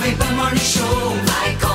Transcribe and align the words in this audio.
Jovem 0.00 0.16
Pan 0.16 0.32
Morning 0.32 0.58
Show 0.58 1.10
vai 1.26 1.54
começar. 1.56 1.69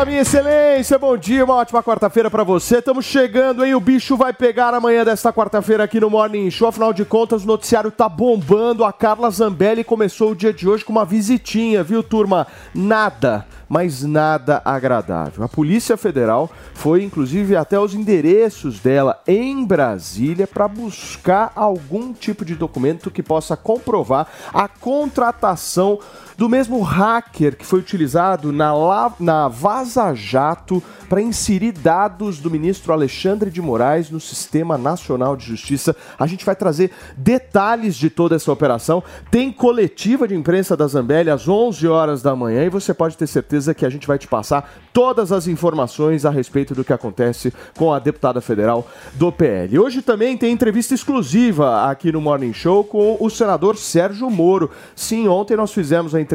Fala, 0.00 0.08
minha 0.12 0.22
excelência, 0.22 0.98
bom 0.98 1.14
dia, 1.14 1.44
uma 1.44 1.56
ótima 1.56 1.82
quarta-feira 1.82 2.30
pra 2.30 2.42
você. 2.42 2.78
Estamos 2.78 3.04
chegando, 3.04 3.62
hein? 3.62 3.74
O 3.74 3.80
bicho 3.80 4.16
vai 4.16 4.32
pegar 4.32 4.72
amanhã 4.72 5.04
desta 5.04 5.30
quarta-feira 5.30 5.84
aqui 5.84 6.00
no 6.00 6.08
Morning 6.08 6.50
Show. 6.50 6.68
Afinal 6.68 6.90
de 6.94 7.04
contas, 7.04 7.44
o 7.44 7.46
noticiário 7.46 7.90
tá 7.90 8.08
bombando. 8.08 8.82
A 8.82 8.94
Carla 8.94 9.30
Zambelli 9.30 9.84
começou 9.84 10.30
o 10.30 10.34
dia 10.34 10.54
de 10.54 10.66
hoje 10.66 10.86
com 10.86 10.92
uma 10.92 11.04
visitinha, 11.04 11.82
viu, 11.82 12.02
turma? 12.02 12.46
Nada, 12.74 13.46
mas 13.68 14.02
nada 14.02 14.62
agradável. 14.64 15.44
A 15.44 15.48
Polícia 15.50 15.98
Federal 15.98 16.50
foi, 16.72 17.04
inclusive, 17.04 17.54
até 17.54 17.78
os 17.78 17.94
endereços 17.94 18.80
dela 18.80 19.20
em 19.28 19.62
Brasília 19.66 20.46
para 20.46 20.66
buscar 20.66 21.52
algum 21.54 22.14
tipo 22.14 22.42
de 22.42 22.54
documento 22.54 23.10
que 23.10 23.22
possa 23.22 23.54
comprovar 23.54 24.26
a 24.54 24.66
contratação 24.66 25.98
do 26.40 26.48
mesmo 26.48 26.80
hacker 26.80 27.54
que 27.54 27.66
foi 27.66 27.80
utilizado 27.80 28.50
na, 28.50 28.72
La- 28.72 29.12
na 29.20 29.46
Vaza 29.46 30.14
Jato 30.14 30.82
para 31.06 31.20
inserir 31.20 31.72
dados 31.72 32.38
do 32.38 32.50
ministro 32.50 32.94
Alexandre 32.94 33.50
de 33.50 33.60
Moraes 33.60 34.08
no 34.10 34.18
Sistema 34.18 34.78
Nacional 34.78 35.36
de 35.36 35.44
Justiça. 35.44 35.94
A 36.18 36.26
gente 36.26 36.46
vai 36.46 36.56
trazer 36.56 36.92
detalhes 37.14 37.94
de 37.94 38.08
toda 38.08 38.36
essa 38.36 38.50
operação. 38.50 39.02
Tem 39.30 39.52
coletiva 39.52 40.26
de 40.26 40.34
imprensa 40.34 40.74
da 40.74 40.86
Zambelli 40.86 41.28
às 41.28 41.46
11 41.46 41.86
horas 41.86 42.22
da 42.22 42.34
manhã 42.34 42.64
e 42.64 42.70
você 42.70 42.94
pode 42.94 43.18
ter 43.18 43.26
certeza 43.26 43.74
que 43.74 43.84
a 43.84 43.90
gente 43.90 44.06
vai 44.06 44.16
te 44.16 44.26
passar 44.26 44.72
todas 44.94 45.32
as 45.32 45.46
informações 45.46 46.24
a 46.24 46.30
respeito 46.30 46.74
do 46.74 46.82
que 46.84 46.92
acontece 46.92 47.52
com 47.76 47.92
a 47.92 47.98
deputada 47.98 48.40
federal 48.40 48.88
do 49.12 49.30
PL. 49.30 49.78
Hoje 49.78 50.00
também 50.00 50.38
tem 50.38 50.52
entrevista 50.52 50.94
exclusiva 50.94 51.90
aqui 51.90 52.10
no 52.10 52.20
Morning 52.20 52.54
Show 52.54 52.82
com 52.82 53.18
o 53.20 53.28
senador 53.28 53.76
Sérgio 53.76 54.30
Moro. 54.30 54.70
Sim, 54.96 55.28
ontem 55.28 55.54
nós 55.54 55.70
fizemos 55.70 56.14
a 56.14 56.20
entrevista 56.20 56.29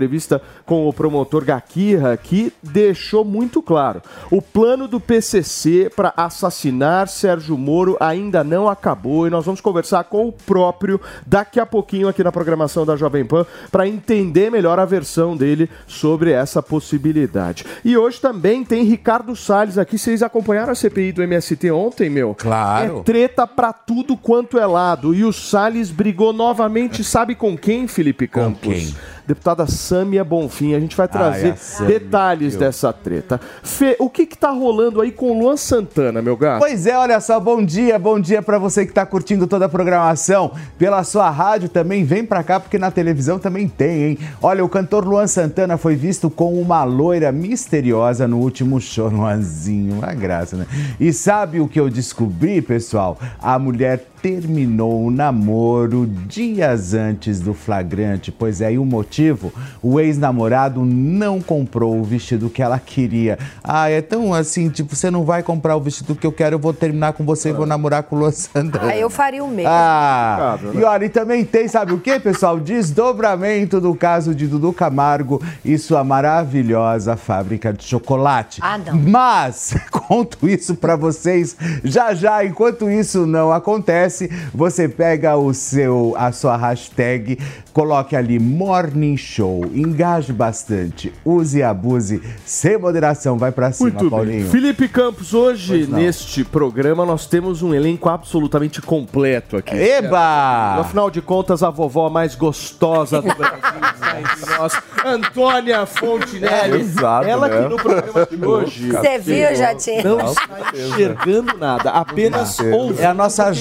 com 0.65 0.88
o 0.88 0.93
promotor 0.93 1.45
Gakirra, 1.45 2.17
que 2.17 2.51
deixou 2.61 3.23
muito 3.23 3.61
claro: 3.61 4.01
o 4.29 4.41
plano 4.41 4.88
do 4.88 4.99
PCC 4.99 5.91
para 5.95 6.13
assassinar 6.15 7.07
Sérgio 7.07 7.57
Moro 7.57 7.97
ainda 7.99 8.43
não 8.43 8.67
acabou 8.67 9.27
e 9.27 9.29
nós 9.29 9.45
vamos 9.45 9.61
conversar 9.61 10.03
com 10.05 10.27
o 10.27 10.31
próprio 10.31 10.99
daqui 11.25 11.59
a 11.59 11.66
pouquinho 11.66 12.07
aqui 12.07 12.23
na 12.23 12.31
programação 12.31 12.85
da 12.85 12.95
Jovem 12.95 13.25
Pan 13.25 13.45
para 13.71 13.88
entender 13.88 14.51
melhor 14.51 14.79
a 14.79 14.85
versão 14.85 15.35
dele 15.35 15.69
sobre 15.88 16.31
essa 16.31 16.61
possibilidade. 16.61 17.66
E 17.83 17.97
hoje 17.97 18.19
também 18.19 18.63
tem 18.63 18.83
Ricardo 18.83 19.35
Salles 19.35 19.77
aqui. 19.77 19.97
Vocês 19.97 20.21
acompanharam 20.21 20.71
a 20.71 20.75
CPI 20.75 21.11
do 21.11 21.23
MST 21.23 21.71
ontem, 21.71 22.09
meu? 22.09 22.35
Claro. 22.35 22.99
É 22.99 23.03
treta 23.03 23.47
pra 23.47 23.71
tudo 23.71 24.17
quanto 24.17 24.59
é 24.59 24.66
lado. 24.66 25.13
E 25.13 25.23
o 25.23 25.31
Salles 25.31 25.91
brigou 25.91 26.33
novamente, 26.33 27.03
sabe 27.03 27.35
com 27.35 27.57
quem, 27.57 27.88
Felipe 27.88 28.27
Campos? 28.27 28.73
quem? 28.73 28.95
Deputada 29.27 29.65
Sâmia 29.65 30.23
Bonfim. 30.23 30.73
A 30.75 30.79
gente 30.79 30.95
vai 30.95 31.07
trazer 31.07 31.55
detalhes 31.87 32.53
viu? 32.53 32.59
dessa 32.59 32.93
treta. 32.93 33.39
Fê, 33.63 33.95
o 33.99 34.09
que 34.09 34.25
que 34.25 34.37
tá 34.37 34.51
rolando 34.51 35.01
aí 35.01 35.11
com 35.11 35.31
o 35.31 35.39
Luan 35.39 35.57
Santana, 35.57 36.21
meu 36.21 36.37
gato? 36.37 36.59
Pois 36.59 36.85
é, 36.85 36.97
olha 36.97 37.19
só, 37.19 37.39
bom 37.39 37.63
dia, 37.63 37.97
bom 37.97 38.19
dia 38.19 38.41
pra 38.41 38.57
você 38.57 38.85
que 38.85 38.93
tá 38.93 39.05
curtindo 39.05 39.47
toda 39.47 39.65
a 39.65 39.69
programação 39.69 40.51
pela 40.77 41.03
sua 41.03 41.29
rádio 41.29 41.69
também, 41.69 42.03
vem 42.03 42.23
pra 42.23 42.44
cá 42.44 42.59
porque 42.59 42.77
na 42.77 42.91
televisão 42.91 43.39
também 43.39 43.67
tem, 43.67 44.03
hein? 44.03 44.19
Olha, 44.41 44.63
o 44.63 44.69
cantor 44.69 45.05
Luan 45.05 45.27
Santana 45.27 45.77
foi 45.77 45.95
visto 45.95 46.29
com 46.29 46.59
uma 46.59 46.83
loira 46.83 47.31
misteriosa 47.31 48.27
no 48.27 48.38
último 48.38 48.79
show, 48.79 49.09
Luanzinho, 49.09 49.95
uma 49.95 50.13
graça, 50.13 50.55
né? 50.55 50.67
E 51.00 51.11
sabe 51.11 51.59
o 51.59 51.67
que 51.67 51.79
eu 51.79 51.89
descobri, 51.89 52.61
pessoal? 52.61 53.17
A 53.41 53.57
mulher 53.57 54.05
terminou 54.25 55.06
o 55.06 55.12
namoro 55.12 56.08
dias 56.08 56.96
antes 56.96 57.40
do 57.40 57.53
flagrante. 57.53 58.31
Pois 58.31 58.59
é, 58.59 58.74
e 58.74 58.80
o 58.80 58.84
motivo? 58.84 59.53
O 59.84 60.00
ex-namorado 60.00 60.84
não 60.84 61.40
comprou 61.40 62.00
o 62.00 62.03
vestido 62.03 62.50
que 62.50 62.63
ela 62.63 62.80
queria. 62.80 63.38
Ah, 63.63 63.88
é 63.88 64.02
tão 64.02 64.34
assim, 64.34 64.68
tipo, 64.68 64.96
você 64.96 65.12
não 65.12 65.24
vai 65.24 65.44
comprar 65.44 65.75
o 65.75 65.80
vestido 65.80 66.16
que 66.16 66.25
eu 66.25 66.31
quero, 66.31 66.56
eu 66.56 66.59
vou 66.59 66.74
terminar 66.74 67.13
com 67.13 67.24
você 67.24 67.50
e 67.50 67.53
vou 67.53 67.68
namorar 67.68 68.02
com 68.02 68.16
o 68.16 68.19
Luan 68.19 68.31
Santana. 68.31 68.94
Aí 68.94 69.00
eu 69.00 69.12
faria 69.12 69.44
o 69.44 69.47
mesmo. 69.47 69.69
Ah, 69.72 70.53
Complicado, 70.53 70.74
né? 70.74 70.81
e 70.81 70.84
olha, 70.84 71.06
e 71.06 71.09
também 71.09 71.46
tem, 71.46 71.68
sabe 71.68 71.94
o 71.94 72.00
que, 72.00 72.19
pessoal? 72.19 72.59
Desdobramento 72.59 73.80
do 73.80 73.94
caso 73.94 74.34
de 74.34 74.47
Dudu 74.47 74.74
Camargo 74.74 75.40
e 75.63 75.78
sua 75.78 76.03
maravilhosa 76.03 77.16
fábrica 77.16 77.72
de 77.72 77.84
chocolate. 77.84 78.59
Ah, 78.63 78.80
não. 78.80 78.97
Mas, 78.97 79.75
conto 79.92 80.50
isso 80.50 80.74
pra 80.74 80.96
vocês 80.96 81.56
já 81.84 82.16
já. 82.16 82.44
Enquanto 82.44 82.90
isso 82.90 83.28
não 83.28 83.52
acontece, 83.52 84.14
você 84.53 84.87
pega 84.87 85.35
o 85.37 85.53
seu, 85.53 86.13
a 86.17 86.31
sua 86.31 86.55
hashtag, 86.57 87.37
coloque 87.73 88.15
ali 88.15 88.39
Morning 88.39 89.17
Show, 89.17 89.65
engaje 89.73 90.31
bastante, 90.31 91.13
use 91.25 91.59
e 91.59 91.63
abuse, 91.63 92.21
sem 92.45 92.77
moderação. 92.77 93.37
Vai 93.37 93.51
pra 93.51 93.71
cima, 93.71 93.89
Muito 93.89 94.09
Paulinho. 94.09 94.41
bem. 94.43 94.49
Felipe 94.49 94.87
Campos, 94.87 95.33
hoje 95.33 95.87
neste 95.87 96.43
programa 96.43 97.05
nós 97.05 97.25
temos 97.25 97.61
um 97.61 97.73
elenco 97.73 98.09
absolutamente 98.09 98.81
completo 98.81 99.57
aqui. 99.57 99.75
Eba! 99.75 100.77
Afinal 100.79 101.09
de 101.11 101.21
contas, 101.21 101.63
a 101.63 101.69
vovó 101.69 102.09
mais 102.09 102.35
gostosa 102.35 103.21
do 103.21 103.33
Brasil 103.35 103.59
está 103.93 104.19
entre 104.19 104.45
nós, 104.57 104.73
Antônia 105.03 105.85
Fontinelli. 105.85 106.79
Exato, 106.81 107.27
Ela 107.27 107.47
né? 107.47 107.63
que 107.63 107.69
no 107.69 107.75
programa 107.77 108.27
de 108.29 108.45
hoje 108.45 108.89
Você 108.91 109.19
viu, 109.19 109.55
Jatinho? 109.55 110.03
não 110.03 110.31
está 110.31 110.59
enxergando 110.73 111.57
nada, 111.57 111.89
apenas 111.91 112.59
ouvindo. 112.59 113.01
É 113.01 113.05
a 113.05 113.13
nossa 113.13 113.49
o 113.49 113.53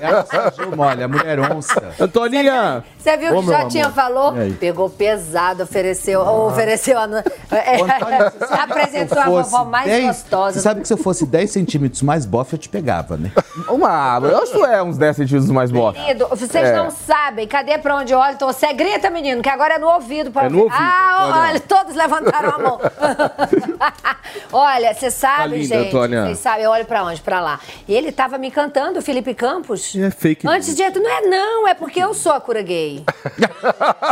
É 0.00 0.06
a 0.06 0.52
olha, 0.78 1.08
mulher 1.08 1.40
onça. 1.40 1.82
Antoninha! 2.00 2.84
Você 2.98 3.16
viu 3.16 3.36
Ô, 3.36 3.42
que 3.42 3.48
já 3.48 3.66
tinha 3.66 3.90
falou? 3.90 4.34
Pegou 4.60 4.88
pesado, 4.88 5.62
ofereceu, 5.64 6.20
ofereceu 6.20 6.98
a, 6.98 7.08
é, 7.50 8.62
apresentou 8.62 9.18
a 9.20 9.24
vovó 9.24 9.64
mais 9.64 10.04
gostosa. 10.04 10.54
Você 10.54 10.60
sabe 10.60 10.80
que 10.82 10.86
se 10.88 10.94
eu 10.94 10.98
fosse 10.98 11.26
10 11.26 11.50
centímetros 11.50 12.02
mais 12.02 12.24
bofe, 12.24 12.54
eu 12.54 12.58
te 12.58 12.68
pegava, 12.68 13.16
né? 13.16 13.32
Uma, 13.68 14.18
eu 14.22 14.38
acho 14.38 14.52
que 14.52 14.64
é 14.64 14.82
uns 14.82 14.96
10 14.96 15.16
centímetros 15.16 15.50
mais 15.50 15.70
bosta. 15.70 16.00
Querido, 16.00 16.28
vocês 16.28 16.54
É. 16.54 16.76
não 16.76 16.90
sabem. 16.90 17.46
Cadê 17.46 17.76
pra 17.78 17.96
onde 17.96 18.12
eu 18.12 18.18
olho? 18.18 18.34
Então, 18.34 18.48
você 18.48 18.72
grita, 18.72 19.10
menino, 19.10 19.42
que 19.42 19.48
agora 19.48 19.74
é 19.74 19.78
no 19.78 19.88
ouvido. 19.88 20.30
Pra 20.30 20.44
É 20.44 20.48
no 20.48 20.62
ouvido, 20.62 20.76
Ah, 20.80 21.30
olha. 21.32 21.50
olha, 21.50 21.60
todos 21.60 21.94
levantaram 21.94 22.50
a 22.50 22.58
mão. 22.58 22.80
olha, 24.52 24.94
você 24.94 25.10
sabe, 25.10 25.36
Tá 25.36 25.46
linda, 25.46 25.74
gente. 25.76 25.88
Antônia. 25.88 26.24
Vocês 26.26 26.38
sabem, 26.38 26.64
eu 26.64 26.70
olho 26.70 26.84
pra 26.84 27.04
onde? 27.04 27.20
Pra 27.20 27.40
lá. 27.40 27.60
E 27.86 27.94
ele 27.94 28.12
tava 28.12 28.38
me 28.38 28.50
cantando, 28.50 28.98
o 28.98 29.02
Felipe 29.02 29.34
Campos. 29.34 29.61
É 30.00 30.10
fake 30.10 30.46
news. 30.46 30.56
Antes 30.56 30.74
de 30.74 30.82
não 30.98 31.10
é 31.10 31.20
não, 31.22 31.68
é 31.68 31.74
porque 31.74 32.00
eu 32.00 32.12
sou 32.12 32.32
a 32.32 32.40
cura 32.40 32.62
gay. 32.62 33.04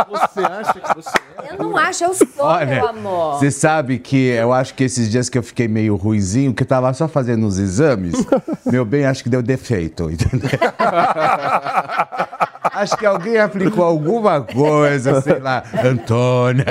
Você 0.09 0.39
acha 0.39 0.73
que 0.73 0.95
você 0.95 1.09
é? 1.43 1.53
Eu 1.53 1.57
não 1.57 1.77
acho, 1.77 2.03
eu 2.03 2.13
sou, 2.13 2.27
meu 2.35 2.45
Olha, 2.45 2.89
amor. 2.89 3.37
você 3.37 3.51
sabe 3.51 3.99
que 3.99 4.27
eu 4.29 4.53
acho 4.53 4.73
que 4.73 4.83
esses 4.83 5.09
dias 5.09 5.29
que 5.29 5.37
eu 5.37 5.43
fiquei 5.43 5.67
meio 5.67 5.95
ruizinho, 5.95 6.53
que 6.53 6.63
eu 6.63 6.67
tava 6.67 6.93
só 6.93 7.07
fazendo 7.07 7.45
os 7.45 7.57
exames, 7.59 8.13
meu 8.65 8.85
bem, 8.85 9.05
acho 9.05 9.23
que 9.23 9.29
deu 9.29 9.41
defeito, 9.41 10.09
entendeu? 10.09 10.49
acho 12.73 12.97
que 12.97 13.05
alguém 13.05 13.37
aplicou 13.37 13.83
alguma 13.83 14.41
coisa, 14.41 15.21
sei 15.21 15.39
lá, 15.39 15.63
Antônia. 15.83 16.65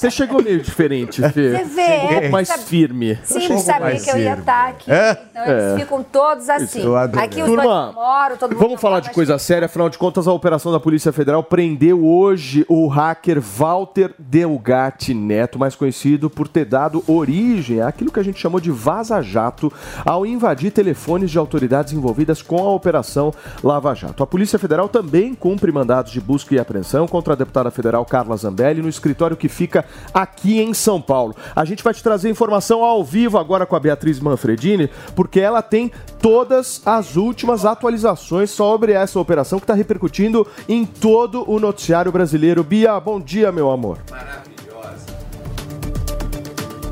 Você 0.00 0.10
chegou 0.10 0.42
meio 0.42 0.62
diferente, 0.62 1.20
Fê. 1.20 1.58
Você 1.58 1.64
vê, 1.64 1.82
Um 1.82 2.08
pouco 2.08 2.24
é, 2.24 2.28
mais 2.30 2.48
sabe- 2.48 2.62
firme. 2.62 3.18
Sim, 3.22 3.48
mais 3.78 4.02
que 4.02 4.10
eu 4.10 4.16
ia 4.16 4.32
estar 4.32 4.68
aqui. 4.70 4.90
É? 4.90 5.18
Então 5.30 5.44
eles 5.44 5.80
ficam 5.82 6.02
todos 6.02 6.48
assim. 6.48 6.82
Aqui 7.18 7.42
os 7.42 7.46
Turma, 7.46 7.62
dois 7.62 7.94
moram, 7.94 8.36
todo 8.38 8.52
mundo 8.52 8.60
Vamos 8.62 8.80
falar 8.80 9.00
de 9.00 9.10
coisa 9.10 9.38
séria, 9.38 9.66
afinal 9.66 9.90
de 9.90 9.98
contas, 9.98 10.26
a 10.26 10.32
operação 10.32 10.72
da 10.72 10.80
Polícia 10.80 11.12
Federal 11.12 11.42
prendeu 11.42 12.02
hoje 12.02 12.64
o 12.66 12.86
hacker 12.88 13.42
Walter 13.42 14.14
Delgatti 14.18 15.12
Neto, 15.12 15.58
mais 15.58 15.74
conhecido 15.74 16.30
por 16.30 16.48
ter 16.48 16.64
dado 16.64 17.04
origem 17.06 17.82
àquilo 17.82 18.10
que 18.10 18.20
a 18.20 18.22
gente 18.22 18.40
chamou 18.40 18.58
de 18.58 18.70
vaza-jato 18.70 19.70
ao 20.02 20.24
invadir 20.24 20.70
telefones 20.70 21.30
de 21.30 21.36
autoridades 21.36 21.92
envolvidas 21.92 22.40
com 22.40 22.56
a 22.66 22.70
operação 22.70 23.34
Lava 23.62 23.94
Jato. 23.94 24.22
A 24.22 24.26
Polícia 24.26 24.58
Federal 24.58 24.88
também 24.88 25.34
cumpre 25.34 25.70
mandados 25.70 26.10
de 26.10 26.22
busca 26.22 26.54
e 26.54 26.58
apreensão 26.58 27.06
contra 27.06 27.34
a 27.34 27.36
deputada 27.36 27.70
federal 27.70 28.06
Carla 28.06 28.34
Zambelli 28.38 28.80
no 28.80 28.88
escritório 28.88 29.36
que 29.36 29.48
fica 29.48 29.84
aqui 30.12 30.60
em 30.60 30.74
São 30.74 31.00
Paulo. 31.00 31.34
A 31.54 31.64
gente 31.64 31.82
vai 31.82 31.94
te 31.94 32.02
trazer 32.02 32.30
informação 32.30 32.84
ao 32.84 33.04
vivo 33.04 33.38
agora 33.38 33.66
com 33.66 33.76
a 33.76 33.80
Beatriz 33.80 34.20
Manfredini, 34.20 34.90
porque 35.14 35.40
ela 35.40 35.62
tem 35.62 35.90
todas 36.20 36.82
as 36.84 37.16
últimas 37.16 37.64
atualizações 37.64 38.50
sobre 38.50 38.92
essa 38.92 39.18
operação 39.18 39.58
que 39.58 39.64
está 39.64 39.74
repercutindo 39.74 40.46
em 40.68 40.84
todo 40.84 41.50
o 41.50 41.58
noticiário 41.58 42.12
brasileiro. 42.12 42.62
Bia, 42.62 42.98
bom 43.00 43.20
dia, 43.20 43.50
meu 43.52 43.70
amor. 43.70 43.98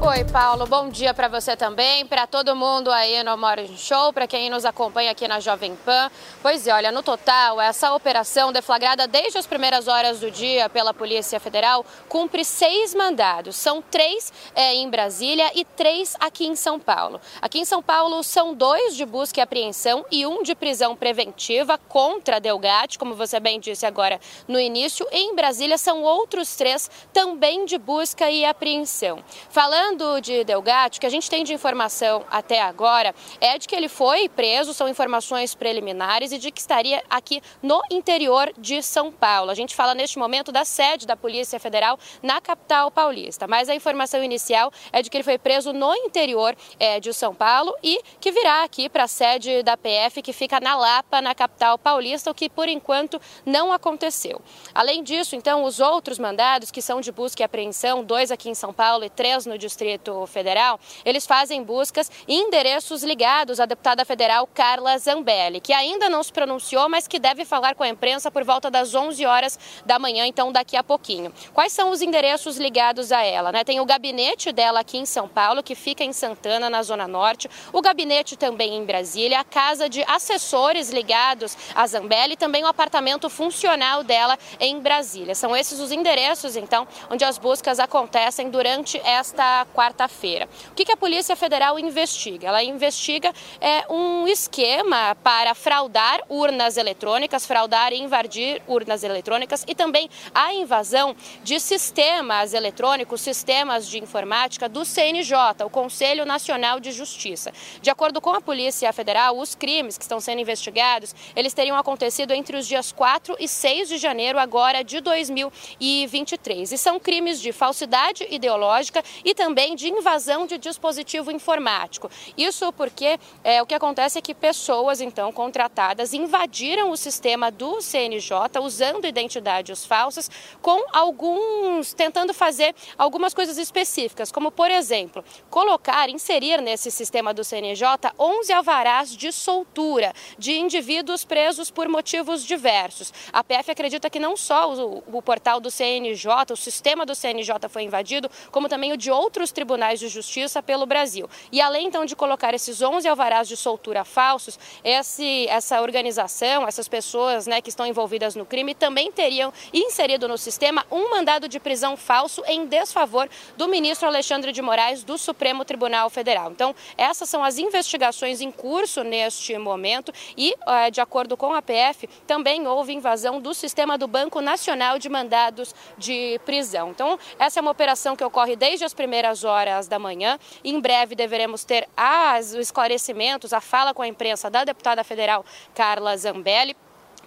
Oi, 0.00 0.24
Paulo. 0.26 0.64
Bom 0.64 0.88
dia 0.88 1.12
para 1.12 1.26
você 1.26 1.56
também, 1.56 2.06
para 2.06 2.24
todo 2.24 2.54
mundo 2.54 2.88
aí 2.88 3.20
no 3.24 3.36
Morning 3.36 3.76
Show, 3.76 4.12
para 4.12 4.28
quem 4.28 4.48
nos 4.48 4.64
acompanha 4.64 5.10
aqui 5.10 5.26
na 5.26 5.40
Jovem 5.40 5.74
Pan. 5.74 6.08
Pois 6.40 6.68
é, 6.68 6.72
olha, 6.72 6.92
no 6.92 7.02
total, 7.02 7.60
essa 7.60 7.92
operação 7.92 8.52
deflagrada 8.52 9.08
desde 9.08 9.38
as 9.38 9.46
primeiras 9.46 9.88
horas 9.88 10.20
do 10.20 10.30
dia 10.30 10.68
pela 10.68 10.94
Polícia 10.94 11.40
Federal 11.40 11.84
cumpre 12.08 12.44
seis 12.44 12.94
mandados. 12.94 13.56
São 13.56 13.82
três 13.82 14.32
é, 14.54 14.72
em 14.72 14.88
Brasília 14.88 15.50
e 15.52 15.64
três 15.64 16.16
aqui 16.20 16.46
em 16.46 16.54
São 16.54 16.78
Paulo. 16.78 17.20
Aqui 17.42 17.58
em 17.58 17.64
São 17.64 17.82
Paulo 17.82 18.22
são 18.22 18.54
dois 18.54 18.94
de 18.94 19.04
busca 19.04 19.40
e 19.40 19.42
apreensão 19.42 20.06
e 20.12 20.24
um 20.24 20.44
de 20.44 20.54
prisão 20.54 20.94
preventiva 20.94 21.76
contra 21.88 22.38
Delgatti, 22.38 23.00
como 23.00 23.16
você 23.16 23.40
bem 23.40 23.58
disse 23.58 23.84
agora 23.84 24.20
no 24.46 24.60
início. 24.60 25.04
Em 25.10 25.34
Brasília 25.34 25.76
são 25.76 26.04
outros 26.04 26.54
três 26.54 26.88
também 27.12 27.64
de 27.64 27.76
busca 27.76 28.30
e 28.30 28.44
apreensão. 28.44 29.24
Falando 29.50 29.87
Falando 29.88 30.20
de 30.20 30.44
Delgatti, 30.44 30.98
o 30.98 31.00
que 31.00 31.06
a 31.06 31.10
gente 31.10 31.30
tem 31.30 31.42
de 31.42 31.54
informação 31.54 32.22
até 32.30 32.60
agora 32.60 33.14
é 33.40 33.56
de 33.56 33.66
que 33.66 33.74
ele 33.74 33.88
foi 33.88 34.28
preso, 34.28 34.74
são 34.74 34.86
informações 34.86 35.54
preliminares, 35.54 36.30
e 36.30 36.36
de 36.36 36.50
que 36.50 36.60
estaria 36.60 37.02
aqui 37.08 37.40
no 37.62 37.80
interior 37.90 38.52
de 38.58 38.82
São 38.82 39.10
Paulo. 39.10 39.50
A 39.50 39.54
gente 39.54 39.74
fala 39.74 39.94
neste 39.94 40.18
momento 40.18 40.52
da 40.52 40.62
sede 40.62 41.06
da 41.06 41.16
Polícia 41.16 41.58
Federal 41.58 41.98
na 42.22 42.38
capital 42.38 42.90
paulista, 42.90 43.46
mas 43.46 43.70
a 43.70 43.74
informação 43.74 44.22
inicial 44.22 44.70
é 44.92 45.00
de 45.00 45.08
que 45.08 45.16
ele 45.16 45.24
foi 45.24 45.38
preso 45.38 45.72
no 45.72 45.94
interior 45.94 46.54
é, 46.78 47.00
de 47.00 47.14
São 47.14 47.34
Paulo 47.34 47.74
e 47.82 47.98
que 48.20 48.30
virá 48.30 48.64
aqui 48.64 48.90
para 48.90 49.04
a 49.04 49.08
sede 49.08 49.62
da 49.62 49.74
PF, 49.74 50.20
que 50.20 50.34
fica 50.34 50.60
na 50.60 50.76
Lapa, 50.76 51.22
na 51.22 51.34
capital 51.34 51.78
paulista, 51.78 52.30
o 52.30 52.34
que 52.34 52.50
por 52.50 52.68
enquanto 52.68 53.18
não 53.46 53.72
aconteceu. 53.72 54.42
Além 54.74 55.02
disso, 55.02 55.34
então, 55.34 55.64
os 55.64 55.80
outros 55.80 56.18
mandados, 56.18 56.70
que 56.70 56.82
são 56.82 57.00
de 57.00 57.10
busca 57.10 57.42
e 57.42 57.44
apreensão, 57.44 58.04
dois 58.04 58.30
aqui 58.30 58.50
em 58.50 58.54
São 58.54 58.70
Paulo 58.70 59.02
e 59.02 59.08
três 59.08 59.46
no 59.46 59.56
Distrito 59.56 59.77
Distrito 59.78 60.26
Federal, 60.26 60.80
eles 61.04 61.24
fazem 61.24 61.62
buscas 61.62 62.10
em 62.26 62.48
endereços 62.48 63.04
ligados 63.04 63.60
à 63.60 63.64
deputada 63.64 64.04
federal 64.04 64.44
Carla 64.52 64.98
Zambelli, 64.98 65.60
que 65.60 65.72
ainda 65.72 66.08
não 66.08 66.20
se 66.20 66.32
pronunciou, 66.32 66.88
mas 66.88 67.06
que 67.06 67.16
deve 67.16 67.44
falar 67.44 67.76
com 67.76 67.84
a 67.84 67.88
imprensa 67.88 68.28
por 68.28 68.42
volta 68.42 68.68
das 68.68 68.92
11 68.92 69.24
horas 69.24 69.56
da 69.86 69.96
manhã, 69.96 70.26
então 70.26 70.50
daqui 70.50 70.76
a 70.76 70.82
pouquinho. 70.82 71.32
Quais 71.54 71.72
são 71.72 71.90
os 71.90 72.02
endereços 72.02 72.58
ligados 72.58 73.12
a 73.12 73.22
ela? 73.22 73.52
Né? 73.52 73.62
Tem 73.62 73.78
o 73.78 73.84
gabinete 73.84 74.50
dela 74.50 74.80
aqui 74.80 74.98
em 74.98 75.06
São 75.06 75.28
Paulo, 75.28 75.62
que 75.62 75.76
fica 75.76 76.02
em 76.02 76.12
Santana, 76.12 76.68
na 76.68 76.82
Zona 76.82 77.06
Norte, 77.06 77.48
o 77.72 77.80
gabinete 77.80 78.36
também 78.36 78.74
em 78.74 78.84
Brasília, 78.84 79.38
a 79.38 79.44
casa 79.44 79.88
de 79.88 80.02
assessores 80.08 80.90
ligados 80.90 81.56
a 81.72 81.86
Zambelli 81.86 82.32
e 82.32 82.36
também 82.36 82.64
o 82.64 82.66
apartamento 82.66 83.30
funcional 83.30 84.02
dela 84.02 84.36
em 84.58 84.80
Brasília. 84.80 85.36
São 85.36 85.54
esses 85.54 85.78
os 85.78 85.92
endereços, 85.92 86.56
então, 86.56 86.86
onde 87.08 87.24
as 87.24 87.38
buscas 87.38 87.78
acontecem 87.78 88.50
durante 88.50 89.00
esta 89.04 89.67
quarta-feira. 89.74 90.48
O 90.70 90.74
que, 90.74 90.84
que, 90.84 90.92
a 90.92 90.96
Polícia 90.96 91.36
Federal 91.36 91.78
investiga? 91.78 92.48
Ela 92.48 92.62
investiga 92.62 93.32
é, 93.60 93.84
um 93.92 94.26
esquema 94.26 95.16
para 95.22 95.54
fraudar 95.54 96.20
urnas 96.28 96.76
eletrônicas, 96.76 97.46
fraudar 97.46 97.92
e 97.92 98.00
invadir 98.00 98.62
urnas 98.66 99.04
eletrônicas 99.04 99.64
e 99.66 99.74
também 99.74 100.08
a 100.34 100.52
invasão 100.52 101.14
de 101.42 101.60
sistemas 101.60 102.54
eletrônicos, 102.54 103.20
sistemas 103.20 103.86
de 103.88 103.98
informática 103.98 104.68
do 104.68 104.84
CNJ, 104.84 105.64
o 105.64 105.70
Conselho 105.70 106.24
Nacional 106.24 106.80
de 106.80 106.90
Justiça. 106.92 107.52
De 107.80 107.90
acordo 107.90 108.20
com 108.20 108.30
a 108.30 108.40
Polícia 108.40 108.92
Federal, 108.92 109.38
os 109.38 109.54
crimes 109.54 109.96
que 109.98 110.04
estão 110.04 110.20
sendo 110.20 110.40
investigados, 110.40 111.14
eles 111.36 111.54
teriam 111.54 111.76
acontecido 111.76 112.32
entre 112.32 112.56
os 112.56 112.66
dias 112.66 112.90
4 112.92 113.36
e 113.38 113.46
6 113.46 113.88
de 113.88 113.98
janeiro 113.98 114.38
agora 114.38 114.82
de 114.82 115.00
2023. 115.00 116.72
E 116.72 116.78
são 116.78 116.98
crimes 116.98 117.40
de 117.40 117.52
falsidade 117.52 118.26
ideológica 118.30 119.02
e 119.24 119.34
também 119.34 119.57
também 119.58 119.74
de 119.74 119.88
invasão 119.88 120.46
de 120.46 120.56
dispositivo 120.56 121.32
informático. 121.32 122.08
Isso 122.36 122.72
porque 122.74 123.18
é, 123.42 123.60
o 123.60 123.66
que 123.66 123.74
acontece 123.74 124.16
é 124.16 124.22
que 124.22 124.32
pessoas, 124.32 125.00
então, 125.00 125.32
contratadas 125.32 126.14
invadiram 126.14 126.92
o 126.92 126.96
sistema 126.96 127.50
do 127.50 127.82
CNJ 127.82 128.60
usando 128.62 129.04
identidades 129.04 129.84
falsas, 129.84 130.30
com 130.62 130.80
alguns, 130.92 131.92
tentando 131.92 132.32
fazer 132.32 132.72
algumas 132.96 133.34
coisas 133.34 133.58
específicas, 133.58 134.30
como, 134.30 134.52
por 134.52 134.70
exemplo, 134.70 135.24
colocar, 135.50 136.08
inserir 136.08 136.60
nesse 136.62 136.88
sistema 136.88 137.34
do 137.34 137.42
CNJ 137.42 138.12
11 138.16 138.52
alvarás 138.52 139.16
de 139.16 139.32
soltura 139.32 140.12
de 140.38 140.52
indivíduos 140.52 141.24
presos 141.24 141.68
por 141.68 141.88
motivos 141.88 142.44
diversos. 142.44 143.12
A 143.32 143.42
PF 143.42 143.72
acredita 143.72 144.08
que 144.08 144.20
não 144.20 144.36
só 144.36 144.72
o, 144.72 145.02
o 145.12 145.20
portal 145.20 145.58
do 145.58 145.68
CNJ, 145.68 146.52
o 146.52 146.56
sistema 146.56 147.04
do 147.04 147.12
CNJ 147.12 147.68
foi 147.68 147.82
invadido, 147.82 148.30
como 148.52 148.68
também 148.68 148.92
o 148.92 148.96
de 148.96 149.10
outros 149.10 149.47
tribunais 149.52 150.00
de 150.00 150.08
justiça 150.08 150.62
pelo 150.62 150.86
Brasil. 150.86 151.28
E 151.50 151.60
além 151.60 151.86
então 151.86 152.04
de 152.04 152.16
colocar 152.16 152.54
esses 152.54 152.82
11 152.82 153.08
alvarás 153.08 153.48
de 153.48 153.56
soltura 153.56 154.04
falsos, 154.04 154.58
esse, 154.84 155.46
essa 155.48 155.80
organização, 155.80 156.66
essas 156.66 156.88
pessoas 156.88 157.46
né, 157.46 157.60
que 157.60 157.68
estão 157.68 157.86
envolvidas 157.86 158.34
no 158.34 158.44
crime 158.44 158.74
também 158.74 159.10
teriam 159.10 159.52
inserido 159.72 160.28
no 160.28 160.38
sistema 160.38 160.84
um 160.90 161.10
mandado 161.10 161.48
de 161.48 161.58
prisão 161.60 161.96
falso 161.96 162.42
em 162.46 162.66
desfavor 162.66 163.28
do 163.56 163.68
ministro 163.68 164.08
Alexandre 164.08 164.52
de 164.52 164.62
Moraes 164.62 165.02
do 165.02 165.18
Supremo 165.18 165.64
Tribunal 165.64 166.10
Federal. 166.10 166.50
Então, 166.50 166.74
essas 166.96 167.28
são 167.28 167.44
as 167.44 167.58
investigações 167.58 168.40
em 168.40 168.50
curso 168.50 169.02
neste 169.02 169.56
momento 169.58 170.12
e, 170.36 170.54
de 170.92 171.00
acordo 171.00 171.36
com 171.36 171.52
a 171.52 171.62
PF, 171.62 172.08
também 172.26 172.66
houve 172.66 172.92
invasão 172.92 173.40
do 173.40 173.54
sistema 173.54 173.98
do 173.98 174.06
Banco 174.06 174.40
Nacional 174.40 174.98
de 174.98 175.08
Mandados 175.08 175.74
de 175.96 176.40
Prisão. 176.44 176.90
Então, 176.90 177.18
essa 177.38 177.60
é 177.60 177.62
uma 177.62 177.70
operação 177.70 178.16
que 178.16 178.24
ocorre 178.24 178.56
desde 178.56 178.84
as 178.84 178.94
primeiras 178.94 179.37
horas 179.44 179.88
da 179.88 179.98
manhã. 179.98 180.38
Em 180.64 180.80
breve 180.80 181.14
deveremos 181.14 181.64
ter 181.64 181.88
as, 181.96 182.52
os 182.52 182.60
esclarecimentos, 182.60 183.52
a 183.52 183.60
fala 183.60 183.94
com 183.94 184.02
a 184.02 184.08
imprensa 184.08 184.50
da 184.50 184.64
deputada 184.64 185.02
federal 185.04 185.44
Carla 185.74 186.16
Zambelli. 186.16 186.76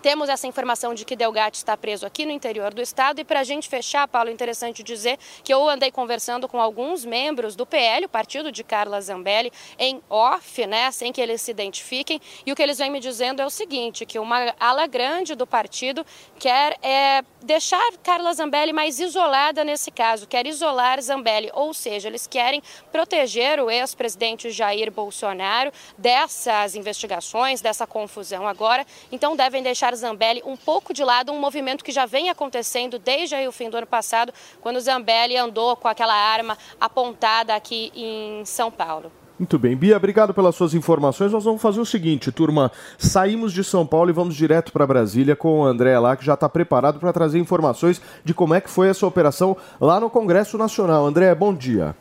Temos 0.01 0.29
essa 0.29 0.47
informação 0.47 0.95
de 0.95 1.05
que 1.05 1.15
Delgatti 1.15 1.57
está 1.57 1.77
preso 1.77 2.07
aqui 2.07 2.25
no 2.25 2.31
interior 2.31 2.73
do 2.73 2.81
estado. 2.81 3.19
E 3.19 3.23
para 3.23 3.41
a 3.41 3.43
gente 3.43 3.69
fechar, 3.69 4.07
Paulo, 4.07 4.29
é 4.29 4.33
interessante 4.33 4.81
dizer 4.81 5.19
que 5.43 5.53
eu 5.53 5.69
andei 5.69 5.91
conversando 5.91 6.47
com 6.47 6.59
alguns 6.59 7.05
membros 7.05 7.55
do 7.55 7.67
PL, 7.67 8.05
o 8.05 8.09
partido 8.09 8.51
de 8.51 8.63
Carla 8.63 8.99
Zambelli, 8.99 9.51
em 9.77 10.01
off, 10.09 10.65
né, 10.65 10.89
sem 10.89 11.11
que 11.11 11.21
eles 11.21 11.41
se 11.41 11.51
identifiquem, 11.51 12.19
e 12.45 12.51
o 12.51 12.55
que 12.55 12.63
eles 12.63 12.79
vêm 12.79 12.89
me 12.89 12.99
dizendo 12.99 13.41
é 13.41 13.45
o 13.45 13.49
seguinte, 13.49 14.05
que 14.05 14.17
uma 14.17 14.55
ala 14.59 14.87
grande 14.87 15.35
do 15.35 15.45
partido 15.45 16.03
quer 16.39 16.77
é, 16.81 17.23
deixar 17.43 17.91
Carla 18.03 18.33
Zambelli 18.33 18.73
mais 18.73 18.99
isolada 18.99 19.63
nesse 19.63 19.91
caso, 19.91 20.27
quer 20.27 20.47
isolar 20.47 20.99
Zambelli, 20.99 21.51
ou 21.53 21.73
seja, 21.73 22.07
eles 22.07 22.25
querem 22.25 22.63
proteger 22.91 23.59
o 23.59 23.69
ex-presidente 23.69 24.49
Jair 24.49 24.91
Bolsonaro 24.91 25.71
dessas 25.95 26.75
investigações, 26.75 27.61
dessa 27.61 27.85
confusão 27.85 28.47
agora, 28.47 28.85
então 29.11 29.35
devem 29.35 29.61
deixar 29.61 29.90
deixar 29.91 29.95
Zambelli 29.95 30.41
um 30.45 30.55
pouco 30.55 30.93
de 30.93 31.03
lado, 31.03 31.31
um 31.31 31.39
movimento 31.39 31.83
que 31.83 31.91
já 31.91 32.05
vem 32.05 32.29
acontecendo 32.29 32.97
desde 32.97 33.35
o 33.47 33.51
fim 33.51 33.69
do 33.69 33.77
ano 33.77 33.87
passado, 33.87 34.33
quando 34.61 34.79
Zambelli 34.79 35.37
andou 35.37 35.75
com 35.75 35.87
aquela 35.87 36.13
arma 36.13 36.57
apontada 36.79 37.55
aqui 37.55 37.91
em 37.95 38.43
São 38.45 38.71
Paulo. 38.71 39.11
Muito 39.37 39.57
bem. 39.57 39.75
Bia, 39.75 39.97
obrigado 39.97 40.35
pelas 40.35 40.55
suas 40.55 40.75
informações. 40.75 41.31
Nós 41.31 41.43
vamos 41.43 41.61
fazer 41.61 41.79
o 41.79 41.85
seguinte, 41.85 42.31
turma. 42.31 42.71
Saímos 42.97 43.51
de 43.51 43.63
São 43.63 43.87
Paulo 43.87 44.11
e 44.11 44.13
vamos 44.13 44.35
direto 44.35 44.71
para 44.71 44.85
Brasília 44.85 45.35
com 45.35 45.61
o 45.61 45.65
André 45.65 45.97
lá, 45.97 46.15
que 46.15 46.23
já 46.23 46.35
está 46.35 46.47
preparado 46.47 46.99
para 46.99 47.11
trazer 47.11 47.39
informações 47.39 47.99
de 48.23 48.35
como 48.35 48.53
é 48.53 48.61
que 48.61 48.69
foi 48.69 48.89
essa 48.89 49.05
operação 49.07 49.57
lá 49.79 49.99
no 49.99 50.11
Congresso 50.11 50.59
Nacional. 50.59 51.07
André, 51.07 51.33
bom 51.33 51.53
dia. 51.55 51.95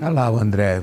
Olha 0.00 0.10
lá 0.10 0.30
o 0.30 0.38
André. 0.38 0.82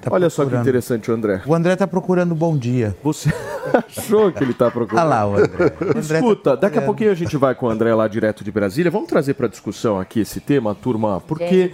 Tá 0.00 0.08
Olha 0.10 0.28
procurando. 0.28 0.30
só 0.30 0.46
que 0.46 0.56
interessante 0.56 1.10
o 1.10 1.14
André. 1.14 1.42
O 1.46 1.54
André 1.54 1.74
está 1.74 1.86
procurando 1.86 2.34
bom 2.34 2.56
dia. 2.56 2.96
Você 3.02 3.30
achou 3.98 4.32
que 4.32 4.42
ele 4.42 4.52
está 4.52 4.70
procurando? 4.70 5.04
Olha 5.04 5.08
lá 5.08 5.26
o 5.26 5.36
André. 5.36 5.72
O 5.78 5.84
André 5.84 6.02
tá 6.02 6.14
Escuta, 6.18 6.50
tá 6.50 6.56
daqui 6.56 6.78
a 6.78 6.82
pouquinho 6.82 7.10
a 7.10 7.14
gente 7.14 7.36
vai 7.36 7.54
com 7.54 7.66
o 7.66 7.68
André 7.70 7.94
lá 7.94 8.08
direto 8.08 8.42
de 8.42 8.50
Brasília. 8.50 8.90
Vamos 8.90 9.08
trazer 9.08 9.34
para 9.34 9.46
discussão 9.46 10.00
aqui 10.00 10.20
esse 10.20 10.40
tema, 10.40 10.74
turma, 10.74 11.20
porque 11.20 11.72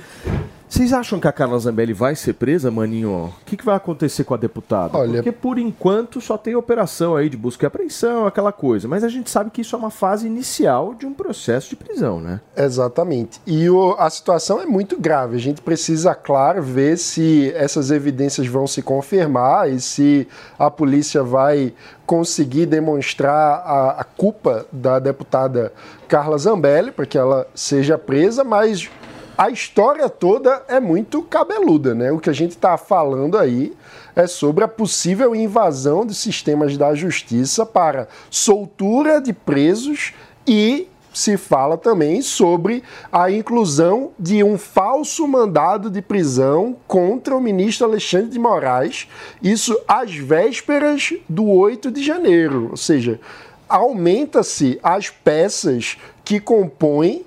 vocês 0.68 0.92
acham 0.92 1.20
que 1.20 1.28
a 1.28 1.32
Carla 1.32 1.58
Zambelli 1.58 1.92
vai 1.92 2.14
ser 2.16 2.35
presa, 2.35 2.70
maninho? 2.70 3.32
O 3.40 3.44
que, 3.44 3.56
que 3.56 3.64
vai 3.64 3.76
acontecer 3.76 4.25
com 4.25 4.35
a 4.35 4.37
deputada? 4.37 4.96
Olha... 4.99 5.14
Porque 5.14 5.32
por 5.32 5.58
enquanto 5.58 6.20
só 6.20 6.37
tem 6.37 6.56
operação 6.56 7.16
aí 7.16 7.28
de 7.28 7.37
busca 7.37 7.64
e 7.64 7.68
apreensão, 7.68 8.26
aquela 8.26 8.52
coisa. 8.52 8.88
Mas 8.88 9.04
a 9.04 9.08
gente 9.08 9.30
sabe 9.30 9.50
que 9.50 9.61
isso 9.61 9.76
é 9.76 9.78
uma 9.78 9.90
fase 9.90 10.26
inicial 10.26 10.94
de 10.94 11.06
um 11.06 11.14
processo 11.14 11.70
de 11.70 11.76
prisão, 11.76 12.20
né? 12.20 12.40
Exatamente. 12.56 13.40
E 13.46 13.70
o, 13.70 13.94
a 13.99 14.11
situação 14.11 14.61
é 14.61 14.66
muito 14.66 14.99
grave. 14.99 15.37
A 15.37 15.40
gente 15.40 15.62
precisa, 15.62 16.14
claro, 16.14 16.62
ver 16.62 16.99
se 16.99 17.52
essas 17.54 17.90
evidências 17.90 18.46
vão 18.46 18.66
se 18.66 18.82
confirmar 18.82 19.70
e 19.70 19.80
se 19.80 20.26
a 20.58 20.70
polícia 20.70 21.23
vai 21.23 21.73
conseguir 22.04 22.66
demonstrar 22.66 23.62
a, 23.64 24.00
a 24.00 24.04
culpa 24.04 24.66
da 24.73 24.99
deputada 24.99 25.73
Carla 26.08 26.38
Zambelli 26.38 26.90
para 26.90 27.06
que 27.06 27.18
ela 27.18 27.46
seja 27.54 27.99
presa, 27.99 28.44
mas 28.44 28.88
a 29.37 29.50
história 29.50 30.09
toda 30.09 30.62
é 30.69 30.81
muito 30.81 31.23
cabeluda, 31.23 31.95
né? 31.95 32.11
O 32.11 32.19
que 32.19 32.31
a 32.31 32.33
gente 32.33 32.52
está 32.52 32.76
falando 32.76 33.37
aí 33.37 33.73
é 34.14 34.26
sobre 34.26 34.64
a 34.64 34.69
possível 34.69 35.35
invasão 35.35 36.07
de 36.07 36.14
sistemas 36.14 36.76
da 36.76 36.95
justiça 36.95 37.66
para 37.66 38.09
soltura 38.31 39.21
de 39.21 39.33
presos 39.33 40.14
e 40.47 40.88
se 41.12 41.37
fala 41.38 41.78
também 41.78 42.21
sobre 42.21 42.83
a 43.11 43.31
inclusão 43.31 44.11
de 44.19 44.45
um 44.45 44.59
falso 44.59 45.26
mandado 45.26 45.90
de 45.90 46.02
prisão 46.02 46.76
contra 46.87 47.35
o 47.35 47.40
ministro 47.40 47.87
Alexandre 47.87 48.28
de 48.28 48.38
Moraes, 48.38 49.09
isso 49.43 49.78
às 49.88 50.14
vésperas 50.14 51.14
do 51.26 51.49
8 51.49 51.90
de 51.90 52.02
janeiro, 52.02 52.69
ou 52.71 52.76
seja, 52.76 53.19
aumenta-se 53.66 54.78
as 54.83 55.09
peças 55.09 55.97
que 56.23 56.38
compõem 56.38 57.25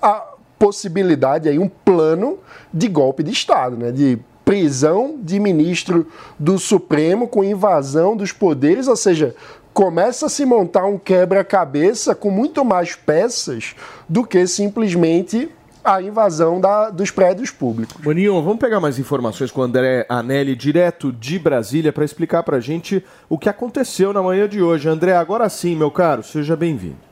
a 0.00 0.24
possibilidade 0.58 1.48
aí 1.48 1.58
um 1.58 1.68
plano 1.68 2.38
de 2.72 2.88
golpe 2.88 3.22
de 3.22 3.30
Estado, 3.30 3.76
né, 3.76 3.92
de 3.92 4.18
prisão 4.44 5.18
de 5.22 5.38
ministro 5.38 6.06
do 6.38 6.58
Supremo 6.58 7.28
com 7.28 7.44
invasão 7.44 8.16
dos 8.16 8.32
poderes, 8.32 8.88
ou 8.88 8.96
seja, 8.96 9.34
começa 9.74 10.26
a 10.26 10.28
se 10.28 10.44
montar 10.46 10.86
um 10.86 10.98
quebra-cabeça 10.98 12.14
com 12.14 12.30
muito 12.30 12.64
mais 12.64 12.96
peças 12.96 13.74
do 14.08 14.24
que 14.24 14.46
simplesmente 14.46 15.50
a 15.84 16.02
invasão 16.02 16.60
da, 16.60 16.90
dos 16.90 17.10
prédios 17.10 17.50
públicos. 17.50 17.96
Maninho, 18.04 18.42
vamos 18.42 18.58
pegar 18.58 18.80
mais 18.80 18.98
informações 18.98 19.50
com 19.50 19.60
o 19.60 19.64
André 19.64 20.04
Anelli, 20.08 20.56
direto 20.56 21.12
de 21.12 21.38
Brasília, 21.38 21.92
para 21.92 22.04
explicar 22.04 22.42
para 22.42 22.56
a 22.56 22.60
gente 22.60 23.04
o 23.28 23.38
que 23.38 23.48
aconteceu 23.48 24.12
na 24.12 24.22
manhã 24.22 24.48
de 24.48 24.62
hoje. 24.62 24.88
André, 24.88 25.14
agora 25.14 25.48
sim, 25.48 25.76
meu 25.76 25.90
caro, 25.90 26.22
seja 26.22 26.56
bem-vindo. 26.56 27.07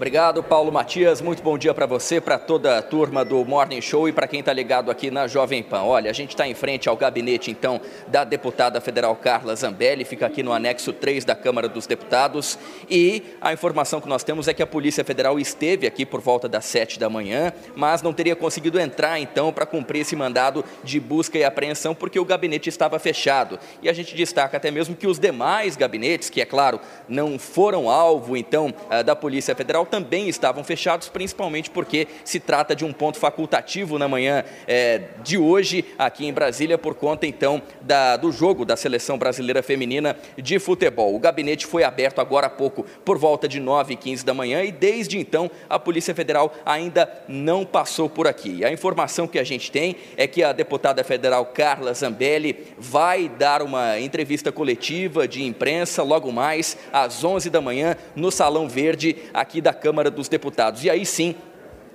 Obrigado, 0.00 0.42
Paulo 0.42 0.72
Matias. 0.72 1.20
Muito 1.20 1.42
bom 1.42 1.58
dia 1.58 1.74
para 1.74 1.84
você, 1.84 2.22
para 2.22 2.38
toda 2.38 2.78
a 2.78 2.82
turma 2.82 3.22
do 3.22 3.44
Morning 3.44 3.82
Show 3.82 4.08
e 4.08 4.12
para 4.14 4.26
quem 4.26 4.40
está 4.40 4.50
ligado 4.50 4.90
aqui 4.90 5.10
na 5.10 5.28
Jovem 5.28 5.62
Pan. 5.62 5.82
Olha, 5.82 6.10
a 6.10 6.14
gente 6.14 6.30
está 6.30 6.48
em 6.48 6.54
frente 6.54 6.88
ao 6.88 6.96
gabinete, 6.96 7.50
então, 7.50 7.78
da 8.08 8.24
deputada 8.24 8.80
federal 8.80 9.14
Carla 9.14 9.54
Zambelli, 9.54 10.06
fica 10.06 10.24
aqui 10.24 10.42
no 10.42 10.54
anexo 10.54 10.90
3 10.94 11.26
da 11.26 11.34
Câmara 11.34 11.68
dos 11.68 11.86
Deputados. 11.86 12.58
E 12.88 13.22
a 13.42 13.52
informação 13.52 14.00
que 14.00 14.08
nós 14.08 14.24
temos 14.24 14.48
é 14.48 14.54
que 14.54 14.62
a 14.62 14.66
Polícia 14.66 15.04
Federal 15.04 15.38
esteve 15.38 15.86
aqui 15.86 16.06
por 16.06 16.22
volta 16.22 16.48
das 16.48 16.64
7 16.64 16.98
da 16.98 17.10
manhã, 17.10 17.52
mas 17.76 18.00
não 18.00 18.14
teria 18.14 18.34
conseguido 18.34 18.80
entrar, 18.80 19.20
então, 19.20 19.52
para 19.52 19.66
cumprir 19.66 20.00
esse 20.00 20.16
mandado 20.16 20.64
de 20.82 20.98
busca 20.98 21.36
e 21.36 21.44
apreensão, 21.44 21.94
porque 21.94 22.18
o 22.18 22.24
gabinete 22.24 22.70
estava 22.70 22.98
fechado. 22.98 23.58
E 23.82 23.88
a 23.90 23.92
gente 23.92 24.16
destaca 24.16 24.56
até 24.56 24.70
mesmo 24.70 24.96
que 24.96 25.06
os 25.06 25.18
demais 25.18 25.76
gabinetes, 25.76 26.30
que 26.30 26.40
é 26.40 26.46
claro, 26.46 26.80
não 27.06 27.38
foram 27.38 27.90
alvo, 27.90 28.34
então, 28.34 28.72
eh, 28.88 29.02
da 29.02 29.14
Polícia 29.14 29.54
Federal, 29.54 29.89
também 29.90 30.28
estavam 30.28 30.62
fechados, 30.62 31.08
principalmente 31.08 31.70
porque 31.70 32.06
se 32.24 32.38
trata 32.38 32.74
de 32.74 32.84
um 32.84 32.92
ponto 32.92 33.18
facultativo 33.18 33.98
na 33.98 34.08
manhã 34.08 34.44
é, 34.66 35.02
de 35.22 35.36
hoje 35.36 35.84
aqui 35.98 36.26
em 36.26 36.32
Brasília, 36.32 36.78
por 36.78 36.94
conta 36.94 37.26
então 37.26 37.60
da, 37.80 38.16
do 38.16 38.30
jogo 38.30 38.64
da 38.64 38.76
seleção 38.76 39.18
brasileira 39.18 39.62
feminina 39.62 40.16
de 40.38 40.58
futebol. 40.58 41.14
O 41.14 41.18
gabinete 41.18 41.66
foi 41.66 41.82
aberto 41.82 42.20
agora 42.20 42.46
há 42.46 42.50
pouco, 42.50 42.84
por 43.04 43.18
volta 43.18 43.48
de 43.48 43.58
9 43.58 43.94
e 43.94 43.96
15 43.96 44.24
da 44.24 44.32
manhã, 44.32 44.62
e 44.62 44.72
desde 44.72 45.18
então 45.18 45.50
a 45.68 45.78
Polícia 45.78 46.14
Federal 46.14 46.54
ainda 46.64 47.10
não 47.26 47.64
passou 47.64 48.08
por 48.08 48.26
aqui. 48.26 48.64
A 48.64 48.72
informação 48.72 49.26
que 49.26 49.38
a 49.38 49.44
gente 49.44 49.70
tem 49.70 49.96
é 50.16 50.26
que 50.26 50.42
a 50.42 50.52
deputada 50.52 51.02
federal 51.02 51.46
Carla 51.46 51.92
Zambelli 51.92 52.68
vai 52.78 53.28
dar 53.28 53.62
uma 53.62 53.98
entrevista 53.98 54.52
coletiva 54.52 55.26
de 55.26 55.42
imprensa 55.42 56.02
logo 56.02 56.30
mais 56.30 56.76
às 56.92 57.24
11 57.24 57.50
da 57.50 57.60
manhã 57.60 57.96
no 58.14 58.30
Salão 58.30 58.68
Verde 58.68 59.16
aqui 59.32 59.60
da 59.60 59.72
Câmara 59.80 60.10
dos 60.10 60.28
Deputados. 60.28 60.84
E 60.84 60.90
aí 60.90 61.06
sim, 61.06 61.34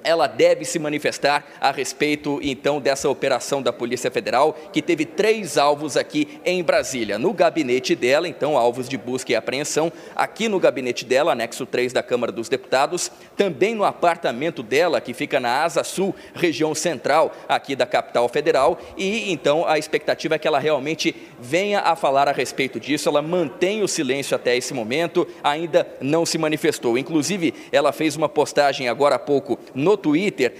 ela 0.06 0.28
deve 0.28 0.64
se 0.64 0.78
manifestar 0.78 1.44
a 1.60 1.72
respeito, 1.72 2.40
então, 2.42 2.80
dessa 2.80 3.10
operação 3.10 3.62
da 3.62 3.74
Polícia 3.74 4.12
Federal, 4.12 4.56
que 4.72 4.82
teve 4.82 5.04
três 5.04 5.58
alvos 5.58 5.98
aqui 5.98 6.40
em 6.46 6.64
Brasília. 6.64 7.18
No 7.18 7.34
gabinete 7.34 7.96
dela, 7.96 8.28
então, 8.28 8.56
alvos 8.56 8.88
de 8.88 8.98
busca 8.98 9.32
e 9.32 9.36
apreensão, 9.36 9.92
aqui 10.16 10.48
no 10.48 10.60
gabinete 10.60 11.04
dela, 11.04 11.32
anexo 11.32 11.66
3 11.66 11.92
da 11.92 12.04
Câmara 12.04 12.32
dos 12.32 12.48
Deputados, 12.48 13.12
também 13.36 13.74
no 13.74 13.84
apartamento 13.84 14.62
dela, 14.62 15.02
que 15.02 15.14
fica 15.14 15.40
na 15.40 15.64
Asa 15.64 15.84
Sul, 15.84 16.16
região 16.36 16.76
central 16.76 17.34
aqui 17.50 17.76
da 17.76 17.86
capital 17.86 18.30
federal, 18.30 18.80
e 18.96 19.32
então 19.32 19.68
a 19.68 19.80
expectativa 19.80 20.36
é 20.36 20.40
que 20.40 20.48
ela 20.48 20.60
realmente 20.60 21.16
venha 21.40 21.80
a 21.80 21.96
falar 21.96 22.30
a 22.30 22.32
respeito 22.32 22.80
disso. 22.80 23.10
Ela 23.10 23.22
mantém 23.22 23.82
o 23.82 23.88
silêncio 23.88 24.36
até 24.36 24.56
esse 24.56 24.74
momento, 24.74 25.28
ainda 25.44 25.88
não 26.00 26.26
se 26.26 26.38
manifestou. 26.38 26.98
Inclusive, 26.98 27.54
ela 27.72 27.92
fez 27.92 28.16
uma 28.16 28.30
postagem 28.30 28.88
agora 28.88 29.16
há 29.16 29.20
pouco 29.20 29.58
no 29.74 29.95
Twitter, 29.98 30.52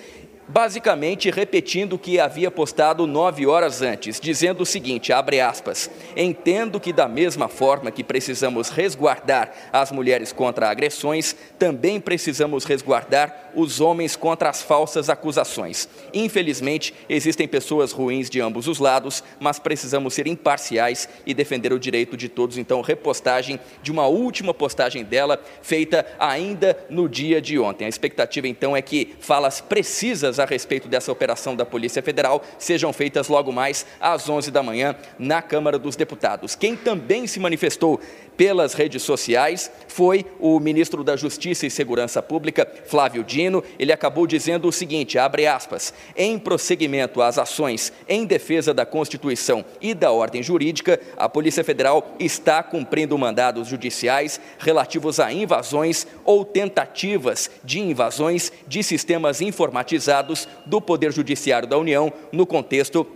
basicamente 0.48 1.30
repetindo 1.30 1.94
o 1.94 2.00
que 2.00 2.20
havia 2.20 2.52
postado 2.52 3.08
nove 3.08 3.46
horas 3.48 3.82
antes, 3.82 4.20
dizendo 4.20 4.62
o 4.62 4.66
seguinte: 4.66 5.12
abre 5.12 5.40
aspas, 5.42 5.90
entendo 6.16 6.80
que 6.80 6.94
da 6.94 7.08
mesma 7.08 7.48
forma 7.48 7.92
que 7.92 8.04
precisamos 8.04 8.70
resguardar 8.70 9.52
as 9.72 9.92
mulheres 9.92 10.32
contra 10.32 10.70
agressões, 10.70 11.36
também 11.58 12.00
precisamos 12.00 12.66
resguardar 12.66 13.52
os 13.56 13.80
homens 13.80 14.16
contra 14.16 14.50
as 14.50 14.62
falsas 14.62 15.10
acusações. 15.10 15.88
Infelizmente, 16.14 16.94
existem 17.08 17.48
pessoas 17.48 17.92
ruins 17.92 18.30
de 18.30 18.42
ambos 18.42 18.68
os 18.68 18.80
lados, 18.80 19.24
mas 19.40 19.60
precisamos 19.60 20.14
ser 20.14 20.28
imparciais 20.28 21.08
e 21.26 21.34
defender 21.34 21.72
o 21.72 21.80
direito 21.80 22.18
de 22.18 22.28
todos. 22.28 22.58
Então, 22.58 22.82
repostagem 22.82 23.60
de 23.82 23.92
uma 23.92 24.08
última 24.08 24.54
postagem 24.54 25.04
dela, 25.04 25.42
feita 25.62 26.06
ainda 26.20 26.78
no 26.90 27.08
dia 27.08 27.42
de 27.42 27.58
ontem. 27.58 27.86
A 27.86 27.90
expectativa, 27.90 28.48
então, 28.48 28.76
é 28.76 28.82
que 28.82 29.16
falas 29.20 29.62
precisas 29.62 30.35
a 30.40 30.46
respeito 30.46 30.88
dessa 30.88 31.12
operação 31.12 31.56
da 31.56 31.66
Polícia 31.66 32.02
Federal 32.02 32.44
sejam 32.58 32.92
feitas 32.94 33.28
logo 33.28 33.52
mais 33.52 33.86
às 34.00 34.30
11 34.30 34.52
da 34.52 34.62
manhã 34.62 34.96
na 35.18 35.42
Câmara 35.42 35.78
dos 35.78 35.96
Deputados. 35.96 36.56
Quem 36.56 36.76
também 36.76 37.28
se 37.28 37.40
manifestou 37.40 38.00
pelas 38.38 38.74
redes 38.74 39.04
sociais 39.04 39.72
foi 39.88 40.26
o 40.40 40.60
ministro 40.60 41.04
da 41.04 41.16
Justiça 41.16 41.66
e 41.66 41.72
Segurança 41.72 42.22
Pública, 42.22 42.70
Flávio 42.86 43.24
Dino. 43.24 43.64
Ele 43.80 43.94
acabou 43.94 44.28
dizendo 44.28 44.68
o 44.68 44.72
seguinte, 44.72 45.18
abre 45.18 45.48
aspas, 45.48 45.94
em 46.16 46.38
prosseguimento 46.38 47.22
às 47.22 47.38
ações 47.38 47.94
em 48.08 48.26
defesa 48.26 48.74
da 48.74 48.86
Constituição 48.86 49.64
e 49.82 49.94
da 49.94 50.12
ordem 50.12 50.44
jurídica, 50.44 51.00
a 51.18 51.30
Polícia 51.30 51.64
Federal 51.64 52.16
está 52.20 52.62
cumprindo 52.62 53.18
mandados 53.18 53.68
judiciais 53.68 54.40
relativos 54.60 55.20
a 55.20 55.32
invasões 55.32 56.06
ou 56.24 56.44
tentativas 56.44 57.50
de 57.64 57.80
invasões 57.80 58.52
de 58.68 58.84
sistemas 58.84 59.42
informatizados 59.42 60.48
do 60.66 60.82
Poder 60.82 61.12
Judiciário 61.12 61.68
da 61.68 61.78
União 61.78 62.12
no 62.32 62.46
contexto 62.46 63.08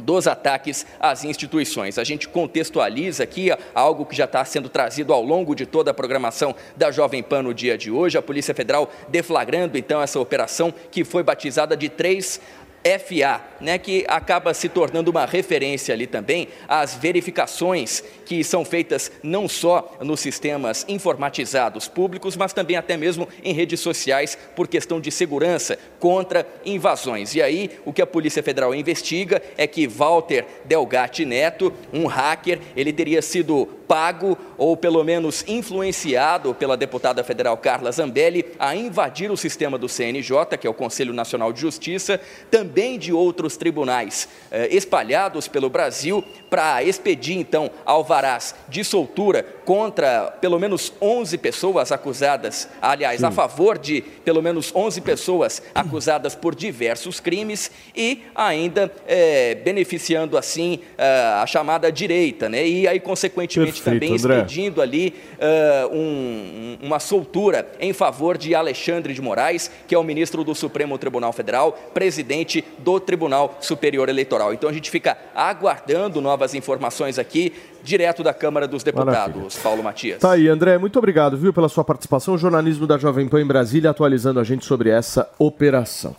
dos 0.00 0.26
ataques 0.26 0.86
às 1.00 1.24
instituições. 1.24 1.98
A 1.98 2.04
gente 2.04 2.28
contextualiza 2.28 3.24
aqui 3.24 3.50
algo 3.74 4.04
que 4.04 4.16
já 4.16 4.24
está 4.24 4.44
sendo 4.44 4.68
trazido 4.68 5.12
ao 5.12 5.22
longo 5.22 5.54
de 5.54 5.66
toda 5.66 5.90
a 5.90 5.94
programação 5.94 6.54
da 6.76 6.90
Jovem 6.90 7.22
Pan 7.22 7.42
no 7.42 7.54
dia 7.54 7.76
de 7.76 7.90
hoje. 7.90 8.18
A 8.18 8.22
Polícia 8.22 8.54
Federal 8.54 8.90
deflagrando 9.08 9.76
então 9.78 10.02
essa 10.02 10.20
operação 10.20 10.72
que 10.90 11.04
foi 11.04 11.22
batizada 11.22 11.76
de 11.76 11.88
três 11.88 12.40
FA, 12.84 13.40
né, 13.60 13.76
que 13.76 14.04
acaba 14.08 14.54
se 14.54 14.68
tornando 14.68 15.10
uma 15.10 15.26
referência 15.26 15.92
ali 15.92 16.06
também 16.06 16.48
às 16.68 16.94
verificações 16.94 18.02
que 18.24 18.44
são 18.44 18.64
feitas 18.64 19.10
não 19.22 19.48
só 19.48 19.96
nos 20.00 20.20
sistemas 20.20 20.84
informatizados 20.88 21.88
públicos, 21.88 22.36
mas 22.36 22.52
também 22.52 22.76
até 22.76 22.96
mesmo 22.96 23.28
em 23.42 23.52
redes 23.52 23.80
sociais 23.80 24.38
por 24.54 24.68
questão 24.68 25.00
de 25.00 25.10
segurança 25.10 25.78
contra 25.98 26.46
invasões. 26.64 27.34
E 27.34 27.42
aí, 27.42 27.70
o 27.84 27.92
que 27.92 28.02
a 28.02 28.06
Polícia 28.06 28.42
Federal 28.42 28.74
investiga 28.74 29.42
é 29.56 29.66
que 29.66 29.86
Walter 29.86 30.46
Delgatti 30.64 31.24
Neto, 31.24 31.72
um 31.92 32.06
hacker, 32.06 32.60
ele 32.76 32.92
teria 32.92 33.22
sido 33.22 33.66
pago 33.88 34.36
ou 34.58 34.76
pelo 34.76 35.02
menos 35.02 35.42
influenciado 35.48 36.54
pela 36.54 36.76
deputada 36.76 37.24
federal 37.24 37.56
Carla 37.56 37.90
Zambelli 37.90 38.44
a 38.58 38.76
invadir 38.76 39.30
o 39.30 39.36
sistema 39.36 39.78
do 39.78 39.88
CNJ, 39.88 40.58
que 40.60 40.66
é 40.66 40.70
o 40.70 40.74
Conselho 40.74 41.14
Nacional 41.14 41.52
de 41.52 41.60
Justiça, 41.60 42.20
também 42.50 42.67
de 42.98 43.12
outros 43.12 43.56
tribunais 43.56 44.28
eh, 44.50 44.68
espalhados 44.70 45.48
pelo 45.48 45.70
Brasil, 45.70 46.24
para 46.48 46.82
expedir 46.82 47.36
então 47.36 47.70
alvarás 47.84 48.54
de 48.68 48.82
soltura 48.84 49.44
contra 49.64 50.30
pelo 50.40 50.58
menos 50.58 50.92
11 51.00 51.36
pessoas 51.38 51.92
acusadas, 51.92 52.68
aliás, 52.80 53.20
Sim. 53.20 53.26
a 53.26 53.30
favor 53.30 53.76
de 53.76 54.00
pelo 54.00 54.42
menos 54.42 54.72
11 54.74 55.00
pessoas 55.02 55.62
acusadas 55.74 56.34
por 56.34 56.54
diversos 56.54 57.20
crimes 57.20 57.70
e 57.94 58.22
ainda 58.34 58.90
eh, 59.06 59.56
beneficiando 59.62 60.38
assim 60.38 60.80
eh, 60.96 61.32
a 61.42 61.46
chamada 61.46 61.90
direita, 61.92 62.48
né? 62.48 62.66
E 62.66 62.86
aí, 62.88 63.00
consequentemente, 63.00 63.82
Perfeito, 63.82 63.84
também 63.84 64.16
André. 64.16 64.36
expedindo 64.36 64.80
ali 64.80 65.14
uh, 65.38 65.94
um, 65.94 66.78
uma 66.82 66.98
soltura 66.98 67.70
em 67.80 67.92
favor 67.92 68.38
de 68.38 68.54
Alexandre 68.54 69.12
de 69.12 69.20
Moraes, 69.20 69.70
que 69.86 69.94
é 69.94 69.98
o 69.98 70.02
ministro 70.02 70.44
do 70.44 70.54
Supremo 70.54 70.96
Tribunal 70.98 71.32
Federal, 71.32 71.72
presidente 71.92 72.57
do 72.78 72.98
Tribunal 73.00 73.56
Superior 73.60 74.08
Eleitoral. 74.08 74.52
Então 74.52 74.68
a 74.68 74.72
gente 74.72 74.90
fica 74.90 75.16
aguardando 75.34 76.20
novas 76.20 76.54
informações 76.54 77.18
aqui, 77.18 77.52
direto 77.82 78.22
da 78.22 78.34
Câmara 78.34 78.66
dos 78.66 78.82
Deputados, 78.82 79.34
Maravilha. 79.34 79.62
Paulo 79.62 79.82
Matias. 79.82 80.20
Tá 80.20 80.32
aí, 80.32 80.48
André, 80.48 80.78
muito 80.78 80.98
obrigado, 80.98 81.36
viu, 81.36 81.52
pela 81.52 81.68
sua 81.68 81.84
participação. 81.84 82.34
O 82.34 82.38
jornalismo 82.38 82.86
da 82.86 82.98
Jovem 82.98 83.28
Pan 83.28 83.40
em 83.40 83.46
Brasília 83.46 83.90
atualizando 83.90 84.40
a 84.40 84.44
gente 84.44 84.64
sobre 84.64 84.90
essa 84.90 85.28
operação. 85.38 86.14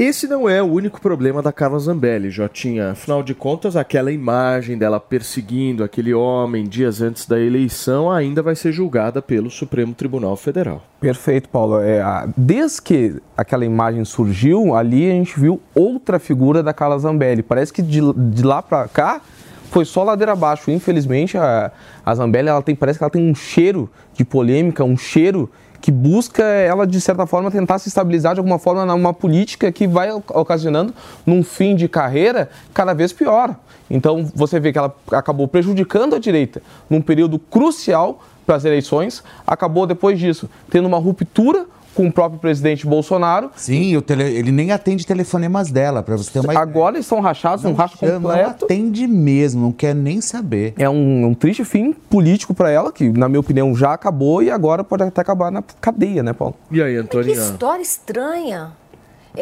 Esse 0.00 0.26
não 0.26 0.48
é 0.48 0.62
o 0.62 0.66
único 0.66 0.98
problema 0.98 1.42
da 1.42 1.52
Carla 1.52 1.78
Zambelli, 1.78 2.30
Jotinha. 2.30 2.92
Afinal 2.92 3.22
de 3.22 3.34
contas, 3.34 3.76
aquela 3.76 4.10
imagem 4.10 4.78
dela 4.78 4.98
perseguindo 4.98 5.84
aquele 5.84 6.14
homem 6.14 6.66
dias 6.66 7.02
antes 7.02 7.26
da 7.26 7.38
eleição 7.38 8.10
ainda 8.10 8.40
vai 8.40 8.56
ser 8.56 8.72
julgada 8.72 9.20
pelo 9.20 9.50
Supremo 9.50 9.92
Tribunal 9.92 10.38
Federal. 10.38 10.82
Perfeito, 10.98 11.50
Paulo. 11.50 11.80
É, 11.80 12.02
desde 12.34 12.80
que 12.80 13.16
aquela 13.36 13.62
imagem 13.62 14.02
surgiu, 14.06 14.74
ali 14.74 15.10
a 15.10 15.12
gente 15.12 15.38
viu 15.38 15.60
outra 15.74 16.18
figura 16.18 16.62
da 16.62 16.72
Carla 16.72 16.98
Zambelli. 16.98 17.42
Parece 17.42 17.70
que 17.70 17.82
de, 17.82 18.00
de 18.14 18.42
lá 18.42 18.62
pra 18.62 18.88
cá 18.88 19.20
foi 19.70 19.84
só 19.84 20.02
ladeira 20.02 20.32
abaixo. 20.32 20.70
Infelizmente, 20.70 21.36
a, 21.36 21.70
a 22.06 22.14
Zambelli 22.14 22.48
ela 22.48 22.62
tem, 22.62 22.74
parece 22.74 22.98
que 22.98 23.04
ela 23.04 23.10
tem 23.10 23.30
um 23.30 23.34
cheiro 23.34 23.90
de 24.14 24.24
polêmica, 24.24 24.82
um 24.82 24.96
cheiro 24.96 25.50
que 25.80 25.90
busca 25.90 26.42
ela, 26.42 26.86
de 26.86 27.00
certa 27.00 27.26
forma, 27.26 27.50
tentar 27.50 27.78
se 27.78 27.88
estabilizar 27.88 28.34
de 28.34 28.40
alguma 28.40 28.58
forma 28.58 28.84
numa 28.84 29.14
política 29.14 29.72
que 29.72 29.86
vai 29.86 30.10
ocasionando, 30.12 30.94
num 31.24 31.42
fim 31.42 31.74
de 31.74 31.88
carreira, 31.88 32.50
cada 32.74 32.92
vez 32.92 33.12
pior. 33.12 33.56
Então, 33.90 34.30
você 34.34 34.60
vê 34.60 34.72
que 34.72 34.78
ela 34.78 34.94
acabou 35.12 35.48
prejudicando 35.48 36.14
a 36.14 36.18
direita 36.18 36.62
num 36.88 37.00
período 37.00 37.38
crucial 37.38 38.22
para 38.46 38.56
as 38.56 38.64
eleições, 38.64 39.22
acabou 39.46 39.86
depois 39.86 40.18
disso 40.18 40.48
tendo 40.68 40.86
uma 40.86 40.98
ruptura 40.98 41.66
com 41.94 42.06
o 42.06 42.12
próprio 42.12 42.40
presidente 42.40 42.86
Bolsonaro. 42.86 43.50
Sim, 43.56 43.96
o 43.96 44.02
tele- 44.02 44.22
ele 44.32 44.52
nem 44.52 44.70
atende 44.72 45.06
telefonemas 45.06 45.70
dela, 45.70 46.02
para 46.02 46.16
você 46.16 46.30
ter 46.30 46.40
uma 46.40 46.58
Agora 46.58 46.96
eles 46.96 47.06
estão 47.06 47.20
rachados, 47.20 47.64
um 47.64 47.72
racho 47.74 47.96
chama, 47.98 48.12
não 48.12 48.20
completo. 48.22 48.64
atende 48.64 49.06
mesmo, 49.06 49.62
não 49.62 49.72
quer 49.72 49.94
nem 49.94 50.20
saber. 50.20 50.74
É 50.78 50.88
um, 50.88 51.26
um 51.26 51.34
triste 51.34 51.64
fim 51.64 51.92
político 51.92 52.54
para 52.54 52.70
ela, 52.70 52.92
que 52.92 53.08
na 53.10 53.28
minha 53.28 53.40
opinião 53.40 53.74
já 53.74 53.92
acabou 53.92 54.42
e 54.42 54.50
agora 54.50 54.82
pode 54.84 55.02
até 55.02 55.20
acabar 55.20 55.50
na 55.50 55.62
cadeia, 55.80 56.22
né, 56.22 56.32
Paulo? 56.32 56.54
E 56.70 56.82
aí, 56.82 56.92
Que 56.94 56.98
Antônia? 57.00 57.32
história 57.32 57.82
estranha. 57.82 58.72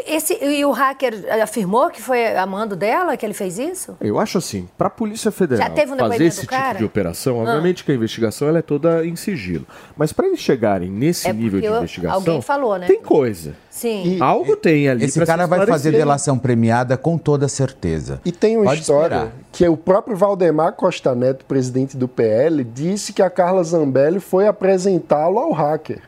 Esse, 0.07 0.35
e 0.45 0.65
o 0.65 0.71
hacker 0.71 1.15
afirmou 1.43 1.89
que 1.91 2.03
foi 2.03 2.37
a 2.37 2.45
mando 2.47 2.77
dela 2.77 3.17
que 3.17 3.25
ele 3.25 3.33
fez 3.35 3.59
isso? 3.59 3.97
Eu 4.01 4.19
acho 4.19 4.37
assim, 4.39 4.69
para 4.77 4.89
a 4.89 4.91
Polícia 4.91 5.31
Federal 5.31 5.67
Já 5.67 5.75
teve 5.75 5.93
um 5.93 5.97
fazer 5.97 6.25
esse 6.25 6.41
tipo 6.41 6.53
cara? 6.53 6.79
de 6.79 6.85
operação, 6.85 7.39
Ah. 7.41 7.45
obviamente 7.45 7.83
que 7.85 7.93
a 7.93 7.95
investigação 7.95 8.49
ela 8.49 8.59
é 8.59 8.63
toda 8.63 9.05
em 9.07 9.17
sigilo. 9.17 9.67
Mas 9.97 10.13
para 10.13 10.27
eles 10.27 10.41
chegarem 10.41 10.91
nesse 10.91 11.27
É 11.29 11.33
nível 11.33 11.61
de 11.61 11.67
eu- 11.67 11.77
investigação, 11.79 12.17
alguém 12.17 12.43
falou, 12.43 12.79
né? 12.79 12.87
tem 12.87 13.01
coisa. 13.03 13.55
Sim. 13.71 14.19
Algo 14.21 14.57
tem 14.57 14.89
ali 14.89 15.05
Esse 15.05 15.25
cara 15.25 15.47
vai 15.47 15.65
fazer 15.65 15.93
delação 15.93 16.37
premiada 16.39 16.97
com 16.97 17.17
toda 17.17 17.47
certeza. 17.49 18.21
E 18.25 18.33
tem 18.33 18.57
uma 18.57 18.65
Pode 18.67 18.81
história 18.81 19.15
esperar. 19.15 19.33
que 19.53 19.69
o 19.69 19.77
próprio 19.77 20.17
Valdemar 20.17 20.73
Costa 20.73 21.15
Neto, 21.15 21.45
presidente 21.45 21.97
do 21.97 22.09
PL, 22.09 22.65
disse 22.65 23.13
que 23.13 23.23
a 23.23 23.31
Carla 23.31 23.63
Zambelli 23.63 24.19
foi 24.21 24.49
apresentá-lo 24.49 25.39
ao 25.39 25.53
hacker. 25.53 26.01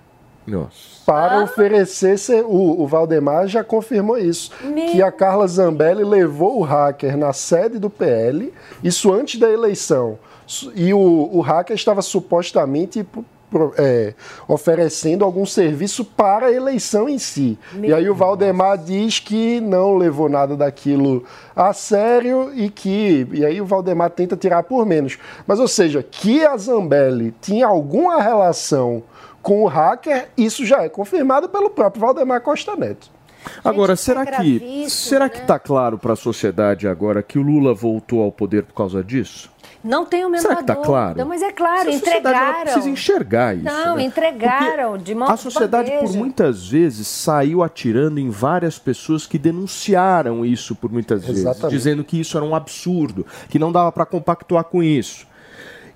Nossa. 0.51 0.91
Para 1.07 1.43
oferecer. 1.43 2.19
ser- 2.19 2.45
O, 2.45 2.83
o 2.83 2.87
Valdemar 2.87 3.47
já 3.49 3.65
confirmou 3.65 4.19
isso. 4.19 4.51
Meu. 4.63 4.91
Que 4.93 5.03
a 5.03 5.11
Carla 5.11 5.47
Zambelli 5.47 6.05
levou 6.05 6.59
o 6.61 6.63
hacker 6.63 7.17
na 7.17 7.33
sede 7.33 7.79
do 7.79 7.89
PL, 7.91 8.53
isso 8.83 9.13
antes 9.13 9.39
da 9.41 9.51
eleição. 9.51 10.19
E 10.75 10.93
o, 10.93 11.31
o 11.33 11.41
hacker 11.41 11.75
estava 11.77 12.03
supostamente 12.03 13.07
é, 13.77 14.15
oferecendo 14.47 15.25
algum 15.25 15.45
serviço 15.45 16.05
para 16.05 16.47
a 16.47 16.53
eleição 16.53 17.09
em 17.09 17.19
si. 17.19 17.59
e 17.83 17.93
aí 17.93 18.09
o 18.09 18.15
Valdemar 18.15 18.79
diz 18.79 19.19
que 19.19 19.61
não 19.61 19.97
levou 19.97 20.29
nada 20.29 20.57
daquilo 20.57 21.25
a 21.55 21.73
sério 21.73 22.53
e 22.55 22.69
que. 22.71 23.27
E 23.33 23.45
aí 23.45 23.61
o 23.61 23.67
Valdemar 23.67 24.11
tenta 24.11 24.37
tirar 24.37 24.63
por 24.63 24.87
menos. 24.87 25.19
Mas, 25.47 25.59
ou 25.59 25.69
seja, 25.69 26.03
que 26.03 26.45
a 26.45 26.57
Zambelli 26.57 27.35
tinha 27.41 27.67
alguma 27.67 28.21
relação 28.23 29.03
com 29.43 29.63
o 29.63 29.67
hacker, 29.67 30.29
isso 30.37 30.65
já 30.65 30.83
é 30.83 30.89
confirmado 30.89 31.49
pelo 31.49 31.71
próprio 31.71 32.01
Valdemar 32.01 32.41
Costa 32.41 32.77
Neto. 32.77 33.11
Agora, 33.65 33.95
isso 33.95 34.11
é 34.11 34.15
será 34.15 34.27
que 34.27 34.91
será 34.91 35.25
né? 35.25 35.31
que 35.31 35.39
está 35.39 35.59
claro 35.59 35.99
para 35.99 36.13
a 36.13 36.17
sociedade 36.17 36.87
agora 36.87 37.23
que 37.23 37.39
o 37.39 37.43
Lula 37.43 37.73
voltou 37.73 38.23
ao 38.23 38.31
poder 38.31 38.65
por 38.65 38.75
causa 38.75 39.03
disso? 39.03 39.51
Não 39.83 40.05
tem 40.05 40.27
o 40.27 40.29
menor 40.29 40.43
Será 40.43 40.57
que 40.57 40.61
está 40.61 40.75
dúvida. 40.75 40.93
claro? 40.93 41.27
Mas 41.27 41.41
é 41.41 41.53
claro, 41.53 41.89
A 41.89 41.93
entregaram. 41.93 42.61
precisa 42.61 42.91
enxergar 42.91 43.55
isso. 43.55 43.65
Não, 43.65 43.97
né? 43.97 44.03
entregaram 44.03 44.91
Porque 44.91 45.05
de 45.05 45.15
mão 45.15 45.31
A 45.31 45.37
sociedade, 45.39 45.91
por 45.91 46.13
muitas 46.13 46.69
vezes, 46.69 47.07
saiu 47.07 47.63
atirando 47.63 48.21
em 48.21 48.29
várias 48.29 48.79
pessoas 48.79 49.27
que 49.27 49.39
denunciaram 49.39 50.45
isso 50.45 50.75
por 50.75 50.93
muitas 50.93 51.23
vezes, 51.25 51.41
Exatamente. 51.41 51.71
dizendo 51.75 52.05
que 52.05 52.21
isso 52.21 52.37
era 52.37 52.45
um 52.45 52.55
absurdo, 52.55 53.25
que 53.49 53.59
não 53.59 53.73
dava 53.73 53.91
para 53.91 54.05
compactuar 54.05 54.65
com 54.65 54.83
isso. 54.83 55.27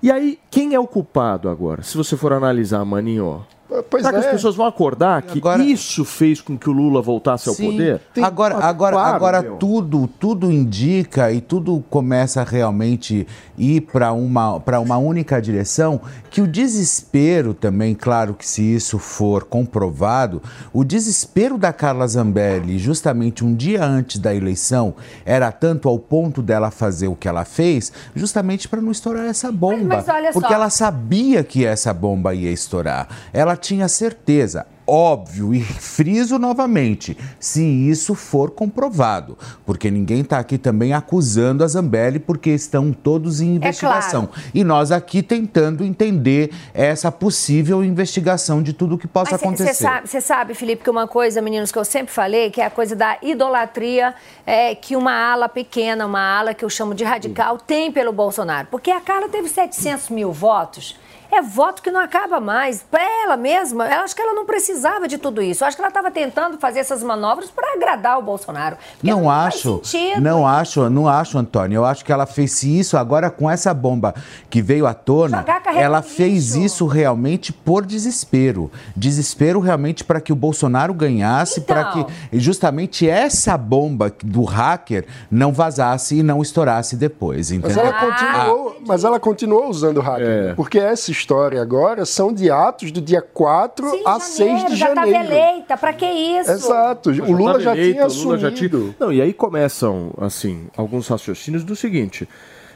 E 0.05 0.11
aí, 0.11 0.37
quem 0.51 0.75
é 0.75 0.79
o 0.79 0.85
culpado 0.85 1.49
agora? 1.49 1.81
Se 1.81 1.97
você 1.97 2.15
for 2.15 2.31
analisar, 2.31 2.85
Maninho, 2.85 3.43
Pois 3.89 4.03
será 4.03 4.13
que 4.13 4.19
as 4.19 4.25
é. 4.27 4.31
pessoas 4.31 4.55
vão 4.55 4.65
acordar 4.67 5.21
que 5.23 5.39
Agora- 5.39 5.63
isso 5.63 6.05
fez 6.05 6.39
com 6.39 6.55
que 6.57 6.69
o 6.69 6.73
Lula 6.73 7.01
voltasse 7.01 7.49
ao 7.49 7.55
Sim. 7.55 7.71
poder? 7.71 8.01
Agora, 8.21 8.55
Ah, 8.57 8.67
agora, 8.69 8.95
claro, 8.95 9.15
agora 9.15 9.41
meu. 9.41 9.55
tudo, 9.57 10.07
tudo 10.19 10.51
indica 10.51 11.31
e 11.31 11.41
tudo 11.41 11.83
começa 11.89 12.41
a 12.41 12.43
realmente 12.43 13.27
ir 13.57 13.81
para 13.81 14.13
uma, 14.13 14.59
para 14.59 14.79
uma 14.79 14.97
única 14.97 15.41
direção, 15.41 15.99
que 16.29 16.41
o 16.41 16.47
desespero 16.47 17.53
também, 17.53 17.95
claro 17.95 18.33
que 18.35 18.47
se 18.47 18.61
isso 18.61 18.99
for 18.99 19.43
comprovado, 19.45 20.41
o 20.71 20.83
desespero 20.83 21.57
da 21.57 21.73
Carla 21.73 22.07
Zambelli, 22.07 22.77
justamente 22.77 23.43
um 23.43 23.55
dia 23.55 23.83
antes 23.83 24.19
da 24.19 24.33
eleição, 24.35 24.93
era 25.25 25.51
tanto 25.51 25.89
ao 25.89 25.97
ponto 25.97 26.41
dela 26.41 26.69
fazer 26.69 27.07
o 27.07 27.15
que 27.15 27.27
ela 27.27 27.45
fez, 27.45 27.91
justamente 28.15 28.67
para 28.67 28.81
não 28.81 28.91
estourar 28.91 29.25
essa 29.25 29.51
bomba. 29.51 29.95
mas 29.95 30.07
olha 30.07 30.31
porque 30.31 30.47
só. 30.49 30.53
ela 30.53 30.69
sabia 30.69 31.43
que 31.43 31.65
essa 31.65 31.93
bomba 31.93 32.33
ia 32.35 32.51
estourar. 32.51 33.07
Ela 33.33 33.54
tinha 33.55 33.87
certeza. 33.87 34.65
Óbvio, 34.87 35.51
e 35.51 35.61
friso 35.63 36.37
novamente, 36.37 37.17
se 37.39 37.63
isso 37.63 38.13
for 38.13 38.51
comprovado, 38.51 39.35
porque 39.65 39.89
ninguém 39.89 40.21
está 40.21 40.37
aqui 40.37 40.59
também 40.59 40.93
acusando 40.93 41.63
a 41.63 41.67
Zambelli 41.67 42.19
porque 42.19 42.51
estão 42.51 42.93
todos 42.93 43.41
em 43.41 43.55
investigação. 43.55 44.29
E 44.53 44.63
nós 44.63 44.91
aqui 44.91 45.23
tentando 45.23 45.83
entender 45.83 46.51
essa 46.71 47.11
possível 47.11 47.83
investigação 47.83 48.61
de 48.61 48.73
tudo 48.73 48.95
que 48.95 49.07
possa 49.07 49.31
Mas 49.31 49.39
cê- 49.39 49.45
acontecer. 49.47 49.73
Você 49.73 49.83
sabe, 49.83 50.21
sabe, 50.21 50.53
Felipe, 50.53 50.83
que 50.83 50.89
uma 50.91 51.07
coisa, 51.07 51.41
meninos, 51.41 51.71
que 51.71 51.79
eu 51.79 51.85
sempre 51.85 52.13
falei, 52.13 52.51
que 52.51 52.61
é 52.61 52.65
a 52.65 52.69
coisa 52.69 52.95
da 52.95 53.17
idolatria 53.23 54.13
é, 54.45 54.75
que 54.75 54.95
uma 54.95 55.11
ala 55.13 55.49
pequena, 55.49 56.05
uma 56.05 56.21
ala 56.21 56.53
que 56.53 56.63
eu 56.63 56.69
chamo 56.69 56.93
de 56.93 57.03
radical, 57.03 57.57
tem 57.57 57.91
pelo 57.91 58.13
Bolsonaro. 58.13 58.67
Porque 58.69 58.91
a 58.91 59.01
Carla 59.01 59.29
teve 59.29 59.49
700 59.49 60.11
mil 60.11 60.31
votos. 60.31 60.95
É 61.35 61.41
voto 61.41 61.81
que 61.81 61.91
não 61.91 61.99
acaba 61.99 62.39
mais. 62.39 62.81
Para 62.89 63.03
ela 63.23 63.35
mesma, 63.35 63.85
eu 63.87 64.01
acho 64.01 64.15
que 64.15 64.21
ela 64.21 64.33
não 64.33 64.45
precisava 64.45 65.05
de 65.05 65.17
tudo 65.17 65.41
isso. 65.41 65.63
Eu 65.63 65.67
acho 65.67 65.75
que 65.75 65.81
ela 65.81 65.89
estava 65.89 66.09
tentando 66.09 66.57
fazer 66.57 66.79
essas 66.79 67.03
manobras 67.03 67.51
para 67.51 67.73
agradar 67.73 68.17
o 68.17 68.21
Bolsonaro. 68.21 68.77
Não 69.03 69.25
faz 69.25 69.55
acho, 69.55 69.81
não 70.21 70.47
acho, 70.47 70.89
não 70.89 71.07
acho, 71.09 71.37
Antônio. 71.37 71.75
Eu 71.77 71.85
acho 71.85 72.05
que 72.05 72.11
ela 72.11 72.25
fez 72.25 72.63
isso 72.63 72.95
agora 72.97 73.29
com 73.29 73.51
essa 73.51 73.73
bomba 73.73 74.15
que 74.49 74.61
veio 74.61 74.87
à 74.87 74.93
tona. 74.93 75.43
Ela 75.75 76.01
fez 76.01 76.55
isso 76.55 76.85
realmente 76.87 77.51
por 77.51 77.85
desespero, 77.85 78.71
desespero 78.95 79.59
realmente 79.59 80.03
para 80.05 80.21
que 80.21 80.31
o 80.31 80.35
Bolsonaro 80.35 80.93
ganhasse, 80.93 81.59
Então. 81.59 81.75
para 81.75 81.91
que 81.91 82.39
justamente 82.39 83.09
essa 83.09 83.57
bomba 83.57 84.11
do 84.23 84.43
hacker 84.45 85.05
não 85.29 85.51
vazasse 85.51 86.15
e 86.19 86.23
não 86.23 86.41
estourasse 86.41 86.95
depois, 86.95 87.51
Mas 87.51 87.57
entendeu? 87.59 87.83
ela, 87.83 87.93
continuou, 87.93 88.77
mas 88.87 89.03
ela 89.03 89.19
continuou 89.19 89.69
usando 89.69 89.97
o 89.97 90.01
hacker. 90.01 90.27
É. 90.27 90.53
Porque 90.53 90.79
essa 90.79 91.11
história 91.11 91.24
agora 91.61 92.05
são 92.05 92.31
de 92.33 92.49
atos 92.51 92.91
do 92.91 93.01
dia 93.01 93.21
4 93.21 93.89
Sim, 93.89 94.01
a 94.05 94.19
janeiro, 94.19 94.59
6 94.59 94.65
de 94.71 94.75
já 94.75 94.89
estava 94.89 95.09
janeiro. 95.11 95.33
eleita. 95.33 95.77
Para 95.77 95.93
que 95.93 96.05
isso? 96.05 96.51
Exato. 96.51 97.09
O 97.09 97.31
Lula 97.31 97.59
já 97.59 97.71
eleito, 97.75 97.93
tinha 97.93 98.07
o 98.07 98.13
Lula 98.23 98.37
já 98.37 98.47
assumido. 98.49 98.79
tinha- 98.79 98.95
Não, 98.99 99.11
e 99.13 99.21
aí 99.21 99.33
começam, 99.33 100.13
assim, 100.19 100.67
alguns 100.77 101.07
raciocínios 101.07 101.63
do 101.63 101.75
seguinte: 101.75 102.27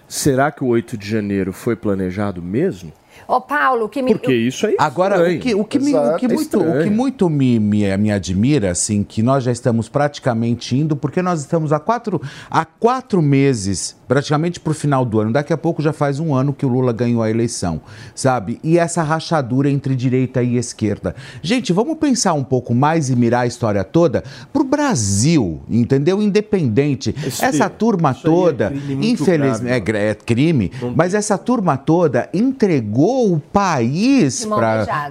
será 0.08 0.52
que 0.52 0.64
o 0.64 0.68
8 0.68 0.98
de 0.98 1.08
janeiro 1.08 1.54
foi 1.54 1.76
planejado 1.76 2.42
mesmo? 2.42 2.92
Ô, 3.28 3.42
Paulo, 3.42 3.86
o 3.86 3.90
que 3.90 4.02
me. 4.02 4.14
Porque 4.14 4.34
isso 4.34 4.66
aí. 4.66 4.74
é 4.74 4.78
Agora, 4.82 5.22
o 5.22 5.40
que, 5.40 5.54
o 5.54 5.66
que, 5.66 5.78
me, 5.78 5.94
o 5.94 6.16
que 6.16 6.26
é 6.26 6.30
muito, 6.30 6.60
o 6.60 6.84
que 6.84 6.90
muito 6.90 7.30
me, 7.30 7.60
me, 7.60 7.98
me 7.98 8.12
admira, 8.12 8.72
assim, 8.72 9.04
que 9.04 9.22
nós 9.22 9.44
já 9.44 9.52
estamos 9.52 9.90
praticamente 9.90 10.76
indo, 10.78 10.96
porque 10.96 11.22
nós 11.22 11.42
estamos 11.42 11.74
há 11.74 11.80
quatro, 11.80 12.22
há 12.50 12.64
quatro 12.64 13.22
meses, 13.22 13.96
praticamente 14.10 14.60
para 14.60 14.72
o 14.72 14.74
final 14.74 15.06
do 15.06 15.20
ano. 15.20 15.32
Daqui 15.32 15.54
a 15.54 15.58
pouco 15.58 15.84
já 15.84 15.94
faz 15.94 16.20
um 16.20 16.34
ano 16.34 16.52
que 16.52 16.66
o 16.66 16.70
Lula 16.70 16.92
ganhou 16.92 17.22
a 17.22 17.30
eleição, 17.30 17.80
sabe? 18.16 18.60
E 18.64 18.80
essa 18.80 19.04
rachadura 19.04 19.70
entre 19.70 19.96
direita 19.96 20.42
e 20.42 20.58
esquerda. 20.58 21.16
Gente, 21.44 21.72
vamos 21.72 21.96
pensar 22.00 22.34
um 22.34 22.44
pouco 22.44 22.74
mais 22.74 23.12
e 23.12 23.16
mirar 23.16 23.42
a 23.42 23.48
história 23.48 23.84
toda 23.84 24.24
pro 24.52 24.64
Brasil, 24.64 25.62
entendeu? 25.70 26.20
Independente. 26.22 27.16
Essa 27.40 27.70
turma 27.70 28.10
é 28.10 28.14
toda, 28.16 28.70
crime 28.72 28.96
muito 28.96 29.22
infelizmente, 29.22 29.80
grave, 29.82 30.06
é, 30.06 30.10
é 30.10 30.16
crime, 30.16 30.72
mas 30.96 31.14
essa 31.14 31.38
turma 31.38 31.78
toda 31.78 32.28
entregou 32.34 33.32
o 33.32 33.40
país 33.40 34.44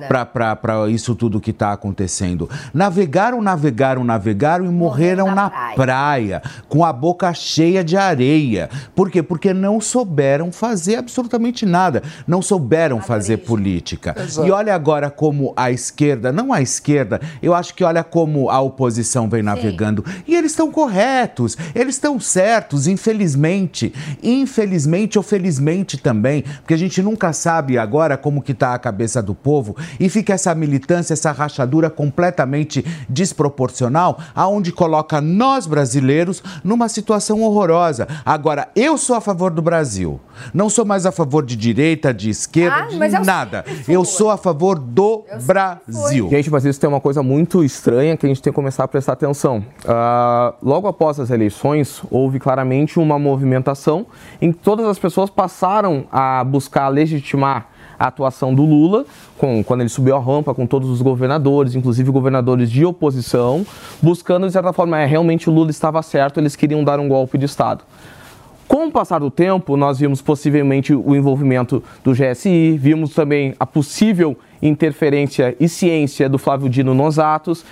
para 0.09 0.91
isso 0.91 1.15
tudo 1.15 1.41
que 1.41 1.53
está 1.53 1.73
acontecendo. 1.73 2.51
Navegaram, 2.75 3.41
navegaram, 3.41 4.03
navegaram 4.03 4.65
e 4.65 4.69
morreram, 4.69 5.27
na 5.27 5.35
na, 5.35 5.51
praia. 5.51 5.77
praia, 5.77 6.43
com 6.69 6.85
a 6.85 6.93
boca 6.93 7.33
cheia 7.33 7.85
de 7.85 7.97
areia. 7.97 8.69
Por 8.95 9.11
quê? 9.11 9.23
Porque 9.23 9.53
não 9.55 9.81
souberam 9.81 10.53
fazer 10.53 10.97
absolutamente 10.97 11.65
nada. 11.65 12.03
Não 12.27 12.43
souberam 12.43 13.01
fazer 13.01 13.39
política. 13.39 14.15
E 14.45 14.51
olha 14.51 14.75
agora 14.75 15.11
como 15.11 15.53
a 15.57 15.71
esquerda, 15.71 16.33
não 16.33 16.53
a 16.53 16.61
esquerda, 16.61 17.21
eu 17.43 17.55
acho 17.55 17.75
que 17.75 17.85
olha 17.85 18.05
como 18.05 18.51
a 18.51 18.61
oposição 18.61 19.29
vem 19.29 19.43
navegando. 19.43 20.05
E 20.27 20.35
eles 20.35 20.53
estão 20.53 20.71
corretos, 20.71 21.57
eles 21.75 21.95
estão 21.95 22.19
certos, 22.21 22.87
infelizmente. 22.87 23.93
Infelizmente 24.23 25.19
ou 25.19 25.23
felizmente 25.23 25.97
também, 25.97 26.43
porque 26.43 26.75
a 26.75 26.79
gente 26.79 27.03
nunca 27.03 27.33
sabe 27.33 27.79
agora 27.79 28.17
como 28.17 28.43
que 28.43 28.53
está 28.53 28.75
a 28.75 28.79
cabeça 28.79 29.23
do 29.23 29.35
povo 29.35 29.77
e 29.99 30.09
fica 30.09 30.33
essa 30.33 30.55
militância, 30.55 31.13
essa 31.13 31.33
rachadura 31.33 31.91
completamente 31.91 32.85
desproporcional, 33.09 34.19
aonde 34.35 34.73
coloca 34.73 35.21
nós 35.21 35.67
brasileiros 35.67 36.43
numa 36.65 36.89
situação 36.89 37.43
horrorosa. 37.43 38.09
Agora, 38.25 38.69
eu 38.79 38.97
sou 38.97 39.17
a 39.17 39.21
favor 39.21 39.51
do 39.51 39.61
Brasil. 39.61 40.21
Não 40.55 40.71
sou 40.71 40.85
mais 40.85 41.05
a 41.05 41.13
favor 41.13 41.45
de 41.45 41.57
direita, 41.57 42.13
de 42.15 42.31
esquerda, 42.31 42.89
Ah, 42.91 42.97
mas 42.97 43.13
eu 43.13 43.21
de 43.21 43.27
nada. 43.27 43.65
Eu 43.89 44.05
sou 44.05 44.31
a 44.31 44.37
favor 44.37 44.79
do 44.79 45.25
Brasil. 45.45 46.29
Gente, 46.31 46.51
mas 46.51 46.65
isso 46.65 46.81
tem 46.81 46.89
uma 46.89 47.01
coisa 47.01 47.23
muito 47.23 47.65
estranha 47.65 48.17
que 48.17 48.25
a 48.25 48.29
gente 48.29 48.41
tem 48.41 48.53
que 48.53 48.55
começar 48.55 48.85
a 48.85 48.89
prestar 48.89 49.15
atenção. 49.15 49.65
Ah, 49.87 50.55
logo 50.63 50.87
após 50.87 51.19
as 51.19 51.31
eleições, 51.31 52.03
houve 52.11 52.39
claramente 52.39 52.99
uma 52.99 53.19
movimentação 53.19 54.07
em 54.41 54.53
que 54.53 54.59
todas 54.59 54.87
as 54.87 54.99
pessoas 54.99 55.29
passaram 55.31 56.05
a 56.13 56.45
buscar 56.45 56.89
legitimar 56.89 57.69
a 57.99 58.07
atuação 58.07 58.55
do 58.55 58.65
Lula, 58.65 59.05
com, 59.37 59.65
quando 59.65 59.81
ele 59.81 59.89
subiu 59.89 60.15
a 60.17 60.21
rampa 60.21 60.55
com 60.55 60.67
todos 60.67 60.89
os 60.89 61.03
governadores, 61.03 61.75
inclusive 61.75 62.11
governadores 62.13 62.71
de 62.71 62.85
oposição, 62.85 63.67
buscando, 64.01 64.47
de 64.47 64.53
certa 64.53 64.73
forma, 64.73 65.01
é, 65.01 65.05
realmente 65.05 65.51
o 65.51 65.53
Lula 65.53 65.71
estava 65.71 66.01
certo, 66.01 66.39
eles 66.39 66.55
queriam 66.55 66.85
dar 66.85 67.01
um 67.01 67.09
golpe 67.09 67.37
de 67.37 67.47
Estado. 67.47 67.83
Com 68.69 68.87
o 68.87 68.93
passar 68.93 69.21
do 69.21 69.31
tempo, 69.31 69.79
nós 69.79 69.99
vimos 69.99 70.21
possivelmente 70.21 70.95
o 70.95 71.17
envolvimento 71.17 71.83
do 72.05 72.13
GSI, 72.13 72.77
vimos 72.77 73.15
também 73.15 73.55
a 73.59 73.65
possível 73.65 74.37
interferência 74.61 75.57
e 75.59 75.67
ciência 75.67 76.29
do 76.29 76.37
Flávio 76.37 76.69
Dino 76.69 76.93
nos 76.93 77.19
atos. 77.19 77.65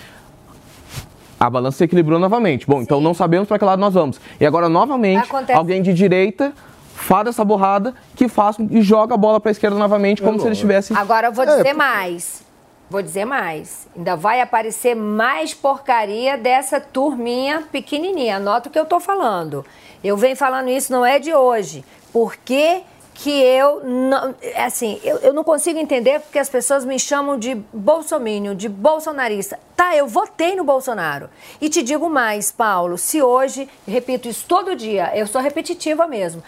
A 1.38 1.50
balança 1.50 1.76
se 1.76 1.84
equilibrou 1.84 2.18
novamente. 2.18 2.66
Bom, 2.66 2.80
então 2.80 2.98
não 2.98 3.12
sabemos 3.12 3.46
para 3.46 3.58
que 3.58 3.64
lado 3.66 3.78
nós 3.78 3.92
vamos. 3.92 4.18
E 4.40 4.46
agora, 4.46 4.70
novamente, 4.70 5.24
Acontece. 5.24 5.58
alguém 5.58 5.82
de 5.82 5.92
direita 5.92 6.54
faz 6.94 7.28
essa 7.28 7.44
borrada 7.44 7.94
que 8.14 8.26
faz 8.26 8.56
e 8.70 8.80
joga 8.80 9.12
a 9.14 9.18
bola 9.18 9.38
para 9.38 9.50
a 9.50 9.52
esquerda 9.52 9.76
novamente, 9.76 10.22
como 10.22 10.40
se 10.40 10.46
eles 10.46 10.58
tivessem. 10.58 10.96
Agora 10.96 11.26
eu 11.26 11.32
vou 11.32 11.44
dizer 11.44 11.74
mais. 11.74 12.45
Vou 12.88 13.02
dizer 13.02 13.24
mais. 13.24 13.88
Ainda 13.96 14.14
vai 14.14 14.40
aparecer 14.40 14.94
mais 14.94 15.52
porcaria 15.52 16.38
dessa 16.38 16.80
turminha 16.80 17.62
pequenininha. 17.72 18.36
Anota 18.36 18.68
o 18.68 18.72
que 18.72 18.78
eu 18.78 18.86
tô 18.86 19.00
falando. 19.00 19.64
Eu 20.04 20.16
venho 20.16 20.36
falando 20.36 20.68
isso, 20.68 20.92
não 20.92 21.04
é 21.04 21.18
de 21.18 21.34
hoje. 21.34 21.84
Por 22.12 22.36
que 22.36 22.82
que 23.18 23.30
eu 23.30 23.82
não. 23.82 24.34
Assim, 24.56 25.00
eu, 25.02 25.16
eu 25.18 25.32
não 25.32 25.42
consigo 25.42 25.78
entender 25.78 26.20
porque 26.20 26.38
as 26.38 26.48
pessoas 26.48 26.84
me 26.84 26.98
chamam 26.98 27.38
de 27.38 27.54
bolsomínio, 27.72 28.54
de 28.54 28.68
bolsonarista. 28.68 29.58
Tá, 29.74 29.96
eu 29.96 30.06
votei 30.06 30.54
no 30.54 30.64
Bolsonaro. 30.64 31.28
E 31.60 31.68
te 31.68 31.82
digo 31.82 32.08
mais, 32.08 32.52
Paulo, 32.52 32.96
se 32.98 33.22
hoje, 33.22 33.68
repito 33.86 34.28
isso 34.28 34.44
todo 34.46 34.76
dia, 34.76 35.16
eu 35.16 35.26
sou 35.26 35.40
repetitiva 35.40 36.06
mesmo. 36.06 36.42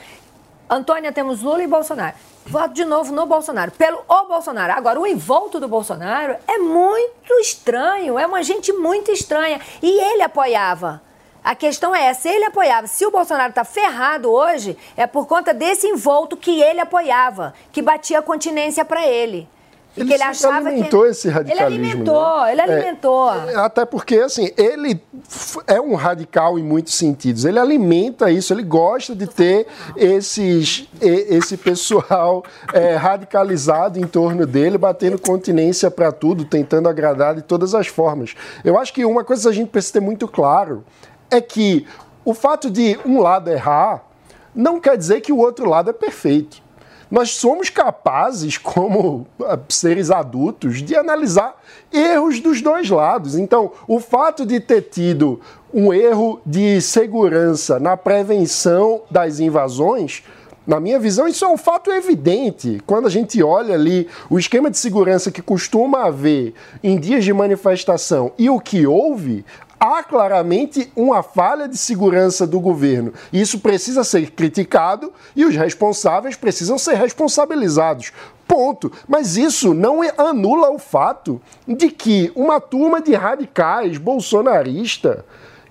Antônia, 0.70 1.10
temos 1.10 1.40
Lula 1.40 1.62
e 1.62 1.66
Bolsonaro. 1.66 2.14
Voto 2.44 2.74
de 2.74 2.84
novo 2.84 3.12
no 3.12 3.26
Bolsonaro, 3.26 3.70
pelo 3.72 4.02
o 4.08 4.24
Bolsonaro. 4.24 4.72
Agora, 4.72 5.00
o 5.00 5.06
envolto 5.06 5.58
do 5.58 5.68
Bolsonaro 5.68 6.36
é 6.46 6.58
muito 6.58 7.32
estranho, 7.40 8.18
é 8.18 8.26
uma 8.26 8.42
gente 8.42 8.72
muito 8.72 9.10
estranha. 9.10 9.60
E 9.82 10.00
ele 10.00 10.22
apoiava. 10.22 11.02
A 11.42 11.54
questão 11.54 11.94
é 11.94 12.06
essa, 12.06 12.28
ele 12.28 12.44
apoiava. 12.44 12.86
Se 12.86 13.06
o 13.06 13.10
Bolsonaro 13.10 13.50
está 13.50 13.64
ferrado 13.64 14.30
hoje, 14.30 14.76
é 14.96 15.06
por 15.06 15.26
conta 15.26 15.54
desse 15.54 15.86
envolto 15.86 16.36
que 16.36 16.60
ele 16.60 16.80
apoiava, 16.80 17.54
que 17.72 17.80
batia 17.80 18.20
continência 18.20 18.84
para 18.84 19.06
ele. 19.06 19.48
Ele 20.00 20.14
ele 20.14 20.22
achava 20.22 20.68
alimentou 20.68 21.02
que... 21.02 21.08
esse 21.08 21.28
radicalismo. 21.28 21.74
Ele 21.74 21.90
alimentou, 21.90 22.40
né? 22.42 22.52
ele 22.52 22.60
alimentou. 22.60 23.32
É, 23.32 23.56
até 23.56 23.84
porque, 23.84 24.16
assim, 24.16 24.50
ele 24.56 25.00
é 25.66 25.80
um 25.80 25.94
radical 25.94 26.58
em 26.58 26.62
muitos 26.62 26.94
sentidos. 26.94 27.44
Ele 27.44 27.58
alimenta 27.58 28.30
isso, 28.30 28.52
ele 28.52 28.62
gosta 28.62 29.14
de 29.14 29.26
ter 29.26 29.66
esses, 29.96 30.88
esse 31.00 31.56
pessoal 31.56 32.44
é, 32.72 32.94
radicalizado 32.96 33.98
em 33.98 34.06
torno 34.06 34.46
dele, 34.46 34.78
batendo 34.78 35.18
continência 35.18 35.90
para 35.90 36.12
tudo, 36.12 36.44
tentando 36.44 36.88
agradar 36.88 37.34
de 37.34 37.42
todas 37.42 37.74
as 37.74 37.86
formas. 37.86 38.34
Eu 38.64 38.78
acho 38.78 38.92
que 38.92 39.04
uma 39.04 39.24
coisa 39.24 39.42
que 39.42 39.48
a 39.48 39.52
gente 39.52 39.68
precisa 39.68 39.94
ter 39.94 40.00
muito 40.00 40.26
claro 40.26 40.84
é 41.30 41.40
que 41.40 41.86
o 42.24 42.34
fato 42.34 42.70
de 42.70 42.98
um 43.04 43.20
lado 43.20 43.50
errar 43.50 44.02
não 44.54 44.80
quer 44.80 44.96
dizer 44.96 45.20
que 45.20 45.32
o 45.32 45.38
outro 45.38 45.68
lado 45.68 45.90
é 45.90 45.92
perfeito. 45.92 46.67
Nós 47.10 47.30
somos 47.30 47.70
capazes, 47.70 48.58
como 48.58 49.26
ah, 49.42 49.58
seres 49.68 50.10
adultos, 50.10 50.82
de 50.82 50.94
analisar 50.94 51.56
erros 51.92 52.40
dos 52.40 52.60
dois 52.60 52.90
lados. 52.90 53.36
Então, 53.36 53.72
o 53.86 53.98
fato 53.98 54.44
de 54.44 54.60
ter 54.60 54.82
tido 54.82 55.40
um 55.72 55.92
erro 55.92 56.40
de 56.44 56.80
segurança 56.80 57.78
na 57.78 57.96
prevenção 57.96 59.02
das 59.10 59.40
invasões. 59.40 60.22
Na 60.66 60.78
minha 60.78 60.98
visão, 60.98 61.26
isso 61.26 61.46
é 61.46 61.48
um 61.48 61.56
fato 61.56 61.90
evidente. 61.90 62.78
Quando 62.86 63.06
a 63.06 63.10
gente 63.10 63.42
olha 63.42 63.74
ali 63.74 64.06
o 64.28 64.38
esquema 64.38 64.70
de 64.70 64.76
segurança 64.76 65.30
que 65.30 65.40
costuma 65.40 66.04
haver 66.04 66.52
em 66.82 67.00
dias 67.00 67.24
de 67.24 67.32
manifestação 67.32 68.32
e 68.36 68.50
o 68.50 68.60
que 68.60 68.86
houve, 68.86 69.46
há 69.78 70.02
claramente 70.02 70.90
uma 70.96 71.22
falha 71.22 71.68
de 71.68 71.76
segurança 71.76 72.46
do 72.46 72.60
governo. 72.60 73.12
Isso 73.32 73.60
precisa 73.60 74.04
ser 74.04 74.30
criticado 74.32 75.12
e 75.36 75.44
os 75.44 75.54
responsáveis 75.54 76.36
precisam 76.36 76.78
ser 76.78 76.94
responsabilizados. 76.94 78.12
Ponto. 78.46 78.90
Mas 79.06 79.36
isso 79.36 79.74
não 79.74 80.02
é- 80.02 80.12
anula 80.16 80.70
o 80.70 80.78
fato 80.78 81.40
de 81.66 81.90
que 81.90 82.32
uma 82.34 82.60
turma 82.60 83.00
de 83.00 83.14
radicais 83.14 83.98
bolsonarista 83.98 85.24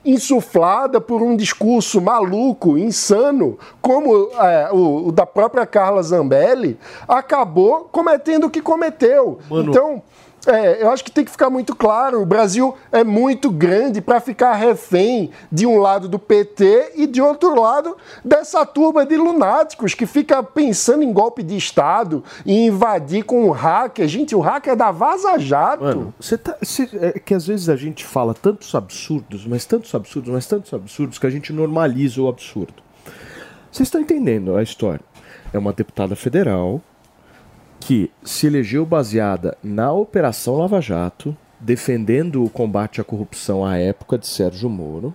insuflada 0.05 1.01
por 1.01 1.21
um 1.21 1.35
discurso 1.35 1.99
maluco, 1.99 2.77
insano, 2.77 3.57
como 3.81 4.29
é, 4.39 4.69
o, 4.71 5.07
o 5.07 5.11
da 5.11 5.25
própria 5.25 5.65
Carla 5.65 6.01
Zambelli, 6.01 6.79
acabou 7.07 7.89
cometendo 7.91 8.45
o 8.45 8.49
que 8.49 8.61
cometeu. 8.61 9.39
Então, 9.69 10.01
é, 10.45 10.81
eu 10.81 10.91
acho 10.91 11.03
que 11.03 11.11
tem 11.11 11.25
que 11.25 11.31
ficar 11.31 11.49
muito 11.49 11.75
claro: 11.75 12.21
o 12.21 12.25
Brasil 12.25 12.75
é 12.91 13.03
muito 13.03 13.49
grande 13.49 14.01
para 14.01 14.19
ficar 14.19 14.53
refém 14.53 15.31
de 15.51 15.65
um 15.65 15.77
lado 15.77 16.07
do 16.07 16.19
PT 16.19 16.93
e 16.95 17.07
de 17.07 17.21
outro 17.21 17.59
lado 17.59 17.97
dessa 18.23 18.65
turma 18.65 19.05
de 19.05 19.17
lunáticos 19.17 19.93
que 19.93 20.05
fica 20.05 20.41
pensando 20.43 21.03
em 21.03 21.11
golpe 21.11 21.43
de 21.43 21.57
Estado 21.57 22.23
e 22.45 22.67
invadir 22.67 23.23
com 23.23 23.47
um 23.47 23.51
hacker. 23.51 24.07
Gente, 24.07 24.35
o 24.35 24.39
hacker 24.39 24.73
é 24.73 24.75
da 24.75 24.91
Vaza 24.91 25.37
Jato. 25.37 25.83
Mano, 25.83 26.13
você 26.19 26.37
tá. 26.37 26.55
é 27.01 27.19
que 27.19 27.33
às 27.33 27.47
vezes 27.47 27.67
a 27.67 27.75
gente 27.75 28.05
fala 28.05 28.33
tantos 28.33 28.73
absurdos, 28.75 29.45
mas 29.45 29.65
tantos 29.65 29.93
absurdos, 29.93 30.31
mas 30.31 30.45
tantos 30.45 30.73
absurdos 30.73 31.17
que 31.19 31.27
a 31.27 31.29
gente 31.29 31.51
normaliza 31.51 32.21
o 32.21 32.27
absurdo. 32.27 32.83
Vocês 33.71 33.87
estão 33.87 33.99
entendendo 33.99 34.55
a 34.55 34.63
história? 34.63 35.01
É 35.51 35.57
uma 35.57 35.73
deputada 35.73 36.15
federal 36.15 36.81
que 37.79 38.11
se 38.23 38.47
elegeu 38.47 38.85
baseada 38.85 39.57
na 39.63 39.91
Operação 39.91 40.57
Lava 40.57 40.81
Jato, 40.81 41.35
defendendo 41.59 42.43
o 42.43 42.49
combate 42.49 43.01
à 43.01 43.03
corrupção 43.03 43.65
à 43.65 43.77
época 43.77 44.17
de 44.17 44.27
Sérgio 44.27 44.69
Moro. 44.69 45.13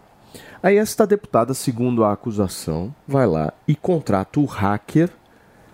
Aí 0.63 0.77
esta 0.77 1.07
deputada, 1.07 1.55
segundo 1.55 2.05
a 2.05 2.13
acusação, 2.13 2.95
vai 3.07 3.27
lá 3.27 3.53
e 3.67 3.75
contrata 3.75 4.41
o 4.41 4.45
hacker 4.45 5.11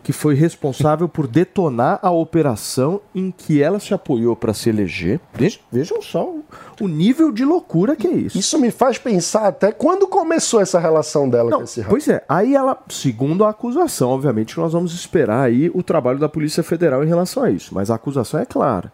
que 0.09 0.13
foi 0.15 0.35
responsável 0.35 1.07
por 1.07 1.27
detonar 1.27 1.99
a 2.01 2.11
operação 2.11 2.99
em 3.15 3.31
que 3.31 3.63
ela 3.63 3.79
se 3.79 3.93
apoiou 3.93 4.35
para 4.35 4.55
se 4.55 4.71
eleger. 4.71 5.21
Vejam, 5.35 5.61
vejam 5.71 6.01
só 6.01 6.33
o, 6.81 6.89
nível 6.89 7.31
de 7.31 7.45
loucura 7.45 7.95
que 7.95 8.07
é 8.07 8.13
isso. 8.13 8.39
Isso 8.39 8.59
me 8.59 8.71
faz 8.71 8.97
pensar 8.97 9.47
até 9.47 9.71
quando 9.71 10.07
começou 10.07 10.63
essa 10.63 10.79
relação 10.79 11.29
dela 11.29 11.51
Não, 11.51 11.59
com 11.59 11.65
esse 11.65 11.81
hacker. 11.81 11.91
pois 11.91 12.09
é, 12.09 12.25
aí 12.27 12.55
ela, 12.55 12.83
segundo 12.89 13.45
a 13.45 13.51
acusação, 13.51 14.09
obviamente 14.09 14.59
nós 14.59 14.73
vamos 14.73 14.95
esperar 14.95 15.43
aí 15.43 15.71
o 15.75 15.83
trabalho 15.83 16.19
da 16.19 16.27
Polícia 16.27 16.63
Federal 16.63 17.05
em 17.05 17.09
relação 17.09 17.43
a 17.43 17.51
isso, 17.51 17.75
mas 17.75 17.91
a 17.91 17.97
acusação 17.97 18.41
é 18.41 18.47
clara. 18.47 18.91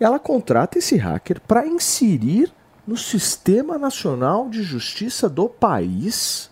Ela 0.00 0.18
contrata 0.18 0.78
esse 0.78 0.96
hacker 0.96 1.40
para 1.46 1.64
inserir 1.64 2.52
no 2.84 2.96
Sistema 2.96 3.78
Nacional 3.78 4.48
de 4.48 4.64
Justiça 4.64 5.28
do 5.28 5.48
país 5.48 6.50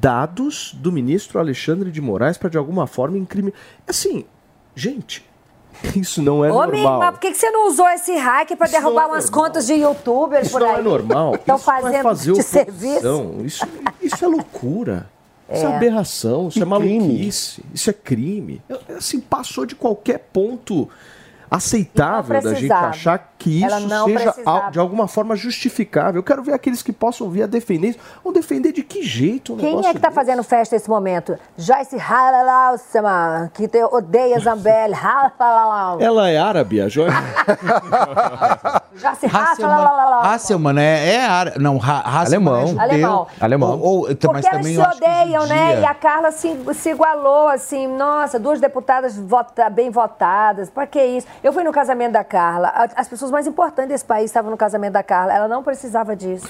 dados 0.00 0.74
do 0.74 0.90
ministro 0.90 1.38
Alexandre 1.38 1.90
de 1.90 2.00
Moraes 2.00 2.36
para 2.36 2.48
de 2.50 2.58
alguma 2.58 2.86
forma 2.86 3.16
incriminar. 3.16 3.56
Assim, 3.86 4.24
gente, 4.74 5.24
isso 5.94 6.20
não 6.20 6.44
é 6.44 6.50
Ô, 6.52 6.62
minha 6.66 6.78
irmã, 6.78 6.90
normal. 6.90 7.12
por 7.12 7.20
que 7.20 7.32
você 7.34 7.48
não 7.50 7.68
usou 7.68 7.88
esse 7.90 8.14
hack 8.16 8.56
para 8.56 8.66
Isso 8.66 8.74
derrubar 8.76 9.02
não 9.02 9.10
é 9.10 9.12
umas 9.14 9.30
normal. 9.30 9.44
contas 9.48 9.66
de 9.66 9.74
youtuber 9.74 10.42
Isso 10.42 10.50
por 10.50 10.60
não 10.60 10.70
aí? 10.74 10.80
é 10.80 10.82
normal. 10.82 11.34
Estão 11.38 11.56
Isso 11.56 11.66
não 11.70 11.76
é 11.78 11.82
fazendo 11.82 12.02
fazer 12.02 12.32
de 12.32 12.42
serviço. 12.42 13.34
Isso, 13.44 13.66
isso 14.02 14.24
é 14.24 14.28
loucura. 14.28 15.08
Isso 15.52 15.64
é 15.66 15.70
É. 15.70 15.76
aberração, 15.76 16.48
isso 16.48 16.58
E 16.58 16.62
é 16.62 16.64
crime. 16.64 16.98
maluquice, 16.98 17.62
isso 17.72 17.90
é 17.90 17.92
crime. 17.92 18.62
Assim, 18.96 19.20
passou 19.20 19.64
de 19.66 19.74
qualquer 19.76 20.18
ponto 20.32 20.88
aceitável 21.54 22.40
da 22.40 22.54
gente 22.54 22.72
achar 22.72 23.32
que 23.38 23.62
isso 23.64 23.80
não 23.88 24.06
seja 24.06 24.32
precisava. 24.32 24.70
de 24.70 24.78
alguma 24.78 25.06
forma 25.06 25.36
justificável. 25.36 26.18
Eu 26.20 26.22
quero 26.22 26.42
ver 26.42 26.54
aqueles 26.54 26.82
que 26.82 26.92
possam 26.92 27.28
vir 27.28 27.42
a 27.42 27.46
defender 27.46 27.88
isso. 27.90 27.98
Vão 28.22 28.32
defender 28.32 28.72
de 28.72 28.82
que 28.82 29.02
jeito 29.02 29.52
um 29.54 29.56
Quem 29.58 29.78
é 29.86 29.92
que 29.92 29.98
tá 30.00 30.08
desse? 30.08 30.14
fazendo 30.14 30.42
festa 30.42 30.74
nesse 30.76 30.88
momento? 30.88 31.38
Joyce 31.58 31.96
Halalausama, 31.98 33.50
que 33.54 33.68
te 33.68 33.82
odeia 33.84 34.38
Zambelli. 34.40 34.94
Ela 36.00 36.30
é 36.30 36.38
árabe, 36.38 36.80
a 36.80 36.88
Joyce? 36.88 37.14
Joyce 38.96 39.26
Hasselman. 39.26 40.22
Hasselman 40.22 40.78
é, 40.80 41.14
é 41.16 41.26
árabe. 41.26 41.58
Não, 41.58 41.78
Hasselman 41.82 42.54
Alemão. 42.54 42.78
é. 42.78 42.82
Alemão. 42.84 43.26
Alemão. 43.40 43.80
Ou, 43.80 43.98
ou- 43.98 44.04
Porque 44.06 44.28
mas 44.28 44.44
elas 44.46 44.56
também 44.58 44.74
se 44.74 44.80
odeiam, 44.80 45.46
né? 45.46 45.80
E 45.80 45.84
a 45.84 45.94
Carla 45.94 46.30
se, 46.30 46.56
se 46.74 46.90
igualou, 46.90 47.48
assim, 47.48 47.86
nossa, 47.86 48.38
duas 48.38 48.60
deputadas 48.60 49.16
vota- 49.18 49.68
bem 49.68 49.90
votadas. 49.90 50.70
Pra 50.70 50.86
que 50.86 51.02
isso? 51.04 51.26
Eu 51.44 51.52
fui 51.52 51.62
no 51.62 51.72
casamento 51.72 52.12
da 52.12 52.24
Carla. 52.24 52.72
As 52.96 53.06
pessoas 53.06 53.30
mais 53.30 53.46
importantes 53.46 53.90
desse 53.90 54.04
país 54.04 54.30
estavam 54.30 54.50
no 54.50 54.56
casamento 54.56 54.94
da 54.94 55.02
Carla. 55.02 55.30
Ela 55.30 55.46
não 55.46 55.62
precisava 55.62 56.16
disso. 56.16 56.48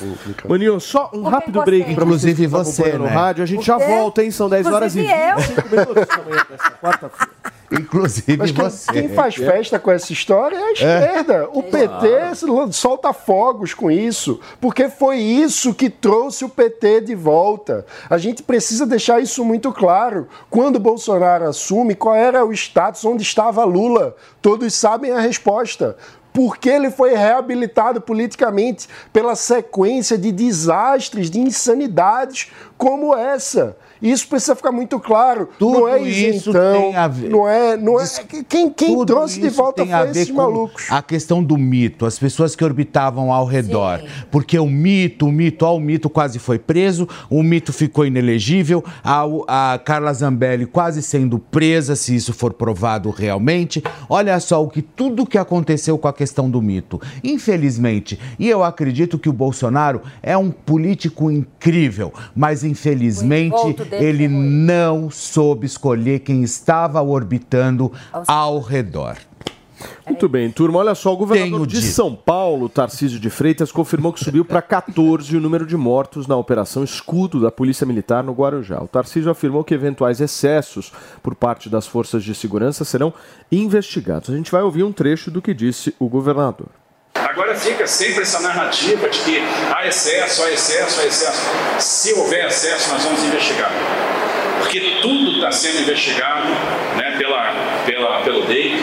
Maninho, 0.48 0.78
só 0.78 1.10
um 1.12 1.22
rápido 1.22 1.58
você? 1.58 1.64
break 1.64 1.90
Inclusive 1.90 2.46
você, 2.46 2.82
acompanhando 2.82 3.00
no 3.00 3.06
né? 3.06 3.10
rádio. 3.10 3.42
A 3.42 3.46
gente 3.46 3.66
já 3.66 3.76
volta, 3.76 4.22
hein? 4.22 4.30
São 4.30 4.48
10 4.48 4.66
horas 4.68 4.94
e 4.94 5.00
Inclusive 5.00 5.28
eu. 5.30 5.36
25 5.36 5.68
minutos 5.68 6.16
da 6.16 6.22
manhã 6.22 6.46
dessa 6.48 6.70
quarta-feira. 6.80 7.53
Inclusive 7.80 8.36
Mas 8.36 8.50
quem, 8.50 8.64
você. 8.64 8.92
quem 8.92 9.08
faz 9.08 9.34
festa 9.34 9.78
com 9.78 9.90
essa 9.90 10.12
história 10.12 10.56
é 10.56 10.62
a 10.62 10.72
esquerda. 10.72 11.48
O 11.52 11.62
PT 11.62 12.34
se 12.34 12.46
lan- 12.46 12.72
solta 12.72 13.12
fogos 13.12 13.74
com 13.74 13.90
isso, 13.90 14.40
porque 14.60 14.88
foi 14.88 15.18
isso 15.18 15.74
que 15.74 15.90
trouxe 15.90 16.44
o 16.44 16.48
PT 16.48 17.02
de 17.02 17.14
volta. 17.14 17.84
A 18.08 18.18
gente 18.18 18.42
precisa 18.42 18.86
deixar 18.86 19.20
isso 19.20 19.44
muito 19.44 19.72
claro. 19.72 20.28
Quando 20.50 20.78
Bolsonaro 20.78 21.48
assume, 21.48 21.94
qual 21.94 22.14
era 22.14 22.44
o 22.44 22.52
status, 22.52 23.04
onde 23.04 23.22
estava 23.22 23.64
Lula? 23.64 24.14
Todos 24.40 24.72
sabem 24.74 25.10
a 25.12 25.20
resposta. 25.20 25.96
Porque 26.32 26.68
ele 26.68 26.90
foi 26.90 27.14
reabilitado 27.14 28.00
politicamente 28.00 28.88
pela 29.12 29.36
sequência 29.36 30.18
de 30.18 30.32
desastres, 30.32 31.30
de 31.30 31.38
insanidades 31.38 32.50
como 32.76 33.14
essa. 33.14 33.76
Isso 34.04 34.28
precisa 34.28 34.54
ficar 34.54 34.70
muito 34.70 35.00
claro. 35.00 35.48
Tudo 35.58 35.80
não 35.80 35.88
é 35.88 35.98
isso 36.02 36.52
tem 36.52 36.94
a 36.94 37.08
ver- 37.08 37.30
não 37.30 37.48
é, 37.48 37.74
não 37.74 37.98
é 37.98 38.04
quem, 38.46 38.68
quem 38.70 39.04
trouxe 39.06 39.40
de 39.40 39.48
volta 39.48 39.82
tem 39.82 39.94
a 39.94 40.00
foi 40.00 40.06
ver 40.12 40.20
esses 40.20 40.30
com 40.30 40.36
malucos. 40.36 40.86
A 40.90 41.00
questão 41.00 41.42
do 41.42 41.56
mito, 41.56 42.04
as 42.04 42.18
pessoas 42.18 42.54
que 42.54 42.62
orbitavam 42.62 43.32
ao 43.32 43.46
redor. 43.46 44.02
Porque 44.30 44.58
o 44.58 44.66
mito, 44.66 45.26
o 45.26 45.32
mito, 45.32 45.64
ó, 45.64 45.74
o 45.74 45.80
mito 45.80 46.10
quase 46.10 46.38
foi 46.38 46.58
preso, 46.58 47.08
o 47.30 47.42
mito 47.42 47.72
ficou 47.72 48.04
inelegível, 48.04 48.84
a, 49.02 49.72
a 49.74 49.78
Carla 49.78 50.12
Zambelli 50.12 50.66
quase 50.66 51.02
sendo 51.02 51.38
presa, 51.38 51.96
se 51.96 52.14
isso 52.14 52.34
for 52.34 52.52
provado 52.52 53.08
realmente. 53.10 53.82
Olha 54.08 54.38
só 54.38 54.62
o 54.62 54.68
que 54.68 54.82
tudo 54.82 55.24
que 55.24 55.38
aconteceu 55.38 55.96
com 55.96 56.08
a 56.08 56.12
questão 56.12 56.50
do 56.50 56.60
mito. 56.60 57.00
Infelizmente, 57.22 58.18
e 58.38 58.48
eu 58.50 58.62
acredito 58.62 59.18
que 59.18 59.30
o 59.30 59.32
Bolsonaro 59.32 60.02
é 60.22 60.36
um 60.36 60.50
político 60.50 61.30
incrível, 61.30 62.12
mas 62.36 62.62
infelizmente 62.64 63.54
ele 64.00 64.28
não 64.28 65.10
soube 65.10 65.66
escolher 65.66 66.20
quem 66.20 66.42
estava 66.42 67.02
orbitando 67.02 67.92
ao 68.26 68.60
redor. 68.60 69.16
Muito 70.06 70.28
bem, 70.28 70.50
turma. 70.50 70.78
Olha 70.78 70.94
só, 70.94 71.12
o 71.12 71.16
governador 71.16 71.52
Tenho 71.52 71.66
de 71.66 71.80
dito. 71.80 71.92
São 71.92 72.14
Paulo, 72.14 72.68
Tarcísio 72.68 73.18
de 73.18 73.30
Freitas, 73.30 73.72
confirmou 73.72 74.12
que 74.12 74.22
subiu 74.22 74.44
para 74.44 74.62
14 74.62 75.36
o 75.36 75.40
número 75.40 75.66
de 75.66 75.76
mortos 75.76 76.26
na 76.26 76.36
Operação 76.36 76.84
Escudo 76.84 77.40
da 77.40 77.50
Polícia 77.50 77.86
Militar 77.86 78.22
no 78.22 78.32
Guarujá. 78.32 78.82
O 78.82 78.88
Tarcísio 78.88 79.30
afirmou 79.30 79.64
que 79.64 79.74
eventuais 79.74 80.20
excessos 80.20 80.92
por 81.22 81.34
parte 81.34 81.68
das 81.68 81.86
forças 81.86 82.22
de 82.22 82.34
segurança 82.34 82.84
serão 82.84 83.12
investigados. 83.50 84.30
A 84.30 84.36
gente 84.36 84.50
vai 84.50 84.62
ouvir 84.62 84.84
um 84.84 84.92
trecho 84.92 85.30
do 85.30 85.42
que 85.42 85.54
disse 85.54 85.94
o 85.98 86.08
governador. 86.08 86.68
Agora 87.34 87.56
fica 87.56 87.84
sempre 87.84 88.22
essa 88.22 88.38
narrativa 88.38 89.08
de 89.08 89.18
que 89.18 89.42
há 89.74 89.88
excesso, 89.88 90.44
há 90.44 90.52
excesso, 90.52 91.00
há 91.00 91.04
excesso. 91.04 91.42
Se 91.80 92.12
houver 92.14 92.46
excesso, 92.46 92.92
nós 92.92 93.02
vamos 93.02 93.24
investigar. 93.24 93.72
Porque 94.60 94.98
tudo 95.02 95.32
está 95.34 95.50
sendo 95.50 95.80
investigado 95.80 96.46
né, 96.94 97.16
pela, 97.18 97.52
pela, 97.84 98.20
pelo 98.20 98.44
DEIC, 98.46 98.80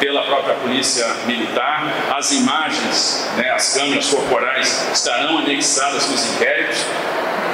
pela 0.00 0.24
própria 0.24 0.56
Polícia 0.56 1.06
Militar. 1.24 1.88
As 2.16 2.32
imagens, 2.32 3.30
né, 3.36 3.52
as 3.52 3.74
câmeras 3.74 4.08
corporais 4.08 4.88
estarão 4.92 5.38
anexadas 5.38 6.10
nos 6.10 6.34
inquéritos. 6.34 6.84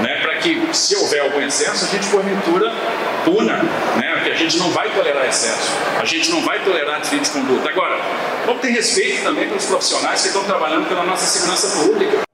Né, 0.03 0.19
para 0.23 0.37
que, 0.37 0.61
se 0.73 0.97
houver 0.97 1.21
algum 1.21 1.41
excesso, 1.43 1.85
a 1.85 1.89
gente 1.89 2.09
porventura 2.09 2.73
puna, 3.25 3.63
né, 3.97 4.15
porque 4.15 4.31
a 4.31 4.35
gente 4.35 4.59
não 4.59 4.71
vai 4.71 4.89
tolerar 4.91 5.27
excesso, 5.27 5.71
a 6.01 6.05
gente 6.05 6.31
não 6.31 6.43
vai 6.43 6.59
tolerar 6.65 7.01
desvio 7.01 7.21
de 7.21 7.31
conduta. 7.31 7.69
Agora, 7.69 8.01
vamos 8.47 8.63
ter 8.63 8.71
respeito 8.71 9.23
também 9.23 9.47
pelos 9.49 9.67
profissionais 9.67 10.23
que 10.23 10.29
estão 10.29 10.45
trabalhando 10.45 10.89
pela 10.89 11.05
nossa 11.05 11.27
segurança 11.27 11.69
pública. 11.83 12.30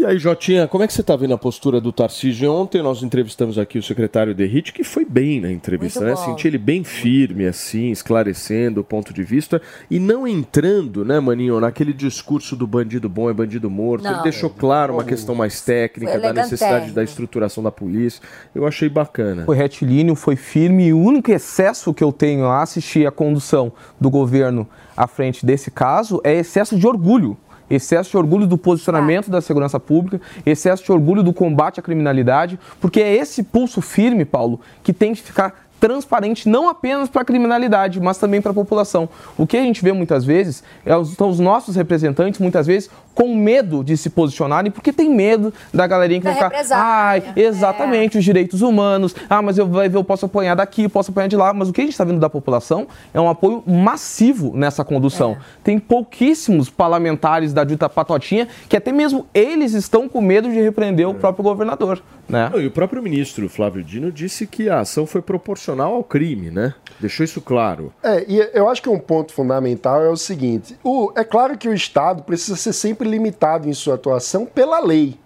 E 0.00 0.06
aí, 0.06 0.18
Jotinha, 0.18 0.66
como 0.66 0.82
é 0.82 0.86
que 0.86 0.94
você 0.94 1.02
está 1.02 1.14
vendo 1.14 1.34
a 1.34 1.36
postura 1.36 1.78
do 1.78 1.92
Tarcísio? 1.92 2.50
Ontem 2.50 2.80
nós 2.82 3.02
entrevistamos 3.02 3.58
aqui 3.58 3.78
o 3.78 3.82
secretário 3.82 4.34
Derrite, 4.34 4.72
que 4.72 4.82
foi 4.82 5.04
bem 5.04 5.42
na 5.42 5.52
entrevista, 5.52 6.00
Muito 6.00 6.08
né? 6.08 6.16
bom. 6.16 6.30
Senti 6.30 6.48
ele 6.48 6.56
bem 6.56 6.82
firme, 6.82 7.44
assim, 7.46 7.90
esclarecendo 7.90 8.80
o 8.80 8.84
ponto 8.84 9.12
de 9.12 9.22
vista 9.22 9.60
e 9.90 9.98
não 9.98 10.26
entrando, 10.26 11.04
né, 11.04 11.20
Maninho, 11.20 11.60
naquele 11.60 11.92
discurso 11.92 12.56
do 12.56 12.66
bandido 12.66 13.10
bom 13.10 13.28
é 13.28 13.34
bandido 13.34 13.68
morto. 13.68 14.06
Ele 14.06 14.16
Não. 14.16 14.22
deixou 14.22 14.48
claro 14.48 14.94
uma 14.94 15.04
questão 15.04 15.34
mais 15.34 15.60
técnica, 15.60 16.18
da 16.18 16.32
necessidade 16.32 16.92
da 16.92 17.04
estruturação 17.04 17.62
da 17.62 17.70
polícia. 17.70 18.22
Eu 18.54 18.66
achei 18.66 18.88
bacana. 18.88 19.44
Foi 19.44 19.54
retilíneo, 19.54 20.14
foi 20.14 20.34
firme 20.34 20.86
e 20.86 20.92
o 20.94 20.98
único 20.98 21.30
excesso 21.30 21.92
que 21.92 22.02
eu 22.02 22.10
tenho 22.10 22.46
a 22.46 22.62
assistir 22.62 23.06
a 23.06 23.10
condução 23.10 23.70
do 24.00 24.08
governo 24.08 24.66
à 24.96 25.06
frente 25.06 25.44
desse 25.44 25.70
caso 25.70 26.22
é 26.24 26.38
excesso 26.38 26.78
de 26.78 26.86
orgulho. 26.86 27.36
Excesso 27.70 28.10
de 28.10 28.16
orgulho 28.16 28.46
do 28.46 28.58
posicionamento 28.58 29.30
da 29.30 29.40
segurança 29.40 29.78
pública, 29.78 30.20
excesso 30.44 30.84
de 30.84 30.92
orgulho 30.92 31.22
do 31.22 31.32
combate 31.32 31.78
à 31.78 31.82
criminalidade, 31.82 32.58
porque 32.80 33.00
é 33.00 33.14
esse 33.14 33.42
pulso 33.42 33.80
firme, 33.80 34.24
Paulo, 34.24 34.60
que 34.82 34.92
tem 34.92 35.14
que 35.14 35.22
ficar 35.22 35.69
transparente 35.80 36.48
não 36.48 36.68
apenas 36.68 37.08
para 37.08 37.22
a 37.22 37.24
criminalidade, 37.24 37.98
mas 37.98 38.18
também 38.18 38.40
para 38.40 38.52
a 38.52 38.54
população. 38.54 39.08
O 39.36 39.46
que 39.46 39.56
a 39.56 39.62
gente 39.62 39.82
vê 39.82 39.92
muitas 39.92 40.24
vezes 40.24 40.62
é 40.84 40.94
os, 40.94 41.14
são 41.14 41.30
os 41.30 41.40
nossos 41.40 41.74
representantes, 41.74 42.38
muitas 42.38 42.66
vezes, 42.66 42.90
com 43.14 43.34
medo 43.34 43.82
de 43.82 43.96
se 43.96 44.10
posicionarem, 44.10 44.70
porque 44.70 44.92
tem 44.92 45.10
medo 45.10 45.52
da 45.72 45.86
galerinha 45.86 46.20
que 46.20 46.26
Da 46.26 46.32
vai 46.32 46.62
ficar. 46.62 46.76
Ai, 46.76 47.22
exatamente, 47.34 48.18
os 48.18 48.24
direitos 48.24 48.62
humanos. 48.62 49.14
Ah, 49.28 49.42
mas 49.42 49.58
eu, 49.58 49.66
vai 49.66 49.88
ver, 49.88 49.96
eu 49.96 50.04
posso 50.04 50.26
apanhar 50.26 50.54
daqui, 50.54 50.84
eu 50.84 50.90
posso 50.90 51.10
apanhar 51.10 51.28
de 51.28 51.36
lá. 51.36 51.52
Mas 51.52 51.68
o 51.68 51.72
que 51.72 51.80
a 51.80 51.84
gente 51.84 51.92
está 51.92 52.04
vendo 52.04 52.20
da 52.20 52.30
população 52.30 52.86
é 53.12 53.20
um 53.20 53.28
apoio 53.28 53.62
massivo 53.66 54.52
nessa 54.54 54.84
condução. 54.84 55.36
Tem 55.64 55.78
pouquíssimos 55.78 56.70
parlamentares 56.70 57.52
da 57.52 57.64
dita 57.64 57.88
patotinha 57.88 58.48
que 58.68 58.76
até 58.76 58.92
mesmo 58.92 59.26
eles 59.34 59.72
estão 59.72 60.08
com 60.08 60.20
medo 60.20 60.50
de 60.50 60.60
repreender 60.60 61.08
o 61.08 61.14
próprio 61.14 61.42
governador. 61.42 62.02
Né? 62.30 62.48
Não, 62.50 62.60
e 62.60 62.66
o 62.66 62.70
próprio 62.70 63.02
ministro 63.02 63.48
Flávio 63.48 63.82
Dino 63.82 64.10
disse 64.12 64.46
que 64.46 64.68
a 64.68 64.80
ação 64.80 65.06
foi 65.06 65.20
proporcional 65.20 65.94
ao 65.94 66.04
crime, 66.04 66.50
né? 66.50 66.74
Deixou 66.98 67.24
isso 67.24 67.40
claro. 67.40 67.92
É, 68.02 68.24
e 68.28 68.38
eu 68.54 68.68
acho 68.68 68.82
que 68.82 68.88
um 68.88 68.98
ponto 68.98 69.32
fundamental 69.32 70.02
é 70.02 70.08
o 70.08 70.16
seguinte: 70.16 70.76
o, 70.84 71.12
é 71.16 71.24
claro 71.24 71.58
que 71.58 71.68
o 71.68 71.74
Estado 71.74 72.22
precisa 72.22 72.56
ser 72.56 72.72
sempre 72.72 73.08
limitado 73.08 73.68
em 73.68 73.72
sua 73.72 73.94
atuação 73.94 74.46
pela 74.46 74.80
lei. 74.80 75.18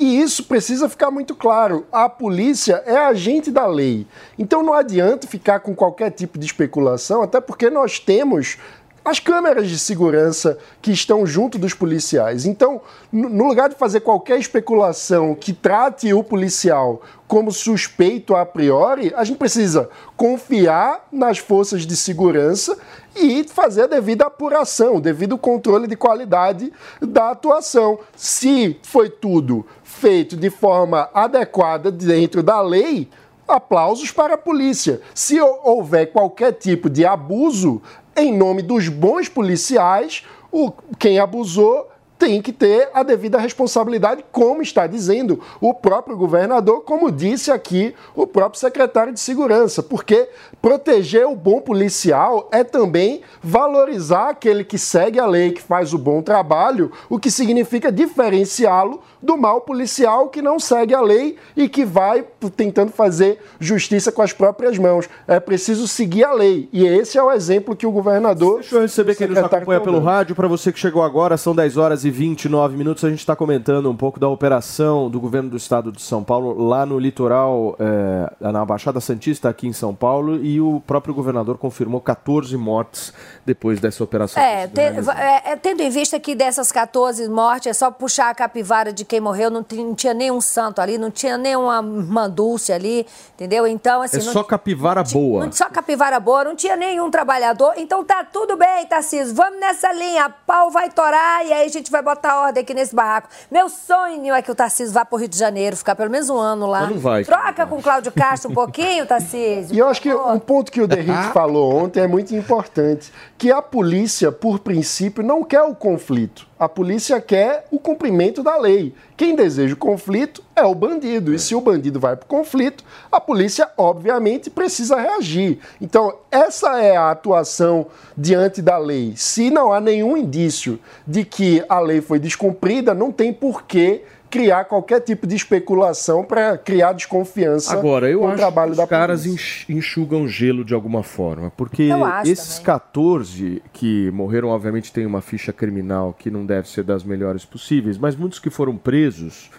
E 0.00 0.18
isso 0.18 0.44
precisa 0.44 0.88
ficar 0.88 1.10
muito 1.10 1.34
claro. 1.34 1.86
A 1.92 2.08
polícia 2.08 2.82
é 2.86 2.96
agente 2.96 3.50
da 3.50 3.66
lei. 3.66 4.06
Então 4.38 4.62
não 4.62 4.72
adianta 4.72 5.26
ficar 5.26 5.60
com 5.60 5.74
qualquer 5.74 6.10
tipo 6.10 6.38
de 6.38 6.46
especulação, 6.46 7.22
até 7.22 7.38
porque 7.38 7.68
nós 7.68 7.98
temos 7.98 8.56
as 9.04 9.18
câmeras 9.18 9.68
de 9.68 9.78
segurança 9.78 10.58
que 10.82 10.90
estão 10.92 11.24
junto 11.24 11.58
dos 11.58 11.72
policiais. 11.74 12.44
Então, 12.44 12.80
no 13.10 13.46
lugar 13.46 13.68
de 13.68 13.74
fazer 13.74 14.00
qualquer 14.00 14.38
especulação 14.38 15.34
que 15.34 15.52
trate 15.52 16.12
o 16.12 16.22
policial 16.22 17.00
como 17.26 17.50
suspeito 17.50 18.34
a 18.36 18.44
priori, 18.44 19.12
a 19.16 19.24
gente 19.24 19.38
precisa 19.38 19.88
confiar 20.16 21.06
nas 21.10 21.38
forças 21.38 21.86
de 21.86 21.96
segurança 21.96 22.76
e 23.16 23.44
fazer 23.44 23.82
a 23.82 23.86
devida 23.86 24.26
apuração, 24.26 24.96
o 24.96 25.00
devido 25.00 25.38
controle 25.38 25.86
de 25.86 25.96
qualidade 25.96 26.72
da 27.00 27.30
atuação. 27.30 27.98
Se 28.14 28.78
foi 28.82 29.08
tudo 29.08 29.66
feito 29.82 30.36
de 30.36 30.50
forma 30.50 31.08
adequada 31.14 31.90
dentro 31.90 32.42
da 32.42 32.60
lei, 32.60 33.08
aplausos 33.48 34.12
para 34.12 34.34
a 34.34 34.38
polícia. 34.38 35.00
Se 35.12 35.40
hou- 35.40 35.60
houver 35.64 36.12
qualquer 36.12 36.52
tipo 36.52 36.88
de 36.88 37.04
abuso, 37.04 37.82
em 38.16 38.36
nome 38.36 38.62
dos 38.62 38.88
bons 38.88 39.28
policiais, 39.28 40.24
o, 40.52 40.72
quem 40.98 41.18
abusou 41.18 41.88
tem 42.20 42.42
que 42.42 42.52
ter 42.52 42.90
a 42.92 43.02
devida 43.02 43.38
responsabilidade, 43.38 44.22
como 44.30 44.60
está 44.60 44.86
dizendo 44.86 45.40
o 45.58 45.72
próprio 45.72 46.14
governador, 46.18 46.82
como 46.82 47.10
disse 47.10 47.50
aqui 47.50 47.94
o 48.14 48.26
próprio 48.26 48.60
secretário 48.60 49.10
de 49.10 49.18
Segurança, 49.18 49.82
porque 49.82 50.28
proteger 50.60 51.26
o 51.26 51.34
bom 51.34 51.62
policial 51.62 52.46
é 52.52 52.62
também 52.62 53.22
valorizar 53.42 54.28
aquele 54.28 54.62
que 54.64 54.76
segue 54.76 55.18
a 55.18 55.24
lei, 55.24 55.52
que 55.52 55.62
faz 55.62 55.94
o 55.94 55.98
bom 55.98 56.20
trabalho, 56.20 56.92
o 57.08 57.18
que 57.18 57.30
significa 57.30 57.90
diferenciá-lo 57.90 59.00
do 59.22 59.36
mal 59.36 59.60
policial 59.60 60.28
que 60.28 60.40
não 60.40 60.58
segue 60.58 60.94
a 60.94 61.00
lei 61.00 61.36
e 61.56 61.68
que 61.68 61.84
vai 61.84 62.24
tentando 62.56 62.90
fazer 62.90 63.38
justiça 63.58 64.10
com 64.10 64.22
as 64.22 64.32
próprias 64.32 64.78
mãos. 64.78 65.08
É 65.28 65.38
preciso 65.38 65.86
seguir 65.86 66.24
a 66.24 66.32
lei. 66.32 66.68
E 66.72 66.86
esse 66.86 67.18
é 67.18 67.22
o 67.22 67.30
exemplo 67.30 67.76
que 67.76 67.86
o 67.86 67.90
governador. 67.92 68.60
Deixa 68.60 68.76
eu 68.76 68.80
receber 68.82 69.14
quem 69.14 69.26
nos 69.28 69.38
acompanha 69.38 69.80
pelo 69.80 70.00
rádio. 70.00 70.34
Para 70.34 70.48
você 70.48 70.72
que 70.72 70.78
chegou 70.78 71.02
agora, 71.02 71.36
são 71.36 71.54
10 71.54 71.76
horas 71.76 72.04
e 72.04 72.10
29 72.10 72.76
minutos. 72.76 73.04
A 73.04 73.10
gente 73.10 73.18
está 73.20 73.36
comentando 73.36 73.90
um 73.90 73.96
pouco 73.96 74.18
da 74.18 74.28
operação 74.28 75.10
do 75.10 75.20
governo 75.20 75.50
do 75.50 75.56
estado 75.56 75.92
de 75.92 76.00
São 76.02 76.22
Paulo 76.24 76.58
lá 76.66 76.86
no 76.86 76.98
litoral, 76.98 77.76
eh, 77.78 78.32
na 78.52 78.64
Baixada 78.64 79.00
Santista, 79.00 79.48
aqui 79.48 79.66
em 79.66 79.72
São 79.72 79.94
Paulo. 79.94 80.36
E 80.42 80.60
o 80.60 80.80
próprio 80.86 81.14
governador 81.14 81.58
confirmou 81.58 82.00
14 82.00 82.56
mortes 82.56 83.12
depois 83.44 83.80
dessa 83.80 84.02
operação. 84.02 84.42
É, 84.42 84.66
te- 84.66 84.80
é, 84.80 85.52
é, 85.52 85.56
tendo 85.56 85.82
em 85.82 85.90
vista 85.90 86.18
que 86.18 86.34
dessas 86.34 86.72
14 86.72 87.28
mortes 87.28 87.66
é 87.68 87.72
só 87.72 87.90
puxar 87.90 88.30
a 88.30 88.34
capivara 88.34 88.92
de 88.92 89.04
quem 89.10 89.18
morreu, 89.20 89.50
não, 89.50 89.66
não 89.68 89.94
tinha 89.96 90.14
nenhum 90.14 90.40
santo 90.40 90.80
ali, 90.80 90.96
não 90.96 91.10
tinha 91.10 91.36
nenhuma 91.36 92.28
Dulce 92.28 92.72
ali, 92.72 93.04
entendeu? 93.34 93.66
Então, 93.66 94.02
assim. 94.02 94.18
É 94.18 94.22
não- 94.22 94.32
só 94.32 94.44
capivara 94.44 95.02
boa. 95.02 95.44
Não, 95.44 95.50
só 95.50 95.68
capivara 95.68 96.20
boa, 96.20 96.44
não 96.44 96.54
tinha 96.54 96.76
nenhum 96.76 97.10
trabalhador. 97.10 97.72
Então 97.76 98.04
tá 98.04 98.22
tudo 98.22 98.56
bem, 98.56 98.86
Tarcísio. 98.86 99.34
Vamos 99.34 99.58
nessa 99.58 99.92
linha. 99.92 100.26
A 100.26 100.30
pau 100.30 100.70
vai 100.70 100.88
torar 100.90 101.44
e 101.44 101.52
aí 101.52 101.66
a 101.66 101.68
gente 101.68 101.90
vai 101.90 102.00
botar 102.02 102.40
ordem 102.40 102.62
aqui 102.62 102.72
nesse 102.72 102.94
barraco. 102.94 103.28
Meu 103.50 103.68
sonho 103.68 104.32
é 104.32 104.40
que 104.42 104.50
o 104.52 104.54
Tarcísio 104.54 104.94
vá 104.94 105.04
pro 105.04 105.18
Rio 105.18 105.26
de 105.28 105.36
Janeiro, 105.36 105.76
ficar 105.76 105.96
pelo 105.96 106.08
menos 106.10 106.30
um 106.30 106.38
ano 106.38 106.66
lá. 106.66 106.82
Mas 106.82 106.90
não 106.90 106.98
vai. 107.00 107.24
Troca 107.24 107.66
com 107.66 107.78
o 107.78 107.82
Cláudio 107.82 108.12
Castro 108.12 108.52
um 108.52 108.54
pouquinho, 108.54 109.06
Tarcísio. 109.06 109.74
E 109.74 109.78
eu 109.80 109.88
acho 109.88 110.00
que 110.00 110.14
um 110.14 110.38
ponto 110.38 110.70
que 110.70 110.80
o 110.80 110.86
Derrite 110.86 111.32
falou 111.32 111.74
ontem 111.74 111.98
é 112.00 112.06
muito 112.06 112.32
importante, 112.32 113.12
que 113.36 113.50
a 113.50 113.60
polícia, 113.60 114.30
por 114.30 114.60
princípio, 114.60 115.24
não 115.24 115.42
quer 115.42 115.62
o 115.62 115.74
conflito. 115.74 116.46
A 116.56 116.68
polícia 116.68 117.20
quer 117.20 117.66
o 117.72 117.78
cumprimento 117.80 118.42
da 118.42 118.56
lei. 118.56 118.94
Quem 119.16 119.36
deseja 119.36 119.74
o 119.74 119.76
conflito 119.76 120.42
é 120.56 120.62
o 120.62 120.74
bandido. 120.74 121.34
E 121.34 121.38
se 121.38 121.54
o 121.54 121.60
bandido 121.60 122.00
vai 122.00 122.16
para 122.16 122.24
o 122.24 122.28
conflito, 122.28 122.82
a 123.12 123.20
polícia, 123.20 123.68
obviamente, 123.76 124.48
precisa 124.48 124.98
reagir. 124.98 125.58
Então, 125.78 126.14
essa 126.30 126.80
é 126.80 126.96
a 126.96 127.10
atuação 127.10 127.88
diante 128.16 128.62
da 128.62 128.78
lei. 128.78 129.12
Se 129.16 129.50
não 129.50 129.74
há 129.74 129.80
nenhum 129.80 130.16
indício 130.16 130.78
de 131.06 131.22
que 131.22 131.62
a 131.68 131.78
lei 131.80 132.00
foi 132.00 132.18
descumprida, 132.18 132.94
não 132.94 133.12
tem 133.12 133.30
porquê 133.30 134.04
criar 134.30 134.64
qualquer 134.64 135.00
tipo 135.00 135.26
de 135.26 135.34
especulação 135.34 136.24
para 136.24 136.56
criar 136.56 136.92
desconfiança 136.92 137.72
Agora, 137.72 138.08
eu 138.08 138.20
com 138.20 138.26
o 138.26 138.28
acho 138.28 138.36
trabalho 138.38 138.68
que 138.68 138.72
os 138.72 138.76
da 138.78 138.86
caras 138.86 139.22
polícia. 139.24 139.64
enx- 139.66 139.70
enxugam 139.78 140.28
gelo 140.28 140.64
de 140.64 140.72
alguma 140.72 141.02
forma. 141.02 141.50
Porque 141.56 141.88
esses 142.24 142.58
14 142.60 143.62
que 143.72 144.10
morreram, 144.12 144.48
obviamente, 144.48 144.92
têm 144.92 145.04
uma 145.06 145.20
ficha 145.20 145.52
criminal 145.52 146.14
que 146.18 146.30
não 146.30 146.46
deve 146.46 146.68
ser 146.68 146.84
das 146.84 147.02
melhores 147.04 147.44
possíveis, 147.44 147.98
mas 147.98 148.14
muitos 148.16 148.38
que 148.38 148.50
foram 148.50 148.76
presos 148.76 149.50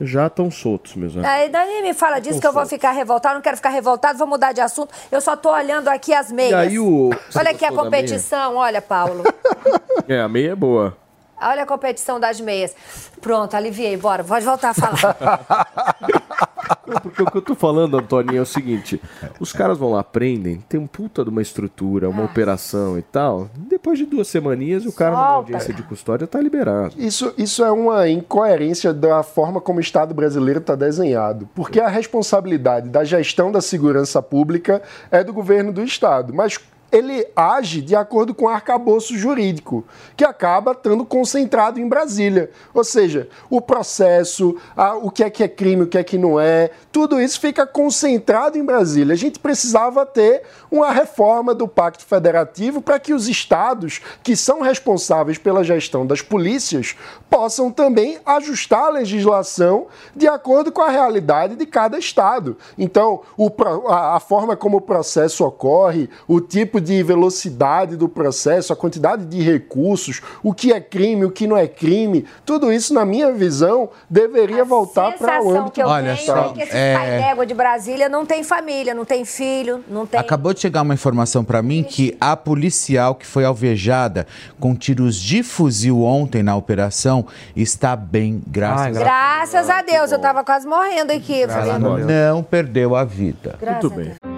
já 0.00 0.28
estão 0.28 0.48
soltos, 0.48 0.94
meus 0.94 1.14
amigos. 1.16 1.28
Aí 1.28 1.48
daí 1.48 1.82
me 1.82 1.92
fala 1.92 2.20
disso 2.20 2.40
que 2.40 2.46
eu 2.46 2.52
vou 2.52 2.64
ficar 2.66 2.92
revoltado, 2.92 3.34
não 3.34 3.42
quero 3.42 3.56
ficar 3.56 3.70
revoltado, 3.70 4.16
vou 4.16 4.28
mudar 4.28 4.52
de 4.52 4.60
assunto. 4.60 4.94
Eu 5.10 5.20
só 5.20 5.34
tô 5.36 5.50
olhando 5.52 5.88
aqui 5.88 6.14
as 6.14 6.30
meias. 6.30 6.52
E 6.52 6.54
aí 6.54 6.78
o- 6.78 7.10
Olha 7.34 7.50
aqui 7.50 7.64
a 7.64 7.72
competição, 7.72 8.54
olha, 8.56 8.80
Paulo. 8.80 9.24
É, 10.06 10.20
a 10.20 10.28
meia 10.28 10.52
é 10.52 10.54
boa. 10.54 10.96
Olha 11.40 11.62
a 11.62 11.66
competição 11.66 12.18
das 12.18 12.40
meias. 12.40 12.74
Pronto, 13.20 13.54
aliviei, 13.54 13.96
bora, 13.96 14.24
pode 14.24 14.44
voltar 14.44 14.70
a 14.70 14.74
falar. 14.74 15.16
Não, 16.86 17.00
Porque 17.00 17.22
o 17.22 17.30
que 17.30 17.36
eu 17.36 17.42
tô 17.42 17.54
falando, 17.54 17.98
Antoninho, 17.98 18.38
é 18.38 18.42
o 18.42 18.46
seguinte: 18.46 19.00
os 19.38 19.52
caras 19.52 19.76
vão 19.78 19.92
lá, 19.92 20.02
prendem, 20.02 20.58
tem 20.68 20.80
um 20.80 20.86
puta 20.86 21.22
de 21.22 21.30
uma 21.30 21.42
estrutura, 21.42 22.08
uma 22.08 22.24
operação 22.24 22.98
e 22.98 23.02
tal. 23.02 23.48
Depois 23.54 23.98
de 23.98 24.06
duas 24.06 24.26
semaninhas, 24.28 24.86
o 24.86 24.92
cara, 24.92 25.10
numa 25.10 25.20
Solta. 25.20 25.36
audiência 25.36 25.74
de 25.74 25.82
custódia, 25.82 26.26
tá 26.26 26.40
liberado. 26.40 26.94
Isso, 26.96 27.32
isso 27.36 27.62
é 27.64 27.70
uma 27.70 28.08
incoerência 28.08 28.92
da 28.92 29.22
forma 29.22 29.60
como 29.60 29.78
o 29.78 29.82
Estado 29.82 30.14
brasileiro 30.14 30.60
está 30.60 30.74
desenhado. 30.74 31.48
Porque 31.54 31.80
a 31.80 31.88
responsabilidade 31.88 32.88
da 32.88 33.04
gestão 33.04 33.52
da 33.52 33.60
segurança 33.60 34.22
pública 34.22 34.82
é 35.10 35.22
do 35.22 35.32
governo 35.32 35.72
do 35.72 35.82
Estado. 35.82 36.32
Mas 36.34 36.58
ele 36.90 37.26
age 37.36 37.82
de 37.82 37.94
acordo 37.94 38.34
com 38.34 38.46
o 38.46 38.48
arcabouço 38.48 39.16
jurídico, 39.16 39.84
que 40.16 40.24
acaba 40.24 40.72
estando 40.72 41.04
concentrado 41.04 41.78
em 41.78 41.88
Brasília. 41.88 42.50
Ou 42.72 42.82
seja, 42.84 43.28
o 43.50 43.60
processo, 43.60 44.56
a- 44.76 44.94
o 44.94 45.10
que 45.10 45.22
é 45.22 45.30
que 45.30 45.42
é 45.44 45.48
crime, 45.48 45.82
o 45.82 45.86
que 45.86 45.98
é 45.98 46.04
que 46.04 46.16
não 46.16 46.38
é, 46.40 46.70
tudo 46.90 47.20
isso 47.20 47.40
fica 47.40 47.66
concentrado 47.66 48.56
em 48.56 48.64
Brasília. 48.64 49.12
A 49.12 49.16
gente 49.16 49.38
precisava 49.38 50.06
ter 50.06 50.42
uma 50.70 50.90
reforma 50.90 51.54
do 51.54 51.68
Pacto 51.68 52.04
Federativo 52.04 52.80
para 52.80 52.98
que 52.98 53.12
os 53.12 53.28
estados, 53.28 54.00
que 54.22 54.36
são 54.36 54.60
responsáveis 54.60 55.38
pela 55.38 55.62
gestão 55.64 56.06
das 56.06 56.22
polícias, 56.22 56.96
possam 57.28 57.70
também 57.70 58.18
ajustar 58.24 58.84
a 58.84 58.90
legislação 58.90 59.86
de 60.16 60.26
acordo 60.26 60.72
com 60.72 60.82
a 60.82 60.88
realidade 60.90 61.56
de 61.56 61.66
cada 61.66 61.98
estado. 61.98 62.56
Então, 62.76 63.20
o 63.36 63.48
a, 63.88 64.16
a 64.16 64.20
forma 64.20 64.56
como 64.56 64.76
o 64.78 64.80
processo 64.80 65.44
ocorre, 65.44 66.08
o 66.26 66.40
tipo 66.40 66.77
de 66.80 67.02
velocidade 67.02 67.96
do 67.96 68.08
processo, 68.08 68.72
a 68.72 68.76
quantidade 68.76 69.24
de 69.24 69.40
recursos, 69.40 70.20
o 70.42 70.52
que 70.52 70.72
é 70.72 70.80
crime, 70.80 71.24
o 71.24 71.30
que 71.30 71.46
não 71.46 71.56
é 71.56 71.66
crime, 71.66 72.24
tudo 72.44 72.72
isso, 72.72 72.92
na 72.94 73.04
minha 73.04 73.32
visão, 73.32 73.90
deveria 74.08 74.64
voltar 74.64 75.12
para 75.12 75.42
o 75.42 75.50
âmbito 75.50 75.72
que 75.72 75.82
eu 75.82 75.86
Olha 75.86 76.14
tenho 76.14 76.26
só, 76.26 76.50
é 76.50 76.52
que 76.52 76.62
esse 76.62 76.76
é- 76.76 76.94
pai 76.94 77.06
d'égua 77.18 77.46
de 77.46 77.54
Brasília 77.54 78.08
não 78.08 78.24
tem 78.24 78.42
família, 78.42 78.94
não 78.94 79.04
tem 79.04 79.24
filho, 79.24 79.84
não 79.88 80.06
tem... 80.06 80.20
Acabou 80.20 80.54
de 80.54 80.60
chegar 80.60 80.82
uma 80.82 80.94
informação 80.94 81.44
pra 81.44 81.62
mim 81.62 81.82
que 81.82 82.16
a 82.20 82.36
policial 82.36 83.14
que 83.14 83.26
foi 83.26 83.44
alvejada 83.44 84.26
com 84.58 84.74
tiros 84.74 85.16
de 85.16 85.42
fuzil 85.42 86.02
ontem 86.02 86.42
na 86.42 86.56
operação 86.56 87.26
está 87.54 87.96
bem, 87.96 88.42
graças 88.46 88.96
a 88.96 89.00
Graças 89.00 89.70
a 89.70 89.82
Deus, 89.82 90.12
eu 90.12 90.18
tava 90.18 90.44
quase 90.44 90.66
morrendo 90.66 91.12
aqui. 91.12 91.46
Falei, 91.46 91.78
não 91.78 92.42
perdeu 92.42 92.94
a 92.94 93.04
vida. 93.04 93.56
Graças 93.60 93.92
a 93.92 93.94
Deus. 93.94 94.37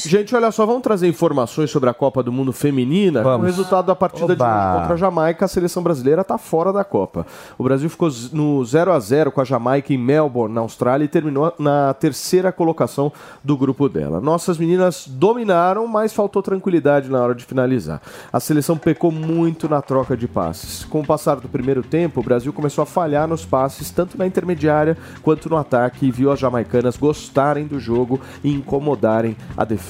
Gente, 0.00 0.34
olha 0.34 0.50
só, 0.50 0.66
vamos 0.66 0.82
trazer 0.82 1.06
informações 1.06 1.70
sobre 1.70 1.88
a 1.88 1.94
Copa 1.94 2.20
do 2.20 2.32
Mundo 2.32 2.52
Feminina. 2.52 3.22
Com 3.22 3.28
o 3.28 3.30
Vamos. 3.30 3.46
resultado 3.46 3.86
da 3.86 3.94
partida 3.94 4.34
de 4.34 4.42
Oba. 4.42 4.72
hoje 4.72 4.78
contra 4.80 4.94
a 4.94 4.96
Jamaica, 4.96 5.44
a 5.44 5.48
seleção 5.48 5.84
brasileira 5.84 6.22
está 6.22 6.36
fora 6.36 6.72
da 6.72 6.82
Copa. 6.82 7.24
O 7.56 7.62
Brasil 7.62 7.88
ficou 7.88 8.10
no 8.32 8.62
0 8.64 8.92
a 8.92 8.98
0 8.98 9.30
com 9.30 9.40
a 9.40 9.44
Jamaica 9.44 9.94
em 9.94 9.96
Melbourne, 9.96 10.52
na 10.52 10.62
Austrália, 10.62 11.04
e 11.04 11.08
terminou 11.08 11.54
na 11.60 11.94
terceira 11.94 12.50
colocação 12.50 13.12
do 13.42 13.56
grupo 13.56 13.88
dela. 13.88 14.20
Nossas 14.20 14.58
meninas 14.58 15.06
dominaram, 15.06 15.86
mas 15.86 16.12
faltou 16.12 16.42
tranquilidade 16.42 17.08
na 17.08 17.22
hora 17.22 17.34
de 17.34 17.44
finalizar. 17.44 18.02
A 18.32 18.40
seleção 18.40 18.76
pecou 18.76 19.12
muito 19.12 19.68
na 19.68 19.80
troca 19.80 20.16
de 20.16 20.26
passes. 20.26 20.84
Com 20.84 21.02
o 21.02 21.06
passar 21.06 21.36
do 21.36 21.48
primeiro 21.48 21.84
tempo, 21.84 22.18
o 22.18 22.24
Brasil 22.24 22.52
começou 22.52 22.82
a 22.82 22.86
falhar 22.86 23.28
nos 23.28 23.46
passes, 23.46 23.92
tanto 23.92 24.18
na 24.18 24.26
intermediária 24.26 24.98
quanto 25.22 25.48
no 25.48 25.56
ataque, 25.56 26.06
e 26.06 26.10
viu 26.10 26.32
as 26.32 26.40
jamaicanas 26.40 26.96
gostarem 26.96 27.64
do 27.64 27.78
jogo 27.78 28.20
e 28.42 28.52
incomodarem 28.52 29.36
a 29.56 29.64
defesa 29.64 29.83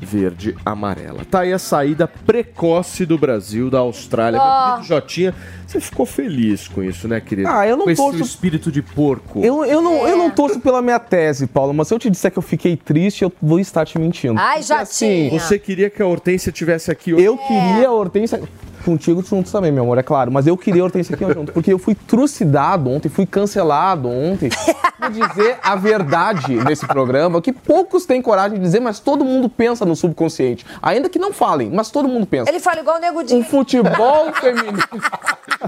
verde-amarela. 0.00 1.24
Tá 1.30 1.40
aí 1.40 1.52
a 1.52 1.58
saída 1.58 2.06
precoce 2.06 3.04
do 3.06 3.16
Brasil 3.18 3.70
da 3.70 3.78
Austrália. 3.78 4.40
Ó. 4.40 4.44
Meu 4.44 4.74
querido 4.76 4.86
Jotinha, 4.88 5.34
você 5.66 5.80
ficou 5.80 6.06
feliz 6.06 6.68
com 6.68 6.82
isso, 6.82 7.08
né, 7.08 7.20
querido? 7.20 7.48
Ah, 7.48 7.66
eu 7.66 7.76
não 7.76 7.84
com 7.84 7.90
esse 7.90 8.00
torço- 8.02 8.18
seu 8.18 8.26
espírito 8.26 8.70
de 8.70 8.82
porco. 8.82 9.44
Eu, 9.44 9.64
eu, 9.64 9.80
não, 9.82 10.06
eu 10.06 10.16
não 10.16 10.30
torço 10.30 10.60
pela 10.60 10.80
minha 10.82 10.98
tese, 10.98 11.46
Paulo, 11.46 11.72
mas 11.74 11.88
se 11.88 11.94
eu 11.94 11.98
te 11.98 12.10
disser 12.10 12.30
que 12.30 12.38
eu 12.38 12.42
fiquei 12.42 12.76
triste, 12.76 13.22
eu 13.22 13.32
vou 13.40 13.58
estar 13.60 13.84
te 13.84 13.98
mentindo. 13.98 14.38
Ai, 14.38 14.60
assim, 14.60 15.24
Jotinha. 15.28 15.40
Você 15.40 15.58
queria 15.58 15.90
que 15.90 16.02
a 16.02 16.06
Hortência 16.06 16.52
tivesse 16.52 16.90
aqui 16.90 17.12
hoje? 17.14 17.24
Eu 17.24 17.36
queria 17.36 17.88
a 17.88 17.92
Hortência. 17.92 18.40
Contigo 18.84 19.22
juntos 19.22 19.50
também, 19.50 19.72
meu 19.72 19.82
amor, 19.84 19.96
é 19.98 20.02
claro. 20.02 20.30
Mas 20.30 20.46
eu 20.46 20.56
queria 20.56 20.82
a 20.82 20.84
Hortência 20.84 21.14
aqui 21.14 21.24
junto, 21.32 21.52
porque 21.52 21.72
eu 21.72 21.78
fui 21.78 21.94
trucidado 21.94 22.90
ontem, 22.90 23.08
fui 23.08 23.24
cancelado 23.24 24.08
ontem 24.08 24.50
por 24.98 25.10
dizer 25.10 25.58
a 25.62 25.74
verdade 25.74 26.56
nesse 26.56 26.86
programa, 26.86 27.40
que 27.40 27.52
poucos 27.52 28.04
têm 28.04 28.20
coragem 28.20 28.58
de 28.58 28.64
dizer, 28.64 28.80
mas 28.80 29.00
todo 29.00 29.24
mundo 29.24 29.48
pensa 29.48 29.84
no 29.84 29.96
subconsciente. 29.96 30.66
Ainda 30.82 31.08
que 31.08 31.18
não 31.18 31.32
falem, 31.32 31.70
mas 31.70 31.90
todo 31.90 32.08
mundo 32.08 32.26
pensa. 32.26 32.50
Ele 32.50 32.60
fala 32.60 32.80
igual 32.80 32.96
o 32.96 33.00
Nego 33.00 33.22
Di. 33.22 33.34
O 33.34 33.42
futebol 33.42 34.32
feminino. 34.34 34.78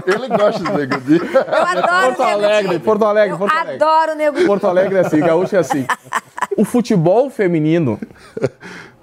Ele 0.05 0.27
gosta 0.27 0.63
do 0.63 0.77
Nego 0.77 0.99
Di. 1.01 1.17
Eu 1.17 1.65
adoro 1.65 2.15
Porto 2.15 2.21
o 2.21 2.25
Nego 2.25 2.45
Alegre, 2.45 2.73
Di. 2.77 2.79
Porto 2.79 3.05
Alegre, 3.05 3.33
Eu 3.33 3.37
Porto 3.37 3.53
Alegre. 3.53 3.83
adoro 3.83 4.11
o 4.11 4.15
Nego 4.15 4.37
Di. 4.37 4.45
Porto 4.45 4.67
Alegre 4.67 4.97
é 4.97 4.99
assim, 5.01 5.19
gaúcho 5.19 5.55
é 5.55 5.59
assim. 5.59 5.85
O 6.55 6.65
futebol 6.65 7.29
feminino 7.29 7.99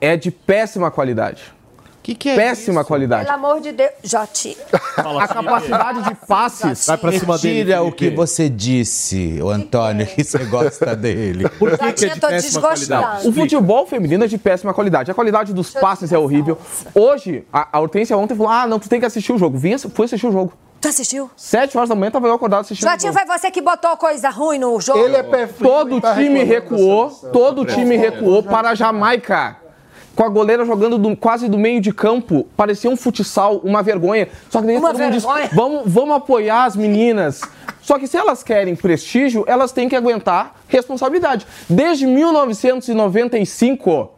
é 0.00 0.16
de 0.16 0.30
péssima 0.30 0.90
qualidade. 0.90 1.53
Que 2.04 2.14
que 2.14 2.28
é 2.28 2.36
péssima 2.36 2.84
qualidade. 2.84 3.24
Pelo 3.24 3.34
amor 3.34 3.62
de 3.62 3.72
Deus. 3.72 3.90
Joti. 4.02 4.54
A 4.94 5.26
capacidade 5.26 6.02
de 6.02 6.14
passes. 6.26 6.86
Vai 6.86 6.98
pra 6.98 7.12
cima 7.12 7.38
dele. 7.38 7.58
Retira 7.60 7.82
o 7.82 7.90
que 7.90 8.10
você 8.10 8.50
disse, 8.50 9.40
o 9.42 9.48
Antônio, 9.48 10.06
que 10.06 10.22
você 10.22 10.44
gosta 10.44 10.94
dele. 10.94 11.48
Por 11.48 11.70
que, 11.70 11.78
que 11.78 11.84
é 11.84 11.88
Jotinha, 11.88 12.14
de 12.14 12.20
tô 12.20 12.28
péssima 12.28 12.60
desgostando. 12.60 13.02
qualidade? 13.02 13.28
O 13.28 13.32
futebol 13.32 13.86
feminino 13.86 14.22
é 14.22 14.26
de 14.26 14.36
péssima 14.36 14.74
qualidade. 14.74 15.10
A 15.10 15.14
qualidade 15.14 15.54
dos 15.54 15.70
passes 15.70 16.12
é 16.12 16.18
horrível. 16.18 16.58
Hoje, 16.94 17.46
a, 17.50 17.68
a 17.72 17.80
Hortência 17.80 18.14
ontem 18.18 18.34
falou: 18.34 18.52
ah, 18.52 18.66
não, 18.66 18.78
tu 18.78 18.86
tem 18.86 19.00
que 19.00 19.06
assistir 19.06 19.32
o 19.32 19.38
jogo. 19.38 19.56
Vi, 19.56 19.78
fui 19.78 20.04
assistir 20.04 20.26
o 20.26 20.32
jogo. 20.32 20.52
Tu 20.82 20.88
assistiu? 20.88 21.30
Sete 21.34 21.74
horas 21.78 21.88
da 21.88 21.94
manhã 21.94 22.10
tava 22.10 22.26
eu 22.26 22.34
acordado 22.34 22.60
assistindo 22.60 22.86
o 22.86 22.90
Jotinho, 22.90 23.14
foi 23.14 23.24
você 23.24 23.50
que 23.50 23.62
botou 23.62 23.96
coisa 23.96 24.28
ruim 24.28 24.58
no 24.58 24.78
jogo? 24.78 24.98
Ele 24.98 25.16
é 25.16 25.22
pé 25.22 25.46
frio. 25.46 25.70
Todo 25.70 26.00
tá 26.02 26.14
time 26.14 26.44
recuou, 26.44 27.08
todo 27.32 27.62
o 27.62 27.64
time 27.64 27.96
recuou 27.96 28.42
para 28.42 28.68
a 28.68 28.74
Jamaica. 28.74 29.63
Com 30.14 30.22
a 30.24 30.28
goleira 30.28 30.64
jogando 30.64 30.96
do- 30.96 31.16
quase 31.16 31.48
do 31.48 31.58
meio 31.58 31.80
de 31.80 31.92
campo, 31.92 32.46
parecia 32.56 32.88
um 32.88 32.96
futsal, 32.96 33.56
uma 33.64 33.82
vergonha. 33.82 34.28
Só 34.48 34.60
que 34.60 34.66
daí 34.68 34.76
Uma 34.76 34.90
todo 34.92 34.98
vergonha? 34.98 35.50
vamos, 35.52 35.82
vamos 35.86 36.16
apoiar 36.16 36.64
as 36.64 36.76
meninas. 36.76 37.40
Só 37.82 37.98
que 37.98 38.06
se 38.06 38.16
elas 38.16 38.42
querem 38.42 38.74
prestígio, 38.76 39.44
elas 39.46 39.72
têm 39.72 39.88
que 39.88 39.96
aguentar 39.96 40.54
responsabilidade. 40.68 41.46
Desde 41.68 42.06
1995, 42.06 44.10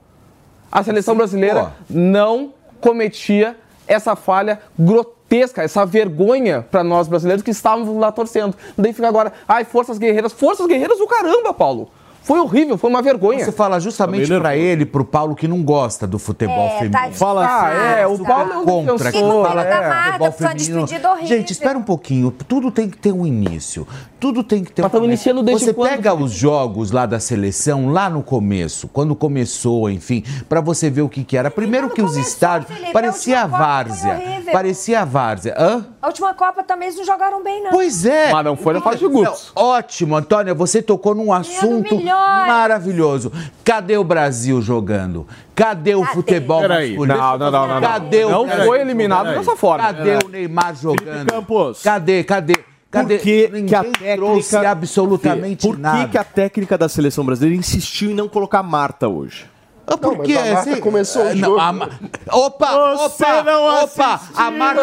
a 0.71 0.83
seleção 0.83 1.17
brasileira 1.17 1.73
não 1.89 2.53
cometia 2.81 3.57
essa 3.89 4.15
falha 4.15 4.61
grotesca, 4.79 5.63
essa 5.63 5.85
vergonha 5.87 6.65
para 6.71 6.85
nós 6.85 7.09
brasileiros 7.09 7.43
que 7.43 7.51
estávamos 7.51 7.97
lá 7.99 8.13
torcendo. 8.13 8.55
Daí 8.77 8.93
fica 8.93 9.09
agora, 9.09 9.33
ai, 9.49 9.65
forças 9.65 9.97
guerreiras. 9.99 10.33
Forças 10.33 10.67
guerreiras 10.67 10.99
do 10.99 11.07
caramba, 11.07 11.55
Paulo. 11.55 11.89
Foi 12.27 12.41
horrível, 12.41 12.77
foi 12.77 12.91
uma 12.91 13.01
vergonha. 13.01 13.45
Você 13.45 13.53
fala 13.53 13.79
justamente 13.79 14.29
Tá 14.29 14.41
pra 14.41 14.57
ele, 14.57 14.85
pro 14.85 15.05
Paulo, 15.05 15.37
que 15.37 15.47
não 15.47 15.63
gosta 15.63 16.09
do 16.09 16.19
futebol 16.19 16.67
É, 16.67 16.71
feminino. 16.71 16.91
tá 16.91 17.09
Fala 17.13 17.47
Ah, 17.47 17.69
assim. 17.69 18.01
é, 18.01 18.07
o 18.09 18.19
Paulo 18.19 18.53
é 18.53 18.57
um 18.59 18.65
contra 18.65 19.13
que 19.13 19.21
fala 19.21 19.63
da 19.65 19.81
Marta, 19.81 20.07
futebol 20.07 20.33
foi 20.33 20.47
uma 20.47 20.53
feminino. 20.53 20.81
despedida 20.83 21.11
horrível. 21.13 21.29
Gente, 21.29 21.53
espera 21.53 21.79
um 21.79 21.83
pouquinho. 21.83 22.33
Tudo 22.33 22.73
tem 22.73 22.91
que 22.91 22.99
ter 22.99 23.13
um 23.13 23.25
início. 23.25 23.87
Tudo 24.19 24.43
tem 24.43 24.65
que 24.65 24.73
ter 24.73 24.83
Mas 24.83 24.93
um 24.93 25.45
desde 25.45 25.67
Você 25.67 25.73
quando? 25.73 25.91
pega 25.91 26.15
os 26.15 26.33
jogos 26.33 26.91
lá 26.91 27.07
da 27.07 27.21
seleção, 27.21 27.93
lá 27.93 28.11
no 28.11 28.25
começo, 28.25 28.89
quando 28.89 29.15
começou, 29.15 29.89
enfim, 29.89 30.25
pra 30.49 30.61
você 30.61 30.91
ver 30.91 31.03
o 31.03 31.09
que 31.09 31.23
que 31.23 31.37
era. 31.37 31.49
Primeiro 31.49 31.91
que 31.91 32.03
os 32.03 32.17
estádios 32.17 32.73
Felipe, 32.73 32.93
parecia 32.93 33.43
a 33.43 33.47
várzea. 33.47 34.21
Parecia 34.51 35.03
a 35.03 35.05
várzea. 35.05 35.55
Hã? 35.57 35.87
A 36.03 36.09
última 36.09 36.35
Copa 36.35 36.65
também 36.65 36.89
eles 36.89 36.99
não 36.99 37.05
jogaram 37.05 37.41
bem, 37.45 37.63
não. 37.63 37.71
Pois 37.71 38.05
é. 38.05 38.33
Mas 38.33 38.45
não 38.45 38.57
foi 38.57 38.75
na 38.75 38.81
fase 38.81 38.99
de 38.99 39.09
grupos. 39.09 39.53
Ótimo, 39.55 40.17
Antônia, 40.17 40.55
você 40.55 40.83
tocou 40.83 41.15
num 41.15 41.33
assunto 41.33 41.95
milhões. 41.97 42.16
Maravilhoso. 42.47 43.33
Cadê 43.65 43.97
o 43.97 44.05
Brasil 44.05 44.61
jogando? 44.63 45.27
Cadê 45.55 45.95
o 45.95 46.03
Cadê? 46.03 46.13
futebol 46.15 46.61
Peraí, 46.61 46.91
masculino? 46.97 47.19
Não, 47.19 47.39
não, 47.39 47.51
não, 47.51 47.69
não. 47.69 47.75
não. 47.75 47.81
Cadê 47.81 48.25
o 48.25 48.31
Não 48.31 48.47
Brasil? 48.47 48.65
foi 48.67 48.81
eliminado 48.81 49.27
dessa 49.35 49.57
forma. 49.57 49.85
Cadê 49.85 50.19
o 50.25 50.29
Neymar 50.29 50.75
jogando? 50.75 51.27
Campos. 51.31 51.83
Cadê? 51.83 52.25
Cadê? 52.25 52.55
Cadê? 52.91 53.17
Por 53.17 53.23
que, 53.25 53.49
que 53.49 53.75
a 53.75 53.85
trouxe 54.17 54.51
técnica. 54.51 54.71
absolutamente 54.71 55.67
Por 55.67 55.77
que, 55.77 55.83
nada. 55.83 56.09
que 56.09 56.17
a 56.19 56.25
técnica 56.25 56.79
da 56.79 56.89
seleção 56.89 57.25
brasileira 57.25 57.59
insistiu 57.59 58.11
em 58.11 58.15
não 58.15 58.29
colocar 58.29 58.63
Marta 58.63 59.09
hoje? 59.09 59.47
Ah, 59.89 59.97
Por 59.97 60.11
Não, 60.13 60.19
mas 60.19 60.27
quê? 60.27 60.33
a 60.37 60.45
Marta 60.55 60.63
Você- 60.71 60.81
começou 60.81 61.23
o 61.23 61.35
não, 61.37 61.49
jogo. 61.51 61.61
a 61.61 61.73
Ma- 61.73 61.89
Opa, 62.33 62.67
Você 62.97 63.25
opa, 63.25 63.43
não 63.45 63.85
opa, 63.85 64.21
a 64.37 64.51
Marta, 64.51 64.83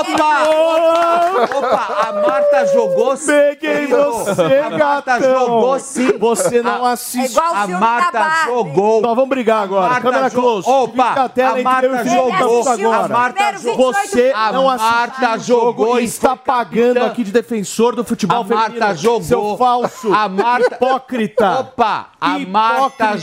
opa, 0.00 1.56
opa, 1.58 2.08
a 2.08 2.12
Marta 2.26 2.66
jogou 2.72 3.16
sim. 3.16 3.26
Peguei 3.26 3.86
você, 3.88 4.58
A 4.58 4.70
Marta 4.70 5.18
gatão. 5.18 5.38
jogou 5.46 5.78
sim. 5.78 6.18
Você 6.18 6.62
não 6.62 6.84
A- 6.86 6.92
assistiu. 6.92 7.42
É 7.42 7.46
A 7.46 7.66
Marta 7.78 8.30
jogou. 8.46 9.00
Nós 9.02 9.14
vamos 9.14 9.28
brigar 9.28 9.62
agora. 9.62 9.88
Marta 9.88 10.02
Câmera 10.02 10.30
jo- 10.30 10.40
close. 10.40 10.68
Opa, 10.68 11.04
a 11.04 11.50
a 11.50 11.62
Marta 11.62 12.04
jogou. 12.04 12.92
A 12.92 13.08
Marta 13.08 13.58
jogou. 13.58 13.92
28 13.92 14.10
Você 14.10 14.32
A 14.34 14.52
não 14.52 14.64
Marta 14.64 15.26
assistiu 15.26 15.56
o 15.56 15.58
jogo 15.58 15.82
jogou 15.82 16.00
e 16.00 16.04
está 16.04 16.36
pagando 16.36 17.04
aqui 17.04 17.24
de 17.24 17.30
defensor 17.32 17.94
do 17.94 18.04
futebol 18.04 18.40
A 18.40 18.44
Marta 18.44 18.72
feminino. 18.72 18.96
jogou. 18.96 19.22
Seu 19.22 19.56
falso. 19.58 20.12
A 20.14 20.28
Marta- 20.28 20.76
Hipócrita. 20.76 21.60
Opa, 21.60 22.06
a 22.20 22.38
Marta 22.38 23.16
Hipócrita. 23.16 23.18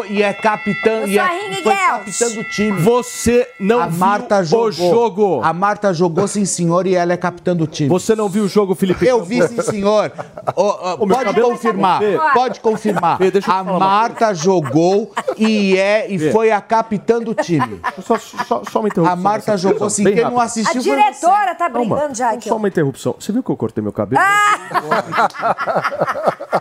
Jogou 0.00 0.06
e 0.06 0.22
é 0.22 0.32
capitã 0.32 1.04
e 1.06 1.18
a 1.18 1.34
é 1.34 1.62
foi 1.62 1.74
capitã 1.74 2.30
do 2.30 2.44
time. 2.44 2.80
Você 2.82 3.48
não 3.58 3.80
a 3.80 3.86
viu 3.86 3.98
Marta 3.98 4.42
jogou. 4.42 4.68
o 4.68 4.72
jogo. 4.72 5.40
A 5.42 5.52
Marta 5.52 5.92
jogou, 5.92 6.26
sim, 6.26 6.44
senhor, 6.44 6.86
e 6.86 6.94
ela 6.94 7.12
é 7.12 7.16
capitã 7.16 7.54
do 7.54 7.66
time. 7.66 7.88
Você 7.88 8.14
não 8.14 8.28
viu 8.28 8.44
o 8.44 8.48
jogo, 8.48 8.74
Felipe 8.74 9.06
Eu 9.06 9.24
vi, 9.24 9.46
sim, 9.46 9.60
senhor. 9.62 10.12
Ô, 10.56 11.06
meu 11.06 11.16
pode 11.16 11.40
confirmar. 11.40 12.00
Pode 12.32 12.60
confirmar. 12.60 13.18
A 13.46 13.62
Marta 13.62 14.34
jogou 14.34 15.12
e 15.36 15.76
é 15.76 16.10
e 16.10 16.30
foi 16.30 16.50
a 16.50 16.60
capitã 16.60 17.20
do 17.20 17.34
time. 17.34 17.80
Só, 18.02 18.18
só, 18.18 18.62
só 18.70 18.80
uma 18.80 18.88
interrupção. 18.88 19.12
A 19.12 19.16
Marta 19.16 19.56
jogou 19.56 19.90
sim. 19.90 20.04
Quem 20.04 20.24
não. 20.24 20.40
A 20.40 20.44
assistiu 20.44 20.82
foi 20.82 20.82
você. 20.82 20.90
diretora 20.90 21.54
tá 21.54 21.68
brigando 21.68 22.14
já 22.14 22.30
aqui. 22.30 22.48
Só 22.48 22.56
uma 22.56 22.68
interrupção. 22.68 23.14
Você 23.18 23.32
viu 23.32 23.42
que 23.42 23.50
eu 23.50 23.56
cortei 23.56 23.82
meu 23.82 23.92
cabelo? 23.92 24.22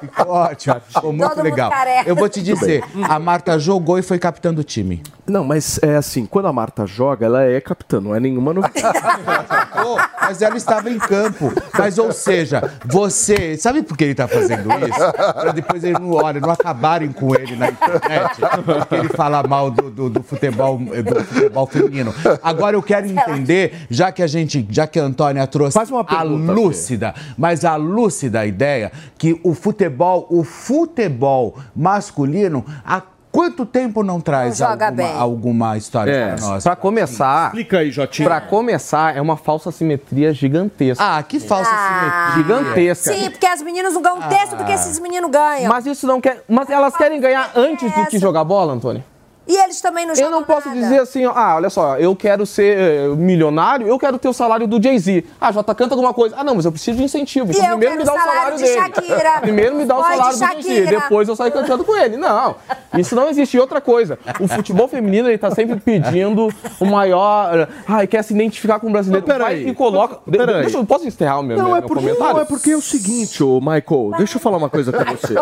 Ficou 0.02 0.28
ótimo. 0.34 0.76
Ficou 0.88 1.14
muito 1.14 1.42
legal. 1.42 1.72
Eu 2.06 2.16
vou 2.16 2.30
te 2.30 2.42
dizer, 2.42 2.84
a 3.08 3.20
Marta 3.20 3.29
jogou 3.58 3.98
e 4.00 4.02
foi 4.02 4.18
capitã 4.18 4.54
do 4.54 4.64
time. 4.64 5.02
Não, 5.28 5.44
mas 5.44 5.80
é 5.84 5.96
assim, 5.96 6.26
quando 6.26 6.48
a 6.48 6.54
Marta 6.54 6.86
joga, 6.88 7.26
ela 7.26 7.44
é 7.44 7.62
capitã, 7.62 8.02
não 8.02 8.16
é 8.16 8.20
nenhuma 8.20 8.54
novidade. 8.54 8.90
Mas 10.22 10.42
ela 10.44 10.58
estava 10.58 10.90
em 10.92 11.00
campo. 11.00 11.52
Mas, 11.76 11.98
ou 11.98 12.12
seja, 12.12 12.62
você. 12.86 13.58
Sabe 13.58 13.82
por 13.82 13.98
que 13.98 14.04
ele 14.04 14.12
está 14.12 14.28
fazendo 14.28 14.70
isso? 14.88 15.14
Para 15.34 15.52
depois 15.52 15.84
ele 15.84 15.98
não 15.98 16.12
olha, 16.12 16.40
não 16.40 16.52
acabarem 16.52 17.12
com 17.12 17.34
ele 17.34 17.56
na 17.56 17.70
internet, 17.70 18.40
porque 18.64 18.96
ele 18.96 19.10
fala 19.10 19.42
mal 19.42 19.72
do, 19.72 19.90
do- 19.90 20.10
do 20.10 20.22
futebol, 20.24 20.78
do 20.78 21.24
futebol 21.26 21.66
feminino. 21.66 22.14
Agora 22.44 22.76
eu 22.76 22.84
quero 22.84 23.08
entender, 23.08 23.88
já 23.90 24.12
que 24.12 24.22
a 24.22 24.28
gente, 24.28 24.68
já 24.70 24.86
que 24.86 25.00
a 25.00 25.04
Antônia 25.04 25.48
trouxe 25.48 25.74
Faz 25.74 25.90
uma 25.90 26.02
a 26.02 26.04
pergunta, 26.04 26.52
lúcida, 26.52 27.16
mas 27.38 27.66
a 27.66 27.76
lúcida 27.76 28.46
ideia 28.46 28.92
que 29.18 29.40
o 29.44 29.56
futebol, 29.56 30.28
o 30.30 30.44
futebol 30.44 31.58
masculino, 31.76 32.64
há 32.86 33.02
quanto 33.32 33.66
tempo 33.66 34.04
não 34.04 34.20
traz 34.20 34.60
Não 34.60 34.70
alguma, 34.70 34.92
bem. 34.92 35.16
alguma 35.18 35.78
história 35.78 36.12
É, 36.12 36.28
para 36.36 36.46
nós? 36.48 36.64
Pra 36.64 36.76
começar, 36.76 37.46
Explica 37.48 37.78
aí, 37.80 37.92
Jotinho. 37.92 38.28
pra 38.28 38.42
começar, 38.42 39.16
é 39.16 39.22
uma 39.22 39.38
falsa 39.38 39.72
simetria 39.72 40.34
gigantesca. 40.34 41.04
Ah, 41.04 41.22
que 41.24 41.40
falsa 41.40 41.70
Ah. 41.74 42.32
simetria. 42.34 42.44
Gigantesca. 42.64 43.14
Sim, 43.14 43.30
porque 43.30 43.46
as 43.46 43.62
meninas 43.62 43.94
não 43.94 44.02
ganham 44.02 44.18
um 44.20 44.28
terço 44.30 44.56
do 44.56 44.64
que 44.66 44.72
esses 44.72 45.00
meninos 45.00 45.30
ganham. 45.32 45.70
Mas 45.70 45.86
isso 45.86 46.06
não 46.08 46.20
quer. 46.20 46.44
Mas 46.48 46.70
elas 46.70 46.96
querem 46.96 47.20
ganhar 47.20 47.52
antes 47.56 47.92
do 47.94 48.06
que 48.08 48.18
jogar 48.18 48.44
bola, 48.44 48.74
Antônio? 48.74 49.04
E 49.50 49.58
eles 49.58 49.82
também 49.82 50.06
não 50.06 50.14
Eu 50.14 50.18
jogam 50.18 50.32
não 50.32 50.44
posso 50.44 50.68
nada. 50.70 50.80
dizer 50.80 51.00
assim, 51.00 51.26
ó, 51.26 51.32
ah, 51.36 51.56
olha 51.56 51.72
só, 51.72 51.98
eu 51.98 52.16
quero 52.16 52.46
ser 52.46 52.78
eh, 52.78 53.08
milionário, 53.16 53.88
eu 53.88 53.98
quero 53.98 54.20
ter 54.20 54.28
o 54.28 54.34
salário 54.34 54.68
do 54.68 54.82
Jay-Z. 54.82 55.26
Ah, 55.42 55.52
Jota 55.52 55.74
canta 55.74 55.96
alguma 55.96 56.14
coisa. 56.14 56.36
Ah, 56.38 56.44
não, 56.44 56.54
mas 56.54 56.66
eu 56.66 56.72
preciso 56.72 57.00
de 57.00 57.04
incentivo. 57.04 57.48
E 57.52 57.56
Então 57.58 57.64
eu 57.72 57.78
primeiro 57.80 57.98
me 57.98 58.04
dá 58.06 58.14
o 58.14 58.16
salário 58.16 58.32
salário 58.34 58.58
de 58.58 58.64
dele. 58.64 58.80
Shakira. 58.80 59.42
Primeiro 59.42 59.76
me 59.76 59.86
dá 59.86 59.96
o 59.98 60.04
Voz 60.04 60.10
de 60.12 60.36
salário 60.38 60.62
do 60.62 60.68
Jay-Z, 60.68 60.86
depois 60.86 61.28
eu 61.28 61.36
saio 61.36 61.52
cantando 61.52 61.84
com 61.84 61.96
ele. 61.96 62.16
Não, 62.16 62.56
isso 62.96 63.16
não 63.16 63.28
existe. 63.28 63.58
E 63.58 63.60
outra 63.60 63.82
coisa, 63.82 64.20
o 64.40 64.48
futebol 64.48 64.88
feminino, 64.88 65.28
ele 65.28 65.38
tá 65.40 65.50
sempre 65.50 65.80
pedindo 65.80 66.50
o 66.80 66.86
maior... 66.86 67.68
Ai, 67.88 68.06
quer 68.06 68.24
se 68.24 68.36
identificar 68.36 68.80
com 68.80 68.88
o 68.88 68.92
brasileiro. 68.92 69.26
Mas 69.28 69.36
peraí. 69.36 69.64
Vai 69.64 69.72
e 69.72 69.76
coloca... 69.76 70.20
Mas 70.28 70.38
peraí. 70.38 70.62
Deixa 70.62 70.78
eu, 70.78 70.86
posso 70.86 71.08
encerrar 71.08 71.40
o 71.40 71.44
meu, 71.44 71.58
Não, 71.58 71.66
meu, 71.66 71.76
é 71.76 71.80
meu 71.80 71.88
porque, 71.88 72.04
comentário? 72.06 72.34
não, 72.36 72.42
é 72.42 72.46
porque 72.46 72.70
é 72.70 72.78
o 72.78 72.82
seguinte, 72.82 73.44
ô 73.44 73.60
Michael, 73.60 74.12
deixa 74.18 74.38
eu 74.38 74.42
falar 74.42 74.58
uma 74.58 74.70
coisa 74.70 74.92
pra 74.92 75.06
você. 75.12 75.34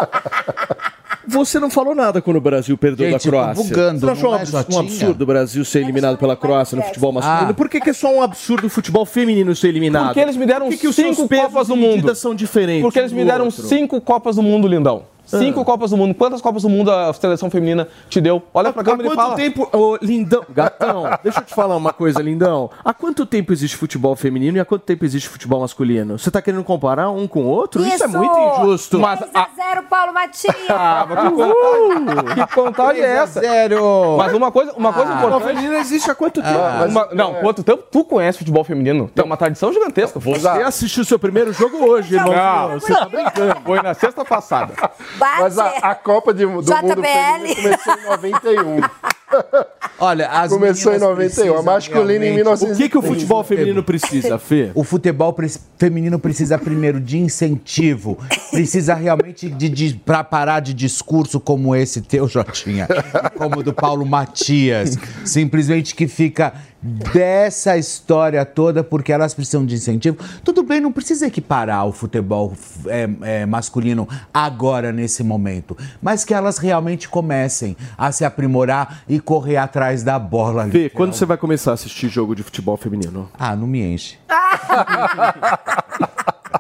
Você 1.27 1.59
não 1.59 1.69
falou 1.69 1.93
nada 1.93 2.21
quando 2.21 2.37
o 2.37 2.41
Brasil 2.41 2.77
perdeu 2.77 3.09
Gente, 3.11 3.23
da 3.25 3.29
Croácia. 3.29 3.63
bugando, 3.63 3.99
Você 3.99 4.05
não 4.05 4.13
achou 4.13 4.23
não 4.31 4.31
um 4.31 4.39
é, 4.39 4.41
abs- 4.41 4.53
um 4.75 4.79
absurdo 4.79 5.21
o 5.23 5.27
Brasil 5.27 5.65
ser 5.65 5.79
eliminado 5.81 6.17
pela 6.17 6.35
Croácia 6.35 6.75
no 6.77 6.83
futebol 6.83 7.11
masculino? 7.11 7.49
Ah. 7.51 7.53
Por 7.53 7.67
que, 7.69 7.81
que 7.81 7.89
é 7.89 7.93
só 7.93 8.13
um 8.13 8.21
absurdo 8.21 8.67
o 8.67 8.69
futebol 8.69 9.05
feminino 9.05 9.55
ser 9.55 9.67
eliminado? 9.67 10.05
Porque 10.07 10.19
eles 10.21 10.37
me 10.37 10.45
deram 10.45 10.67
Por 10.67 10.75
que, 10.77 10.87
que 10.87 10.93
cinco 10.93 11.27
Copas 11.27 11.67
do 11.67 11.75
Mundo. 11.75 11.95
medidas 11.95 12.17
são 12.19 12.33
diferentes? 12.33 12.81
Porque 12.83 12.97
eles 12.99 13.11
me 13.11 13.25
deram 13.25 13.45
outro? 13.45 13.63
cinco 13.67 13.99
Copas 13.99 14.37
do 14.37 14.41
Mundo, 14.43 14.67
lindão. 14.67 15.03
Cinco 15.27 15.63
Copas 15.65 15.91
do 15.91 15.97
Mundo. 15.97 16.15
Quantas 16.15 16.41
Copas 16.41 16.63
do 16.63 16.69
Mundo 16.69 16.91
a 16.91 17.11
seleção 17.13 17.49
feminina 17.49 17.87
te 18.09 18.19
deu? 18.21 18.41
Olha 18.53 18.71
pra 18.71 18.81
Há 18.81 18.85
câmera 18.85 19.03
e 19.09 19.11
quanto 19.11 19.21
fala. 19.21 19.35
tempo, 19.35 19.69
ô, 19.73 19.97
lindão, 20.01 20.43
gatão, 20.49 21.03
deixa 21.23 21.39
eu 21.39 21.43
te 21.43 21.53
falar 21.53 21.75
uma 21.75 21.91
coisa, 21.93 22.21
lindão. 22.21 22.69
Há 22.83 22.93
quanto 22.93 23.25
tempo 23.25 23.51
existe 23.51 23.75
futebol 23.77 24.15
feminino 24.15 24.57
e 24.57 24.59
há 24.59 24.65
quanto 24.65 24.83
tempo 24.83 25.03
existe 25.05 25.27
futebol 25.29 25.59
masculino? 25.61 26.17
Você 26.17 26.31
tá 26.31 26.41
querendo 26.41 26.63
comparar 26.63 27.09
um 27.09 27.27
com 27.27 27.41
o 27.43 27.47
outro? 27.47 27.81
Isso, 27.85 28.03
é 28.03 28.07
Isso! 28.07 28.17
muito 28.17 28.37
injusto. 28.61 28.99
Mas 28.99 29.19
3 29.19 29.31
a 29.35 29.47
0 29.55 29.83
Paulo 29.89 30.13
Matias. 30.13 30.55
Ah, 30.69 31.05
mas 31.09 31.19
que, 31.19 31.29
vontade, 31.29 32.47
que 32.49 32.55
vontade 32.55 32.99
é 33.01 33.17
essa? 33.17 33.39
Zero! 33.41 34.15
Mas 34.17 34.33
uma 34.33 34.51
coisa, 34.51 34.73
uma 34.73 34.93
coisa 34.93 35.11
futebol 35.11 35.29
importante. 35.37 35.55
feminino 35.57 35.79
existe 35.79 36.09
há 36.11 36.15
quanto 36.15 36.41
tempo? 36.41 36.57
Uma- 36.89 37.07
não, 37.13 37.33
quanto 37.35 37.63
tempo 37.63 37.83
tu 37.91 38.03
conhece 38.05 38.37
futebol 38.39 38.63
feminino? 38.63 39.09
Tem 39.13 39.25
uma 39.25 39.35
tradição 39.37 39.73
gigantesca. 39.73 40.19
Você 40.19 40.47
assistiu 40.47 41.03
seu 41.03 41.17
primeiro 41.19 41.51
jogo 41.53 41.77
hoje, 41.77 42.15
irmão. 42.15 42.33
Não. 42.33 42.79
Você 42.79 42.93
tá 42.93 43.05
brincando. 43.05 43.57
Foi 43.65 43.81
na 43.81 43.93
sexta 43.93 44.23
passada. 44.23 44.73
Bate. 45.17 45.41
Mas 45.41 45.57
a, 45.57 45.67
a 45.77 45.95
Copa 45.95 46.33
de- 46.33 46.45
do 46.45 46.49
Mundo 46.51 46.65
JBL. 46.65 46.75
Feminino 47.03 47.55
começou 47.55 47.93
em 47.93 48.03
91. 48.05 48.81
Olha, 49.99 50.29
as 50.29 50.51
Começou 50.51 50.93
em 50.93 50.99
meninas 50.99 51.17
91, 51.17 51.57
a 51.57 51.61
masculina 51.61 52.25
em 52.25 52.33
realmente- 52.33 52.35
1900. 52.35 52.75
O 52.75 52.77
que, 52.81 52.89
que 52.89 52.97
o 52.97 53.01
futebol 53.01 53.43
feminino 53.43 53.83
precisa, 53.83 54.37
Fê? 54.39 54.71
O 54.75 54.83
futebol 54.83 55.33
pre- 55.33 55.51
feminino 55.77 56.19
precisa 56.19 56.57
primeiro 56.57 56.99
de 57.01 57.17
incentivo, 57.17 58.17
precisa 58.51 58.93
realmente 58.93 59.49
de, 59.49 59.67
de 59.69 59.95
para 59.95 60.23
parar 60.23 60.59
de 60.61 60.73
discurso 60.73 61.39
como 61.39 61.75
esse 61.75 62.01
teu, 62.01 62.27
Jotinha, 62.27 62.87
como 63.35 63.59
o 63.59 63.63
do 63.63 63.73
Paulo 63.73 64.05
Matias, 64.05 64.97
simplesmente 65.25 65.93
que 65.95 66.07
fica 66.07 66.53
dessa 66.81 67.77
história 67.77 68.45
toda 68.45 68.83
porque 68.83 69.11
elas 69.11 69.33
precisam 69.33 69.65
de 69.65 69.75
incentivo. 69.75 70.17
Tudo 70.43 70.63
bem, 70.63 70.79
não 70.79 70.91
precisa 70.91 71.27
equiparar 71.27 71.85
o 71.87 71.91
futebol 71.91 72.53
é, 72.87 73.09
é, 73.21 73.45
masculino 73.45 74.07
agora 74.33 74.91
nesse 74.91 75.23
momento, 75.23 75.77
mas 76.01 76.23
que 76.23 76.33
elas 76.33 76.57
realmente 76.57 77.09
comecem 77.09 77.75
a 77.97 78.11
se 78.11 78.23
aprimorar 78.23 79.03
e 79.07 79.19
correr 79.19 79.57
atrás 79.57 80.03
da 80.03 80.19
bola. 80.19 80.67
Fê, 80.67 80.89
quando 80.89 81.13
você 81.13 81.25
vai 81.25 81.37
começar 81.37 81.71
a 81.71 81.73
assistir 81.73 82.09
jogo 82.09 82.35
de 82.35 82.43
futebol 82.43 82.77
feminino? 82.77 83.29
Ah, 83.37 83.55
não 83.55 83.67
me 83.67 83.81
enche. 83.81 84.17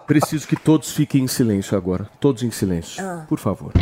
Preciso 0.05 0.47
que 0.47 0.55
todos 0.55 0.91
fiquem 0.91 1.23
em 1.25 1.27
silêncio 1.27 1.77
agora. 1.77 2.09
Todos 2.19 2.43
em 2.43 2.51
silêncio. 2.51 3.03
Por 3.27 3.39
favor. 3.39 3.73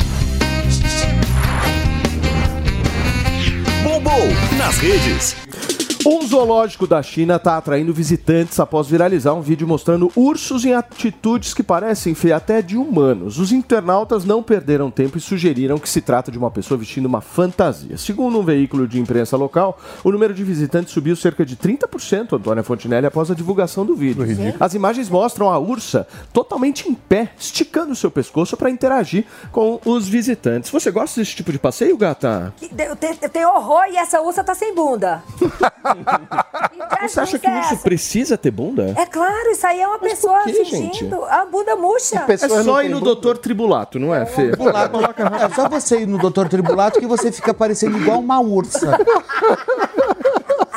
Bombom 3.84 4.28
nas 4.58 4.78
redes. 4.80 5.85
Um 6.08 6.22
zoológico 6.22 6.86
da 6.86 7.02
China 7.02 7.38
está 7.38 7.58
atraindo 7.58 7.92
visitantes 7.92 8.60
após 8.60 8.88
viralizar 8.88 9.34
um 9.34 9.42
vídeo 9.42 9.68
mostrando 9.68 10.12
ursos 10.16 10.64
em 10.64 10.72
atitudes 10.72 11.52
que 11.52 11.64
parecem 11.64 12.16
até 12.32 12.62
de 12.62 12.78
humanos. 12.78 13.40
Os 13.40 13.52
internautas 13.52 14.24
não 14.24 14.44
perderam 14.44 14.92
tempo 14.92 15.18
e 15.18 15.22
sugeriram 15.22 15.80
que 15.80 15.90
se 15.90 16.02
trata 16.02 16.32
de 16.32 16.38
uma 16.38 16.52
pessoa 16.52 16.78
vestindo 16.78 17.08
uma 17.08 17.22
fantasia. 17.22 17.98
Segundo 17.98 18.40
um 18.40 18.44
veículo 18.44 18.88
de 18.88 19.00
imprensa 19.00 19.36
local, 19.36 19.80
o 20.04 20.12
número 20.12 20.32
de 20.32 20.44
visitantes 20.44 20.94
subiu 20.94 21.16
cerca 21.16 21.44
de 21.44 21.58
30%, 21.58 22.34
Antônia 22.34 22.62
Fontinelli, 22.62 23.08
após 23.08 23.32
a 23.32 23.34
divulgação 23.34 23.84
do 23.84 23.96
vídeo. 23.96 24.24
As 24.60 24.76
imagens 24.76 25.10
mostram 25.10 25.50
a 25.50 25.58
ursa 25.58 26.08
totalmente 26.32 26.88
em 26.88 26.94
pé, 26.94 27.32
esticando 27.36 27.96
seu 27.96 28.12
pescoço 28.12 28.56
para 28.56 28.70
interagir 28.70 29.26
com 29.52 29.82
os 29.84 30.08
visitantes. 30.08 30.70
Você 30.70 30.92
gosta 30.92 31.20
desse 31.20 31.36
tipo 31.36 31.52
de 31.52 31.58
passeio, 31.58 31.98
gata? 31.98 32.54
Eu 32.62 32.96
tenho, 32.96 33.18
eu 33.20 33.30
tenho 33.30 33.50
horror 33.50 33.86
e 33.92 33.98
essa 33.98 34.22
ursa 34.22 34.44
tá 34.44 34.54
sem 34.54 34.76
bunda. 34.76 35.24
Você 37.02 37.20
acha 37.20 37.40
que 37.40 37.48
o 37.48 37.58
urso 37.58 37.78
precisa 37.78 38.38
ter 38.38 38.52
bunda? 38.52 38.94
É 38.98 39.06
claro, 39.06 39.52
isso 39.52 39.66
aí 39.68 39.80
é 39.82 39.88
uma 39.88 40.00
pessoa 40.00 40.44
quê, 40.44 40.54
fingindo. 40.54 40.94
gente? 40.94 41.14
A 41.30 41.46
bunda 41.46 41.76
murcha. 41.76 42.26
É 42.28 42.38
só 42.38 42.82
ir 42.82 42.90
no 42.90 43.00
doutor 43.00 43.38
Tribulato, 43.38 44.00
não 44.00 44.14
é, 44.14 44.26
Fê? 44.26 44.52
É 45.46 45.50
só 45.54 45.70
você 45.70 46.02
ir 46.02 46.08
no 46.08 46.18
Doutor 46.18 46.50
Tribulato 46.50 47.00
que 47.00 47.06
você 47.06 47.32
fica 47.32 47.54
parecendo 47.54 47.98
igual 47.98 48.20
uma 48.20 48.40
ursa. 48.40 48.98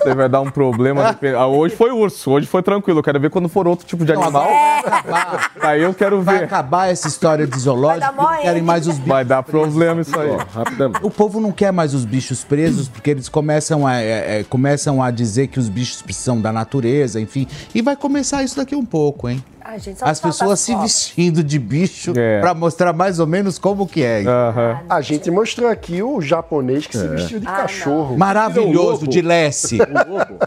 Você 0.02 0.14
vai 0.14 0.28
dar 0.28 0.40
um 0.40 0.50
problema. 0.50 1.16
Ah, 1.36 1.46
Hoje 1.46 1.74
foi 1.76 1.90
urso, 1.90 2.30
hoje 2.30 2.46
foi 2.46 2.62
tranquilo. 2.62 3.00
Eu 3.00 3.02
quero 3.02 3.18
ver 3.20 3.30
quando 3.30 3.48
for 3.48 3.66
outro 3.66 3.86
tipo 3.86 4.04
de 4.04 4.12
animal. 4.12 4.48
Aí 5.60 5.82
eu 5.82 5.92
quero 5.94 6.22
Vai 6.22 6.38
ver. 6.38 6.44
acabar 6.44 6.90
essa 6.90 7.08
história 7.08 7.46
de 7.46 7.58
zoológico, 7.58 8.12
Vai 8.14 8.36
não 8.36 8.42
querem 8.42 8.62
mais 8.62 8.86
os 8.86 8.94
bichos. 8.94 9.08
Vai 9.08 9.24
dar 9.24 9.42
problema 9.42 10.00
isso 10.00 10.18
aí. 10.18 10.30
Rapidamente. 10.54 11.00
O 11.04 11.10
povo 11.10 11.40
não 11.40 11.52
quer 11.52 11.72
mais 11.72 11.94
os 11.94 12.04
bichos 12.04 12.44
presos 12.44 12.88
porque 12.88 13.10
eles 13.10 13.28
começam 13.28 13.86
a, 13.86 13.96
é, 14.00 14.40
é, 14.40 14.44
começam 14.44 15.02
a 15.02 15.10
dizer 15.10 15.48
que 15.48 15.58
os 15.58 15.68
bichos 15.68 16.02
precisam 16.02 16.40
da 16.40 16.52
natureza, 16.52 17.20
enfim. 17.20 17.46
E 17.74 17.82
vai 17.82 17.96
começar 17.96 18.42
isso 18.42 18.56
daqui 18.56 18.74
um 18.74 18.84
pouco, 18.86 19.28
hein? 19.28 19.42
Ai, 19.78 19.80
gente, 19.80 19.98
só 20.00 20.06
As 20.06 20.20
pessoas 20.20 20.58
se 20.60 20.74
vestindo 20.74 21.42
de 21.42 21.58
bicho 21.58 22.12
É. 22.16 22.40
pra 22.40 22.52
mostrar 22.52 22.92
mais 22.92 23.20
ou 23.20 23.26
menos 23.26 23.58
como 23.58 23.86
que 23.86 24.02
é. 24.02 24.24
Aham. 24.26 24.80
A 24.88 25.00
gente 25.00 25.30
mostrou 25.30 25.70
aqui 25.70 26.02
o 26.02 26.20
japonês 26.20 26.86
que 26.86 26.96
se 26.98 27.04
É. 27.04 27.08
vestiu 27.08 27.38
de 27.38 27.46
Ah, 27.46 27.52
cachorro. 27.52 28.16
Maravilhoso, 28.18 28.90
lobo. 29.02 29.08
de 29.08 29.20
Lesse. 29.22 29.78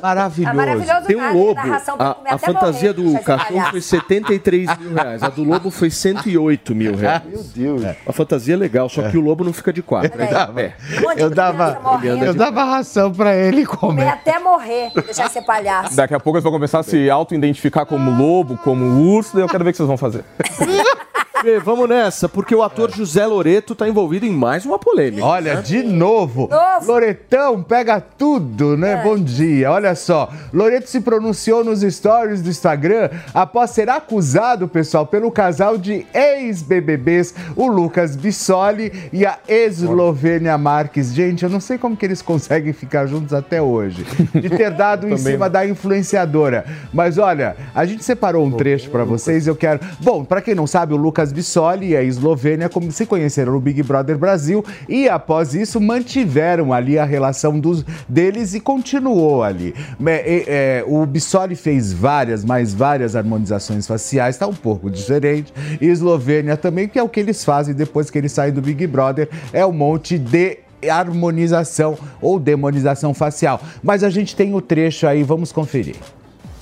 Maravilhoso. 0.01 0.51
Ah, 0.51 0.53
maravilhoso 0.53 1.05
Tem 1.07 1.15
um 1.15 1.33
lobo. 1.33 1.59
A, 1.99 2.17
a 2.33 2.37
fantasia 2.37 2.93
morrer, 2.93 3.13
do 3.13 3.23
cachorro 3.23 3.65
foi 3.71 3.81
73 3.81 4.77
mil 4.79 4.93
reais. 4.93 5.23
A 5.23 5.29
do 5.29 5.43
lobo 5.43 5.71
foi 5.71 5.89
108 5.89 6.75
mil 6.75 6.95
reais. 6.95 7.21
Meu 7.31 7.43
Deus. 7.43 7.95
A 8.05 8.11
fantasia 8.11 8.53
é 8.53 8.57
legal, 8.57 8.89
só 8.89 9.03
que 9.09 9.17
o 9.17 9.21
lobo 9.21 9.43
não 9.43 9.53
fica 9.53 9.71
de 9.71 9.81
quatro. 9.81 10.11
É. 10.21 10.73
De 11.15 11.21
Eu 11.21 11.29
dava, 11.29 11.65
criança 11.75 11.79
morrendo. 11.81 12.25
eu 12.25 12.33
dava 12.33 12.63
ração 12.65 13.11
pra 13.11 13.35
ele 13.35 13.65
Comer 13.65 13.79
comer. 14.01 14.07
até 14.09 14.39
morrer, 14.39 14.91
deixar 15.05 15.27
de 15.27 15.33
ser 15.33 15.41
palhaço. 15.43 15.95
Daqui 15.95 16.13
a 16.13 16.19
pouco 16.19 16.37
eles 16.37 16.43
vão 16.43 16.51
começar 16.51 16.79
a 16.79 16.83
se 16.83 17.09
auto-identificar 17.09 17.85
como 17.85 18.11
lobo, 18.11 18.57
como 18.57 18.85
urso, 19.15 19.20
daí 19.33 19.43
eu 19.43 19.47
quero 19.47 19.63
ver 19.63 19.69
o 19.69 19.73
que 19.73 19.77
vocês 19.77 19.87
vão 19.87 19.97
fazer. 19.97 20.23
Fê, 21.39 21.59
vamos 21.59 21.87
nessa, 21.89 22.27
porque 22.27 22.53
o 22.53 22.61
ator 22.61 22.91
José 22.91 23.25
Loreto 23.25 23.73
tá 23.73 23.87
envolvido 23.87 24.25
em 24.25 24.31
mais 24.31 24.65
uma 24.65 24.77
polêmica. 24.77 25.25
Olha, 25.25 25.55
de 25.61 25.81
novo. 25.81 26.47
Novo. 26.47 26.85
Loretão 26.85 27.63
pega 27.63 27.99
tudo, 28.01 28.75
né? 28.77 29.01
Bom 29.03 29.17
dia. 29.17 29.71
Olha 29.71 29.95
só. 29.95 30.29
Loreto 30.53 30.89
se 30.89 30.99
pronunciou 31.01 31.63
nos 31.63 31.81
stories 31.81 32.41
do 32.41 32.49
Instagram 32.49 33.09
após 33.33 33.71
ser 33.71 33.89
acusado, 33.89 34.67
pessoal, 34.67 35.07
pelo 35.07 35.31
casal 35.31 35.77
de 35.77 36.05
ex-BBBs, 36.13 37.33
o 37.55 37.67
Lucas 37.67 38.15
Bissoli 38.15 39.09
e 39.11 39.25
a 39.25 39.39
Eslovênia 39.47 40.57
Marques. 40.57 41.11
Gente, 41.13 41.43
eu 41.43 41.49
não 41.49 41.59
sei 41.59 41.77
como 41.77 41.97
que 41.97 42.05
eles 42.05 42.21
conseguem 42.21 42.73
ficar 42.73 43.07
juntos 43.07 43.33
até 43.33 43.61
hoje. 43.61 44.05
De 44.33 44.49
ter 44.49 44.69
dado 44.71 45.07
em 45.09 45.17
cima 45.17 45.49
da 45.49 45.65
influenciadora. 45.65 46.65
Mas 46.93 47.17
olha, 47.17 47.55
a 47.73 47.85
gente 47.85 48.03
separou 48.03 48.45
um 48.45 48.51
trecho 48.51 48.89
pra 48.91 49.03
vocês. 49.03 49.47
Eu 49.47 49.55
quero. 49.55 49.79
Bom, 50.01 50.23
pra 50.23 50.41
quem 50.41 50.53
não 50.53 50.67
sabe, 50.67 50.93
o 50.93 50.97
Lucas 50.97 51.20
Bissoli 51.29 51.89
e 51.89 51.97
a 51.97 52.01
Eslovênia 52.01 52.69
como 52.69 52.89
se 52.91 53.05
conheceram 53.05 53.51
no 53.51 53.59
Big 53.59 53.83
Brother 53.83 54.17
Brasil 54.17 54.63
e 54.87 55.09
após 55.09 55.53
isso 55.53 55.81
mantiveram 55.81 56.71
ali 56.71 56.97
a 56.97 57.03
relação 57.03 57.59
dos, 57.59 57.83
deles 58.07 58.53
e 58.53 58.61
continuou 58.61 59.43
ali. 59.43 59.75
É, 60.05 60.43
é, 60.47 60.83
o 60.87 61.05
Bissoli 61.05 61.55
fez 61.55 61.91
várias, 61.91 62.45
mais 62.45 62.73
várias 62.73 63.15
harmonizações 63.15 63.85
faciais, 63.85 64.37
tá 64.37 64.47
um 64.47 64.53
pouco 64.53 64.89
diferente. 64.89 65.53
E 65.81 65.87
Eslovênia 65.87 66.55
também, 66.55 66.87
que 66.87 66.97
é 66.97 67.03
o 67.03 67.09
que 67.09 67.19
eles 67.19 67.43
fazem 67.43 67.75
depois 67.75 68.09
que 68.09 68.17
eles 68.17 68.31
saem 68.31 68.53
do 68.53 68.61
Big 68.61 68.87
Brother, 68.87 69.27
é 69.51 69.65
um 69.65 69.73
monte 69.73 70.17
de 70.17 70.59
harmonização 70.89 71.97
ou 72.21 72.39
demonização 72.39 73.13
facial. 73.13 73.61
Mas 73.83 74.03
a 74.03 74.09
gente 74.09 74.35
tem 74.35 74.55
o 74.55 74.61
trecho 74.61 75.05
aí, 75.05 75.23
vamos 75.23 75.51
conferir. 75.51 75.95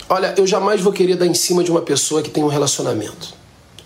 Olha, 0.10 0.34
eu 0.36 0.48
jamais 0.48 0.82
vou 0.82 0.92
querer 0.92 1.16
dar 1.16 1.28
em 1.28 1.36
cima 1.36 1.64
de 1.64 1.70
uma 1.70 1.82
pessoa 1.82 2.22
que 2.22 2.32
tem 2.32 2.44
um 2.44 2.48
relacionamento. 2.48 3.39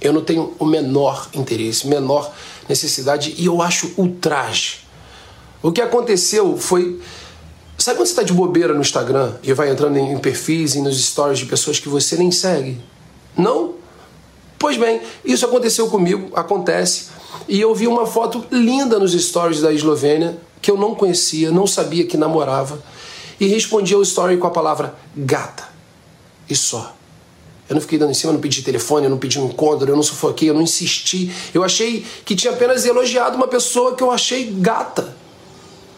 Eu 0.04 0.14
não 0.14 0.22
tenho 0.22 0.54
o 0.60 0.66
menor 0.66 1.30
interesse, 1.34 1.88
menor 1.88 2.32
necessidade 2.68 3.34
e 3.38 3.45
eu 3.45 3.62
acho 3.62 3.91
ultraje. 3.97 4.80
O 5.62 5.72
que 5.72 5.82
aconteceu 5.82 6.58
foi. 6.58 6.99
Sabe 7.78 7.97
quando 7.97 8.08
você 8.08 8.12
está 8.12 8.24
de 8.24 8.34
bobeira 8.34 8.74
no 8.74 8.82
Instagram 8.82 9.34
e 9.41 9.54
vai 9.54 9.72
entrando 9.72 9.97
em 9.97 10.18
perfis 10.20 10.76
e 10.76 10.82
nos 10.82 11.04
stories 11.04 11.39
de 11.39 11.45
pessoas 11.45 11.80
que 11.80 11.89
você 11.89 12.16
nem 12.18 12.32
segue? 12.32 12.80
Não? 13.36 13.76
Pois 14.60 14.78
bem, 14.78 15.01
isso 15.26 15.45
aconteceu 15.45 15.89
comigo, 15.89 16.30
acontece. 16.36 17.08
E 17.47 17.60
eu 17.60 17.74
vi 17.74 17.88
uma 17.88 18.06
foto 18.06 18.45
linda 18.51 18.99
nos 18.99 19.12
stories 19.14 19.62
da 19.62 19.72
Eslovênia 19.74 20.38
que 20.62 20.70
eu 20.70 20.78
não 20.78 20.95
conhecia, 20.95 21.51
não 21.51 21.68
sabia 21.68 22.06
que 22.06 22.16
namorava 22.16 22.82
e 23.39 23.47
respondi 23.47 23.93
ao 23.93 24.01
story 24.01 24.38
com 24.38 24.47
a 24.47 24.51
palavra 24.51 24.95
gata. 25.16 25.68
E 26.49 26.56
só. 26.56 26.95
Eu 27.74 27.76
não 27.76 27.82
fiquei 27.82 27.97
dando 27.97 28.11
em 28.11 28.13
cima, 28.13 28.30
eu 28.30 28.36
não 28.36 28.41
pedi 28.41 28.61
telefone, 28.61 29.05
eu 29.05 29.09
não 29.09 29.17
pedi 29.17 29.39
um 29.39 29.47
encontro, 29.47 29.89
eu 29.89 29.95
não 29.95 30.03
sufoquei, 30.03 30.47
eu 30.47 30.53
não 30.53 30.61
insisti. 30.61 31.32
Eu 31.53 31.63
achei 31.63 32.05
que 32.24 32.36
tinha 32.36 32.53
apenas 32.53 32.86
elogiado 32.86 33.36
uma 33.36 33.47
pessoa 33.47 33.95
que 33.95 34.03
eu 34.03 34.11
achei 34.11 34.45
gata. 34.59 35.15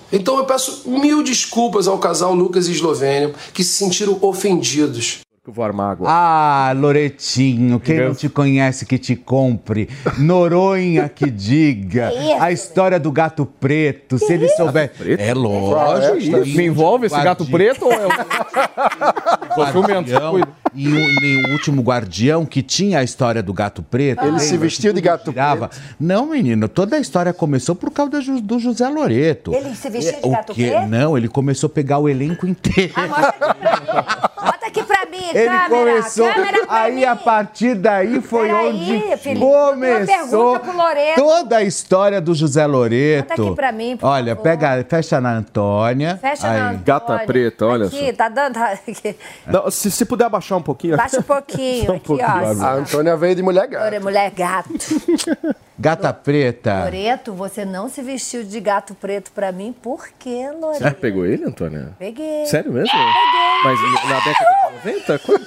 Então 0.09 0.38
eu 0.38 0.45
peço 0.45 0.84
mil 0.86 1.21
desculpas 1.21 1.86
ao 1.86 1.97
casal 1.97 2.34
Lucas 2.34 2.69
e 2.69 2.71
Eslovênia 2.71 3.34
que 3.53 3.61
se 3.61 3.73
sentiram 3.73 4.17
ofendidos. 4.21 5.24
Eu 5.48 5.54
vou 5.54 5.64
armar 5.64 5.91
agora. 5.91 6.12
Ah, 6.12 6.74
Loretinho, 6.76 7.80
quem 7.80 8.00
não 8.00 8.16
te 8.16 8.28
conhece 8.28 8.84
que 8.84 8.98
te 8.98 9.16
compre. 9.16 9.88
Noronha 10.18 11.08
que 11.08 11.30
diga. 11.30 12.10
Que 12.10 12.18
isso, 12.18 12.41
A 12.41 12.52
história 12.52 13.00
do 13.00 13.12
gato 13.12 13.46
preto, 13.46 14.18
se 14.18 14.34
ele 14.34 14.50
souber. 14.50 14.91
É 15.20 15.36
lógico. 15.36 16.48
Me 16.48 16.66
envolve 16.66 17.06
esse 17.06 17.22
gato 17.22 17.46
preto 17.46 17.86
ou 17.86 17.93
é 17.93 18.08
o. 18.08 18.10
Guardião, 19.56 20.32
cuida. 20.32 20.48
e, 20.74 20.88
o, 20.88 20.98
e 20.98 21.46
o 21.46 21.52
último 21.52 21.82
guardião 21.82 22.46
que 22.46 22.62
tinha 22.64 23.00
a 23.00 23.04
história 23.04 23.43
do 23.43 23.54
gato 23.54 23.84
preto. 23.84 24.26
Ele 24.26 24.39
se 24.39 24.58
vestiu 24.58 24.93
de 24.93 25.00
gato 25.00 25.32
girava. 25.32 25.70
Não, 26.00 26.26
menino, 26.26 26.68
toda 26.68 26.96
a 26.96 27.00
história 27.00 27.32
começou 27.32 27.76
por 27.76 27.91
causa 27.91 28.20
do, 28.41 28.60
José 28.60 28.88
Loreto. 28.89 29.54
Ele 29.54 29.76
se 29.76 29.89
vestiu 29.89 30.22
de 30.22 30.28
O 30.28 30.32
gato 30.32 30.56
preto? 30.56 30.88
Não, 30.88 31.16
ele 31.16 31.28
começou 31.28 31.68
a 31.68 31.70
pegar 31.70 32.00
o 32.00 32.10
elenco 32.10 32.48
inteiro. 32.48 32.93
Bota 32.96 33.30
aqui 33.30 33.39
pra 33.39 33.54
mim, 33.54 34.26
Ele 34.66 35.47
câmera, 35.47 35.70
começou. 35.70 36.34
câmera 36.34 36.66
pra 36.66 36.82
Aí 36.82 36.95
mim. 36.95 37.03
a 37.03 37.16
partir 37.16 37.76
daí 37.76 38.22
foi 38.22 38.47
Peraí, 38.47 38.68
onde 38.70 39.18
Felipe, 39.18 39.45
uma 39.45 39.68
começou 39.72 40.05
pergunta 40.05 40.59
pro 40.59 40.78
Loreto. 40.78 41.22
toda 41.22 41.57
a 41.57 41.63
história 41.63 42.20
do 42.22 42.34
José 42.34 42.66
Loreto. 42.66 43.30
Bota 43.30 43.41
aqui 43.41 43.55
pra 43.55 43.72
mim, 43.72 43.97
por 43.97 44.07
Olha, 44.07 44.36
favor. 44.36 44.43
pega, 44.43 44.86
fecha 44.89 45.22
na 45.22 45.34
Antônia. 45.34 46.18
Fecha 46.18 46.47
Aí. 46.47 46.57
na 46.59 46.66
Antônia. 46.70 46.84
Gata 46.86 47.20
preta, 47.26 47.66
olha 47.66 47.86
aqui, 47.88 48.07
só. 48.07 48.13
tá 48.13 48.30
dando... 48.30 48.57
aqui. 48.57 49.16
Não, 49.47 49.70
se, 49.70 49.91
se 49.91 50.05
puder 50.05 50.26
abaixar 50.26 50.57
um 50.57 50.61
pouquinho. 50.63 50.97
Baixa 50.97 51.20
um 51.20 51.24
pouquinho, 51.24 51.91
um 51.93 51.95
aqui, 51.95 52.05
pouquinho, 52.07 52.28
ó. 52.30 52.45
Assim, 52.51 52.63
A 52.63 52.72
Antônia 52.74 53.16
veio 53.18 53.36
de 53.36 53.43
mulher 53.43 53.68
gata. 53.68 53.99
Mulher 53.99 54.32
gato. 54.32 54.70
Gata 55.78 56.13
preta. 56.13 56.84
Loreto, 56.86 57.34
você 57.34 57.65
não 57.65 57.89
se 57.89 58.01
vestiu 58.01 58.43
de 58.43 58.59
gato 58.61 58.95
preto 58.95 59.32
pra 59.32 59.51
mim, 59.51 59.73
por 59.73 60.07
quê, 60.17 60.47
Você 60.51 60.57
Loreto? 60.57 61.01
pegou 61.01 61.26
ele, 61.26 61.43
Antônia? 61.43 61.89
Peguei. 61.99 62.45
Sério 62.45 62.71
mesmo? 62.71 62.89
Peguei. 62.91 63.63
Mas 63.63 64.09
na 64.09 64.19
década 64.19 64.45
de 64.69 64.76
90? 64.88 65.19
Quando- 65.19 65.45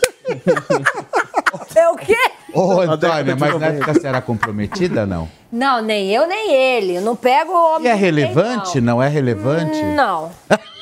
É 1.74 1.88
o 1.88 1.96
quê? 1.96 2.16
Ô, 2.52 2.80
década 2.80 2.92
Antônia, 2.94 3.24
de 3.34 3.40
mas 3.40 3.40
na 3.40 3.58
90. 3.58 3.66
época 3.76 3.94
você 3.94 4.06
era 4.06 4.20
comprometida, 4.20 5.06
não? 5.06 5.28
Não, 5.50 5.80
nem 5.80 6.12
eu, 6.14 6.26
nem 6.26 6.52
ele. 6.54 6.96
Eu 6.96 7.02
não 7.02 7.16
pego 7.16 7.50
o 7.52 7.76
homem 7.76 7.86
E 7.86 7.90
é 7.90 7.94
ninguém, 7.94 8.10
relevante? 8.26 8.80
Não 8.82 9.02
é 9.02 9.08
relevante? 9.08 9.82
Não. 9.82 10.30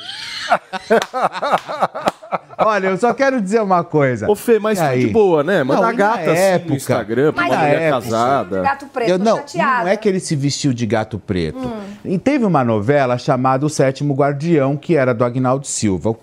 Olha, 2.59 2.89
eu 2.89 2.97
só 2.97 3.13
quero 3.13 3.41
dizer 3.41 3.61
uma 3.61 3.85
coisa. 3.85 4.29
Ô, 4.31 4.35
Fê, 4.35 4.59
mas 4.59 4.79
foi 4.79 4.87
aí? 4.89 5.01
de 5.07 5.13
boa, 5.13 5.45
né? 5.45 5.63
Manda 5.63 5.83
Não, 5.83 5.89
e 5.89 5.93
na 5.93 5.99
gata 5.99 6.31
assim 6.33 6.41
época? 6.41 6.71
no 6.71 6.77
Instagram 6.77 7.33
pra 7.33 7.45
uma 7.45 7.57
mulher 7.57 7.83
época, 7.83 8.03
casada. 8.03 8.63
Gato 8.63 8.87
preto, 8.87 9.11
Eu, 9.11 9.19
não, 9.19 9.37
chateada. 9.37 9.85
não 9.85 9.89
é 9.91 9.97
que 9.97 10.09
ele 10.09 10.21
se 10.21 10.35
vestiu 10.35 10.73
de 10.73 10.87
gato 10.87 11.19
preto. 11.19 11.59
Hum. 11.59 11.81
E 12.05 12.19
teve 12.19 12.45
uma 12.45 12.65
novela 12.65 13.19
chamada 13.19 13.67
O 13.67 13.69
Sétimo 13.69 14.15
Guardião, 14.15 14.77
que 14.77 14.97
era 14.97 15.13
do 15.13 15.25
Agnaldo 15.25 15.67
Silva. 15.67 16.11
O 16.11 16.19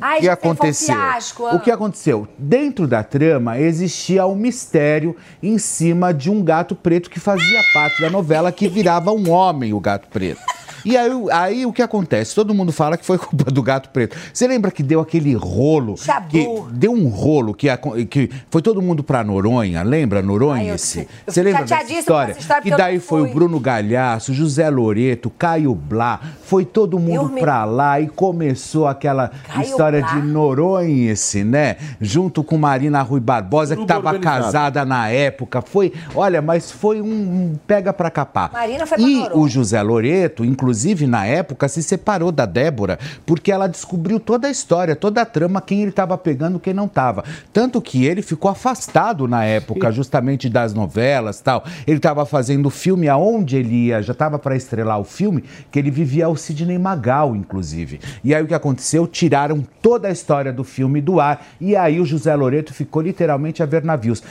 Ai, 0.00 0.20
que 0.20 0.28
um 0.28 0.32
aconteceu? 0.32 0.94
fiasco, 0.94 1.46
o 1.54 1.60
que 1.60 1.70
aconteceu? 1.70 2.26
Dentro 2.38 2.86
da 2.86 3.02
trama 3.02 3.58
existia 3.58 4.24
um 4.26 4.34
mistério 4.34 5.14
em 5.42 5.58
cima 5.58 6.14
de 6.14 6.30
um 6.30 6.42
gato 6.42 6.74
preto 6.74 7.10
que 7.10 7.20
fazia 7.20 7.60
parte 7.74 8.00
da 8.00 8.08
novela 8.08 8.50
que 8.50 8.68
virava 8.68 9.12
um 9.12 9.30
homem, 9.30 9.74
o 9.74 9.80
gato 9.80 10.08
preto. 10.08 10.40
E 10.84 10.96
aí, 10.96 11.10
aí 11.32 11.66
o 11.66 11.72
que 11.72 11.82
acontece? 11.82 12.34
Todo 12.34 12.52
mundo 12.54 12.72
fala 12.72 12.96
que 12.96 13.04
foi 13.04 13.18
culpa 13.18 13.50
do 13.50 13.62
gato 13.62 13.90
preto. 13.90 14.16
Você 14.32 14.46
lembra 14.46 14.70
que 14.70 14.82
deu 14.82 15.00
aquele 15.00 15.34
rolo? 15.34 15.96
Chabu. 15.96 16.28
Que 16.28 16.46
deu 16.72 16.92
um 16.92 17.08
rolo 17.08 17.54
que, 17.54 17.68
que 18.10 18.30
foi 18.50 18.60
todo 18.62 18.80
mundo 18.82 19.02
pra 19.02 19.22
Noronha, 19.22 19.82
lembra 19.82 20.20
Noronha 20.22 20.62
Ai, 20.62 20.70
eu 20.70 20.74
esse? 20.74 21.00
Eu 21.26 21.32
Você 21.32 21.42
lembra 21.42 21.62
dessa 21.62 21.74
chateadíssima 21.76 21.94
com 21.94 22.00
história? 22.22 22.32
história, 22.38 22.70
eu 22.70 22.76
daí 22.76 22.98
foi 23.00 23.22
o. 23.22 23.32
Bruno 23.32 23.58
Galhaço, 23.60 24.34
José 24.34 24.68
Loreto, 24.68 25.30
Caio 25.30 25.74
Blá, 25.74 26.20
foi 26.44 26.64
todo 26.64 26.98
mundo 26.98 27.30
me- 27.32 27.40
pra 27.40 27.64
lá 27.64 28.00
e 28.00 28.08
começou 28.08 28.86
aquela 28.86 29.28
Caio 29.46 29.62
história 29.68 30.00
Blá. 30.00 30.14
de 30.14 30.22
Noronhense, 30.26 31.44
né? 31.44 31.76
Junto 32.00 32.42
com 32.44 32.58
Marina 32.58 33.00
Rui 33.02 33.20
Barbosa, 33.20 33.74
que 33.76 33.82
organizado. 33.82 34.20
casada 34.20 34.84
na 34.84 35.08
época. 35.08 35.62
Foi, 35.62 35.92
olha, 36.14 36.40
mas 36.42 36.70
foi 36.70 37.00
um, 37.00 37.06
um 37.06 37.54
pega 37.66 37.92
pra 37.92 38.10
capar. 38.10 38.50
Marina 38.52 38.86
foi 38.86 38.98
pra 38.98 39.06
E 39.06 39.14
Noronha. 39.20 39.36
o 39.38 39.48
José 39.48 39.80
Loreto, 39.82 40.44
inclusive 40.44 40.71
na 41.06 41.24
época, 41.26 41.68
se 41.68 41.82
separou 41.82 42.32
da 42.32 42.46
Débora, 42.46 42.98
porque 43.24 43.52
ela 43.52 43.66
descobriu 43.66 44.18
toda 44.18 44.48
a 44.48 44.50
história, 44.50 44.96
toda 44.96 45.22
a 45.22 45.26
trama, 45.26 45.60
quem 45.60 45.80
ele 45.80 45.90
estava 45.90 46.16
pegando, 46.18 46.58
quem 46.58 46.74
não 46.74 46.86
estava. 46.86 47.24
Tanto 47.52 47.80
que 47.80 48.04
ele 48.04 48.22
ficou 48.22 48.50
afastado 48.50 49.28
na 49.28 49.44
época, 49.44 49.90
justamente 49.92 50.48
das 50.48 50.74
novelas 50.74 51.40
tal. 51.40 51.64
Ele 51.86 51.96
estava 51.96 52.24
fazendo 52.26 52.66
o 52.66 52.70
filme 52.70 53.08
aonde 53.08 53.56
ele 53.56 53.86
ia, 53.86 54.02
já 54.02 54.12
estava 54.12 54.38
para 54.38 54.56
estrelar 54.56 54.98
o 54.98 55.04
filme, 55.04 55.44
que 55.70 55.78
ele 55.78 55.90
vivia 55.90 56.28
o 56.28 56.36
Sidney 56.36 56.78
Magal, 56.78 57.36
inclusive. 57.36 58.00
E 58.24 58.34
aí 58.34 58.42
o 58.42 58.46
que 58.46 58.54
aconteceu? 58.54 59.06
Tiraram 59.06 59.64
toda 59.80 60.08
a 60.08 60.10
história 60.10 60.52
do 60.52 60.64
filme 60.64 61.00
do 61.00 61.20
ar, 61.20 61.46
e 61.60 61.76
aí 61.76 62.00
o 62.00 62.04
José 62.04 62.34
Loreto 62.34 62.72
ficou 62.72 63.02
literalmente 63.02 63.62
a 63.62 63.66
ver 63.66 63.84
navios. 63.84 64.22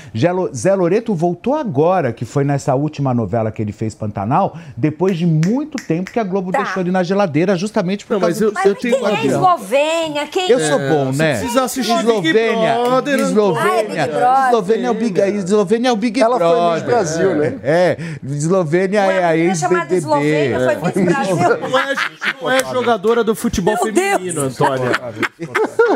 Zé 0.53 0.73
Loreto 0.75 1.13
voltou 1.13 1.55
agora, 1.55 2.13
que 2.13 2.25
foi 2.25 2.43
nessa 2.43 2.75
última 2.75 3.13
novela 3.13 3.51
que 3.51 3.61
ele 3.61 3.71
fez, 3.71 3.93
Pantanal, 3.93 4.57
depois 4.75 5.17
de 5.17 5.25
muito 5.25 5.77
tempo 5.77 6.11
que 6.11 6.19
a 6.19 6.23
Globo 6.32 6.51
Tá. 6.51 6.63
deixou 6.63 6.82
ele 6.82 6.91
na 6.91 7.03
geladeira, 7.03 7.55
justamente 7.55 8.05
por 8.05 8.13
Não, 8.15 8.21
causa 8.21 8.34
mas 8.34 8.41
eu, 8.41 8.51
do... 8.51 8.67
Eu 8.69 8.75
tenho 8.75 8.97
quem 8.99 9.07
é 9.07 9.25
Eslovênia? 9.27 10.27
Quem 10.27 10.49
Eu 10.49 10.59
sou 10.59 10.79
bom, 10.79 11.05
você 11.13 11.23
né? 11.23 11.38
precisa 11.39 11.63
assistir 11.63 11.95
Big 11.97 12.09
Eslovênia, 12.09 12.73
Brother, 12.84 13.19
Eslovênia, 13.19 13.71
Ah, 13.71 13.77
é 13.77 13.84
Big 13.84 14.15
Brother. 14.17 14.45
Eslovênia 14.47 14.88
é 14.88 14.89
o 14.89 14.93
Big, 14.93 15.19
Eslovênia 15.21 15.89
é 15.89 15.91
o 15.91 15.95
Big 15.95 16.19
Ela 16.21 16.38
foi 16.39 16.47
Brother. 16.47 16.73
Miss 16.73 16.84
Brasil, 16.84 17.36
né? 17.36 17.59
É, 17.63 17.97
Eslovênia 18.23 18.99
é 19.01 19.23
a 19.25 19.32
menina 19.34 19.55
chamada 19.55 19.95
Eslovênia 19.95 20.57
ex-BBB. 20.57 20.79
foi 20.82 21.03
Miss 21.03 21.13
Brasil. 21.13 21.36
Não 21.69 21.79
é, 21.79 21.93
não 22.41 22.51
é 22.51 22.59
jogadora 22.73 23.23
do 23.23 23.36
futebol 23.36 23.75
Meu 23.75 23.93
feminino, 23.93 24.41
Antônia. 24.41 24.91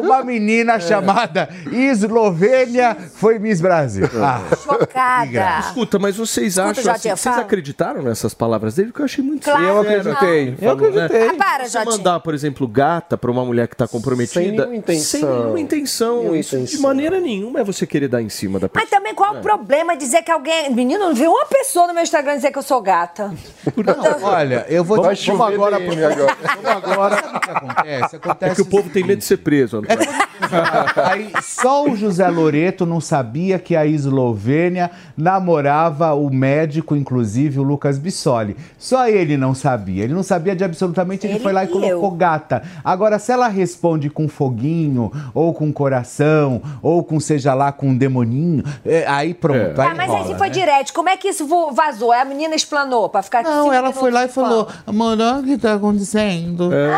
Uma 0.03 0.23
menina 0.23 0.79
chamada 0.79 1.49
Eslovênia 1.71 2.95
foi 3.15 3.39
Miss 3.39 3.61
Brasil. 3.61 4.09
Ah, 4.21 4.41
Chocada. 4.63 5.59
Escuta, 5.59 5.99
mas 5.99 6.15
vocês 6.17 6.57
acham 6.57 6.91
assim, 6.91 7.09
vocês 7.09 7.37
acreditaram 7.37 8.01
nessas 8.01 8.33
palavras 8.33 8.75
dele? 8.75 8.89
Porque 8.89 9.01
eu 9.01 9.05
achei 9.05 9.23
muito 9.23 9.43
Claro 9.43 9.59
sério. 9.59 9.77
Eu 9.77 10.15
que 10.15 10.24
acreditei. 10.25 10.67
Eu 10.67 10.75
né? 10.75 10.85
acreditei. 10.85 11.27
Ah, 11.29 11.33
para, 11.33 11.65
Você 11.67 11.85
mandar, 11.85 12.19
por 12.19 12.33
exemplo, 12.33 12.67
gata 12.67 13.17
pra 13.17 13.31
uma 13.31 13.45
mulher 13.45 13.67
que 13.67 13.75
tá 13.75 13.87
comprometida. 13.87 14.41
Sem 14.41 14.51
nenhuma 14.51 14.75
intenção. 14.75 15.19
Sem 15.19 15.29
nenhuma 15.29 15.59
intenção. 15.59 16.19
Nenhuma 16.19 16.37
Isso 16.37 16.55
de 16.57 16.63
intenção. 16.63 16.81
maneira 16.81 17.19
nenhuma 17.19 17.59
é 17.59 17.63
você 17.63 17.85
querer 17.87 18.07
dar 18.07 18.21
em 18.21 18.29
cima 18.29 18.59
da 18.59 18.69
Mas 18.73 18.83
pessoa. 18.83 18.99
também 18.99 19.13
qual 19.15 19.35
é 19.35 19.39
o 19.39 19.41
problema 19.41 19.95
dizer 19.95 20.21
que 20.23 20.31
alguém. 20.31 20.69
Menino, 20.73 21.05
não 21.05 21.13
viu 21.15 21.31
uma 21.31 21.45
pessoa 21.45 21.87
no 21.87 21.93
meu 21.93 22.03
Instagram 22.03 22.35
dizer 22.35 22.51
que 22.51 22.57
eu 22.57 22.63
sou 22.63 22.81
gata. 22.81 23.33
não, 23.75 24.23
olha, 24.23 24.65
eu 24.69 24.83
vou 24.83 25.01
te 25.13 25.15
chover 25.23 25.53
agora 25.53 25.79
DM 25.79 26.03
agora. 26.03 26.35
Agora 26.85 27.15
Sabe 27.15 27.37
o 27.37 27.39
que 27.39 27.49
acontece? 27.51 28.15
é 28.15 28.17
Acontece 28.17 28.55
que 28.55 28.61
o 28.61 28.65
povo 28.65 28.89
tem 28.89 29.03
medo 29.03 29.19
de 29.19 29.25
ser 29.25 29.37
preso. 29.37 29.81
Aí 30.95 31.31
só 31.41 31.85
o 31.85 31.95
José 31.95 32.27
Loreto 32.27 32.85
não 32.85 32.99
sabia 32.99 33.57
que 33.59 33.75
a 33.75 33.85
Eslovênia 33.85 34.91
namorava 35.15 36.13
o 36.13 36.29
médico, 36.29 36.95
inclusive 36.95 37.59
o 37.59 37.63
Lucas 37.63 37.97
Bissoli. 37.97 38.55
Só 38.77 39.07
ele 39.07 39.37
não 39.37 39.53
sabia. 39.53 40.03
Ele 40.03 40.13
não 40.15 40.23
sabia 40.23 40.55
de 40.55 40.63
absolutamente. 40.63 41.25
Ele, 41.27 41.33
Ele 41.35 41.43
foi 41.43 41.53
lá 41.53 41.63
e 41.63 41.67
e 41.67 41.71
colocou 41.71 42.09
eu. 42.09 42.11
gata. 42.11 42.63
Agora, 42.83 43.19
se 43.19 43.31
ela 43.31 43.47
responde 43.47 44.09
com 44.09 44.27
foguinho, 44.27 45.11
ou 45.33 45.53
com 45.53 45.71
coração, 45.71 46.61
ou 46.81 47.03
com 47.03 47.19
seja 47.19 47.53
lá 47.53 47.71
com 47.71 47.89
um 47.89 47.97
demoninho, 47.97 48.63
é, 48.85 49.05
aí 49.07 49.33
pronto. 49.33 49.79
É. 49.81 49.85
Aí 49.85 49.91
Ah, 49.91 49.95
mas 49.95 50.09
aí 50.09 50.17
rola, 50.21 50.27
se 50.27 50.35
foi 50.35 50.47
né? 50.47 50.53
direto, 50.53 50.93
como 50.93 51.09
é 51.09 51.17
que 51.17 51.27
isso 51.27 51.47
vazou? 51.73 52.11
A 52.11 52.23
menina 52.25 52.55
explanou 52.55 53.09
pra 53.09 53.21
ficar 53.21 53.43
Não, 53.43 53.71
ela 53.71 53.91
foi 53.91 54.09
lá 54.11 54.25
e 54.25 54.27
falou. 54.27 54.67
Amor, 54.87 55.11
olha 55.19 55.39
o 55.39 55.43
que 55.43 55.57
tá 55.57 55.73
acontecendo. 55.73 56.73
É, 56.73 56.93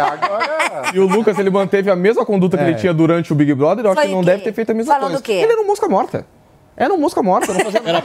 agora. 0.00 0.60
E 0.94 0.98
o 0.98 1.06
Lucas, 1.06 1.38
ele 1.38 1.50
manteve 1.50 1.90
a 1.90 1.96
mesma 1.96 2.24
conduta 2.24 2.56
que 2.56 2.62
É. 2.64 2.68
ele 2.68 2.76
tinha 2.76 2.92
durante 2.94 3.32
o 3.32 3.36
Big 3.36 3.52
Brother, 3.54 3.84
eu 3.84 3.90
acho 3.90 4.00
Foi 4.00 4.08
que 4.08 4.14
não 4.14 4.22
deve 4.24 4.42
ter 4.42 4.52
feito 4.52 4.70
a 4.70 4.74
mesma 4.74 4.92
Falando 4.94 5.08
coisa. 5.10 5.20
o 5.20 5.22
quê? 5.22 5.32
Ele 5.32 5.52
era 5.52 5.60
um 5.60 5.66
mosca 5.66 5.88
morta. 5.88 6.24
Era 6.84 6.94
um 6.94 6.98
mosca 6.98 7.22
morta, 7.22 7.52
não 7.52 7.60
fazia 7.60 7.80
nada. 7.82 8.02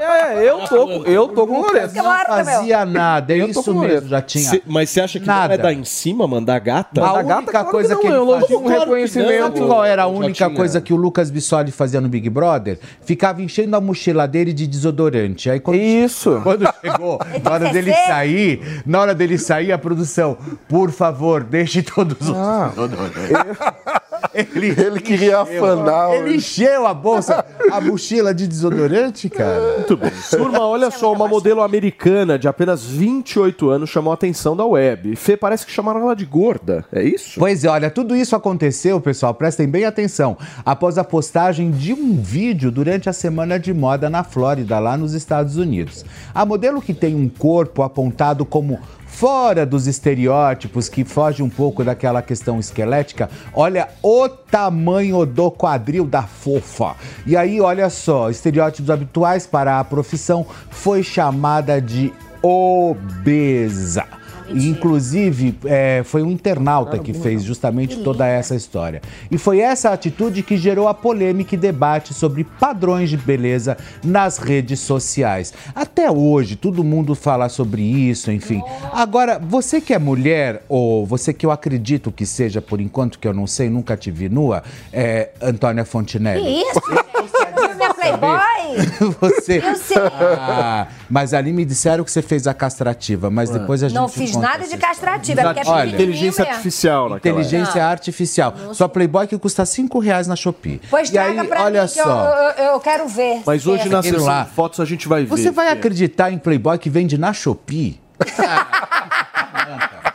É, 0.00 0.48
eu 0.48 0.60
tô, 0.66 1.04
eu 1.04 1.28
tô 1.28 1.46
com 1.46 1.52
o 1.52 1.56
moro, 1.58 1.74
Não 1.74 2.44
fazia 2.44 2.84
nada, 2.86 3.34
é 3.34 3.36
Eu 3.42 3.44
tô 3.52 3.60
isso 3.60 3.74
com 3.74 3.80
mesmo, 3.80 4.08
já 4.08 4.22
tinha. 4.22 4.48
Cê- 4.50 4.62
mas 4.66 4.88
você 4.88 5.02
acha 5.02 5.20
que 5.20 5.26
não 5.26 5.34
Nada. 5.34 5.54
é 5.54 5.58
dar 5.58 5.72
em 5.72 5.84
cima, 5.84 6.26
mandar 6.26 6.58
gata? 6.60 7.00
A 7.00 7.04
da 7.04 7.12
única 7.18 7.28
gata, 7.34 7.50
claro 7.50 7.68
coisa 7.68 7.94
que 7.94 8.00
que, 8.00 8.08
não, 8.08 8.14
ele 8.14 8.20
eu 8.22 8.24
louco 8.24 8.40
fazia... 8.40 8.58
com 8.58 8.68
reconhecimento. 8.68 9.66
Qual 9.66 9.84
era 9.84 10.02
a 10.04 10.06
única 10.06 10.48
coisa 10.50 10.80
que 10.80 10.92
o 10.94 10.96
Lucas 10.96 11.30
Bissoli 11.30 11.70
fazia 11.70 12.00
no 12.00 12.08
Big 12.08 12.30
Brother? 12.30 12.78
Ficava 13.04 13.42
enchendo 13.42 13.76
a 13.76 13.80
mochila 13.80 14.26
dele 14.26 14.52
de 14.54 14.66
desodorante. 14.66 15.50
Aí 15.50 15.60
quando, 15.60 15.76
Isso. 15.78 16.40
quando 16.42 16.66
chegou, 16.80 17.20
na 17.44 17.50
hora 17.52 17.70
dele 17.70 17.92
sair, 17.92 18.82
na 18.86 19.00
hora 19.00 19.14
dele 19.14 19.36
sair, 19.36 19.72
a 19.72 19.78
produção, 19.78 20.38
por 20.68 20.90
favor, 20.90 21.44
deixe 21.44 21.82
todos 21.82 22.16
os 22.30 22.34
Ah. 22.36 22.70
desodorantes. 22.70 23.14
Ele, 24.32 24.68
Ele 24.68 25.00
queria 25.00 25.40
afanar. 25.40 26.12
ele 26.14 26.36
encheu 26.36 26.86
a 26.86 26.94
bolsa, 26.94 27.44
a 27.76 27.80
mochila 27.80 28.34
de 28.34 28.46
desodorante, 28.46 29.28
cara. 29.28 29.74
Muito 29.76 29.96
bem. 29.96 30.10
Turma, 30.30 30.66
olha 30.66 30.90
só, 30.90 31.12
uma 31.12 31.26
modelo 31.26 31.62
americana 31.62 32.38
de 32.38 32.46
apenas 32.46 32.84
28 32.84 33.70
anos 33.70 33.90
chamou 33.90 34.10
a 34.10 34.14
atenção 34.14 34.56
da 34.56 34.64
web. 34.64 35.12
E 35.12 35.16
Fê, 35.16 35.36
parece 35.36 35.66
que 35.66 35.72
chamaram 35.72 36.00
ela 36.00 36.14
de 36.14 36.24
gorda, 36.24 36.84
é 36.92 37.02
isso? 37.02 37.38
Pois 37.38 37.64
é, 37.64 37.68
olha, 37.68 37.90
tudo 37.90 38.14
isso 38.14 38.36
aconteceu, 38.36 39.00
pessoal, 39.00 39.34
prestem 39.34 39.68
bem 39.68 39.84
atenção, 39.84 40.36
após 40.64 40.98
a 40.98 41.04
postagem 41.04 41.70
de 41.70 41.92
um 41.92 42.16
vídeo 42.20 42.70
durante 42.70 43.08
a 43.08 43.12
semana 43.12 43.58
de 43.58 43.72
moda 43.72 44.08
na 44.08 44.24
Flórida, 44.24 44.78
lá 44.78 44.96
nos 44.96 45.14
Estados 45.14 45.56
Unidos. 45.56 46.04
A 46.34 46.44
modelo 46.44 46.80
que 46.80 46.94
tem 46.94 47.14
um 47.14 47.28
corpo 47.28 47.82
apontado 47.82 48.44
como 48.44 48.78
fora 49.14 49.64
dos 49.64 49.86
estereótipos, 49.86 50.88
que 50.88 51.04
foge 51.04 51.40
um 51.42 51.48
pouco 51.48 51.84
daquela 51.84 52.20
questão 52.20 52.58
esquelética, 52.58 53.30
olha 53.54 53.88
o 54.02 54.28
tamanho 54.28 55.24
do 55.24 55.50
quadril 55.52 56.04
da 56.04 56.22
fofa. 56.22 56.96
E 57.24 57.36
aí, 57.36 57.60
olha 57.60 57.88
só, 57.88 58.28
estereótipos 58.28 58.90
habituais 58.90 59.46
para 59.46 59.78
a 59.78 59.84
profissão 59.84 60.44
foi 60.68 61.02
chamada 61.04 61.80
de 61.80 62.12
obesa. 62.42 64.04
Inclusive, 64.48 65.58
é, 65.64 66.02
foi 66.04 66.22
um 66.22 66.30
internauta 66.30 66.98
que 66.98 67.12
fez 67.12 67.42
justamente 67.42 67.98
toda 67.98 68.26
essa 68.26 68.54
história. 68.54 69.00
E 69.30 69.38
foi 69.38 69.60
essa 69.60 69.90
atitude 69.90 70.42
que 70.42 70.56
gerou 70.56 70.88
a 70.88 70.94
polêmica 70.94 71.54
e 71.54 71.58
debate 71.58 72.12
sobre 72.12 72.44
padrões 72.44 73.10
de 73.10 73.16
beleza 73.16 73.76
nas 74.02 74.38
redes 74.38 74.80
sociais. 74.80 75.52
Até 75.74 76.10
hoje, 76.10 76.56
todo 76.56 76.84
mundo 76.84 77.14
fala 77.14 77.48
sobre 77.48 77.82
isso, 77.82 78.30
enfim. 78.30 78.62
Agora, 78.92 79.38
você 79.38 79.80
que 79.80 79.94
é 79.94 79.98
mulher, 79.98 80.62
ou 80.68 81.06
você 81.06 81.32
que 81.32 81.46
eu 81.46 81.50
acredito 81.50 82.12
que 82.12 82.26
seja, 82.26 82.60
por 82.60 82.80
enquanto 82.80 83.18
que 83.18 83.26
eu 83.26 83.32
não 83.32 83.46
sei, 83.46 83.70
nunca 83.70 83.96
te 83.96 84.10
vi 84.10 84.28
nua, 84.28 84.62
é, 84.92 85.30
Antônia 85.40 85.84
Fontinelli. 85.84 86.42
Que 86.42 86.48
isso? 86.48 87.13
Você 87.34 87.74
não 87.74 87.86
é 87.86 87.92
playboy? 87.94 89.14
Você. 89.20 89.58
Eu 89.64 89.76
sei. 89.76 89.96
Ah, 90.38 90.86
mas 91.08 91.34
ali 91.34 91.52
me 91.52 91.64
disseram 91.64 92.04
que 92.04 92.10
você 92.10 92.22
fez 92.22 92.46
a 92.46 92.54
castrativa, 92.54 93.30
mas 93.30 93.50
depois 93.50 93.82
a 93.82 93.88
gente 93.88 93.96
Não 93.96 94.08
fiz 94.08 94.34
nada 94.36 94.66
de 94.66 94.76
castrativa, 94.76 95.40
é 95.40 95.44
porque 95.44 95.60
é 95.60 95.70
Olha, 95.70 95.90
Inteligência 95.90 96.42
mesmo. 96.44 96.54
artificial 96.56 97.08
naquela 97.10 97.40
Inteligência 97.40 97.82
Não. 97.82 97.90
artificial. 97.90 98.54
Só 98.72 98.88
Playboy 98.88 99.26
que 99.26 99.38
custa 99.38 99.64
5 99.66 99.98
reais 99.98 100.26
na 100.26 100.36
Shopee. 100.36 100.80
Pois 100.90 101.08
e 101.08 101.12
traga 101.12 101.42
aí, 101.42 101.48
pra 101.48 101.62
olha 101.64 101.82
mim 101.82 101.88
que 101.88 102.00
eu, 102.00 102.04
só. 102.04 102.24
eu, 102.58 102.64
eu 102.66 102.80
quero 102.80 103.08
ver. 103.08 103.42
Mas 103.46 103.66
hoje 103.66 103.88
na 103.88 103.98
Aquilo 103.98 104.18
sessão 104.18 104.32
lá. 104.34 104.42
de 104.44 104.50
fotos 104.50 104.80
a 104.80 104.84
gente 104.84 105.08
vai 105.08 105.22
ver. 105.22 105.28
Você 105.28 105.50
vai 105.50 105.66
Fê. 105.66 105.72
acreditar 105.72 106.30
em 106.32 106.38
Playboy 106.38 106.78
que 106.78 106.88
vende 106.90 107.18
na 107.18 107.32
Shopee? 107.32 108.00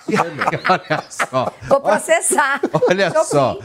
olha 0.69 1.03
só. 1.09 1.53
Vou 1.67 1.81
processar. 1.81 2.59
Olha 2.89 3.09
Shopee. 3.11 3.25
só. 3.27 3.57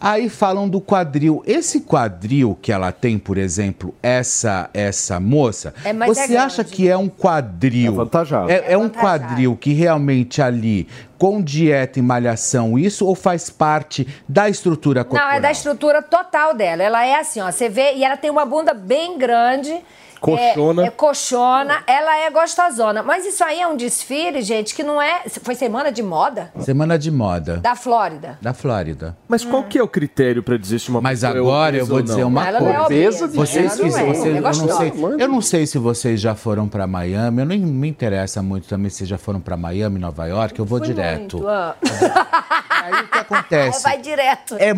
Aí 0.00 0.28
falam 0.28 0.68
do 0.68 0.80
quadril. 0.80 1.42
Esse 1.46 1.80
quadril 1.80 2.58
que 2.60 2.70
ela 2.70 2.92
tem, 2.92 3.18
por 3.18 3.38
exemplo, 3.38 3.94
essa 4.02 4.68
essa 4.74 5.18
moça, 5.18 5.72
É, 5.84 5.90
é 5.90 5.92
você 5.94 6.26
grande. 6.28 6.36
acha 6.36 6.64
que 6.64 6.88
é 6.88 6.96
um 6.96 7.08
quadril? 7.08 7.92
É 7.92 7.94
avantajado. 7.94 8.50
É, 8.50 8.72
é 8.72 8.78
um 8.78 8.88
quadril 8.88 9.56
que 9.56 9.72
realmente 9.72 10.42
ali, 10.42 10.86
com 11.16 11.40
dieta 11.42 11.98
e 11.98 12.02
malhação, 12.02 12.78
isso 12.78 13.06
ou 13.06 13.14
faz 13.14 13.48
parte 13.48 14.06
da 14.28 14.48
estrutura 14.48 15.04
corporal? 15.04 15.28
Não, 15.28 15.36
é 15.36 15.40
da 15.40 15.50
estrutura 15.50 16.02
total 16.02 16.54
dela. 16.54 16.82
Ela 16.82 17.06
é 17.06 17.14
assim, 17.18 17.40
ó. 17.40 17.50
Você 17.50 17.68
vê, 17.68 17.94
e 17.94 18.04
ela 18.04 18.16
tem 18.16 18.30
uma 18.30 18.44
bunda 18.44 18.74
bem 18.74 19.16
grande. 19.18 19.74
Coxona. 20.24 20.82
É, 20.82 20.86
é 20.86 20.90
coxona, 20.90 21.82
ela 21.86 22.16
é 22.18 22.30
gostosona. 22.30 23.02
Mas 23.02 23.24
isso 23.26 23.42
aí 23.44 23.60
é 23.60 23.66
um 23.66 23.76
desfile, 23.76 24.42
gente, 24.42 24.74
que 24.74 24.82
não 24.82 25.00
é. 25.00 25.22
Foi 25.42 25.54
semana 25.54 25.90
de 25.92 26.02
moda 26.02 26.50
Semana 26.60 26.98
de 26.98 27.10
moda. 27.10 27.56
da 27.58 27.74
Flórida. 27.76 28.38
Da 28.40 28.52
Flórida. 28.54 29.16
Mas 29.28 29.44
qual 29.44 29.64
que 29.64 29.78
é 29.78 29.82
o 29.82 29.88
critério 29.88 30.42
pra 30.42 30.56
dizer 30.56 30.78
se 30.78 30.88
uma 30.90 31.00
Mas 31.00 31.20
pessoa 31.20 31.36
é 31.36 31.40
agora 31.40 31.76
eu 31.76 31.86
vou 31.86 31.96
ou 31.98 32.02
dizer 32.02 32.20
não? 32.22 32.28
uma 32.28 32.46
ela 32.46 32.60
não 32.60 32.68
é 32.70 32.72
coisa. 32.76 32.86
obesa, 32.86 33.28
Vocês 33.28 33.78
ela 33.78 33.88
não 33.90 33.98
é, 33.98 34.04
vocês, 34.04 34.24
é 34.26 34.28
eu 34.28 34.34
não 34.34 34.42
gostosa. 34.42 34.76
sei, 34.78 34.92
eu 35.24 35.28
não 35.28 35.40
sei 35.40 35.66
se 35.66 35.78
vocês 35.78 36.20
já 36.20 36.34
foram 36.34 36.68
pra 36.68 36.86
Miami, 36.86 37.40
eu 37.42 37.46
nem 37.46 37.58
me 37.60 37.88
interessa 37.88 38.42
muito 38.42 38.66
também 38.68 38.90
se 38.90 38.98
vocês 38.98 39.08
já 39.10 39.18
foram 39.18 39.40
pra 39.40 39.56
Miami, 39.56 39.98
Nova 39.98 40.26
York, 40.26 40.58
eu 40.58 40.64
vou 40.64 40.80
direto. 40.80 41.36
Muito, 41.38 41.48
ah. 41.48 41.76
Aí 42.84 43.02
o 43.02 43.08
que 43.08 43.18
acontece? 43.18 43.82
Vai 43.82 43.98
direto. 44.00 44.56
É, 44.58 44.68
é 44.70 44.74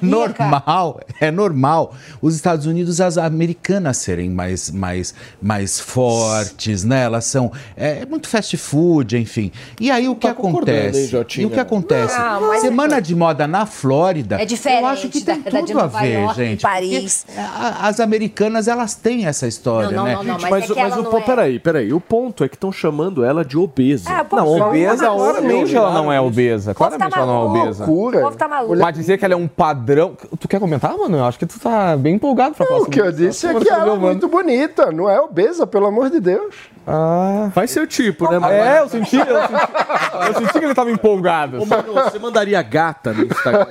normal, 0.00 1.00
é 1.20 1.30
normal 1.30 1.94
os 2.20 2.34
Estados 2.34 2.66
Unidos, 2.66 3.00
as 3.00 3.18
americanas 3.18 3.96
serem 3.96 4.30
mais, 4.30 4.70
mais, 4.72 5.14
mais 5.40 5.78
fortes, 5.80 6.84
né? 6.84 7.02
Elas 7.04 7.24
são 7.24 7.52
é, 7.76 8.00
é 8.02 8.06
muito 8.06 8.28
fast 8.28 8.56
food, 8.56 9.16
enfim. 9.18 9.50
E 9.80 9.90
aí 9.90 10.08
o 10.08 10.14
que 10.14 10.22
Tá 10.22 10.28
hein, 10.28 10.34
acontece? 10.38 11.16
E 11.40 11.44
o 11.46 11.50
que 11.50 11.60
acontece? 11.60 12.18
Não, 12.18 12.40
mas- 12.48 12.60
Semana 12.62 13.00
de 13.00 13.14
moda 13.14 13.46
na 13.46 13.66
Flórida. 13.66 14.40
É 14.40 14.44
diferente 14.44 14.82
Eu 14.82 14.86
acho 14.88 15.08
que 15.08 15.20
tem 15.20 15.40
da- 15.40 15.50
da 15.50 15.60
de 15.60 15.66
tudo 15.68 15.78
a 15.78 15.82
Nova 15.82 16.00
ver, 16.00 16.20
York, 16.20 16.34
gente. 16.36 16.62
Paris. 16.62 17.26
a- 17.36 17.88
As 17.88 18.00
americanas 18.00 18.68
elas 18.68 18.94
têm 18.94 19.26
essa 19.26 19.46
história, 19.46 19.90
Não, 19.90 19.96
não, 19.98 20.04
né? 20.04 20.14
não, 20.14 20.24
não, 20.24 20.32
Mas, 20.40 20.50
mas, 20.50 20.70
é 20.70 20.82
mas 20.82 20.96
o 20.96 21.02
não 21.02 21.18
é. 21.18 21.20
peraí, 21.20 21.58
peraí. 21.58 21.92
O 21.92 22.00
ponto 22.00 22.44
é 22.44 22.48
que 22.48 22.54
estão 22.56 22.70
chamando 22.72 23.24
ela 23.24 23.44
de 23.44 23.56
obesa. 23.58 24.08
Ah, 24.10 24.26
Não, 24.32 24.48
obesa, 24.68 25.06
claramente 25.06 25.74
ela 25.76 25.92
não 25.92 26.12
é 26.12 26.20
obesa. 26.20 26.72
tá 26.72 26.78
Claramente 26.78 27.16
ela 27.16 27.26
não 27.26 27.34
é 27.56 27.62
obesa. 27.62 27.84
O 27.84 27.86
Loucura. 27.86 28.20
povo 28.22 28.36
tá 28.36 28.48
maluco. 28.48 28.76
Mas 28.76 28.94
dizer 28.94 29.18
que 29.18 29.24
ela 29.24 29.34
é 29.34 29.36
um 29.36 29.48
padrão. 29.48 30.16
Tu 30.38 30.48
quer 30.48 30.60
comentar, 30.60 30.96
mano? 30.96 31.16
Eu 31.18 31.24
acho 31.24 31.38
que 31.38 31.46
tu 31.46 31.58
tá 31.58 31.96
bem 31.96 32.14
empolgado 32.14 32.54
pra 32.54 32.66
falar 32.66 32.80
O 32.80 32.86
que 32.86 33.00
eu 33.00 33.10
disse 33.12 33.46
é 33.46 33.54
que 33.54 33.68
ela 33.68 33.94
é 33.94 33.98
muito 33.98 34.28
bonita, 34.28 34.61
não 34.92 35.08
é 35.08 35.20
obesa, 35.20 35.66
pelo 35.66 35.86
amor 35.86 36.10
de 36.10 36.20
Deus. 36.20 36.54
Ah. 36.86 37.50
Faz 37.54 37.70
seu 37.70 37.86
tipo, 37.86 38.28
né, 38.30 38.38
mano? 38.38 38.52
É, 38.52 38.80
eu 38.80 38.88
senti, 38.88 39.16
eu 39.16 39.24
senti, 39.24 40.26
eu 40.28 40.34
senti 40.34 40.52
que 40.58 40.64
ele 40.64 40.74
tava 40.74 40.90
empolgado. 40.90 41.62
Ô, 41.62 41.66
mano, 41.66 41.92
você 41.94 42.18
mandaria 42.18 42.60
gata 42.62 43.12
no 43.12 43.24
Instagram? 43.24 43.66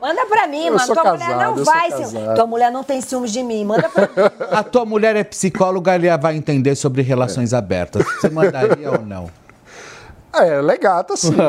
Manda 0.00 0.26
pra 0.26 0.46
mim, 0.46 0.66
Eu 0.66 0.74
mano. 0.74 0.94
Tua 0.94 1.04
mulher 1.04 1.18
casado, 1.28 1.42
não 1.42 1.56
eu 1.58 1.64
sou 1.64 1.74
vai. 1.74 1.90
se-. 1.90 2.34
Tua 2.34 2.46
mulher 2.46 2.70
não 2.70 2.84
tem 2.84 3.00
ciúmes 3.00 3.32
de 3.32 3.42
mim. 3.42 3.64
Manda 3.64 3.88
pra 3.88 4.02
mim. 4.02 4.30
A 4.52 4.62
tua 4.62 4.84
mulher 4.84 5.16
é 5.16 5.24
psicóloga, 5.24 5.94
ela 5.94 6.16
vai 6.16 6.36
entender 6.36 6.74
sobre 6.76 7.02
relações 7.02 7.52
abertas. 7.52 8.04
Você 8.20 8.30
mandaria 8.30 8.90
ou 8.92 9.00
não? 9.02 9.28
É, 10.32 10.58
ela 10.58 10.72
é 10.72 10.78
gata, 10.78 11.16
sim. 11.16 11.34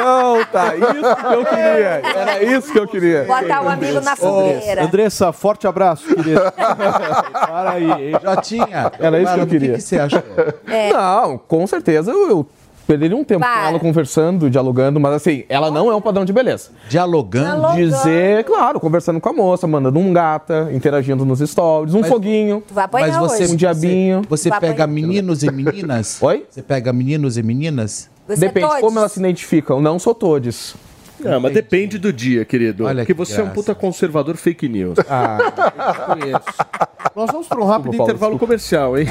Então, 0.00 0.44
tá, 0.50 0.76
isso 0.76 1.16
que 1.16 1.34
eu 1.34 1.44
queria. 1.44 2.02
Era 2.14 2.42
isso 2.42 2.72
que 2.72 2.78
eu 2.78 2.88
queria. 2.88 3.24
Botar 3.24 3.62
o 3.62 3.68
amigo 3.68 4.00
na 4.00 4.16
fogueira. 4.16 4.84
Andressa, 4.84 5.32
forte 5.32 5.66
abraço, 5.66 6.06
querido. 6.14 6.40
Para 7.32 7.70
aí, 7.72 7.90
hein? 7.90 8.12
Jotinha, 8.22 8.92
Era 8.98 9.20
isso 9.20 9.34
que 9.34 9.40
eu 9.40 9.44
o 9.44 9.46
queria. 9.46 9.68
que, 9.70 9.74
que 9.76 9.80
você 9.82 9.98
achou? 9.98 10.22
Não, 10.92 11.38
com 11.38 11.66
certeza 11.66 12.10
eu, 12.10 12.28
eu 12.30 12.46
perderia 12.86 13.16
um 13.16 13.22
tempo 13.22 13.44
com 13.44 13.52
Para. 13.52 13.68
ela 13.68 13.78
conversando, 13.78 14.50
dialogando, 14.50 14.98
mas 14.98 15.12
assim, 15.14 15.44
ela 15.48 15.70
não 15.70 15.90
é 15.90 15.94
um 15.94 16.00
padrão 16.00 16.24
de 16.24 16.32
beleza. 16.32 16.70
Dialogando? 16.88 17.72
Dizer, 17.76 18.42
claro, 18.44 18.80
conversando 18.80 19.20
com 19.20 19.28
a 19.28 19.32
moça, 19.32 19.64
mandando 19.66 19.98
um 19.98 20.12
gata, 20.12 20.68
interagindo 20.72 21.24
nos 21.24 21.38
stories, 21.38 21.94
um 21.94 22.02
foguinho. 22.02 22.62
Tu 22.66 22.74
vai 22.74 22.84
apanhar 22.84 23.06
Mas 23.08 23.16
você, 23.16 23.44
hoje. 23.44 23.52
Um 23.52 23.56
diabinho. 23.56 24.22
Você 24.28 24.48
Vai 24.48 24.58
pega 24.60 24.84
apanhar. 24.84 24.88
meninos 24.88 25.42
e 25.44 25.50
meninas? 25.52 26.18
Oi? 26.20 26.46
Você 26.50 26.62
pega 26.62 26.92
meninos 26.92 27.38
e 27.38 27.42
meninas? 27.44 28.09
Você 28.36 28.46
Depende 28.46 28.66
todes? 28.66 28.80
como 28.80 28.98
elas 28.98 29.12
se 29.12 29.18
identificam. 29.20 29.80
Não 29.80 29.98
sou 29.98 30.14
todes. 30.14 30.74
Não, 31.22 31.38
mas 31.38 31.52
depende 31.52 31.98
do 31.98 32.10
dia, 32.10 32.46
querido. 32.46 32.86
Olha 32.86 33.02
porque 33.02 33.12
que 33.12 33.18
você 33.18 33.34
é 33.34 33.42
um 33.42 33.44
graça. 33.44 33.54
puta 33.54 33.74
conservador 33.74 34.36
fake 34.38 34.66
news. 34.70 34.96
Ah, 35.06 35.36
Eu 35.38 35.92
te 35.92 36.22
conheço. 36.22 36.44
Nós 37.14 37.30
vamos 37.30 37.46
para 37.46 37.60
um 37.60 37.66
rápido 37.66 37.90
Desculpa, 37.90 38.10
intervalo 38.12 38.32
desculpa. 38.32 38.46
comercial, 38.46 38.98
hein? 38.98 39.06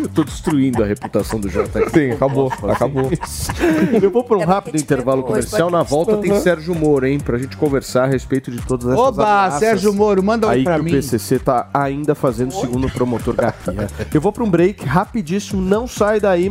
Eu 0.00 0.08
tô 0.14 0.22
destruindo 0.22 0.84
a 0.84 0.86
reputação 0.86 1.40
do 1.40 1.48
JX. 1.48 1.90
sim, 1.92 2.10
acabou, 2.12 2.52
acabou. 2.68 3.10
Eu 4.00 4.08
vou 4.10 4.22
para 4.22 4.36
um 4.36 4.42
É 4.42 4.44
porque 4.44 4.54
rápido 4.54 4.76
te 4.76 4.82
intervalo 4.84 5.22
pegou, 5.22 5.34
comercial. 5.34 5.68
Na 5.70 5.82
volta 5.82 6.16
tem 6.18 6.38
Sérgio 6.40 6.76
Moro, 6.76 7.06
hein? 7.06 7.18
Pra 7.18 7.36
gente 7.38 7.56
conversar 7.56 8.04
a 8.04 8.06
respeito 8.06 8.52
de 8.52 8.60
todas 8.64 8.86
essas 8.86 8.98
Oba, 9.00 9.22
ameaças 9.24 9.58
Sérgio 9.58 9.92
Moro, 9.92 10.22
manda 10.22 10.46
um 10.46 10.50
Aí 10.50 10.62
pra 10.62 10.76
que 10.76 10.82
mim. 10.84 10.90
o 10.92 10.94
PCC 10.94 11.40
tá 11.40 11.68
ainda 11.74 12.14
fazendo 12.14 12.52
segundo 12.52 12.86
o 12.86 12.90
promotor 12.90 13.34
Gatinha. 13.34 13.88
Eu 14.14 14.20
vou 14.20 14.30
para 14.32 14.44
um 14.44 14.50
break 14.50 14.84
rapidíssimo, 14.84 15.60
não 15.60 15.88
sai 15.88 16.20
daí. 16.20 16.50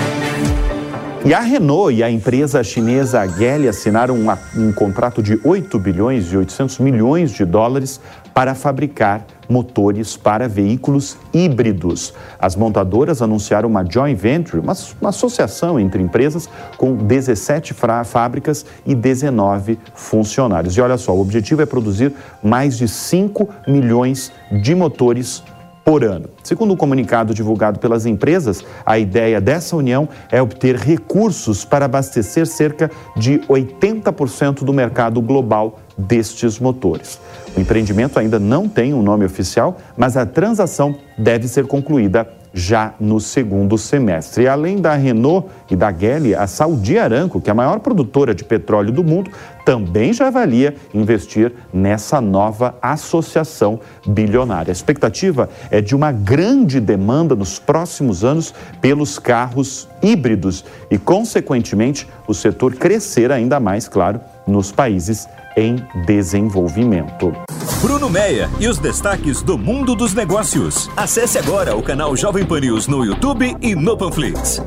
E 1.23 1.35
a 1.35 1.39
Renault 1.39 1.93
e 1.93 2.01
a 2.01 2.09
empresa 2.09 2.63
chinesa 2.63 3.27
Geely 3.27 3.67
assinaram 3.67 4.15
um, 4.15 4.27
um 4.59 4.73
contrato 4.73 5.21
de 5.21 5.39
8 5.43 5.77
bilhões 5.77 6.33
e 6.33 6.35
800 6.37 6.79
milhões 6.79 7.29
de 7.29 7.45
dólares 7.45 8.01
para 8.33 8.55
fabricar 8.55 9.23
motores 9.47 10.17
para 10.17 10.47
veículos 10.47 11.17
híbridos. 11.31 12.13
As 12.39 12.55
montadoras 12.55 13.21
anunciaram 13.21 13.69
uma 13.69 13.83
joint 13.87 14.17
venture, 14.17 14.59
uma, 14.63 14.73
uma 14.99 15.09
associação 15.09 15.79
entre 15.79 16.01
empresas 16.01 16.49
com 16.75 16.95
17 16.95 17.73
fra- 17.75 18.03
fábricas 18.03 18.65
e 18.83 18.95
19 18.95 19.77
funcionários. 19.93 20.75
E 20.75 20.81
olha 20.81 20.97
só, 20.97 21.13
o 21.13 21.21
objetivo 21.21 21.61
é 21.61 21.67
produzir 21.67 22.13
mais 22.41 22.77
de 22.79 22.87
5 22.87 23.47
milhões 23.67 24.31
de 24.51 24.73
motores 24.73 25.43
por 25.83 26.03
ano. 26.03 26.29
Segundo 26.43 26.73
o 26.73 26.77
comunicado 26.77 27.33
divulgado 27.33 27.79
pelas 27.79 28.05
empresas, 28.05 28.63
a 28.85 28.99
ideia 28.99 29.41
dessa 29.41 29.75
união 29.75 30.07
é 30.31 30.41
obter 30.41 30.75
recursos 30.75 31.65
para 31.65 31.85
abastecer 31.85 32.45
cerca 32.45 32.89
de 33.15 33.39
80% 33.39 34.63
do 34.63 34.73
mercado 34.73 35.21
global 35.21 35.79
destes 35.97 36.59
motores. 36.59 37.19
O 37.55 37.59
empreendimento 37.59 38.19
ainda 38.19 38.39
não 38.39 38.67
tem 38.67 38.93
um 38.93 39.01
nome 39.01 39.25
oficial, 39.25 39.77
mas 39.97 40.15
a 40.15 40.25
transação 40.25 40.95
deve 41.17 41.47
ser 41.47 41.67
concluída 41.67 42.27
já 42.53 42.93
no 42.99 43.19
segundo 43.19 43.77
semestre. 43.77 44.43
E 44.43 44.47
além 44.47 44.77
da 44.77 44.93
Renault 44.93 45.47
e 45.69 45.75
da 45.75 45.91
Geely, 45.91 46.35
a 46.35 46.47
Saudi 46.47 46.97
Aramco, 46.97 47.39
que 47.39 47.49
é 47.49 47.51
a 47.51 47.55
maior 47.55 47.79
produtora 47.79 48.35
de 48.35 48.43
petróleo 48.43 48.91
do 48.91 49.03
mundo, 49.03 49.31
também 49.65 50.11
já 50.11 50.27
avalia 50.27 50.75
investir 50.93 51.53
nessa 51.73 52.19
nova 52.19 52.75
associação 52.81 53.79
bilionária. 54.05 54.71
A 54.71 54.73
expectativa 54.73 55.49
é 55.69 55.81
de 55.81 55.95
uma 55.95 56.11
grande 56.11 56.79
demanda 56.79 57.35
nos 57.35 57.59
próximos 57.59 58.23
anos 58.23 58.53
pelos 58.81 59.17
carros 59.17 59.87
híbridos 60.01 60.65
e, 60.89 60.97
consequentemente, 60.97 62.07
o 62.27 62.33
setor 62.33 62.75
crescer 62.75 63.31
ainda 63.31 63.59
mais, 63.59 63.87
claro, 63.87 64.19
nos 64.47 64.71
países 64.71 65.27
em 65.55 65.75
desenvolvimento. 66.05 67.33
Bruno 67.81 68.09
Meia 68.09 68.49
e 68.59 68.67
os 68.67 68.77
destaques 68.77 69.41
do 69.41 69.57
mundo 69.57 69.95
dos 69.95 70.13
negócios. 70.13 70.89
Acesse 70.95 71.39
agora 71.39 71.75
o 71.75 71.81
canal 71.81 72.15
Jovem 72.15 72.45
Pan 72.45 72.59
News 72.59 72.87
no 72.87 73.03
YouTube 73.03 73.57
e 73.61 73.75
no 73.75 73.97
Panflix. 73.97 74.61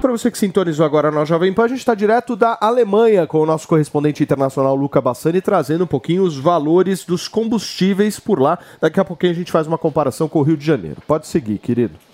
Para 0.00 0.12
você 0.12 0.30
que 0.30 0.38
sintonizou 0.38 0.86
agora 0.86 1.10
na 1.10 1.24
Jovem 1.24 1.52
Pan, 1.52 1.64
a 1.64 1.68
gente 1.68 1.80
está 1.80 1.94
direto 1.94 2.36
da 2.36 2.56
Alemanha 2.60 3.26
com 3.26 3.40
o 3.40 3.46
nosso 3.46 3.66
correspondente 3.66 4.22
internacional 4.22 4.76
Luca 4.76 5.00
Bassani 5.00 5.40
trazendo 5.40 5.84
um 5.84 5.88
pouquinho 5.88 6.22
os 6.22 6.36
valores 6.36 7.04
dos 7.04 7.26
combustíveis 7.26 8.20
por 8.20 8.40
lá. 8.40 8.58
Daqui 8.80 9.00
a 9.00 9.04
pouquinho 9.04 9.32
a 9.32 9.34
gente 9.34 9.50
faz 9.50 9.66
uma 9.66 9.76
comparação 9.76 10.28
com 10.28 10.38
o 10.38 10.42
Rio 10.42 10.56
de 10.56 10.64
Janeiro. 10.64 11.02
Pode 11.06 11.26
seguir, 11.26 11.58
querido. 11.58 12.07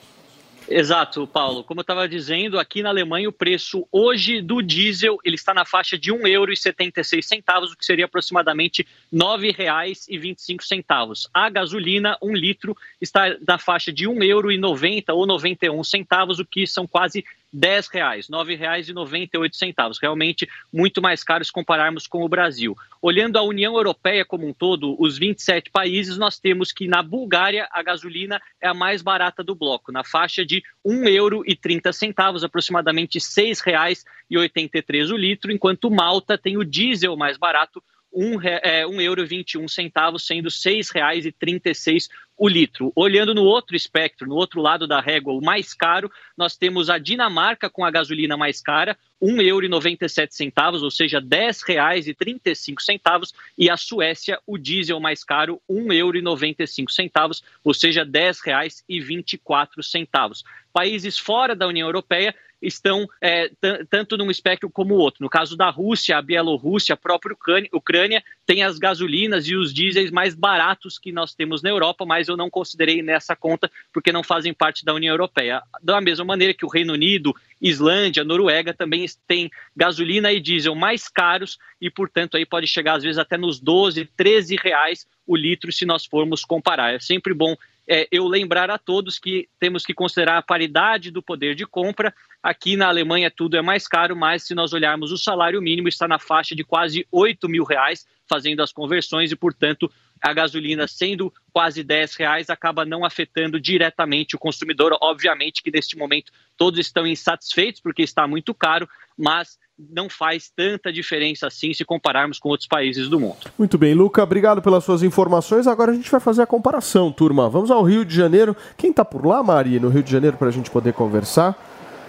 Exato, 0.68 1.26
Paulo. 1.26 1.62
Como 1.62 1.80
eu 1.80 1.82
estava 1.82 2.08
dizendo, 2.08 2.58
aqui 2.58 2.82
na 2.82 2.88
Alemanha 2.88 3.28
o 3.28 3.32
preço 3.32 3.86
hoje 3.92 4.40
do 4.40 4.62
diesel 4.62 5.18
ele 5.22 5.34
está 5.34 5.52
na 5.52 5.64
faixa 5.64 5.98
de 5.98 6.10
R$ 6.10 6.18
1,76, 6.18 7.72
o 7.72 7.76
que 7.76 7.84
seria 7.84 8.06
aproximadamente 8.06 8.86
R$ 9.12 9.18
9,25. 9.18 11.28
A 11.34 11.50
gasolina, 11.50 12.16
um 12.22 12.32
litro, 12.32 12.76
está 13.00 13.36
na 13.46 13.58
faixa 13.58 13.92
de 13.92 14.08
R$ 14.08 14.14
1,90 14.14 15.14
ou 15.14 15.26
91 15.26 15.84
centavos, 15.84 16.38
o 16.38 16.46
que 16.46 16.66
são 16.66 16.86
quase 16.86 17.24
10 17.54 17.86
reais, 17.86 18.28
R$ 18.28 18.34
9,98, 18.34 19.96
realmente 20.02 20.48
muito 20.72 21.00
mais 21.00 21.22
caro 21.22 21.44
se 21.44 21.52
compararmos 21.52 22.08
com 22.08 22.24
o 22.24 22.28
Brasil. 22.28 22.76
Olhando 23.00 23.38
a 23.38 23.42
União 23.42 23.76
Europeia 23.76 24.24
como 24.24 24.46
um 24.46 24.52
todo, 24.52 25.00
os 25.00 25.16
27 25.16 25.70
países, 25.70 26.18
nós 26.18 26.38
temos 26.38 26.72
que 26.72 26.88
na 26.88 27.00
Bulgária 27.00 27.68
a 27.70 27.80
gasolina 27.80 28.42
é 28.60 28.66
a 28.66 28.74
mais 28.74 29.02
barata 29.02 29.44
do 29.44 29.54
bloco, 29.54 29.92
na 29.92 30.02
faixa 30.02 30.44
de 30.44 30.64
R$ 30.84 30.92
1,30, 30.92 32.44
aproximadamente 32.44 33.18
R$ 33.18 33.24
6,83 33.24 35.12
o 35.12 35.16
litro, 35.16 35.52
enquanto 35.52 35.90
Malta 35.90 36.36
tem 36.36 36.56
o 36.56 36.64
diesel 36.64 37.16
mais 37.16 37.36
barato, 37.36 37.80
um, 38.14 38.40
é, 38.40 38.86
um 38.86 39.00
euro 39.00 39.22
e 39.22 39.26
21 39.26 39.66
centavos, 39.66 40.26
sendo 40.26 40.50
seis 40.50 40.90
reais 40.90 41.26
e 41.26 41.32
36 41.32 42.08
o 42.36 42.48
litro. 42.48 42.92
Olhando 42.94 43.34
no 43.34 43.42
outro 43.42 43.76
espectro, 43.76 44.28
no 44.28 44.34
outro 44.34 44.60
lado 44.60 44.86
da 44.86 45.00
régua, 45.00 45.32
o 45.32 45.40
mais 45.40 45.72
caro, 45.72 46.10
nós 46.36 46.56
temos 46.56 46.90
a 46.90 46.98
Dinamarca 46.98 47.70
com 47.70 47.84
a 47.84 47.90
gasolina 47.90 48.36
mais 48.36 48.60
cara, 48.60 48.96
um 49.20 49.40
euro 49.40 49.64
e 49.64 49.68
97 49.68 50.34
centavos, 50.34 50.82
ou 50.82 50.90
seja, 50.90 51.20
dez 51.20 51.62
reais 51.62 52.06
e 52.06 52.14
35 52.14 52.82
centavos, 52.82 53.32
e 53.56 53.70
a 53.70 53.76
Suécia, 53.76 54.38
o 54.46 54.58
diesel 54.58 55.00
mais 55.00 55.24
caro, 55.24 55.60
um 55.68 55.92
euro 55.92 56.18
e 56.18 56.22
95 56.22 56.92
centavos, 56.92 57.42
ou 57.62 57.72
seja, 57.72 58.04
dez 58.04 58.40
reais 58.40 58.84
e 58.88 59.00
24 59.00 59.82
centavos. 59.82 60.44
Países 60.72 61.18
fora 61.18 61.54
da 61.54 61.66
União 61.66 61.86
Europeia 61.86 62.34
estão 62.66 63.08
é, 63.20 63.50
tanto 63.90 64.16
num 64.16 64.30
espectro 64.30 64.70
como 64.70 64.94
o 64.94 64.98
outro. 64.98 65.22
No 65.22 65.28
caso 65.28 65.56
da 65.56 65.70
Rússia, 65.70 66.16
a 66.16 66.22
Bielorrússia, 66.22 66.94
a 66.94 66.96
própria 66.96 67.36
Ucrânia, 67.72 68.22
tem 68.46 68.62
as 68.62 68.78
gasolinas 68.78 69.46
e 69.46 69.54
os 69.54 69.72
dieséis 69.72 70.10
mais 70.10 70.34
baratos 70.34 70.98
que 70.98 71.12
nós 71.12 71.34
temos 71.34 71.62
na 71.62 71.70
Europa, 71.70 72.04
mas 72.04 72.28
eu 72.28 72.36
não 72.36 72.50
considerei 72.50 73.02
nessa 73.02 73.36
conta 73.36 73.70
porque 73.92 74.12
não 74.12 74.22
fazem 74.22 74.52
parte 74.52 74.84
da 74.84 74.94
União 74.94 75.12
Europeia. 75.12 75.62
Da 75.82 76.00
mesma 76.00 76.24
maneira 76.24 76.54
que 76.54 76.64
o 76.64 76.68
Reino 76.68 76.92
Unido, 76.92 77.34
Islândia, 77.60 78.24
Noruega 78.24 78.74
também 78.74 79.06
têm 79.26 79.50
gasolina 79.76 80.32
e 80.32 80.40
diesel 80.40 80.74
mais 80.74 81.08
caros 81.08 81.58
e, 81.80 81.90
portanto, 81.90 82.36
aí 82.36 82.44
pode 82.44 82.66
chegar 82.66 82.96
às 82.96 83.02
vezes 83.02 83.18
até 83.18 83.36
nos 83.36 83.60
12, 83.60 84.06
13 84.16 84.56
reais 84.56 85.06
o 85.26 85.36
litro 85.36 85.72
se 85.72 85.86
nós 85.86 86.04
formos 86.04 86.44
comparar. 86.44 86.94
É 86.94 86.98
sempre 86.98 87.32
bom 87.32 87.56
é, 87.88 88.08
eu 88.10 88.26
lembrar 88.26 88.70
a 88.70 88.78
todos 88.78 89.18
que 89.18 89.48
temos 89.58 89.84
que 89.84 89.92
considerar 89.94 90.38
a 90.38 90.42
paridade 90.42 91.10
do 91.10 91.22
poder 91.22 91.54
de 91.54 91.66
compra. 91.66 92.14
Aqui 92.42 92.76
na 92.76 92.88
Alemanha 92.88 93.30
tudo 93.30 93.56
é 93.56 93.62
mais 93.62 93.86
caro, 93.86 94.16
mas 94.16 94.44
se 94.44 94.54
nós 94.54 94.72
olharmos 94.72 95.12
o 95.12 95.18
salário 95.18 95.60
mínimo 95.60 95.88
está 95.88 96.08
na 96.08 96.18
faixa 96.18 96.54
de 96.54 96.64
quase 96.64 97.06
8 97.10 97.48
mil 97.48 97.64
reais, 97.64 98.06
fazendo 98.26 98.62
as 98.62 98.72
conversões 98.72 99.30
e, 99.30 99.36
portanto, 99.36 99.90
a 100.20 100.32
gasolina 100.32 100.88
sendo 100.88 101.32
quase 101.52 101.82
10 101.82 102.16
reais 102.16 102.48
acaba 102.48 102.84
não 102.84 103.04
afetando 103.04 103.60
diretamente 103.60 104.34
o 104.34 104.38
consumidor. 104.38 104.96
Obviamente 105.00 105.62
que 105.62 105.70
neste 105.70 105.96
momento 105.96 106.32
todos 106.56 106.78
estão 106.78 107.06
insatisfeitos 107.06 107.80
porque 107.80 108.02
está 108.02 108.26
muito 108.26 108.54
caro, 108.54 108.88
mas 109.16 109.58
não 109.78 110.08
faz 110.08 110.50
tanta 110.54 110.92
diferença 110.92 111.46
assim 111.46 111.72
se 111.72 111.84
compararmos 111.84 112.38
com 112.38 112.48
outros 112.48 112.68
países 112.68 113.08
do 113.08 113.18
mundo. 113.18 113.36
Muito 113.58 113.76
bem, 113.76 113.94
Luca, 113.94 114.22
obrigado 114.22 114.62
pelas 114.62 114.84
suas 114.84 115.02
informações. 115.02 115.66
Agora 115.66 115.92
a 115.92 115.94
gente 115.94 116.10
vai 116.10 116.20
fazer 116.20 116.42
a 116.42 116.46
comparação, 116.46 117.10
turma. 117.10 117.48
Vamos 117.48 117.70
ao 117.70 117.82
Rio 117.82 118.04
de 118.04 118.14
Janeiro. 118.14 118.56
Quem 118.76 118.90
está 118.90 119.04
por 119.04 119.26
lá, 119.26 119.42
Mari, 119.42 119.80
no 119.80 119.88
Rio 119.88 120.02
de 120.02 120.10
Janeiro, 120.10 120.36
para 120.36 120.48
a 120.48 120.52
gente 120.52 120.70
poder 120.70 120.92
conversar? 120.92 121.56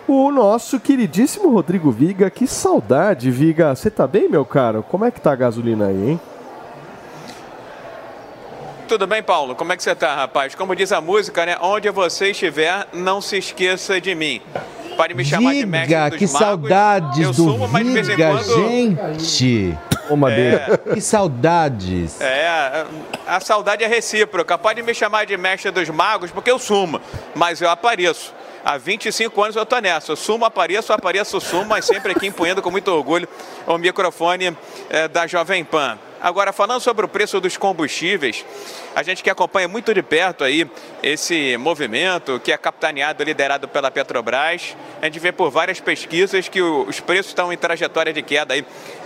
O 0.07 0.31
nosso 0.31 0.79
queridíssimo 0.79 1.49
Rodrigo 1.49 1.91
Viga. 1.91 2.29
Que 2.29 2.45
saudade, 2.45 3.31
Viga. 3.31 3.75
Você 3.75 3.89
tá 3.89 4.05
bem, 4.05 4.29
meu 4.29 4.45
caro? 4.45 4.83
Como 4.83 5.03
é 5.03 5.09
que 5.09 5.19
tá 5.19 5.31
a 5.31 5.35
gasolina 5.35 5.87
aí, 5.87 6.11
hein? 6.11 6.19
Tudo 8.87 9.07
bem, 9.07 9.23
Paulo? 9.23 9.55
Como 9.55 9.73
é 9.73 9.77
que 9.77 9.81
você 9.83 9.95
tá, 9.95 10.15
rapaz? 10.15 10.53
Como 10.53 10.75
diz 10.75 10.91
a 10.91 11.01
música, 11.01 11.45
né? 11.45 11.57
Onde 11.59 11.89
você 11.89 12.29
estiver, 12.31 12.85
não 12.93 13.19
se 13.19 13.37
esqueça 13.37 13.99
de 13.99 14.13
mim. 14.13 14.41
Pode 14.95 15.13
me 15.13 15.25
chamar 15.25 15.51
Viga, 15.51 15.65
de 15.65 15.71
mestre 15.71 16.09
dos 16.11 16.17
que 16.19 16.25
magos. 16.25 16.39
saudades 16.39 17.19
Eu 17.19 17.29
do 17.29 17.35
sumo, 17.35 17.67
mas 17.67 17.85
de 17.85 17.91
vez 17.91 18.09
em 18.09 18.15
quando- 18.15 18.69
gente. 18.69 19.77
Uma 20.09 20.29
dele. 20.29 20.59
Que 20.93 21.01
saudades. 21.01 22.21
É, 22.21 22.85
a 23.27 23.39
saudade 23.39 23.83
é 23.83 23.87
recíproca. 23.87 24.55
Pode 24.57 24.81
me 24.83 24.93
chamar 24.93 25.25
de 25.25 25.35
mestre 25.35 25.71
dos 25.71 25.89
magos, 25.89 26.29
porque 26.31 26.51
eu 26.51 26.59
sumo, 26.59 27.01
mas 27.33 27.59
eu 27.61 27.69
apareço. 27.69 28.33
Há 28.63 28.77
25 28.77 29.43
anos 29.43 29.55
eu 29.55 29.63
estou 29.63 29.81
nessa. 29.81 30.11
Eu 30.11 30.15
sumo, 30.15 30.45
apareço, 30.45 30.93
apareço, 30.93 31.41
sumo, 31.41 31.65
mas 31.65 31.85
sempre 31.85 32.11
aqui 32.13 32.27
empunhando 32.27 32.61
com 32.61 32.69
muito 32.71 32.89
orgulho 32.91 33.27
o 33.67 33.77
microfone 33.77 34.55
eh, 34.89 35.07
da 35.07 35.25
Jovem 35.27 35.63
Pan. 35.63 35.97
Agora, 36.25 36.51
falando 36.51 36.81
sobre 36.81 37.05
o 37.05 37.07
preço 37.07 37.39
dos 37.39 37.55
combustíveis, 37.55 38.43
a 38.95 39.03
gente 39.03 39.21
que 39.21 39.29
acompanha 39.29 39.67
muito 39.67 39.93
de 39.93 40.01
perto 40.01 40.43
aí 40.43 40.67
esse 41.03 41.55
movimento 41.55 42.39
que 42.39 42.51
é 42.51 42.57
capitaneado, 42.57 43.23
liderado 43.23 43.67
pela 43.67 43.91
Petrobras, 43.91 44.75
a 44.99 45.05
gente 45.05 45.19
vê 45.19 45.31
por 45.31 45.51
várias 45.51 45.79
pesquisas 45.79 46.49
que 46.49 46.63
os 46.63 46.99
preços 46.99 47.27
estão 47.27 47.53
em 47.53 47.57
trajetória 47.57 48.11
de 48.11 48.23
queda 48.23 48.55
aí 48.55 48.65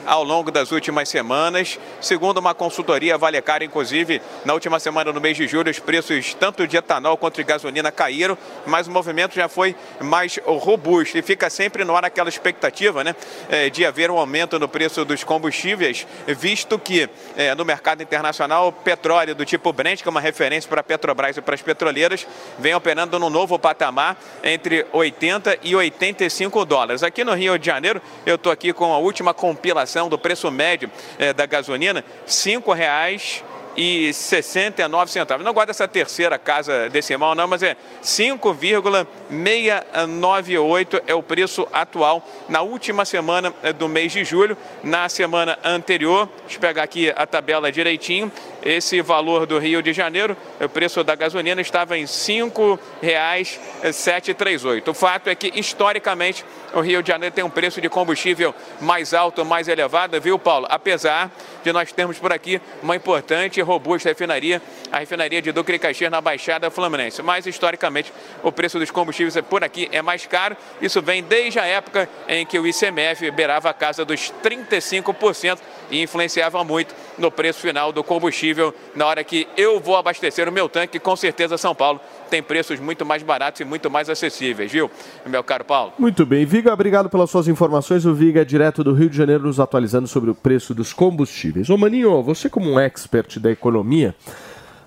ao 0.10 0.24
longo 0.24 0.50
das 0.50 0.72
últimas 0.72 1.08
semanas. 1.08 1.80
Segundo 2.02 2.40
uma 2.40 2.56
consultoria 2.56 3.16
Vale 3.16 3.40
Caro, 3.44 3.64
inclusive, 3.64 4.20
na 4.44 4.54
última 4.56 4.80
semana, 4.80 5.14
no 5.14 5.22
mês 5.22 5.38
de 5.38 5.48
julho, 5.48 5.70
os 5.70 5.78
preços 5.78 6.34
tanto 6.34 6.68
de 6.68 6.76
etanol 6.76 7.16
quanto 7.16 7.36
de 7.36 7.44
gasolina 7.44 7.92
caíram, 7.92 8.36
mas 8.66 8.88
o 8.88 8.92
movimento 8.92 9.36
já 9.36 9.48
foi 9.48 9.76
mais 10.02 10.40
robusto 10.44 11.16
e 11.16 11.22
fica 11.22 11.48
sempre 11.48 11.86
no 11.86 11.96
ar 11.96 12.04
aquela 12.04 12.28
expectativa 12.28 13.04
né, 13.04 13.16
eh, 13.50 13.70
de 13.70 13.86
haver 13.86 14.10
um 14.10 14.18
aumento 14.18 14.58
no 14.58 14.68
preço 14.68 15.06
dos 15.06 15.24
combustíveis, 15.24 16.08
visto 16.28 16.80
que 16.80 17.08
eh, 17.38 17.54
no 17.54 17.64
mercado 17.64 18.02
internacional, 18.02 18.72
petróleo 18.72 19.36
do 19.36 19.46
tipo 19.46 19.72
Brent, 19.72 20.02
que 20.02 20.08
é 20.08 20.12
uma 20.12 20.20
referência 20.20 20.68
para 20.68 20.82
a 20.82 20.84
Petrobras 20.84 21.38
e 21.38 21.42
para 21.42 21.54
as 21.54 21.62
petroleiras, 21.62 22.26
vem 22.58 22.74
operando 22.74 23.20
num 23.20 23.30
novo 23.30 23.60
patamar 23.60 24.18
entre 24.44 24.88
80 24.92 25.60
e 25.62 25.76
85 25.76 26.66
dólares. 26.66 27.04
Aqui 27.04 27.24
no 27.24 27.36
Rio 27.36 27.60
de 27.60 27.68
Janeiro, 27.68 28.02
eu 28.26 28.36
estou 28.36 28.52
aqui 28.52 28.74
com 28.74 28.92
a 28.92 28.98
última 28.98 29.36
compilação 29.36 29.99
do 30.08 30.18
preço 30.18 30.50
médio 30.52 30.92
eh, 31.18 31.34
da 31.34 31.46
gasolina, 31.46 32.00
R$ 32.00 32.06
5,00 32.28 33.44
e 33.80 34.14
69 34.14 35.10
centavos. 35.10 35.44
Não 35.46 35.54
guarda 35.54 35.72
essa 35.72 35.88
terceira 35.88 36.38
casa 36.38 36.90
decimal, 36.90 37.34
não, 37.34 37.48
mas 37.48 37.64
é 37.64 37.78
5,698 38.02 41.02
é 41.08 41.16
o 41.16 41.24
preço 41.24 41.66
atual 41.72 42.22
na 42.50 42.62
última 42.62 43.06
semana 43.06 43.54
eh, 43.64 43.72
do 43.72 43.88
mês 43.88 44.12
de 44.12 44.26
julho. 44.26 44.58
Na 44.84 45.08
semana 45.08 45.58
anterior, 45.64 46.28
deixa 46.42 46.58
eu 46.58 46.62
pegar 46.62 46.84
aqui 46.84 47.10
a 47.16 47.26
tabela 47.26 47.72
direitinho, 47.72 48.30
esse 48.64 49.02
valor 49.02 49.46
do 49.46 49.58
Rio 49.58 49.82
de 49.82 49.94
Janeiro, 49.94 50.36
o 50.60 50.68
preço 50.68 51.02
da 51.02 51.16
gasolina 51.16 51.62
estava 51.62 51.98
em 51.98 52.02
R$ 52.02 52.08
5,738. 52.08 54.90
O 54.90 54.94
fato 54.94 55.30
é 55.30 55.36
que, 55.36 55.58
historicamente, 55.58 56.44
o 56.74 56.82
Rio 56.82 57.02
de 57.02 57.08
Janeiro 57.10 57.34
tem 57.34 57.44
um 57.44 57.50
preço 57.50 57.82
de 57.82 57.90
combustível 57.90 58.54
mais 58.80 59.14
alto, 59.14 59.44
mais 59.46 59.68
elevado, 59.68 60.20
viu, 60.20 60.38
Paulo? 60.38 60.68
Apesar 60.70 61.32
de 61.64 61.74
nós 61.74 61.92
termos 61.92 62.18
por 62.18 62.32
aqui 62.32 62.62
uma 62.82 62.96
importante 62.96 63.60
e 63.60 63.64
robusta 63.64 64.10
refinaria, 64.10 64.62
a 64.92 65.00
refinaria 65.00 65.42
de 65.42 65.52
de 65.52 65.80
Caxias 65.80 66.10
na 66.10 66.22
Baixada 66.22 66.70
Fluminense. 66.70 67.22
Mas, 67.22 67.46
historicamente, 67.46 68.14
o 68.44 68.52
preço 68.52 68.80
dos 68.80 68.92
combustíveis 68.92 69.36
por 69.48 69.64
aqui 69.64 69.90
é 69.92 70.02
mais 70.02 70.26
caro. 70.26 70.56
Isso 70.82 71.02
vem 71.02 71.24
desde 71.24 71.60
a 71.60 71.66
época 71.66 72.10
em 72.28 72.46
que 72.46 72.58
o 72.58 72.66
ICMF 72.66 73.30
beirava 73.32 73.70
a 73.70 73.74
casa 73.74 74.06
dos 74.06 74.32
35%, 74.44 75.60
e 75.92 76.02
influenciava 76.02 76.64
muito 76.64 76.94
no 77.18 77.32
preço 77.32 77.60
final 77.60 77.92
do 77.92 78.04
combustível 78.04 78.74
na 78.96 79.06
hora 79.06 79.24
que 79.24 79.48
eu 79.58 79.80
vou 79.80 79.96
abastecer 79.96 80.48
o 80.48 80.52
meu 80.52 80.70
tanque. 80.70 81.00
Com 81.00 81.16
certeza, 81.16 81.58
São 81.58 81.76
Paulo 81.76 82.00
tem 82.30 82.44
preços 82.44 82.80
muito 82.80 83.06
mais 83.06 83.24
baratos 83.24 83.62
e 83.62 83.66
muito 83.66 83.90
mais 83.90 84.10
acessíveis, 84.10 84.72
viu, 84.72 84.90
meu 85.26 85.44
caro 85.44 85.66
Paulo? 85.66 85.94
Muito 85.98 86.26
bem. 86.26 86.46
Viga, 86.46 86.74
obrigado 86.74 87.10
pelas 87.10 87.30
suas 87.30 87.48
informações. 87.48 88.06
O 88.06 88.14
Viga 88.14 88.46
direto 88.46 88.84
do 88.84 88.94
Rio 88.94 89.10
de 89.10 89.18
Janeiro 89.18 89.44
nos 89.44 89.60
atualizando 89.60 90.08
sobre 90.08 90.30
o 90.30 90.36
preço 90.36 90.74
dos 90.74 90.94
combustíveis. 90.94 91.70
Ô 91.70 91.78
Maninho, 91.78 92.22
você 92.22 92.50
como 92.50 92.70
um 92.72 92.80
expert 92.80 93.40
da 93.40 93.52
economia, 93.52 94.16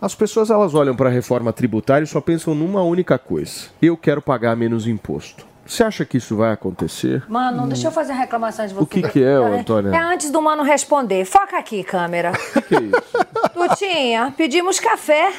as 0.01 0.15
pessoas 0.15 0.51
elas 0.51 0.75
olham 0.75 0.97
para 0.97 1.09
a 1.09 1.13
reforma 1.13 1.53
tributária 1.53 2.05
e 2.05 2.09
só 2.09 2.21
pensam 2.21 2.55
numa 2.55 2.83
única 2.83 3.19
coisa. 3.19 3.69
Eu 3.81 3.97
quero 3.97 4.21
pagar 4.21 4.57
menos 4.57 4.87
imposto. 4.87 5.52
Você 5.65 5.85
acha 5.85 6.05
que 6.05 6.17
isso 6.19 6.37
vai 6.37 6.53
acontecer? 6.53 7.23
Mano, 7.29 7.67
deixa 7.67 7.89
eu 7.89 7.93
fazer 7.93 8.13
uma 8.13 8.21
reclamação 8.21 8.67
de 8.67 8.75
você. 8.75 8.83
O 8.83 8.87
que 8.87 9.03
que 9.03 9.23
é, 9.23 9.35
Antônia? 9.35 9.91
É 9.91 9.99
antes 9.99 10.31
do 10.31 10.43
mano 10.43 10.63
responder. 10.63 11.25
Foca 11.25 11.57
aqui, 11.59 11.83
câmera. 11.85 12.33
O 12.57 12.63
que 12.63 12.75
é 12.75 12.81
isso? 12.81 13.13
Tutinha, 13.79 14.35
pedimos 14.37 14.81
café. 14.81 15.33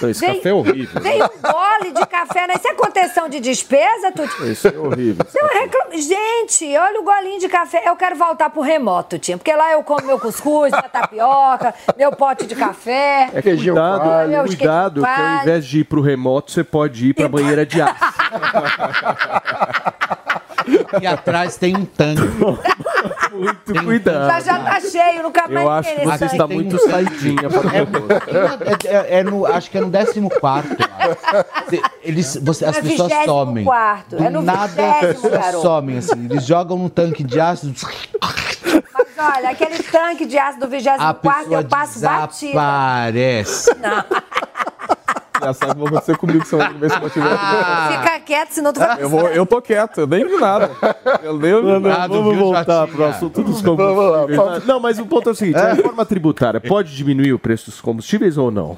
Não, 0.00 0.10
esse 0.10 0.20
Veio- 0.20 0.36
café 0.36 0.48
é 0.48 0.52
horrível. 0.54 1.00
Veio 1.00 1.24
um 1.24 1.52
gole 1.52 1.92
de 1.94 2.06
café, 2.06 2.46
né? 2.46 2.54
Isso 2.56 2.68
é 2.68 2.74
contenção 2.74 3.28
de 3.28 3.40
despesa, 3.40 4.08
é 4.08 4.78
horrível. 4.78 5.24
Isso 5.28 5.38
é 5.38 5.58
reclama- 5.60 5.90
Gente, 5.96 6.76
olha 6.76 7.00
o 7.00 7.04
golinho 7.04 7.38
de 7.38 7.48
café. 7.48 7.82
Eu 7.86 7.94
quero 7.96 8.16
voltar 8.16 8.50
pro 8.50 8.60
remoto, 8.62 9.10
Tutinha. 9.16 9.36
Porque 9.38 9.54
lá 9.54 9.72
eu 9.72 9.82
como 9.82 10.06
meu 10.06 10.18
cuscuz, 10.18 10.70
minha 10.72 10.82
tapioca, 10.88 11.74
meu 11.96 12.10
pote 12.12 12.46
de 12.46 12.54
café. 12.54 13.28
É 13.34 13.42
cuidado, 13.42 14.28
Meu 14.28 14.44
cuidado, 14.44 15.02
que 15.02 15.06
ao 15.08 15.42
invés 15.42 15.66
de 15.66 15.80
ir 15.80 15.84
pro 15.84 16.00
remoto, 16.00 16.50
você 16.50 16.64
pode 16.64 17.08
ir 17.08 17.14
pra 17.14 17.28
banheira 17.28 17.64
de 17.66 17.80
aço. 17.80 17.94
E 21.00 21.06
atrás 21.06 21.56
tem 21.56 21.76
um 21.76 21.84
tanque. 21.84 22.22
Muito 23.32 23.84
cuidado. 23.84 24.26
Já 24.28 24.40
já 24.40 24.58
tá 24.58 24.80
cheio, 24.80 25.22
nunca 25.22 25.46
mais 25.48 25.64
Eu 25.64 25.70
acho 25.70 25.94
que 25.94 26.04
você 26.04 26.24
está 26.26 26.46
muito 26.48 26.78
saidinha 26.90 27.48
para 27.48 27.60
o 27.60 27.68
remoto. 27.68 28.08
É, 28.86 29.16
é- 29.16 29.18
é 29.20 29.22
no, 29.24 29.46
acho 29.46 29.70
que 29.70 29.78
é 29.78 29.80
no 29.80 29.90
14 29.90 30.20
quarto. 30.40 30.76
Eles, 32.02 32.36
você, 32.42 32.64
as 32.64 32.76
É 32.76 32.82
pessoas 32.82 33.10
24º, 33.12 33.24
somem. 33.26 33.66
é 34.26 34.30
no 34.30 34.40
Do 34.40 34.44
nada 34.44 34.62
as 34.66 34.76
20º, 34.76 35.00
pessoas 35.14 35.32
garoto. 35.32 35.62
somem, 35.62 35.98
assim. 35.98 36.24
Eles 36.28 36.44
jogam 36.44 36.76
num 36.76 36.88
tanque 36.88 37.22
de 37.22 37.40
ácido, 37.40 37.72
Mas 37.80 39.36
olha, 39.36 39.50
aquele 39.50 39.82
tanque 39.84 40.26
de 40.26 40.36
aço 40.38 40.58
do 40.58 40.68
24 40.68 41.02
a 41.06 41.14
pessoa 41.14 41.60
eu 41.60 41.64
passo 41.68 42.00
batida. 42.00 42.52
desaparece. 42.52 43.70
Engraçado 45.40 45.74
que 45.74 45.78
vai 45.80 45.88
acontecer 45.88 46.16
comigo 46.16 46.44
se 46.44 46.54
eu 46.54 46.58
não 46.58 47.10
tiver. 47.10 47.30
Fica 47.98 48.20
quieto, 48.20 48.50
senão 48.50 48.72
tu 48.72 48.80
vai 48.80 49.02
Eu, 49.02 49.08
vou, 49.08 49.28
eu 49.28 49.46
tô 49.46 49.60
quieto, 49.62 50.00
eu 50.02 50.06
nem 50.06 50.26
vi 50.26 50.36
nada. 50.36 50.70
Eu 51.22 51.38
nem 51.38 51.60
vi 51.62 51.88
nada. 51.88 52.08
vamos 52.08 52.36
voltar 52.36 52.86
pro 52.86 53.04
assunto 53.06 53.42
dos 53.42 53.62
combustíveis. 53.62 54.66
Não, 54.66 54.78
mas 54.80 54.98
o 54.98 55.06
ponto 55.06 55.28
é 55.28 55.32
o 55.32 55.34
seguinte: 55.34 55.56
a 55.58 55.72
reforma 55.72 56.04
tributária 56.04 56.60
pode 56.60 56.94
diminuir 56.94 57.32
o 57.32 57.38
preço 57.38 57.70
dos 57.70 57.80
combustíveis 57.80 58.36
ou 58.36 58.50
não? 58.50 58.76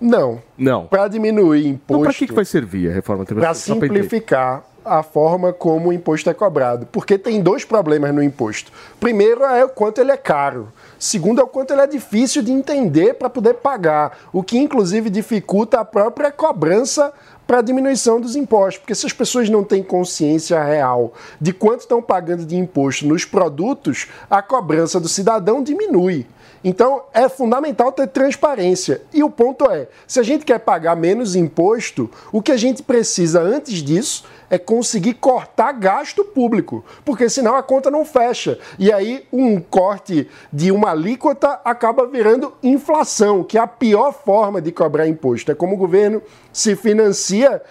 Não. 0.00 0.40
Não. 0.58 0.86
Para 0.86 1.06
diminuir 1.08 1.60
Então, 1.60 1.70
imposto. 1.72 2.02
para 2.04 2.12
que, 2.14 2.26
que 2.26 2.32
vai 2.34 2.44
servir 2.44 2.90
a 2.90 2.92
reforma 2.92 3.24
Para 3.24 3.34
tributária? 3.34 3.56
Entender. 3.56 3.86
simplificar 3.86 4.64
a 4.84 5.00
forma 5.02 5.52
como 5.52 5.90
o 5.90 5.92
imposto 5.92 6.28
é 6.28 6.34
cobrado. 6.34 6.86
Porque 6.90 7.16
tem 7.16 7.40
dois 7.40 7.64
problemas 7.64 8.12
no 8.12 8.20
imposto. 8.22 8.72
Primeiro 8.98 9.44
é 9.44 9.64
o 9.64 9.68
quanto 9.68 10.00
ele 10.00 10.10
é 10.10 10.16
caro. 10.16 10.68
Segundo 11.02 11.40
é 11.40 11.42
o 11.42 11.48
quanto 11.48 11.72
ele 11.72 11.80
é 11.80 11.86
difícil 11.88 12.44
de 12.44 12.52
entender 12.52 13.14
para 13.14 13.28
poder 13.28 13.54
pagar, 13.54 14.16
o 14.32 14.40
que 14.40 14.56
inclusive 14.56 15.10
dificulta 15.10 15.80
a 15.80 15.84
própria 15.84 16.30
cobrança 16.30 17.12
para 17.44 17.58
a 17.58 17.60
diminuição 17.60 18.20
dos 18.20 18.36
impostos. 18.36 18.78
Porque 18.78 18.94
se 18.94 19.04
as 19.04 19.12
pessoas 19.12 19.48
não 19.48 19.64
têm 19.64 19.82
consciência 19.82 20.62
real 20.62 21.12
de 21.40 21.52
quanto 21.52 21.80
estão 21.80 22.00
pagando 22.00 22.46
de 22.46 22.54
imposto 22.54 23.04
nos 23.04 23.24
produtos, 23.24 24.06
a 24.30 24.40
cobrança 24.40 25.00
do 25.00 25.08
cidadão 25.08 25.60
diminui. 25.60 26.24
Então 26.64 27.02
é 27.12 27.28
fundamental 27.28 27.90
ter 27.90 28.06
transparência. 28.08 29.02
E 29.12 29.22
o 29.22 29.30
ponto 29.30 29.68
é: 29.70 29.88
se 30.06 30.20
a 30.20 30.22
gente 30.22 30.44
quer 30.44 30.58
pagar 30.60 30.96
menos 30.96 31.34
imposto, 31.34 32.10
o 32.30 32.40
que 32.40 32.52
a 32.52 32.56
gente 32.56 32.82
precisa 32.82 33.40
antes 33.40 33.82
disso 33.82 34.24
é 34.48 34.58
conseguir 34.58 35.14
cortar 35.14 35.72
gasto 35.72 36.22
público, 36.24 36.84
porque 37.06 37.28
senão 37.28 37.56
a 37.56 37.62
conta 37.62 37.90
não 37.90 38.04
fecha. 38.04 38.58
E 38.78 38.92
aí 38.92 39.26
um 39.32 39.58
corte 39.58 40.28
de 40.52 40.70
uma 40.70 40.90
alíquota 40.90 41.58
acaba 41.64 42.06
virando 42.06 42.52
inflação, 42.62 43.42
que 43.42 43.56
é 43.56 43.60
a 43.60 43.66
pior 43.66 44.12
forma 44.12 44.60
de 44.60 44.70
cobrar 44.70 45.08
imposto. 45.08 45.50
É 45.50 45.54
como 45.54 45.74
o 45.74 45.78
governo 45.78 46.22
se 46.52 46.76
financia 46.76 47.62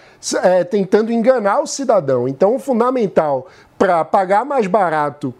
é, 0.42 0.64
tentando 0.64 1.12
enganar 1.12 1.60
o 1.60 1.68
cidadão. 1.68 2.26
Então 2.26 2.56
o 2.56 2.58
fundamental 2.58 3.46
para 3.78 4.04
pagar 4.04 4.44
mais 4.44 4.66
barato 4.66 5.32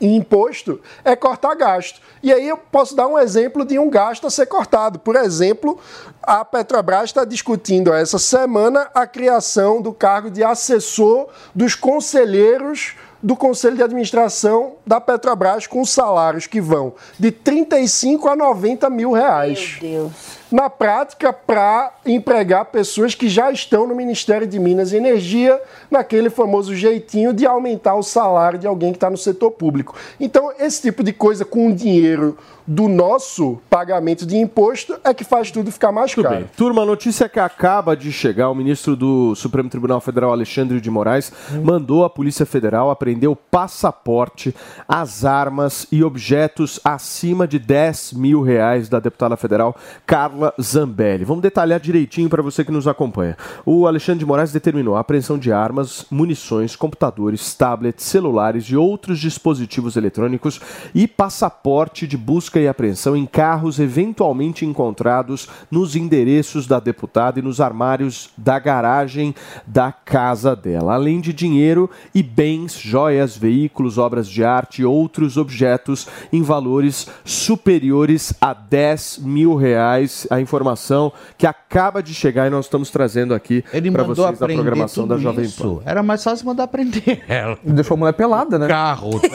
em 0.00 0.16
imposto 0.16 0.80
é 1.04 1.14
cortar 1.14 1.54
gasto. 1.54 2.00
E 2.22 2.32
aí 2.32 2.48
eu 2.48 2.56
posso 2.56 2.96
dar 2.96 3.06
um 3.06 3.18
exemplo 3.18 3.64
de 3.64 3.78
um 3.78 3.90
gasto 3.90 4.26
a 4.26 4.30
ser 4.30 4.46
cortado. 4.46 4.98
Por 4.98 5.16
exemplo, 5.16 5.78
a 6.22 6.44
Petrobras 6.44 7.04
está 7.04 7.24
discutindo 7.24 7.92
essa 7.92 8.18
semana 8.18 8.90
a 8.94 9.06
criação 9.06 9.82
do 9.82 9.92
cargo 9.92 10.30
de 10.30 10.42
assessor 10.42 11.28
dos 11.54 11.74
conselheiros 11.74 12.94
do 13.22 13.36
Conselho 13.36 13.76
de 13.76 13.82
Administração 13.82 14.74
da 14.86 15.00
Petrobras 15.00 15.66
com 15.66 15.84
salários 15.84 16.46
que 16.46 16.60
vão 16.60 16.94
de 17.18 17.30
35 17.30 18.28
a 18.28 18.36
90 18.36 18.88
mil 18.90 19.12
reais. 19.12 19.78
Meu 19.80 19.90
Deus. 19.90 20.40
Na 20.50 20.68
prática, 20.68 21.32
para 21.32 21.92
empregar 22.04 22.64
pessoas 22.64 23.14
que 23.14 23.28
já 23.28 23.52
estão 23.52 23.86
no 23.86 23.94
Ministério 23.94 24.46
de 24.46 24.58
Minas 24.58 24.92
e 24.92 24.96
Energia, 24.96 25.60
naquele 25.88 26.28
famoso 26.28 26.74
jeitinho 26.74 27.32
de 27.32 27.46
aumentar 27.46 27.94
o 27.94 28.02
salário 28.02 28.58
de 28.58 28.66
alguém 28.66 28.90
que 28.90 28.96
está 28.96 29.08
no 29.08 29.16
setor 29.16 29.52
público. 29.52 29.94
Então, 30.18 30.52
esse 30.58 30.82
tipo 30.82 31.04
de 31.04 31.12
coisa 31.12 31.44
com 31.44 31.72
dinheiro 31.72 32.36
do 32.66 32.88
nosso 32.88 33.58
pagamento 33.68 34.26
de 34.26 34.36
imposto 34.36 34.98
é 35.04 35.12
que 35.14 35.24
faz 35.24 35.50
tudo 35.50 35.70
ficar 35.70 35.92
mais 35.92 36.14
Muito 36.14 36.28
caro. 36.28 36.40
bem. 36.40 36.50
Turma, 36.56 36.82
a 36.82 36.86
notícia 36.86 37.28
que 37.28 37.40
acaba 37.40 37.96
de 37.96 38.12
chegar, 38.12 38.50
o 38.50 38.54
ministro 38.54 38.96
do 38.96 39.34
Supremo 39.34 39.68
Tribunal 39.68 40.00
Federal, 40.00 40.32
Alexandre 40.32 40.80
de 40.80 40.90
Moraes, 40.90 41.32
mandou 41.62 42.04
a 42.04 42.10
Polícia 42.10 42.44
Federal 42.44 42.90
apreender 42.90 43.28
o 43.28 43.36
passaporte, 43.36 44.54
as 44.88 45.24
armas 45.24 45.86
e 45.90 46.02
objetos 46.02 46.80
acima 46.84 47.46
de 47.46 47.58
10 47.58 48.14
mil 48.14 48.42
reais 48.42 48.88
da 48.88 49.00
deputada 49.00 49.36
federal 49.36 49.76
Carla 50.06 50.52
Zambelli. 50.60 51.24
Vamos 51.24 51.42
detalhar 51.42 51.80
direitinho 51.80 52.28
para 52.28 52.42
você 52.42 52.64
que 52.64 52.72
nos 52.72 52.88
acompanha. 52.88 53.36
O 53.64 53.86
Alexandre 53.86 54.20
de 54.20 54.26
Moraes 54.26 54.52
determinou 54.52 54.96
a 54.96 55.00
apreensão 55.00 55.38
de 55.38 55.52
armas, 55.52 56.06
munições, 56.10 56.76
computadores, 56.76 57.54
tablets, 57.54 58.04
celulares 58.04 58.64
e 58.64 58.76
outros 58.76 59.18
dispositivos 59.18 59.96
eletrônicos 59.96 60.60
e 60.94 61.06
passaporte 61.06 62.06
de 62.06 62.16
busca 62.16 62.49
e 62.58 62.66
apreensão 62.66 63.16
em 63.16 63.26
carros 63.26 63.78
eventualmente 63.78 64.64
encontrados 64.64 65.48
nos 65.70 65.94
endereços 65.94 66.66
da 66.66 66.80
deputada 66.80 67.38
e 67.38 67.42
nos 67.42 67.60
armários 67.60 68.30
da 68.36 68.58
garagem 68.58 69.34
da 69.66 69.92
casa 69.92 70.56
dela, 70.56 70.94
além 70.94 71.20
de 71.20 71.32
dinheiro 71.32 71.90
e 72.14 72.22
bens, 72.22 72.78
joias, 72.78 73.36
veículos, 73.36 73.98
obras 73.98 74.28
de 74.28 74.42
arte 74.42 74.82
e 74.82 74.84
outros 74.84 75.36
objetos 75.36 76.08
em 76.32 76.42
valores 76.42 77.08
superiores 77.24 78.32
a 78.40 78.54
10 78.54 79.18
mil 79.18 79.54
reais. 79.54 80.26
A 80.30 80.40
informação 80.40 81.12
que 81.36 81.46
acaba 81.46 82.02
de 82.02 82.14
chegar 82.14 82.46
e 82.46 82.50
nós 82.50 82.64
estamos 82.66 82.90
trazendo 82.90 83.34
aqui 83.34 83.62
para 83.92 84.02
vocês 84.02 84.38
da 84.38 84.46
programação 84.46 85.06
da 85.06 85.16
Jovem 85.16 85.44
isso. 85.44 85.76
Pan. 85.76 85.82
Era 85.84 86.02
mais 86.02 86.24
fácil 86.24 86.46
mandar 86.46 86.64
aprender 86.64 87.22
ela. 87.28 87.58
Deixou 87.62 87.94
a 87.94 87.98
mulher 87.98 88.12
pelada, 88.12 88.58
né? 88.58 88.68
Carro, 88.68 89.10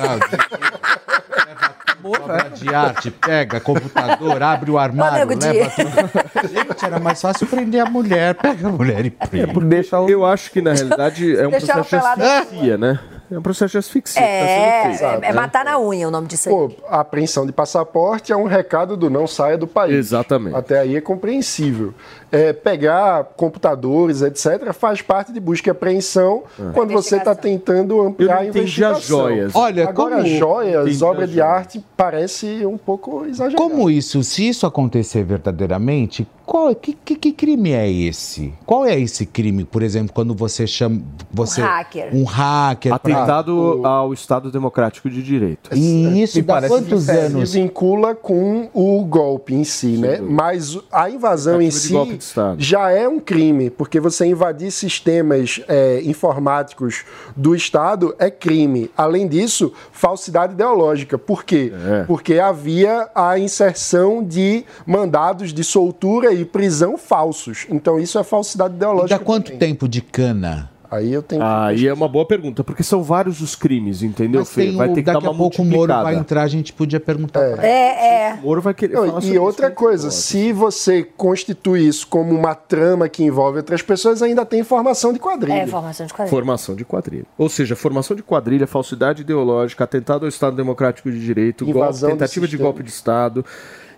obra 2.06 2.50
de 2.50 2.74
arte, 2.74 3.10
pega 3.10 3.60
computador, 3.60 4.42
abre 4.44 4.70
o 4.72 4.78
armário, 4.78 5.26
Nego 5.26 5.42
leva 5.42 5.72
tudo. 5.76 6.48
Gente, 6.50 6.86
era 6.86 7.00
mais 7.00 7.20
fácil 7.22 7.48
prender 7.48 7.82
a 7.82 7.90
mulher. 7.90 8.36
Pega 8.36 8.68
a 8.68 8.72
mulher 8.72 9.06
e 9.06 9.10
prende. 9.10 9.60
Deixa 9.62 9.96
Eu 9.98 10.26
acho 10.26 10.52
que, 10.52 10.62
na 10.62 10.74
realidade, 10.74 11.36
é 11.38 11.48
um 11.48 11.52
Deixar 11.52 11.74
ela 11.74 11.84
processo 11.84 12.08
de 12.10 12.16
pelada. 12.16 12.40
asfixia, 12.40 12.78
né? 12.78 13.00
É 13.32 13.40
um 13.40 13.42
processo 13.42 13.72
de 13.72 13.78
asfixia. 13.80 14.22
que 14.22 14.28
tá 14.28 14.34
É, 14.34 14.84
feito, 14.90 15.04
é, 15.04 15.16
é 15.16 15.20
né? 15.20 15.34
matar 15.34 15.66
na 15.66 15.80
unha 15.80 16.08
o 16.08 16.12
nome 16.12 16.28
disso 16.28 16.48
aí. 16.50 16.54
Pô, 16.56 16.72
a 16.88 17.00
apreensão 17.00 17.46
de 17.46 17.52
passaporte 17.52 18.32
é 18.32 18.38
um 18.38 18.46
recado 18.46 18.96
do 18.96 19.10
não 19.10 19.26
saia 19.26 19.58
do 19.58 19.66
país. 19.66 19.94
Exatamente. 19.96 20.56
Até 20.56 20.80
aí 20.80 20.96
é 20.96 21.02
compreensível. 21.02 21.94
É, 22.32 22.54
pegar 22.54 23.24
computadores, 23.36 24.22
etc., 24.22 24.74
faz 24.74 25.02
parte 25.02 25.32
de 25.32 25.40
busca 25.40 25.70
e 25.70 25.72
apreensão 25.72 26.44
quando 26.74 26.92
você 26.92 27.18
está 27.18 27.34
tentando 27.34 28.00
ampliar 28.02 28.40
a 28.40 28.46
investigação. 28.46 28.96
as 28.98 29.04
joias. 29.06 29.56
Olha, 29.56 29.88
Agora, 29.90 30.18
como- 30.18 30.28
joias, 30.28 31.02
obra 31.02 31.26
de 31.28 31.36
joias. 31.36 31.50
arte, 31.52 31.86
parece 31.96 32.66
um 32.66 32.78
pouco 32.78 33.26
exagerado. 33.26 33.56
Como 33.62 33.90
isso, 33.90 34.22
se 34.24 34.48
isso 34.48 34.66
acontecer 34.68 35.24
verdadeiramente, 35.24 36.28
qual 36.46 36.74
que, 36.76 36.94
que, 36.94 37.16
que 37.16 37.32
crime 37.32 37.72
é 37.72 37.90
esse? 37.92 38.54
Qual 38.66 38.86
é 38.86 38.98
esse 39.00 39.26
crime, 39.26 39.64
por 39.66 39.82
exemplo, 39.82 40.14
quando 40.14 40.34
você 40.34 40.66
chama 40.68 41.02
você 41.32 41.62
Um 41.62 41.66
hacker. 41.66 42.10
um 42.16 42.24
hacker 42.24 43.00
pra- 43.00 43.14
Atentado 43.16 43.82
ao 43.86 44.14
Estado 44.14 44.52
Democrático 44.52 45.10
de 45.10 45.22
Direito. 45.24 45.70
E 45.74 46.22
isso 46.22 46.38
Me 46.38 46.44
dá 46.44 46.54
parece 46.56 46.74
quantos 46.74 47.02
diferente. 47.06 47.26
anos? 47.34 47.50
Se 47.50 47.60
vincula 47.62 48.14
com 48.16 48.70
o 48.74 49.04
golpe 49.06 49.54
em 49.54 49.64
si, 49.64 49.98
né? 49.98 50.20
Mas 50.22 50.78
a 50.92 51.10
invasão 51.10 51.62
em 51.62 51.72
si 51.72 51.94
de 52.06 52.18
Estado. 52.18 52.56
já 52.62 52.92
é 52.92 53.08
um 53.08 53.20
crime, 53.20 53.70
porque 53.70 54.00
você 54.00 54.26
invadir 54.26 54.72
sistemas 54.72 55.62
é, 55.68 56.02
informáticos 56.04 57.04
do 57.36 57.56
Estado 57.56 58.16
é 58.20 58.30
crime. 58.30 58.90
Além 58.96 59.28
disso, 59.28 59.74
falsidade 59.92 60.54
ideológica. 60.54 61.18
Por 61.18 61.44
quê? 61.44 61.72
É. 61.74 62.04
Porque 62.04 62.40
havia 62.40 63.10
a 63.16 63.38
inserção 63.40 64.24
de 64.24 64.64
mandados 64.86 65.54
de 65.54 65.64
soltura 65.64 66.35
e 66.36 66.46
prisão 66.46 66.98
falsos. 66.98 67.66
Então 67.70 68.00
isso 68.00 68.18
é 68.20 68.24
falsidade 68.24 68.74
E 68.74 68.78
ideológica. 68.78 69.18
dá 69.18 69.24
quanto 69.24 69.46
também. 69.46 69.60
tempo 69.60 69.88
de 69.88 70.02
cana? 70.02 70.70
Aí 70.92 71.12
eu 71.12 71.22
tenho 71.24 71.42
que 71.42 71.48
Aí 71.48 71.88
é 71.88 71.94
uma 71.94 72.08
boa 72.08 72.26
pergunta, 72.28 72.64
porque 72.64 72.84
são 72.84 73.02
vários 73.04 73.42
os 73.42 73.56
crimes, 73.56 74.04
entendeu, 74.04 74.42
Mas 74.42 74.52
Fê? 74.52 74.68
tem 74.68 74.76
Vai 74.78 74.88
o, 74.88 74.94
ter 74.94 75.02
que 75.02 75.06
dar 75.08 75.14
daqui 75.14 75.26
uma 75.26 75.34
a 75.34 75.38
pouco 75.38 75.62
o 75.62 75.66
Moro 75.66 75.92
vai 75.92 76.16
entrar, 76.16 76.44
a 76.44 76.48
gente 76.48 76.72
podia 76.72 77.00
perguntar 77.00 77.40
pra 77.40 77.52
ele. 77.58 77.66
É, 77.68 78.30
é. 78.30 78.34
O 78.36 78.44
Moro 78.44 78.62
vai 78.62 78.74
querer 78.74 78.94
Não, 78.94 79.08
falar 79.08 79.20
e 79.20 79.24
sobre 79.24 79.40
outra 79.40 79.66
isso. 79.68 79.76
coisa, 79.76 80.12
se 80.12 80.54
você 80.54 81.04
constitui 81.04 81.88
isso 81.88 82.08
como 82.08 82.34
uma 82.34 82.54
trama 82.54 83.10
que 83.10 83.24
envolve 83.24 83.58
outras 83.58 83.82
pessoas, 83.82 84.22
ainda 84.22 84.46
tem 84.46 84.64
formação 84.64 85.12
de 85.12 85.18
quadrilha. 85.20 85.56
É, 85.64 85.68
formação 85.68 86.06
de 86.06 86.14
quadrilha. 86.14 86.30
Formação 86.30 86.76
de 86.76 86.86
quadrilha. 86.86 87.26
Ou 87.38 87.50
seja, 87.50 87.76
formação 87.76 88.16
de 88.16 88.22
quadrilha, 88.24 88.68
falsidade 88.68 89.24
ideológica, 89.24 89.84
atentado 89.84 90.24
ao 90.24 90.30
Estado 90.30 90.56
Democrático 90.56 91.12
de 91.12 91.20
Direito, 91.20 91.66
golpe, 91.66 91.80
Invasão 91.80 92.12
tentativa 92.12 92.48
de 92.48 92.56
golpe 92.58 92.84
de 92.84 92.90
Estado, 92.90 93.44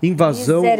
invasão 0.02 0.64
é, 0.66 0.76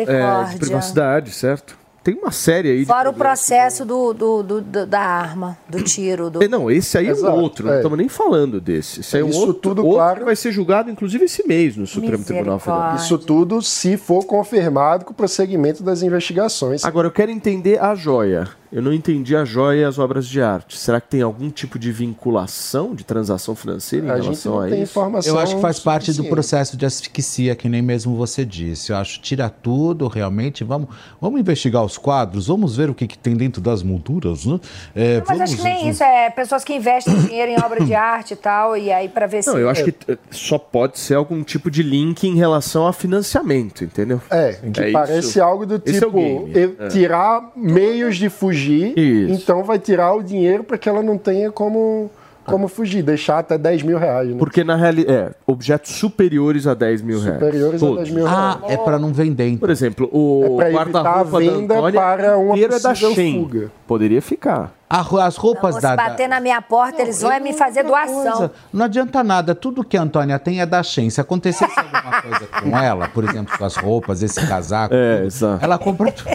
de 0.52 0.58
privacidade, 0.58 1.32
certo? 1.32 1.78
Tem 2.04 2.16
uma 2.16 2.32
série 2.32 2.70
aí 2.72 2.80
de 2.80 2.86
Fora 2.86 3.10
o 3.10 3.14
processo 3.14 3.84
do, 3.84 4.14
do- 4.14 4.42
do- 4.42 4.62
do- 4.62 4.86
da 4.86 5.02
arma, 5.02 5.58
do 5.68 5.84
tiro. 5.84 6.30
Do... 6.30 6.42
É, 6.42 6.48
Não, 6.48 6.72
esse 6.72 6.98
aí 6.98 7.08
é 7.08 7.10
Exato, 7.12 7.36
um 7.36 7.42
outro, 7.42 7.66
não 7.68 7.74
é. 7.74 7.78
estamos 7.78 7.98
nem 7.98 8.08
falando 8.08 8.62
desse. 8.62 9.02
Esse 9.02 9.18
aí 9.18 9.22
é 9.24 9.26
um 9.26 9.30
Isso 9.30 9.40
outro, 9.40 9.54
tudo, 9.56 9.82
outro 9.84 9.98
claro. 9.98 10.20
que 10.20 10.26
vai 10.26 10.36
ser 10.38 10.54
julgado, 10.54 10.90
inclusive, 10.90 11.26
esse 11.26 11.46
mês 11.46 11.76
no 11.76 11.86
Supremo 11.86 12.24
Tribunal 12.24 12.60
Federal. 12.60 12.96
Isso 12.96 13.18
tudo 13.18 13.62
se 13.62 13.98
for 13.98 14.24
confirmado 14.26 15.04
com 15.04 15.12
o 15.12 15.14
prosseguimento 15.14 15.84
das 15.84 16.02
investigações. 16.02 16.86
Agora, 16.86 17.08
eu 17.08 17.12
quero 17.12 17.30
entender 17.30 17.78
a 17.78 17.94
joia. 17.94 18.48
Eu 18.72 18.82
não 18.82 18.92
entendi 18.94 19.36
a 19.36 19.46
joia 19.46 19.82
e 19.82 19.84
as 19.84 19.98
obras 19.98 20.28
de 20.28 20.42
arte. 20.42 20.78
Será 20.78 21.00
que 21.00 21.08
tem 21.08 21.22
algum 21.22 21.50
tipo 21.50 21.80
de 21.80 21.92
vinculação 21.92 22.94
de 22.94 23.04
transação 23.04 23.56
financeira 23.56 24.08
em 24.08 24.10
a 24.10 24.16
gente 24.16 24.24
relação 24.26 24.54
não 24.56 24.62
a 24.62 24.68
tem 24.70 24.82
isso? 24.82 24.92
informação. 24.92 25.34
Eu 25.36 25.40
acho 25.40 25.56
que 25.56 25.62
faz 25.62 25.80
parte 25.80 26.12
do 26.14 26.26
processo 26.26 26.76
de 26.76 26.86
asfixia, 26.86 27.56
que 27.56 27.70
nem 27.70 27.82
mesmo 27.82 28.16
você 28.16 28.44
disse. 28.44 28.92
Eu 28.92 28.98
acho 28.98 29.22
tira 29.22 29.50
tudo, 29.50 30.08
realmente. 30.08 30.64
Vamos, 30.64 30.90
vamos 31.22 31.40
investigar 31.40 31.84
os 31.84 31.98
quadros, 31.98 32.48
vamos 32.48 32.76
ver 32.76 32.90
o 32.90 32.94
que, 32.94 33.08
que 33.08 33.18
tem 33.18 33.36
dentro 33.36 33.62
das 33.62 33.82
molduras, 33.84 34.46
né? 34.46 34.60
É, 34.96 35.20
Mas 35.20 35.28
vamos- 35.28 35.42
acho 35.44 35.58
que 35.58 35.64
nem 35.64 35.90
isso, 35.90 36.04
é 36.04 36.30
pessoas 36.30 36.64
que 36.64 36.74
investem 36.74 37.16
dinheiro 37.22 37.52
em 37.52 37.60
obra 37.64 37.84
de 37.84 37.94
arte 37.94 38.34
e 38.34 38.38
tal, 38.38 38.76
e 38.76 38.92
aí 38.92 39.08
pra 39.08 39.28
ver 39.28 39.44
se. 39.44 39.50
Não, 39.50 39.58
eu 39.58 39.70
acho 39.70 39.84
que 39.86 39.94
eh, 40.12 40.18
só 40.32 40.58
pode 40.58 41.00
ser 41.00 41.14
algum 41.16 41.42
tipo 41.44 41.72
de 41.72 41.82
link 41.84 42.26
em 42.28 42.36
relação 42.36 42.86
a 42.86 42.92
financiamento, 42.94 43.84
entendeu? 43.84 44.22
É, 44.30 44.54
que 44.74 44.80
É 44.82 44.92
parece 44.92 45.30
isso. 45.30 45.42
algo 45.42 45.66
do 45.66 45.76
é 45.76 45.80
tipo 45.80 46.48
É. 46.80 46.88
tirar 46.90 47.52
meios 47.56 48.18
de 48.18 48.30
fugir, 48.30 48.57
Isso. 48.66 49.34
então 49.44 49.64
vai 49.64 49.80
tirar 49.80 50.14
o 50.14 50.24
dinheiro 50.24 50.64
para 50.64 50.78
que 50.78 50.88
ela 50.90 51.02
não 51.04 51.18
tenha 51.18 51.52
como, 51.52 52.10
como 52.46 52.68
fugir, 52.68 53.02
deixar 53.04 53.40
até 53.40 53.58
10 53.58 53.84
mil 53.84 53.98
reais. 53.98 54.30
Né? 54.30 54.36
Porque 54.38 54.64
na 54.64 54.76
realidade, 54.76 55.18
é, 55.18 55.32
objetos 55.46 55.92
superiores 55.92 56.66
a 56.68 56.74
10 56.74 57.02
mil 57.02 57.20
reais. 57.20 57.40
Superiores 57.40 57.84
a 57.84 57.86
Todos. 57.86 58.04
10 58.06 58.12
mil 58.16 58.28
Ah, 58.28 58.58
reais. 58.62 58.74
é 58.74 58.84
para 58.84 58.98
não 59.00 59.12
vender. 59.14 59.48
então. 59.48 59.60
Por 59.60 59.70
exemplo, 59.70 60.10
o 60.12 60.60
É 60.62 60.68
a 60.68 60.72
guarda-roupa 60.72 61.32
da 61.32 61.40
venda 61.40 61.74
Antônia 61.76 62.00
para 62.02 62.38
uma 62.38 62.54
inteiro 62.56 62.74
é 62.76 62.80
da 62.80 62.90
possível 62.90 63.14
Shein. 63.16 63.44
fuga. 63.44 63.72
Poderia 63.88 64.22
ficar. 64.22 64.77
As 64.90 65.36
roupas 65.36 65.76
se 65.76 65.82
da. 65.82 65.96
da- 65.96 66.10
bater 66.10 66.30
na 66.30 66.40
minha 66.40 66.62
porta, 66.62 67.02
eles 67.02 67.22
vão 67.22 67.32
é 67.32 67.40
me 67.42 67.52
fazer 67.52 67.84
doação. 67.84 68.24
Coisa, 68.38 68.52
Não 68.72 68.86
adianta 68.86 69.22
nada, 69.24 69.54
tudo 69.54 69.84
que 69.84 69.98
a 69.98 70.02
Antônia 70.02 70.40
tem 70.40 70.62
é 70.62 70.66
da 70.66 70.82
Shein. 70.82 71.10
Se 71.10 71.20
acontecesse 71.20 71.74
alguma 71.78 72.22
coisa 72.22 72.48
com 72.62 72.78
ela, 72.78 73.08
por 73.10 73.26
exemplo, 73.26 73.58
com 73.58 73.66
as 73.66 73.76
roupas, 73.76 74.24
esse 74.24 74.46
casaco, 74.48 74.94
É, 74.96 75.16
tudo, 75.18 75.26
exato. 75.28 75.66
ela 75.66 75.78
compra 75.78 76.10
tudo. 76.12 76.32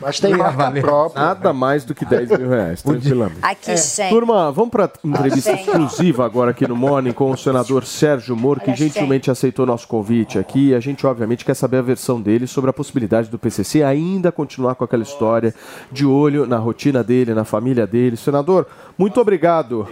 Mas 0.00 0.18
tem 0.18 0.30
Não 0.30 0.38
marca 0.38 0.56
valer. 0.56 0.82
própria. 0.82 1.22
Nada 1.22 1.52
mais 1.52 1.84
do 1.84 1.94
que 1.94 2.06
10 2.06 2.30
mil 2.38 2.48
reais, 2.48 2.80
tranquilamente. 2.82 3.38
Aqui, 3.42 3.76
gente. 3.76 4.08
Turma, 4.08 4.50
vamos 4.50 4.70
para 4.70 4.90
entrevista 5.04 5.52
Achei. 5.52 5.64
exclusiva 5.66 6.24
agora 6.24 6.52
aqui 6.52 6.66
no 6.66 6.74
Morning 6.76 7.12
com 7.12 7.30
o 7.30 7.36
senador 7.36 7.84
Sérgio 7.84 8.34
Moro, 8.34 8.60
que 8.60 8.74
gentilmente 8.74 9.30
aceitou 9.30 9.66
nosso 9.66 9.86
convite 9.86 10.38
aqui. 10.38 10.74
A 10.74 10.80
gente, 10.80 11.06
obviamente, 11.06 11.44
quer 11.44 11.54
saber 11.54 11.78
a 11.78 11.82
versão 11.82 12.18
dele 12.18 12.46
sobre 12.46 12.70
a 12.70 12.72
possibilidade 12.72 13.28
do 13.28 13.38
PCC 13.38 13.82
ainda 13.82 14.32
continuar 14.32 14.74
com 14.74 14.84
aquela 14.84 15.02
história 15.02 15.54
de 15.92 16.06
olho 16.06 16.46
na 16.46 16.56
rotina 16.56 17.04
dele, 17.04 17.34
na 17.34 17.44
família 17.44 17.57
dele. 17.86 18.16
Senador, 18.16 18.66
muito 18.96 19.20
obrigado. 19.20 19.86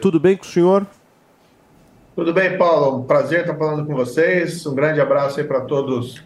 Tudo 0.00 0.18
bem 0.20 0.36
com 0.36 0.44
o 0.44 0.48
senhor? 0.48 0.86
Tudo 2.14 2.32
bem, 2.32 2.56
Paulo? 2.58 2.98
Um 2.98 3.04
prazer 3.04 3.40
estar 3.40 3.54
falando 3.54 3.86
com 3.86 3.94
vocês. 3.94 4.64
Um 4.66 4.74
grande 4.74 5.00
abraço 5.00 5.38
aí 5.38 5.46
para 5.46 5.60
todos 5.60 6.22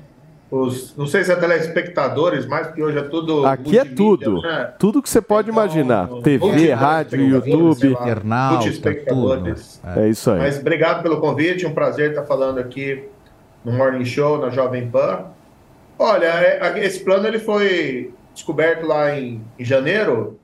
os, 0.50 0.94
não 0.98 1.06
sei 1.06 1.24
se 1.24 1.32
é 1.32 1.36
telespectadores, 1.36 2.44
mas 2.46 2.66
porque 2.66 2.82
hoje 2.82 2.98
é 2.98 3.02
tudo. 3.02 3.46
Aqui 3.46 3.78
é 3.78 3.84
tudo. 3.86 4.42
né? 4.42 4.72
Tudo 4.78 5.02
que 5.02 5.08
você 5.08 5.22
pode 5.22 5.48
imaginar. 5.48 6.08
TV, 6.22 6.70
rádio, 6.72 7.20
YouTube. 7.26 7.86
Internauta, 7.88 8.52
multiespectadores. 8.56 9.80
tudo. 9.82 9.98
É 10.00 10.08
isso 10.10 10.30
aí. 10.30 10.38
Mas 10.40 10.58
obrigado 10.58 11.02
pelo 11.02 11.20
convite, 11.20 11.64
um 11.66 11.72
prazer 11.72 12.10
estar 12.10 12.24
falando 12.24 12.58
aqui 12.58 13.04
no 13.64 13.72
Morning 13.72 14.04
Show, 14.04 14.38
na 14.38 14.50
Jovem 14.50 14.88
Pan. 14.90 15.24
Olha, 15.98 16.26
é- 16.26 16.84
esse 16.84 17.00
plano 17.00 17.26
ele 17.26 17.38
foi 17.38 18.12
descoberto 18.34 18.86
lá 18.86 19.18
em, 19.18 19.40
em 19.58 19.64
janeiro, 19.64 20.38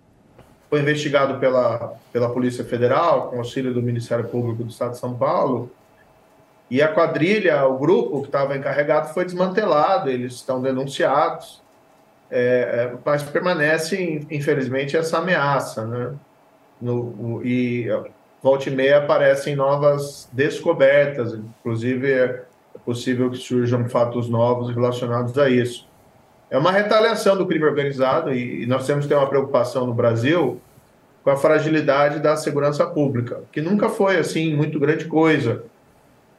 foi 0.68 0.80
investigado 0.80 1.38
pela, 1.38 1.94
pela 2.12 2.30
Polícia 2.30 2.64
Federal, 2.64 3.30
com 3.30 3.38
auxílio 3.38 3.72
do 3.72 3.82
Ministério 3.82 4.26
Público 4.28 4.62
do 4.62 4.70
Estado 4.70 4.92
de 4.92 4.98
São 4.98 5.14
Paulo, 5.14 5.70
e 6.70 6.82
a 6.82 6.88
quadrilha, 6.88 7.64
o 7.66 7.78
grupo 7.78 8.20
que 8.20 8.28
estava 8.28 8.56
encarregado 8.56 9.14
foi 9.14 9.24
desmantelado, 9.24 10.10
eles 10.10 10.34
estão 10.34 10.60
denunciados, 10.60 11.62
é, 12.30 12.90
é, 12.92 12.94
mas 13.02 13.22
permanece, 13.22 14.26
infelizmente, 14.30 14.96
essa 14.96 15.18
ameaça, 15.18 15.86
né? 15.86 16.14
No, 16.80 17.40
e 17.42 17.88
volta 18.42 18.68
e 18.68 18.72
meia 18.72 18.98
aparecem 18.98 19.56
novas 19.56 20.28
descobertas, 20.30 21.32
inclusive 21.32 22.12
é 22.12 22.42
possível 22.84 23.30
que 23.30 23.38
surjam 23.38 23.88
fatos 23.88 24.28
novos 24.28 24.72
relacionados 24.72 25.36
a 25.38 25.48
isso. 25.48 25.87
É 26.50 26.56
uma 26.56 26.72
retaliação 26.72 27.36
do 27.36 27.46
crime 27.46 27.64
organizado 27.64 28.32
e, 28.32 28.62
e 28.62 28.66
nós 28.66 28.86
temos 28.86 29.04
que 29.04 29.08
ter 29.08 29.16
uma 29.16 29.28
preocupação 29.28 29.86
no 29.86 29.92
Brasil 29.92 30.60
com 31.22 31.30
a 31.30 31.36
fragilidade 31.36 32.20
da 32.20 32.36
segurança 32.36 32.86
pública, 32.86 33.42
que 33.52 33.60
nunca 33.60 33.88
foi 33.88 34.16
assim 34.16 34.54
muito 34.54 34.78
grande 34.80 35.04
coisa. 35.04 35.64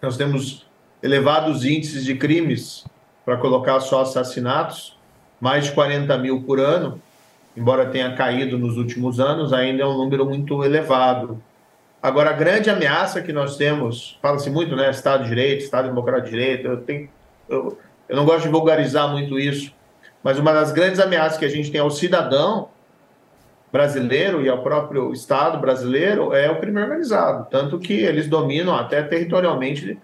Nós 0.02 0.18
temos 0.18 0.66
elevados 1.04 1.64
índices 1.64 2.04
de 2.04 2.16
crimes, 2.16 2.86
para 3.30 3.38
colocar 3.38 3.80
só 3.80 4.02
assassinatos, 4.02 4.98
mais 5.40 5.66
de 5.66 5.72
40 5.74 6.18
mil 6.18 6.42
por 6.42 6.60
ano, 6.60 7.00
embora 7.56 7.86
tenha 7.86 8.16
caído 8.16 8.58
nos 8.58 8.76
últimos 8.76 9.20
anos, 9.20 9.54
ainda 9.54 9.84
é 9.84 9.86
um 9.86 9.96
número 9.96 10.26
muito 10.26 10.64
elevado. 10.64 11.40
Agora, 12.02 12.32
a 12.32 12.34
grande 12.34 12.72
ameaça 12.72 13.22
que 13.22 13.32
nós 13.32 13.56
temos, 13.56 14.18
fala-se 14.20 14.50
muito, 14.50 14.76
né? 14.76 14.90
Estado 14.90 15.24
de 15.24 15.30
Direito, 15.30 15.64
Estado 15.64 15.90
Democrático 15.90 16.32
de 16.32 16.40
Direito, 16.40 16.68
eu, 16.68 16.78
tenho, 16.78 17.10
eu, 17.48 17.78
eu 18.08 18.16
não 18.16 18.26
gosto 18.26 18.44
de 18.44 18.50
vulgarizar 18.50 19.12
muito 19.12 19.38
isso, 19.38 19.72
mas 20.24 20.38
uma 20.38 20.54
das 20.54 20.72
grandes 20.72 21.00
ameaças 21.00 21.38
que 21.38 21.46
a 21.46 21.50
gente 21.50 21.72
tem 21.72 21.82
ao 21.82 21.90
cidadão 21.90 22.70
brasileiro 23.72 24.42
e 24.42 24.50
ao 24.50 24.64
próprio 24.64 25.14
Estado 25.14 25.60
brasileiro 25.60 26.34
é 26.34 26.50
o 26.50 26.60
crime 26.60 26.82
organizado, 26.82 27.48
tanto 27.50 27.78
que 27.80 27.94
eles 27.94 28.28
dominam 28.28 28.76
até 28.76 29.02
territorialmente 29.04 29.98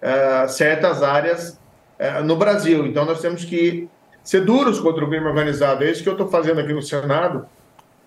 eh, 0.00 0.48
certas 0.48 1.02
áreas 1.02 1.60
eh, 1.98 2.22
no 2.22 2.36
Brasil. 2.36 2.86
Então 2.86 3.04
nós 3.04 3.20
temos 3.20 3.44
que 3.44 3.88
ser 4.22 4.44
duros 4.44 4.80
contra 4.80 5.04
o 5.04 5.08
crime 5.08 5.26
organizado. 5.26 5.84
É 5.84 5.90
isso 5.90 6.02
que 6.02 6.08
eu 6.08 6.14
estou 6.14 6.28
fazendo 6.28 6.60
aqui 6.60 6.72
no 6.72 6.82
Senado, 6.82 7.46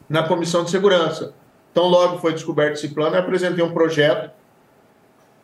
na 0.10 0.24
Comissão 0.24 0.64
de 0.64 0.72
Segurança. 0.72 1.34
Então, 1.72 1.88
logo 1.88 2.20
foi 2.20 2.34
descoberto 2.34 2.76
esse 2.76 2.90
plano, 2.90 3.16
eu 3.16 3.20
apresentei 3.20 3.64
um 3.64 3.74
projeto 3.74 4.30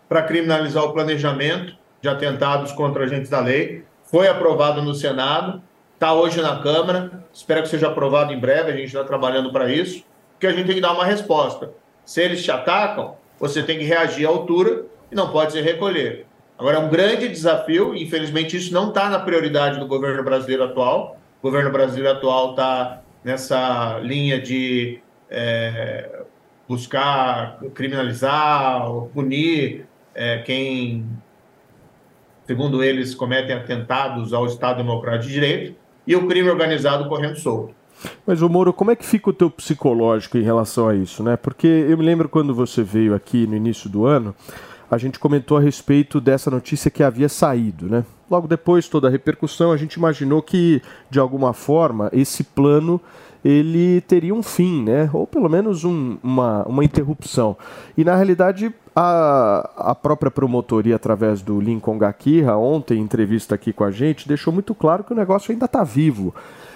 para 0.08 0.22
criminalizar 0.22 0.84
o 0.84 0.94
planejamento 0.94 1.76
de 2.02 2.08
atentados 2.08 2.72
contra 2.72 3.04
agentes 3.04 3.32
da 3.32 3.40
lei. 3.40 3.84
Foi 4.04 4.28
aprovado 4.28 4.82
no 4.82 4.94
Senado, 4.94 5.62
está 6.00 6.14
hoje 6.14 6.42
na 6.42 6.60
Câmara, 6.60 7.26
espero 7.34 7.62
que 7.62 7.68
seja 7.68 7.88
aprovado 7.88 8.32
em 8.32 8.40
breve, 8.40 8.72
a 8.72 8.76
gente 8.76 8.86
está 8.86 9.04
trabalhando 9.04 9.52
para 9.52 9.70
isso, 9.70 10.06
porque 10.32 10.48
a 10.48 10.54
gente 10.54 10.66
tem 10.66 10.76
que 10.76 10.82
dar 10.82 10.94
uma 10.94 11.04
resposta. 11.04 11.74
Se 12.06 12.22
eles 12.24 12.42
te 12.42 12.50
atacam, 12.50 13.18
você 13.38 13.62
tem 13.62 13.78
que 13.78 13.84
reagir 13.84 14.26
à 14.26 14.30
altura 14.30 14.86
e 15.12 15.16
não 15.16 15.30
pode 15.30 15.52
se 15.52 15.60
recolher. 15.60 16.26
Agora, 16.58 16.78
é 16.78 16.80
um 16.80 16.88
grande 16.88 17.28
desafio, 17.28 17.94
infelizmente 17.94 18.56
isso 18.56 18.74
não 18.74 18.90
está 18.90 19.10
na 19.10 19.20
prioridade 19.20 19.78
do 19.78 19.88
governo 19.88 20.24
brasileiro 20.24 20.64
atual. 20.64 21.18
O 21.42 21.46
governo 21.46 21.70
brasileiro 21.70 22.18
atual 22.18 22.52
está 22.52 23.02
nessa 23.22 24.00
linha 24.00 24.40
de 24.40 25.02
é, 25.30 26.22
buscar 26.66 27.60
criminalizar 27.74 28.90
punir 29.14 29.86
é, 30.16 30.38
quem, 30.40 31.06
segundo 32.48 32.82
eles, 32.82 33.14
cometem 33.14 33.54
atentados 33.54 34.34
ao 34.34 34.46
Estado 34.46 34.78
Democrático 34.78 35.28
de 35.28 35.34
Direito. 35.34 35.89
E 36.10 36.16
o 36.16 36.26
crime 36.28 36.50
organizado 36.50 37.08
correndo 37.08 37.38
solto. 37.38 37.76
Mas, 38.26 38.42
o 38.42 38.50
Moro, 38.50 38.74
como 38.74 38.90
é 38.90 38.96
que 38.96 39.06
fica 39.06 39.30
o 39.30 39.34
teu 39.34 39.48
psicológico 39.48 40.40
em 40.40 40.42
relação 40.42 40.90
a 40.90 40.96
isso, 40.96 41.22
né? 41.22 41.38
Porque 41.38 41.68
eu 41.68 41.96
me 41.96 42.04
lembro 42.04 42.28
quando 42.28 42.56
você 42.56 42.82
veio 42.82 43.14
aqui 43.14 43.46
no 43.46 43.56
início 43.56 43.88
do 43.88 44.08
ano, 44.08 44.34
a 44.90 44.98
gente 44.98 45.20
comentou 45.20 45.58
a 45.58 45.62
respeito 45.62 46.20
dessa 46.20 46.50
notícia 46.50 46.90
que 46.90 47.04
havia 47.04 47.30
saído, 47.30 47.88
né? 47.88 48.04
Logo 48.28 48.48
depois, 48.48 48.88
toda 48.88 49.08
a 49.08 49.12
repercussão, 49.12 49.72
a 49.72 49.78
gente 49.78 49.94
imaginou 49.94 50.42
que, 50.42 50.82
de 51.12 51.20
alguma 51.20 51.54
forma, 51.54 52.10
esse 52.12 52.44
plano 52.44 53.00
ele 53.44 54.02
teria 54.02 54.34
um 54.34 54.44
fim, 54.44 54.84
né? 54.84 55.10
Ou 55.14 55.26
pelo 55.26 55.50
menos 55.50 55.84
um, 55.84 56.18
uma, 56.22 56.64
uma 56.64 56.84
interrupção. 56.84 57.56
E 57.98 58.04
na 58.04 58.16
realidade, 58.16 58.74
a, 58.96 59.70
a 59.78 59.96
própria 59.96 60.30
promotoria, 60.30 60.96
através 60.96 61.42
do 61.42 61.60
Lincoln 61.60 61.98
Gakira, 61.98 62.58
ontem, 62.58 62.98
em 62.98 63.02
entrevista 63.02 63.56
aqui 63.56 63.72
com 63.72 63.84
a 63.84 63.92
gente, 63.92 64.28
deixou 64.28 64.52
muito 64.52 64.76
claro 64.76 65.04
que 65.04 65.14
o 65.14 65.16
negócio 65.16 65.52
ainda 65.52 65.66
está 65.66 65.84
vivo. 65.84 66.34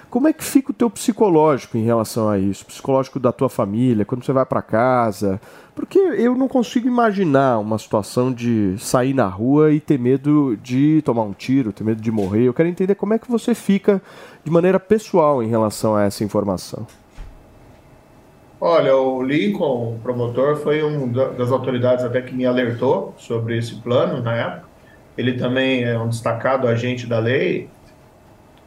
Como 0.09 0.27
é 0.27 0.33
que 0.33 0.43
fica 0.43 0.69
o 0.69 0.75
teu 0.75 0.91
psicológico 0.91 1.75
em 1.75 1.83
relação 1.83 2.29
a 2.29 2.37
isso? 2.37 2.65
Psicológico 2.67 3.19
da 3.19 3.31
tua 3.31 3.49
família, 3.49 4.05
quando 4.05 4.23
você 4.23 4.31
vai 4.31 4.45
para 4.45 4.61
casa? 4.61 5.41
Porque 5.75 5.97
eu 5.97 6.35
não 6.35 6.47
consigo 6.47 6.87
imaginar 6.87 7.57
uma 7.59 7.79
situação 7.79 8.31
de 8.31 8.75
sair 8.77 9.13
na 9.13 9.27
rua 9.27 9.71
e 9.71 9.79
ter 9.79 9.97
medo 9.97 10.55
de 10.57 11.01
tomar 11.03 11.23
um 11.23 11.33
tiro, 11.33 11.73
ter 11.73 11.83
medo 11.83 11.99
de 12.01 12.11
morrer. 12.11 12.43
Eu 12.43 12.53
quero 12.53 12.69
entender 12.69 12.93
como 12.95 13.13
é 13.13 13.19
que 13.19 13.29
você 13.29 13.55
fica 13.55 14.01
de 14.43 14.51
maneira 14.51 14.79
pessoal 14.79 15.41
em 15.41 15.47
relação 15.47 15.95
a 15.95 16.03
essa 16.03 16.23
informação. 16.23 16.85
Olha, 18.61 18.95
o 18.95 19.21
Lincoln, 19.21 19.95
o 19.95 19.99
promotor, 20.01 20.55
foi 20.55 20.81
um 20.83 21.11
das 21.11 21.51
autoridades 21.51 22.05
até 22.05 22.21
que 22.21 22.33
me 22.33 22.45
alertou 22.45 23.13
sobre 23.17 23.57
esse 23.57 23.75
plano 23.75 24.23
na 24.23 24.33
época. 24.35 24.67
Ele 25.17 25.33
também 25.33 25.83
é 25.83 25.99
um 25.99 26.07
destacado 26.07 26.67
agente 26.67 27.05
da 27.05 27.19
lei 27.19 27.69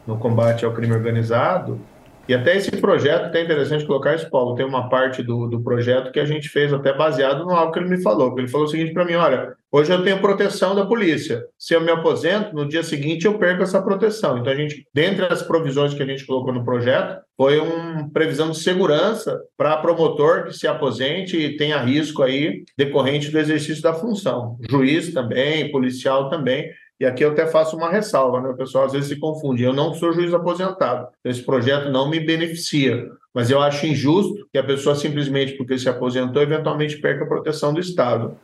no 0.07 0.19
combate 0.19 0.65
ao 0.65 0.73
crime 0.73 0.93
organizado. 0.93 1.81
E 2.29 2.35
até 2.35 2.57
esse 2.57 2.71
projeto, 2.73 3.27
até 3.27 3.43
interessante 3.43 3.87
colocar 3.87 4.15
isso, 4.15 4.29
Paulo, 4.29 4.55
tem 4.55 4.67
uma 4.67 4.89
parte 4.89 5.23
do, 5.23 5.47
do 5.47 5.63
projeto 5.63 6.11
que 6.11 6.19
a 6.19 6.25
gente 6.25 6.49
fez 6.49 6.73
até 6.73 6.93
baseado 6.93 7.45
no 7.45 7.53
algo 7.53 7.73
que 7.73 7.79
ele 7.79 7.89
me 7.89 8.03
falou. 8.03 8.37
Ele 8.39 8.49
falou 8.49 8.67
o 8.67 8.71
seguinte 8.71 8.93
para 8.93 9.05
mim, 9.05 9.15
olha, 9.15 9.55
hoje 9.71 9.93
eu 9.93 10.03
tenho 10.03 10.21
proteção 10.21 10.75
da 10.75 10.85
polícia. 10.85 11.45
Se 11.59 11.75
eu 11.75 11.81
me 11.81 11.91
aposento, 11.91 12.55
no 12.55 12.69
dia 12.69 12.83
seguinte 12.83 13.27
eu 13.27 13.39
perco 13.39 13.63
essa 13.63 13.81
proteção. 13.81 14.39
Então 14.39 14.53
a 14.53 14.57
gente, 14.57 14.87
dentre 14.93 15.25
as 15.27 15.43
provisões 15.43 15.95
que 15.95 16.03
a 16.03 16.07
gente 16.07 16.27
colocou 16.27 16.53
no 16.53 16.65
projeto, 16.65 17.21
foi 17.37 17.59
uma 17.59 18.11
previsão 18.13 18.51
de 18.51 18.59
segurança 18.59 19.39
para 19.57 19.77
promotor 19.77 20.45
que 20.45 20.53
se 20.55 20.67
aposente 20.67 21.37
e 21.37 21.57
tenha 21.57 21.79
risco 21.79 22.23
aí 22.23 22.65
decorrente 22.77 23.31
do 23.31 23.39
exercício 23.39 23.83
da 23.83 23.95
função. 23.95 24.57
Juiz 24.69 25.13
também, 25.13 25.71
policial 25.71 26.29
também. 26.29 26.69
E 26.99 27.05
aqui 27.05 27.23
eu 27.23 27.31
até 27.31 27.47
faço 27.47 27.77
uma 27.77 27.91
ressalva, 27.91 28.41
né? 28.41 28.49
O 28.49 28.57
pessoal 28.57 28.87
às 28.87 28.93
vezes 28.93 29.09
se 29.09 29.17
confunde. 29.17 29.63
Eu 29.63 29.73
não 29.73 29.93
sou 29.95 30.13
juiz 30.13 30.33
aposentado. 30.33 31.09
Então 31.21 31.31
esse 31.31 31.43
projeto 31.43 31.91
não 31.91 32.09
me 32.09 32.19
beneficia. 32.19 33.11
Mas 33.35 33.51
eu 33.51 33.61
acho 33.61 33.87
injusto 33.87 34.49
que 34.51 34.59
a 34.59 34.65
pessoa 34.65 34.95
simplesmente 34.95 35.53
porque 35.53 35.79
se 35.79 35.89
aposentou, 35.89 36.41
eventualmente 36.43 36.97
perca 36.97 37.25
a 37.25 37.29
proteção 37.29 37.75
do 37.75 37.81
Estado. 37.81 38.35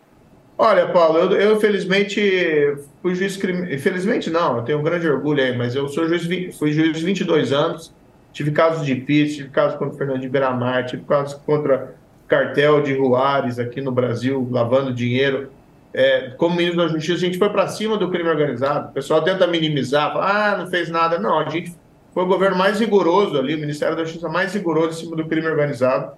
Olha, 0.59 0.87
Paulo, 0.89 1.19
eu, 1.19 1.33
eu 1.33 1.57
infelizmente 1.57 2.77
fui 3.01 3.15
juiz 3.15 3.39
crime... 3.39 3.75
Infelizmente 3.75 4.29
não, 4.29 4.59
eu 4.59 4.63
tenho 4.63 4.79
um 4.79 4.83
grande 4.83 5.09
orgulho 5.09 5.43
aí, 5.43 5.57
mas 5.57 5.75
eu 5.75 5.89
sou 5.89 6.07
juiz, 6.07 6.57
fui 6.59 6.73
juiz 6.73 7.01
22 7.01 7.53
anos, 7.53 7.93
tive 8.35 8.51
casos 8.51 8.85
de 8.85 8.95
PIS, 8.95 9.37
tive 9.37 9.49
casos 9.49 9.79
contra 9.79 9.95
o 9.95 9.99
Fernando 9.99 10.21
de 10.21 10.29
Beiramar, 10.29 10.85
tive 10.85 11.05
casos 11.05 11.35
contra 11.47 11.95
cartel 12.29 12.83
de 12.83 12.93
Ruares 12.93 13.59
aqui 13.59 13.81
no 13.81 13.91
Brasil, 13.91 14.47
lavando 14.51 14.93
dinheiro 14.93 15.51
é, 15.95 16.31
como 16.37 16.57
ministro 16.57 16.83
da 16.83 16.89
Justiça, 16.89 17.19
a 17.19 17.27
gente 17.27 17.39
foi 17.39 17.51
para 17.51 17.69
cima 17.69 17.99
do 17.99 18.11
crime 18.11 18.29
organizado. 18.29 18.89
O 18.89 18.93
pessoal 18.93 19.23
tenta 19.23 19.47
minimizar, 19.47 20.13
fala, 20.13 20.53
ah, 20.53 20.57
não 20.59 20.67
fez 20.69 20.89
nada. 20.89 21.19
Não, 21.19 21.39
a 21.39 21.49
gente 21.49 21.75
foi 22.15 22.25
o 22.25 22.27
governo 22.27 22.57
mais 22.57 22.81
rigoroso 22.81 23.39
ali, 23.39 23.55
o 23.55 23.59
Ministério 23.59 23.97
da 23.97 24.05
Justiça 24.05 24.29
mais 24.29 24.55
rigoroso 24.55 24.99
em 24.99 25.05
cima 25.05 25.17
do 25.17 25.27
crime 25.27 25.47
organizado. 25.47 26.17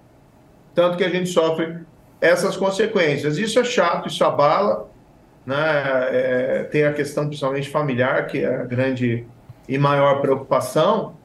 Tanto 0.73 0.97
que 0.97 1.03
a 1.03 1.09
gente 1.09 1.29
sofre 1.29 1.79
essas 2.21 2.55
consequências. 2.55 3.37
Isso 3.37 3.59
é 3.59 3.63
chato, 3.63 4.07
isso 4.07 4.23
abala. 4.23 4.89
Né? 5.45 5.55
É, 5.57 6.63
tem 6.71 6.85
a 6.85 6.93
questão, 6.93 7.27
principalmente 7.27 7.69
familiar, 7.69 8.27
que 8.27 8.39
é 8.39 8.55
a 8.55 8.63
grande 8.63 9.27
e 9.67 9.77
maior 9.77 10.21
preocupação. 10.21 11.15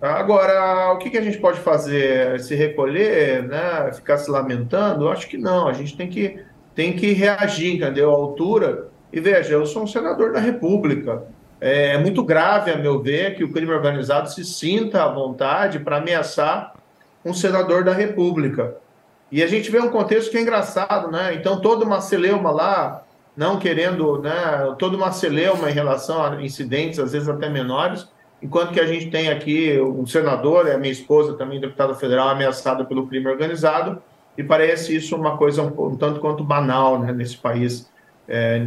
Agora, 0.00 0.92
o 0.92 0.98
que, 0.98 1.10
que 1.10 1.18
a 1.18 1.22
gente 1.22 1.38
pode 1.38 1.58
fazer? 1.60 2.38
Se 2.40 2.54
recolher, 2.54 3.42
né? 3.44 3.90
ficar 3.94 4.18
se 4.18 4.30
lamentando? 4.30 5.04
Eu 5.04 5.10
acho 5.10 5.26
que 5.28 5.38
não. 5.38 5.68
A 5.68 5.72
gente 5.72 5.96
tem 5.96 6.08
que 6.08 6.44
tem 6.76 6.92
que 6.92 7.12
reagir, 7.12 7.74
entendeu? 7.74 8.10
À 8.10 8.14
altura. 8.14 8.88
E 9.10 9.18
veja, 9.18 9.54
eu 9.54 9.64
sou 9.64 9.82
um 9.82 9.86
senador 9.86 10.32
da 10.32 10.38
República. 10.38 11.24
É, 11.58 11.94
é 11.94 11.98
muito 11.98 12.22
grave, 12.22 12.70
a 12.70 12.76
meu 12.76 13.02
ver, 13.02 13.34
que 13.34 13.42
o 13.42 13.50
crime 13.50 13.72
organizado 13.72 14.30
se 14.30 14.44
sinta 14.44 15.02
à 15.02 15.08
vontade 15.08 15.80
para 15.80 15.96
ameaçar 15.96 16.74
um 17.24 17.32
senador 17.32 17.82
da 17.82 17.94
República. 17.94 18.76
E 19.32 19.42
a 19.42 19.46
gente 19.46 19.70
vê 19.70 19.80
um 19.80 19.88
contexto 19.88 20.30
que 20.30 20.36
é 20.36 20.42
engraçado, 20.42 21.10
né? 21.10 21.34
Então, 21.34 21.60
toda 21.60 21.84
uma 21.84 22.00
celeuma 22.02 22.50
lá, 22.50 23.02
não 23.34 23.58
querendo, 23.58 24.20
né? 24.20 24.74
Toda 24.78 24.98
uma 24.98 25.10
celeuma 25.10 25.70
em 25.70 25.74
relação 25.74 26.22
a 26.22 26.44
incidentes, 26.44 26.98
às 26.98 27.12
vezes 27.12 27.28
até 27.28 27.48
menores, 27.48 28.06
enquanto 28.40 28.72
que 28.72 28.80
a 28.80 28.86
gente 28.86 29.10
tem 29.10 29.30
aqui 29.30 29.80
um 29.80 30.06
senador, 30.06 30.68
e 30.68 30.72
a 30.72 30.78
minha 30.78 30.92
esposa 30.92 31.32
também, 31.34 31.58
deputada 31.58 31.94
federal, 31.94 32.28
ameaçada 32.28 32.84
pelo 32.84 33.06
crime 33.06 33.26
organizado, 33.28 34.00
e 34.36 34.42
parece 34.42 34.94
isso 34.94 35.16
uma 35.16 35.36
coisa 35.36 35.62
um, 35.62 35.86
um 35.86 35.96
tanto 35.96 36.20
quanto 36.20 36.44
banal 36.44 36.98
né, 36.98 37.12
nesse 37.12 37.36
país. 37.36 37.88
É, 38.28 38.60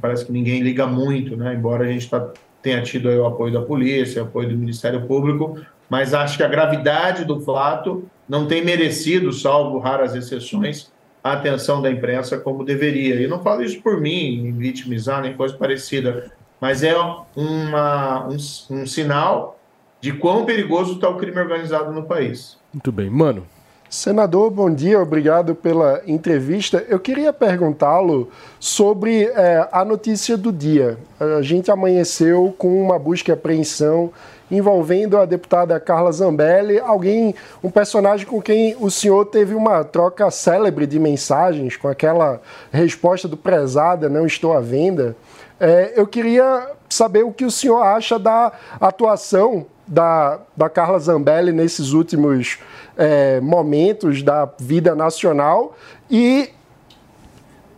parece 0.00 0.26
que 0.26 0.32
ninguém 0.32 0.60
liga 0.60 0.86
muito, 0.86 1.36
né, 1.36 1.54
embora 1.54 1.84
a 1.84 1.88
gente 1.88 2.08
tá, 2.08 2.32
tenha 2.62 2.82
tido 2.82 3.08
o 3.08 3.26
apoio 3.26 3.52
da 3.52 3.62
polícia, 3.62 4.22
o 4.22 4.26
apoio 4.26 4.50
do 4.50 4.58
Ministério 4.58 5.06
Público, 5.06 5.58
mas 5.88 6.12
acho 6.12 6.36
que 6.36 6.42
a 6.42 6.48
gravidade 6.48 7.24
do 7.24 7.40
fato 7.40 8.04
não 8.28 8.46
tem 8.46 8.64
merecido, 8.64 9.32
salvo 9.32 9.78
raras 9.78 10.14
exceções, 10.14 10.90
a 11.24 11.32
atenção 11.32 11.82
da 11.82 11.90
imprensa 11.90 12.38
como 12.38 12.64
deveria. 12.64 13.16
E 13.16 13.26
não 13.26 13.42
falo 13.42 13.62
isso 13.62 13.80
por 13.82 14.00
mim, 14.00 14.54
vitimizar, 14.56 15.22
nem 15.22 15.34
coisa 15.34 15.56
parecida, 15.56 16.30
mas 16.60 16.82
é 16.82 16.94
uma, 16.96 18.28
um, 18.28 18.36
um 18.70 18.86
sinal 18.86 19.58
de 20.00 20.12
quão 20.12 20.44
perigoso 20.44 20.94
está 20.94 21.08
o 21.08 21.16
crime 21.16 21.38
organizado 21.38 21.92
no 21.92 22.04
país. 22.04 22.58
Muito 22.72 22.92
bem. 22.92 23.10
Mano, 23.10 23.46
Senador, 23.90 24.52
bom 24.52 24.72
dia, 24.72 25.00
obrigado 25.00 25.52
pela 25.52 26.00
entrevista. 26.06 26.86
Eu 26.88 27.00
queria 27.00 27.32
perguntá-lo 27.32 28.30
sobre 28.60 29.24
é, 29.24 29.68
a 29.72 29.84
notícia 29.84 30.36
do 30.36 30.52
dia. 30.52 30.96
A 31.18 31.42
gente 31.42 31.72
amanheceu 31.72 32.54
com 32.56 32.80
uma 32.80 32.96
busca 33.00 33.32
e 33.32 33.34
apreensão 33.34 34.12
envolvendo 34.48 35.18
a 35.18 35.24
deputada 35.24 35.80
Carla 35.80 36.12
Zambelli, 36.12 36.78
alguém, 36.78 37.34
um 37.64 37.68
personagem 37.68 38.24
com 38.28 38.40
quem 38.40 38.76
o 38.78 38.88
senhor 38.92 39.24
teve 39.24 39.56
uma 39.56 39.82
troca 39.82 40.30
célebre 40.30 40.86
de 40.86 41.00
mensagens, 41.00 41.76
com 41.76 41.88
aquela 41.88 42.40
resposta 42.70 43.26
do 43.26 43.36
prezada, 43.36 44.08
não 44.08 44.24
estou 44.24 44.52
à 44.52 44.60
venda. 44.60 45.16
É, 45.58 45.94
eu 45.96 46.06
queria 46.06 46.70
saber 46.88 47.24
o 47.24 47.32
que 47.32 47.44
o 47.44 47.50
senhor 47.50 47.82
acha 47.82 48.20
da 48.20 48.52
atuação 48.80 49.66
da, 49.90 50.38
da 50.56 50.70
Carla 50.70 51.00
Zambelli 51.00 51.50
nesses 51.50 51.92
últimos 51.92 52.60
é, 52.96 53.40
momentos 53.40 54.22
da 54.22 54.48
vida 54.58 54.94
nacional 54.94 55.74
e 56.08 56.50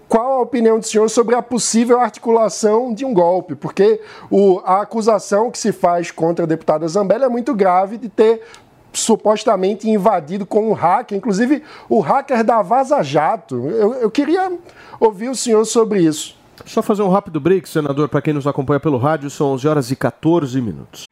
qual 0.07 0.33
a 0.33 0.41
opinião 0.43 0.79
do 0.79 0.85
senhor 0.85 1.09
sobre 1.09 1.35
a 1.35 1.41
possível 1.41 1.99
articulação 1.99 2.93
de 2.93 3.03
um 3.03 3.15
golpe? 3.15 3.55
Porque 3.55 3.99
o, 4.31 4.61
a 4.63 4.83
acusação 4.83 5.51
que 5.51 5.59
se 5.59 5.73
faz 5.73 6.11
contra 6.11 6.45
a 6.45 6.47
deputada 6.47 6.87
Zambelli 6.87 7.25
é 7.25 7.29
muito 7.31 7.55
grave 7.55 7.97
de 7.97 8.11
ter 8.11 8.43
supostamente 8.93 9.89
invadido 9.89 10.45
com 10.45 10.69
um 10.69 10.75
hacker, 10.75 11.17
inclusive 11.17 11.63
o 11.89 12.01
hacker 12.01 12.45
da 12.45 12.61
Vaza 12.61 13.03
Jato. 13.03 13.71
Eu, 13.71 13.95
eu 13.95 14.11
queria 14.11 14.53
ouvir 15.01 15.31
o 15.31 15.35
senhor 15.35 15.65
sobre 15.65 16.03
isso. 16.03 16.37
Só 16.67 16.83
fazer 16.83 17.01
um 17.01 17.09
rápido 17.09 17.41
break, 17.41 17.67
senador, 17.67 18.11
para 18.11 18.21
quem 18.21 18.35
nos 18.35 18.47
acompanha 18.47 18.79
pelo 18.79 18.99
rádio, 18.99 19.31
são 19.31 19.53
11 19.53 19.67
horas 19.67 19.91
e 19.91 19.97
14 19.97 20.61
minutos. 20.61 21.12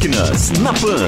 Máquinas 0.00 0.48
na 0.60 0.72
Pan. 0.72 1.04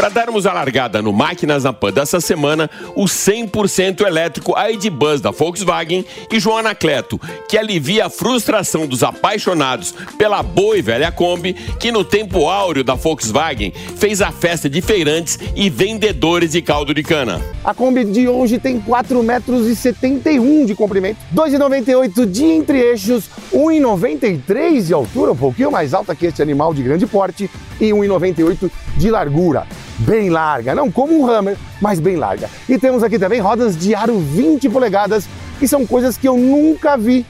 Para 0.00 0.08
darmos 0.08 0.46
a 0.46 0.54
largada 0.54 1.02
no 1.02 1.12
Máquinas 1.12 1.64
na 1.64 1.74
Pan 1.74 1.92
dessa 1.92 2.22
semana, 2.22 2.70
o 2.96 3.04
100% 3.04 4.00
elétrico 4.00 4.54
ID 4.58 4.88
Buzz 4.88 5.20
da 5.20 5.30
Volkswagen 5.30 6.06
e 6.32 6.40
João 6.40 6.56
Anacleto, 6.56 7.20
que 7.46 7.58
alivia 7.58 8.06
a 8.06 8.08
frustração 8.08 8.86
dos 8.86 9.02
apaixonados 9.02 9.94
pela 10.16 10.42
boa 10.42 10.78
e 10.78 10.80
velha 10.80 11.12
Kombi, 11.12 11.52
que 11.52 11.92
no 11.92 12.02
tempo 12.02 12.48
áureo 12.48 12.82
da 12.82 12.94
Volkswagen 12.94 13.74
fez 13.98 14.22
a 14.22 14.32
festa 14.32 14.70
de 14.70 14.80
feirantes 14.80 15.38
e 15.54 15.68
vendedores 15.68 16.52
de 16.52 16.62
caldo 16.62 16.94
de 16.94 17.02
cana. 17.02 17.38
A 17.62 17.74
Kombi 17.74 18.06
de 18.06 18.26
hoje 18.26 18.58
tem 18.58 18.80
4 18.80 19.22
metros 19.22 19.66
71 19.76 20.64
de 20.64 20.74
comprimento, 20.74 21.18
2,98 21.34 22.24
de 22.24 22.44
entre-eixos, 22.46 23.28
1,93 23.52 24.80
de 24.80 24.94
altura, 24.94 25.32
um 25.32 25.36
pouquinho 25.36 25.70
mais 25.70 25.92
alta 25.92 26.14
que 26.14 26.24
este 26.24 26.40
animal 26.40 26.72
de 26.72 26.82
grande 26.82 27.06
porte, 27.06 27.50
e 27.78 27.90
1,98 27.90 28.70
de 28.96 29.10
largura. 29.10 29.66
Bem 30.00 30.30
larga, 30.30 30.74
não 30.74 30.90
como 30.90 31.18
um 31.18 31.30
Hammer, 31.30 31.56
mas 31.80 32.00
bem 32.00 32.16
larga. 32.16 32.48
E 32.68 32.78
temos 32.78 33.02
aqui 33.02 33.18
também 33.18 33.40
rodas 33.40 33.76
de 33.76 33.94
aro 33.94 34.18
20 34.18 34.68
polegadas, 34.68 35.28
que 35.58 35.68
são 35.68 35.86
coisas 35.86 36.16
que 36.16 36.26
eu 36.26 36.36
nunca 36.36 36.96
vi 36.96 37.26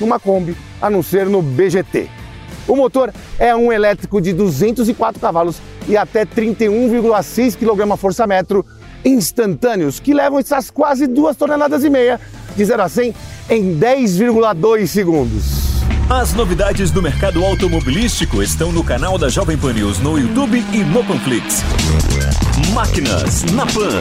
numa 0.00 0.20
Kombi, 0.20 0.56
a 0.80 0.88
não 0.88 1.02
ser 1.02 1.26
no 1.26 1.42
BGT. 1.42 2.08
O 2.68 2.76
motor 2.76 3.12
é 3.38 3.54
um 3.54 3.72
elétrico 3.72 4.20
de 4.20 4.32
204 4.32 5.20
cavalos 5.20 5.56
e 5.88 5.96
até 5.96 6.24
31,6 6.24 7.56
kgfm 7.56 8.64
instantâneos, 9.04 10.00
que 10.00 10.14
levam 10.14 10.38
essas 10.38 10.70
quase 10.70 11.06
2 11.06 11.36
toneladas 11.36 11.84
e 11.84 11.90
meia 11.90 12.18
de 12.56 12.64
0 12.64 12.82
a 12.82 12.88
100 12.88 13.14
em 13.50 13.78
10,2 13.78 14.86
segundos. 14.86 15.73
As 16.08 16.34
novidades 16.34 16.90
do 16.90 17.00
mercado 17.00 17.42
automobilístico 17.42 18.42
estão 18.42 18.70
no 18.70 18.84
canal 18.84 19.16
da 19.16 19.30
Jovem 19.30 19.56
Pan 19.56 19.72
News 19.72 19.98
no 20.00 20.18
YouTube 20.18 20.58
e 20.72 20.84
no 20.84 21.02
Panflix. 21.02 21.62
Máquinas 22.74 23.42
na 23.52 23.64
Pan. 23.64 23.98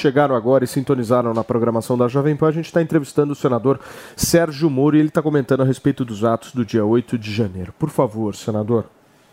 Chegaram 0.00 0.34
agora 0.34 0.64
e 0.64 0.66
sintonizaram 0.66 1.32
na 1.32 1.44
programação 1.44 1.96
da 1.96 2.08
Jovem 2.08 2.34
Pan. 2.34 2.48
A 2.48 2.52
gente 2.52 2.66
está 2.66 2.82
entrevistando 2.82 3.34
o 3.34 3.36
senador 3.36 3.78
Sérgio 4.16 4.68
Moro 4.68 4.96
e 4.96 4.98
ele 4.98 5.08
está 5.08 5.22
comentando 5.22 5.62
a 5.62 5.64
respeito 5.64 6.04
dos 6.04 6.24
atos 6.24 6.52
do 6.52 6.64
dia 6.64 6.84
8 6.84 7.16
de 7.16 7.32
janeiro. 7.32 7.72
Por 7.78 7.88
favor, 7.88 8.34
senador. 8.34 8.86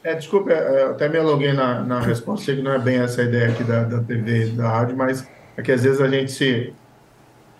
É, 0.03 0.13
desculpa, 0.13 0.51
é, 0.51 0.83
eu 0.83 0.91
até 0.91 1.09
me 1.09 1.17
aluguei 1.17 1.53
na, 1.53 1.81
na 1.83 1.99
resposta, 1.99 2.45
sei 2.45 2.57
que 2.57 2.61
não 2.61 2.71
é 2.71 2.79
bem 2.79 2.97
essa 2.97 3.21
a 3.21 3.25
ideia 3.25 3.49
aqui 3.49 3.63
da, 3.63 3.83
da 3.83 3.99
TV 3.99 4.45
e 4.45 4.49
da 4.51 4.69
rádio, 4.69 4.95
mas 4.95 5.27
é 5.57 5.61
que 5.63 5.71
às 5.71 5.83
vezes 5.83 5.99
a 5.99 6.07
gente 6.07 6.31
se. 6.31 6.71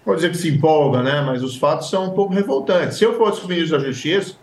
Vou 0.08 0.16
dizer 0.16 0.32
que 0.32 0.38
se 0.38 0.48
empolga, 0.48 1.04
né? 1.04 1.20
Mas 1.20 1.44
os 1.44 1.58
fatos 1.58 1.90
são 1.90 2.06
um 2.06 2.12
pouco 2.12 2.34
revoltantes. 2.34 2.98
Se 2.98 3.04
eu 3.04 3.18
fosse 3.18 3.44
o 3.44 3.48
ministro 3.50 3.78
da 3.78 3.84
Justiça 3.84 4.38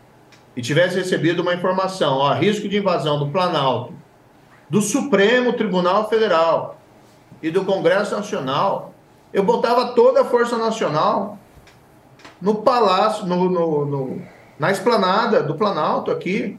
e 0.54 0.60
tivesse 0.60 0.94
recebido 0.94 1.40
uma 1.40 1.54
informação, 1.54 2.18
ó, 2.18 2.34
risco 2.34 2.68
de 2.68 2.76
invasão 2.76 3.18
do 3.18 3.30
Planalto, 3.30 3.94
do 4.68 4.82
Supremo 4.82 5.54
Tribunal 5.54 6.06
Federal 6.10 6.78
e 7.42 7.50
do 7.50 7.64
Congresso 7.64 8.14
Nacional, 8.14 8.92
eu 9.32 9.42
botava 9.42 9.94
toda 9.94 10.20
a 10.20 10.24
Força 10.26 10.58
Nacional 10.58 11.38
no 12.42 12.56
palácio, 12.56 13.24
no, 13.24 13.48
no, 13.48 13.86
no 13.86 14.22
na 14.58 14.70
esplanada 14.70 15.42
do 15.42 15.54
Planalto 15.54 16.10
aqui, 16.10 16.58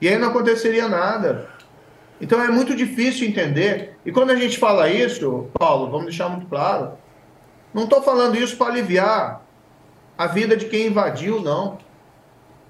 e 0.00 0.08
aí 0.08 0.16
não 0.16 0.28
aconteceria 0.28 0.88
nada. 0.88 1.46
Então 2.18 2.42
é 2.42 2.48
muito 2.48 2.74
difícil 2.74 3.28
entender. 3.28 3.98
E 4.02 4.10
quando 4.10 4.30
a 4.30 4.36
gente 4.36 4.56
fala 4.58 4.88
isso, 4.88 5.48
Paulo, 5.52 5.90
vamos 5.90 6.06
deixar 6.06 6.30
muito 6.30 6.46
claro, 6.46 6.92
não 7.72 7.84
estou 7.84 8.02
falando 8.02 8.36
isso 8.36 8.56
para 8.56 8.72
aliviar 8.72 9.42
a 10.16 10.26
vida 10.26 10.56
de 10.56 10.66
quem 10.66 10.88
invadiu, 10.88 11.40
não. 11.40 11.78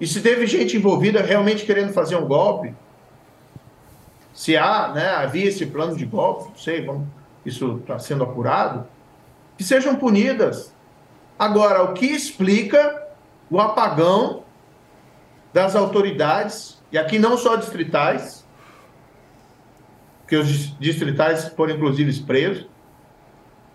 E 0.01 0.07
se 0.07 0.21
teve 0.21 0.47
gente 0.47 0.77
envolvida 0.77 1.23
realmente 1.23 1.65
querendo 1.65 1.93
fazer 1.93 2.17
um 2.17 2.27
golpe, 2.27 2.75
se 4.33 4.57
há, 4.57 4.93
né, 4.95 5.09
havia 5.11 5.49
esse 5.49 5.67
plano 5.67 5.97
de 5.97 6.07
golpe, 6.07 6.51
não 6.51 6.57
sei, 6.57 6.85
vamos, 6.85 7.09
isso 7.45 7.79
está 7.81 7.99
sendo 7.99 8.23
apurado, 8.23 8.87
que 9.57 9.65
sejam 9.65 9.97
punidas. 9.97 10.73
Agora, 11.39 11.83
o 11.83 11.93
que 11.93 12.07
explica 12.07 13.09
o 13.51 13.59
apagão 13.59 14.45
das 15.53 15.75
autoridades, 15.75 16.81
e 16.93 16.99
aqui 16.99 17.19
não 17.19 17.37
só 17.37 17.57
distritais, 17.57 18.47
que 20.29 20.37
os 20.37 20.79
distritais 20.79 21.49
foram 21.49 21.75
inclusive 21.75 22.21
presos, 22.21 22.67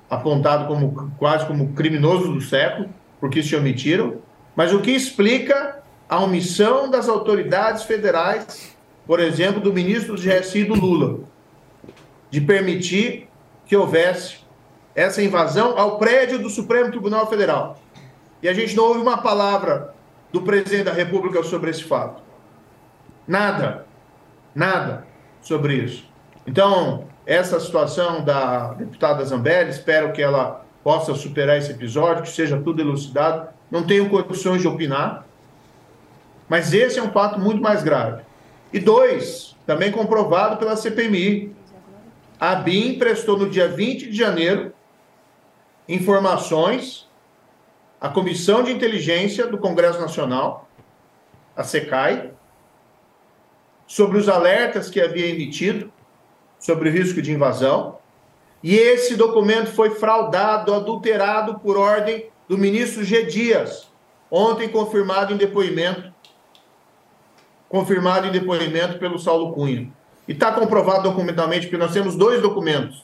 apontado 0.09 0.67
como 0.67 1.11
quase 1.17 1.45
como 1.45 1.73
criminosos 1.73 2.29
do 2.29 2.41
século, 2.41 2.89
porque 3.19 3.41
se 3.41 3.55
omitiram, 3.55 4.15
mas 4.55 4.73
o 4.73 4.81
que 4.81 4.91
explica 4.91 5.81
a 6.07 6.19
omissão 6.19 6.89
das 6.89 7.09
autoridades 7.09 7.83
federais, 7.83 8.75
por 9.07 9.19
exemplo, 9.19 9.59
do 9.59 9.73
ministro 9.73 10.15
do 10.15 10.21
GSI 10.21 10.65
do 10.65 10.75
Lula, 10.75 11.19
de 12.29 12.41
permitir 12.41 13.27
que 13.65 13.75
houvesse 13.75 14.37
essa 14.95 15.23
invasão 15.23 15.77
ao 15.77 15.97
prédio 15.97 16.39
do 16.39 16.49
Supremo 16.49 16.91
Tribunal 16.91 17.27
Federal. 17.27 17.79
E 18.41 18.47
a 18.47 18.53
gente 18.53 18.75
não 18.75 18.85
ouve 18.85 18.99
uma 18.99 19.17
palavra 19.17 19.93
do 20.31 20.41
presidente 20.41 20.83
da 20.83 20.93
República 20.93 21.41
sobre 21.43 21.71
esse 21.71 21.83
fato. 21.83 22.21
Nada. 23.27 23.85
Nada 24.53 25.07
sobre 25.41 25.75
isso. 25.75 26.05
Então, 26.45 27.07
essa 27.25 27.59
situação 27.59 28.23
da 28.23 28.73
deputada 28.73 29.23
Zambelli, 29.23 29.69
espero 29.69 30.11
que 30.11 30.21
ela 30.21 30.65
possa 30.83 31.15
superar 31.15 31.57
esse 31.57 31.71
episódio, 31.71 32.23
que 32.23 32.29
seja 32.29 32.59
tudo 32.59 32.81
elucidado. 32.81 33.47
Não 33.71 33.83
tenho 33.83 34.09
condições 34.09 34.61
de 34.61 34.67
opinar, 34.67 35.25
mas 36.49 36.73
esse 36.73 36.99
é 36.99 37.03
um 37.03 37.11
fato 37.11 37.39
muito 37.39 37.61
mais 37.61 37.81
grave. 37.81 38.23
E 38.71 38.79
dois, 38.79 39.55
também 39.65 39.91
comprovado 39.91 40.57
pela 40.57 40.75
CPMI. 40.75 41.55
A 42.39 42.55
BIM 42.55 42.97
prestou 42.97 43.37
no 43.37 43.49
dia 43.49 43.69
20 43.69 44.09
de 44.09 44.17
janeiro 44.17 44.73
informações 45.87 47.07
à 48.01 48.09
Comissão 48.09 48.63
de 48.63 48.71
Inteligência 48.71 49.47
do 49.47 49.57
Congresso 49.57 50.01
Nacional, 50.01 50.67
a 51.55 51.63
SECAI, 51.63 52.31
sobre 53.87 54.17
os 54.17 54.27
alertas 54.27 54.89
que 54.89 54.99
havia 54.99 55.27
emitido 55.27 55.92
sobre 56.63 56.89
risco 56.89 57.21
de 57.21 57.33
invasão. 57.33 57.97
E 58.63 58.73
esse 58.73 59.17
documento 59.17 59.73
foi 59.73 59.89
fraudado, 59.89 60.73
adulterado 60.73 61.59
por 61.59 61.77
ordem 61.77 62.27
do 62.47 62.57
ministro 62.57 63.03
G. 63.03 63.23
Dias, 63.23 63.91
ontem 64.31 64.69
confirmado 64.69 65.33
em 65.33 65.37
depoimento, 65.37 66.13
confirmado 67.67 68.27
em 68.27 68.31
depoimento 68.31 68.97
pelo 68.97 69.19
Saulo 69.19 69.51
Cunha. 69.51 69.91
E 70.25 70.31
está 70.31 70.53
comprovado 70.53 71.03
documentalmente, 71.03 71.67
porque 71.67 71.77
nós 71.77 71.91
temos 71.91 72.15
dois 72.15 72.41
documentos. 72.41 73.03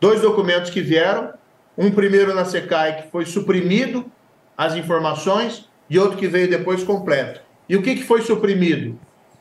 Dois 0.00 0.22
documentos 0.22 0.70
que 0.70 0.80
vieram, 0.80 1.34
um 1.76 1.90
primeiro 1.90 2.34
na 2.34 2.46
SECAI, 2.46 3.02
que 3.02 3.10
foi 3.10 3.26
suprimido 3.26 4.10
as 4.56 4.74
informações, 4.76 5.68
e 5.90 5.98
outro 5.98 6.16
que 6.16 6.26
veio 6.26 6.48
depois 6.48 6.82
completo. 6.82 7.42
E 7.68 7.76
o 7.76 7.82
que, 7.82 7.96
que 7.96 8.04
foi 8.04 8.22
suprimido? 8.22 8.98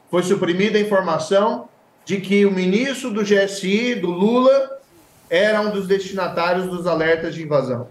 Foi 0.10 0.22
suprimida 0.22 0.78
a 0.78 0.82
informação 0.82 1.70
de 2.06 2.20
que 2.20 2.46
o 2.46 2.52
ministro 2.52 3.12
do 3.12 3.24
GSI, 3.24 3.96
do 3.96 4.10
Lula, 4.10 4.80
era 5.30 5.62
um 5.62 5.72
dos 5.72 5.88
destinatários 5.88 6.66
dos 6.68 6.86
alertas 6.86 7.34
de 7.34 7.44
invasão. 7.44 7.88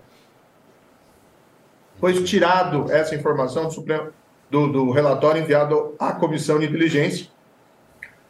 Foi 1.99 2.23
tirado 2.23 2.91
essa 2.91 3.15
informação 3.15 3.67
do, 3.67 3.73
Supremo, 3.73 4.11
do, 4.51 4.67
do 4.69 4.91
relatório 4.91 5.43
enviado 5.43 5.95
à 5.99 6.13
Comissão 6.13 6.59
de 6.59 6.67
Inteligência, 6.67 7.29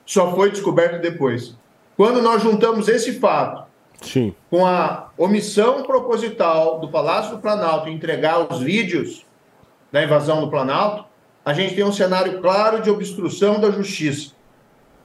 só 0.05 0.35
foi 0.35 0.51
descoberto 0.51 1.01
depois. 1.01 1.57
Quando 1.97 2.20
nós 2.20 2.43
juntamos 2.43 2.89
esse 2.89 3.12
fato 3.20 3.65
Sim. 4.02 4.35
com 4.51 4.66
a 4.66 5.11
omissão 5.16 5.82
proposital 5.82 6.81
do 6.81 6.89
Palácio 6.89 7.36
do 7.36 7.43
Planalto 7.43 7.89
em 7.89 7.94
entregar 7.94 8.52
os 8.52 8.61
vídeos 8.61 9.24
da 9.93 10.02
invasão 10.02 10.40
do 10.40 10.51
Planalto, 10.51 11.05
a 11.44 11.52
gente 11.52 11.74
tem 11.74 11.85
um 11.85 11.93
cenário 11.93 12.40
claro 12.40 12.82
de 12.82 12.90
obstrução 12.90 13.61
da 13.61 13.70
justiça. 13.70 14.32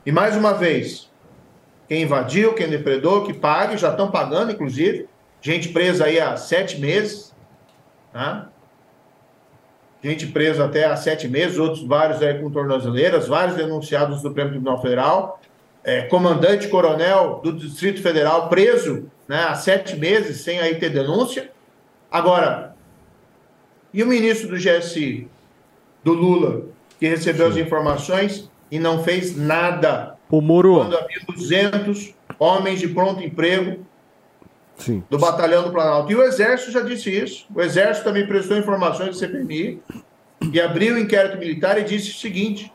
E 0.06 0.12
mais 0.12 0.36
uma 0.36 0.54
vez, 0.54 1.10
quem 1.88 2.04
invadiu, 2.04 2.54
quem 2.54 2.70
depredou, 2.70 3.24
que 3.24 3.34
pague, 3.34 3.78
já 3.78 3.90
estão 3.90 4.12
pagando, 4.12 4.52
inclusive. 4.52 5.08
Gente 5.42 5.70
presa 5.70 6.06
aí 6.06 6.20
há 6.20 6.38
sete 6.38 6.80
meses. 6.80 7.34
Tá? 8.14 8.50
Gente 10.04 10.28
presa 10.28 10.66
até 10.66 10.86
há 10.86 10.96
sete 10.96 11.28
meses, 11.28 11.58
outros 11.58 11.84
vários 11.84 12.22
aí 12.22 12.40
com 12.40 12.52
tornozeleiras, 12.52 13.28
vários 13.28 13.58
denunciados 13.58 14.18
do 14.18 14.28
Supremo 14.28 14.52
Tribunal 14.52 14.82
Federal. 14.82 15.42
É, 15.84 16.04
comandante 16.04 16.68
coronel 16.68 17.42
do 17.44 17.54
Distrito 17.54 18.02
Federal 18.02 18.50
preso 18.50 19.10
né, 19.28 19.44
há 19.44 19.56
sete 19.56 19.96
meses 19.96 20.42
sem 20.42 20.60
aí 20.60 20.76
ter 20.76 20.90
denúncia. 20.90 21.52
Agora, 22.12 22.76
e 23.94 24.04
o 24.04 24.08
ministro 24.08 24.50
do 24.50 24.56
GSI, 24.58 25.28
do 26.04 26.14
Lula, 26.14 26.66
que 27.00 27.08
recebeu 27.08 27.52
Sim. 27.52 27.60
as 27.60 27.66
informações 27.66 28.50
e 28.72 28.80
não 28.80 29.04
fez 29.04 29.36
nada. 29.36 30.16
O 30.30 30.42
Moro. 30.42 30.76
Quando 30.76 30.98
havia 30.98 31.20
200 31.28 32.14
homens 32.40 32.80
de 32.80 32.88
pronto 32.88 33.24
emprego 33.24 33.86
Sim. 34.78 35.04
do 35.10 35.18
Batalhão 35.18 35.64
do 35.64 35.72
Planalto. 35.72 36.12
E 36.12 36.16
o 36.16 36.24
Exército 36.24 36.72
já 36.72 36.82
disse 36.82 37.10
isso. 37.10 37.46
O 37.54 37.62
Exército 37.62 38.06
também 38.06 38.28
prestou 38.28 38.58
informações 38.58 39.10
do 39.10 39.16
CPMI 39.16 39.82
e 40.52 40.60
abriu 40.60 40.96
o 40.96 41.00
inquérito 41.00 41.38
militar 41.38 41.80
e 41.80 41.84
disse 41.84 42.12
o 42.12 42.16
seguinte: 42.16 42.72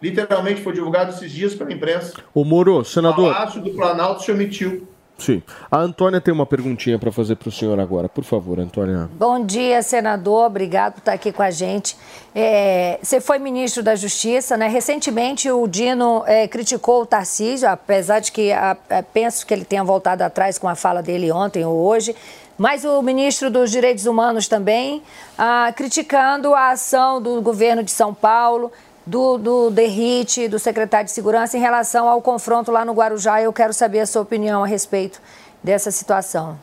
literalmente 0.00 0.60
foi 0.60 0.72
divulgado 0.72 1.10
esses 1.10 1.30
dias 1.30 1.54
pela 1.54 1.72
imprensa. 1.72 2.14
O 2.34 2.44
Moro, 2.44 2.78
O 2.78 2.84
senador. 2.84 3.32
Palácio 3.32 3.60
do 3.60 3.70
Planalto 3.70 4.22
se 4.22 4.30
omitiu. 4.30 4.88
Sim. 5.22 5.40
A 5.70 5.78
Antônia 5.78 6.20
tem 6.20 6.34
uma 6.34 6.44
perguntinha 6.44 6.98
para 6.98 7.12
fazer 7.12 7.36
para 7.36 7.48
o 7.48 7.52
senhor 7.52 7.78
agora. 7.78 8.08
Por 8.08 8.24
favor, 8.24 8.58
Antônia. 8.58 9.08
Bom 9.12 9.44
dia, 9.44 9.80
senador. 9.80 10.46
Obrigado 10.46 10.94
por 10.94 10.98
estar 10.98 11.12
aqui 11.12 11.30
com 11.30 11.44
a 11.44 11.50
gente. 11.50 11.96
É, 12.34 12.98
você 13.00 13.20
foi 13.20 13.38
ministro 13.38 13.84
da 13.84 13.94
Justiça, 13.94 14.56
né? 14.56 14.66
Recentemente 14.66 15.48
o 15.48 15.68
Dino 15.68 16.24
é, 16.26 16.48
criticou 16.48 17.02
o 17.02 17.06
Tarcísio, 17.06 17.68
apesar 17.68 18.18
de 18.18 18.32
que 18.32 18.50
a, 18.50 18.76
a, 18.90 19.02
penso 19.04 19.46
que 19.46 19.54
ele 19.54 19.64
tenha 19.64 19.84
voltado 19.84 20.24
atrás 20.24 20.58
com 20.58 20.68
a 20.68 20.74
fala 20.74 21.00
dele 21.00 21.30
ontem 21.30 21.64
ou 21.64 21.78
hoje. 21.86 22.16
Mas 22.58 22.84
o 22.84 23.00
ministro 23.00 23.48
dos 23.48 23.70
Direitos 23.70 24.06
Humanos 24.06 24.48
também, 24.48 25.04
ah, 25.38 25.72
criticando 25.74 26.52
a 26.52 26.70
ação 26.70 27.22
do 27.22 27.40
governo 27.40 27.82
de 27.82 27.92
São 27.92 28.12
Paulo, 28.12 28.72
do, 29.06 29.38
do 29.38 29.70
Derrite, 29.70 30.48
do 30.48 30.58
secretário 30.58 31.06
de 31.06 31.12
Segurança, 31.12 31.56
em 31.56 31.60
relação 31.60 32.08
ao 32.08 32.20
confronto 32.22 32.70
lá 32.70 32.84
no 32.84 32.92
Guarujá. 32.92 33.42
Eu 33.42 33.52
quero 33.52 33.72
saber 33.72 34.00
a 34.00 34.06
sua 34.06 34.22
opinião 34.22 34.62
a 34.62 34.66
respeito 34.66 35.20
dessa 35.62 35.90
situação. 35.90 36.58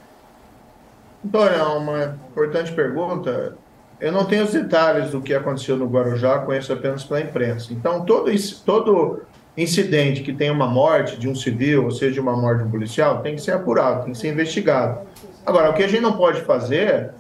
Antônia, 1.26 1.56
é 1.58 1.64
uma 1.64 2.18
importante 2.30 2.72
pergunta. 2.72 3.56
Eu 4.00 4.12
não 4.12 4.24
tenho 4.24 4.46
os 4.46 4.54
detalhes 4.54 5.12
do 5.12 5.22
que 5.22 5.34
aconteceu 5.34 5.76
no 5.76 5.86
Guarujá, 5.86 6.40
conheço 6.40 6.72
apenas 6.72 7.04
pela 7.04 7.20
imprensa. 7.20 7.74
Então, 7.74 8.06
todo, 8.06 8.32
todo 8.66 9.22
incidente 9.58 10.22
que 10.22 10.32
tem 10.32 10.50
uma 10.50 10.68
morte 10.68 11.18
de 11.18 11.28
um 11.28 11.36
civil, 11.36 11.84
ou 11.84 11.92
seja, 11.92 12.22
uma 12.22 12.36
morte 12.36 12.60
de 12.60 12.70
um 12.70 12.72
policial, 12.72 13.22
tem 13.22 13.36
que 13.36 13.42
ser 13.42 13.52
apurado, 13.52 14.04
tem 14.06 14.14
que 14.14 14.18
ser 14.18 14.30
investigado. 14.30 15.02
Agora, 15.46 15.70
o 15.70 15.74
que 15.74 15.84
a 15.84 15.88
gente 15.88 16.02
não 16.02 16.14
pode 16.14 16.42
fazer 16.42 17.12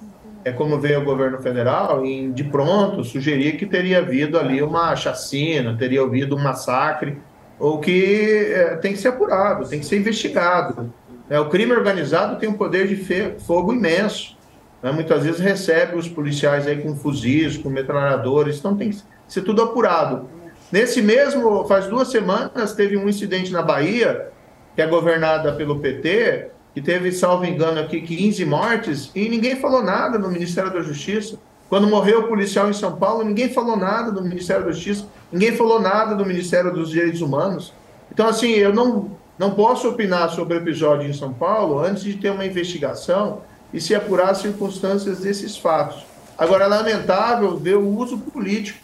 é 0.43 0.51
como 0.51 0.79
veio 0.79 1.01
o 1.01 1.05
governo 1.05 1.39
federal 1.39 2.05
em 2.05 2.31
de 2.31 2.43
pronto 2.45 3.03
sugerir 3.03 3.57
que 3.57 3.65
teria 3.65 3.99
havido 3.99 4.39
ali 4.39 4.61
uma 4.61 4.95
chacina, 4.95 5.75
teria 5.77 6.01
havido 6.01 6.35
um 6.35 6.39
massacre, 6.39 7.17
ou 7.59 7.79
que 7.79 8.51
eh, 8.53 8.77
tem 8.77 8.93
que 8.93 8.99
ser 8.99 9.09
apurado, 9.09 9.67
tem 9.67 9.79
que 9.79 9.85
ser 9.85 9.97
investigado. 9.97 10.93
né? 11.29 11.39
O 11.39 11.49
crime 11.49 11.73
organizado 11.73 12.37
tem 12.37 12.47
um 12.47 12.53
poder 12.53 12.87
de 12.87 12.95
fogo 13.39 13.73
imenso. 13.73 14.37
né? 14.81 14.91
Muitas 14.91 15.23
vezes 15.23 15.41
recebe 15.41 15.97
os 15.97 16.07
policiais 16.07 16.65
aí 16.67 16.81
com 16.81 16.95
fuzis, 16.95 17.57
com 17.57 17.69
metralhadores, 17.69 18.59
então 18.59 18.77
tem 18.77 18.91
que 18.91 19.01
ser 19.27 19.41
tudo 19.41 19.61
apurado. 19.61 20.29
Nesse 20.71 21.01
mesmo, 21.01 21.65
faz 21.65 21.87
duas 21.87 22.09
semanas, 22.09 22.73
teve 22.73 22.95
um 22.95 23.09
incidente 23.09 23.51
na 23.51 23.61
Bahia, 23.61 24.29
que 24.75 24.81
é 24.81 24.87
governada 24.87 25.51
pelo 25.53 25.79
PT, 25.79 26.51
que 26.73 26.81
teve, 26.81 27.11
salvo 27.11 27.45
engano, 27.45 27.79
aqui 27.79 28.01
15 28.01 28.45
mortes, 28.45 29.11
e 29.15 29.27
ninguém 29.27 29.55
falou 29.55 29.83
nada 29.83 30.17
no 30.17 30.29
Ministério 30.29 30.71
da 30.71 30.81
Justiça. 30.81 31.37
Quando 31.67 31.87
morreu 31.87 32.21
o 32.21 32.27
policial 32.27 32.69
em 32.69 32.73
São 32.73 32.95
Paulo, 32.95 33.23
ninguém 33.23 33.49
falou 33.49 33.77
nada 33.77 34.11
do 34.11 34.23
Ministério 34.23 34.65
da 34.65 34.71
Justiça, 34.71 35.05
ninguém 35.31 35.55
falou 35.55 35.79
nada 35.79 36.15
do 36.15 36.25
Ministério 36.25 36.73
dos 36.73 36.89
Direitos 36.89 37.21
Humanos. 37.21 37.73
Então, 38.11 38.27
assim, 38.27 38.51
eu 38.51 38.73
não, 38.73 39.11
não 39.37 39.51
posso 39.51 39.87
opinar 39.87 40.29
sobre 40.29 40.57
o 40.57 40.61
episódio 40.61 41.07
em 41.07 41.13
São 41.13 41.31
Paulo 41.31 41.79
antes 41.79 42.03
de 42.03 42.15
ter 42.15 42.31
uma 42.31 42.45
investigação 42.45 43.41
e 43.73 43.79
se 43.79 43.93
apurar 43.93 44.31
as 44.31 44.39
circunstâncias 44.39 45.19
desses 45.19 45.57
fatos. 45.57 46.03
Agora, 46.37 46.65
é 46.65 46.67
lamentável 46.67 47.55
ver 47.57 47.75
o 47.75 47.87
uso 47.87 48.17
político. 48.17 48.79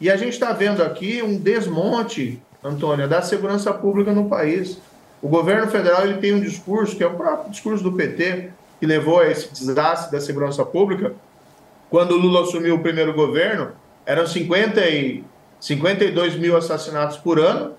E 0.00 0.10
a 0.10 0.16
gente 0.16 0.32
está 0.32 0.52
vendo 0.52 0.82
aqui 0.82 1.22
um 1.22 1.38
desmonte, 1.38 2.42
Antônia, 2.62 3.06
da 3.06 3.22
segurança 3.22 3.72
pública 3.72 4.12
no 4.12 4.28
país. 4.28 4.78
O 5.24 5.28
governo 5.30 5.66
federal 5.68 6.04
ele 6.04 6.18
tem 6.18 6.34
um 6.34 6.40
discurso, 6.40 6.94
que 6.94 7.02
é 7.02 7.06
o 7.06 7.14
próprio 7.14 7.50
discurso 7.50 7.82
do 7.82 7.92
PT, 7.92 8.50
que 8.78 8.84
levou 8.84 9.20
a 9.20 9.30
esse 9.30 9.50
desastre 9.54 10.12
da 10.12 10.20
segurança 10.20 10.62
pública. 10.66 11.14
Quando 11.88 12.10
o 12.10 12.18
Lula 12.18 12.42
assumiu 12.42 12.74
o 12.74 12.80
primeiro 12.80 13.14
governo, 13.14 13.72
eram 14.04 14.26
50 14.26 14.86
e 14.86 15.24
52 15.58 16.36
mil 16.36 16.54
assassinatos 16.54 17.16
por 17.16 17.38
ano 17.38 17.72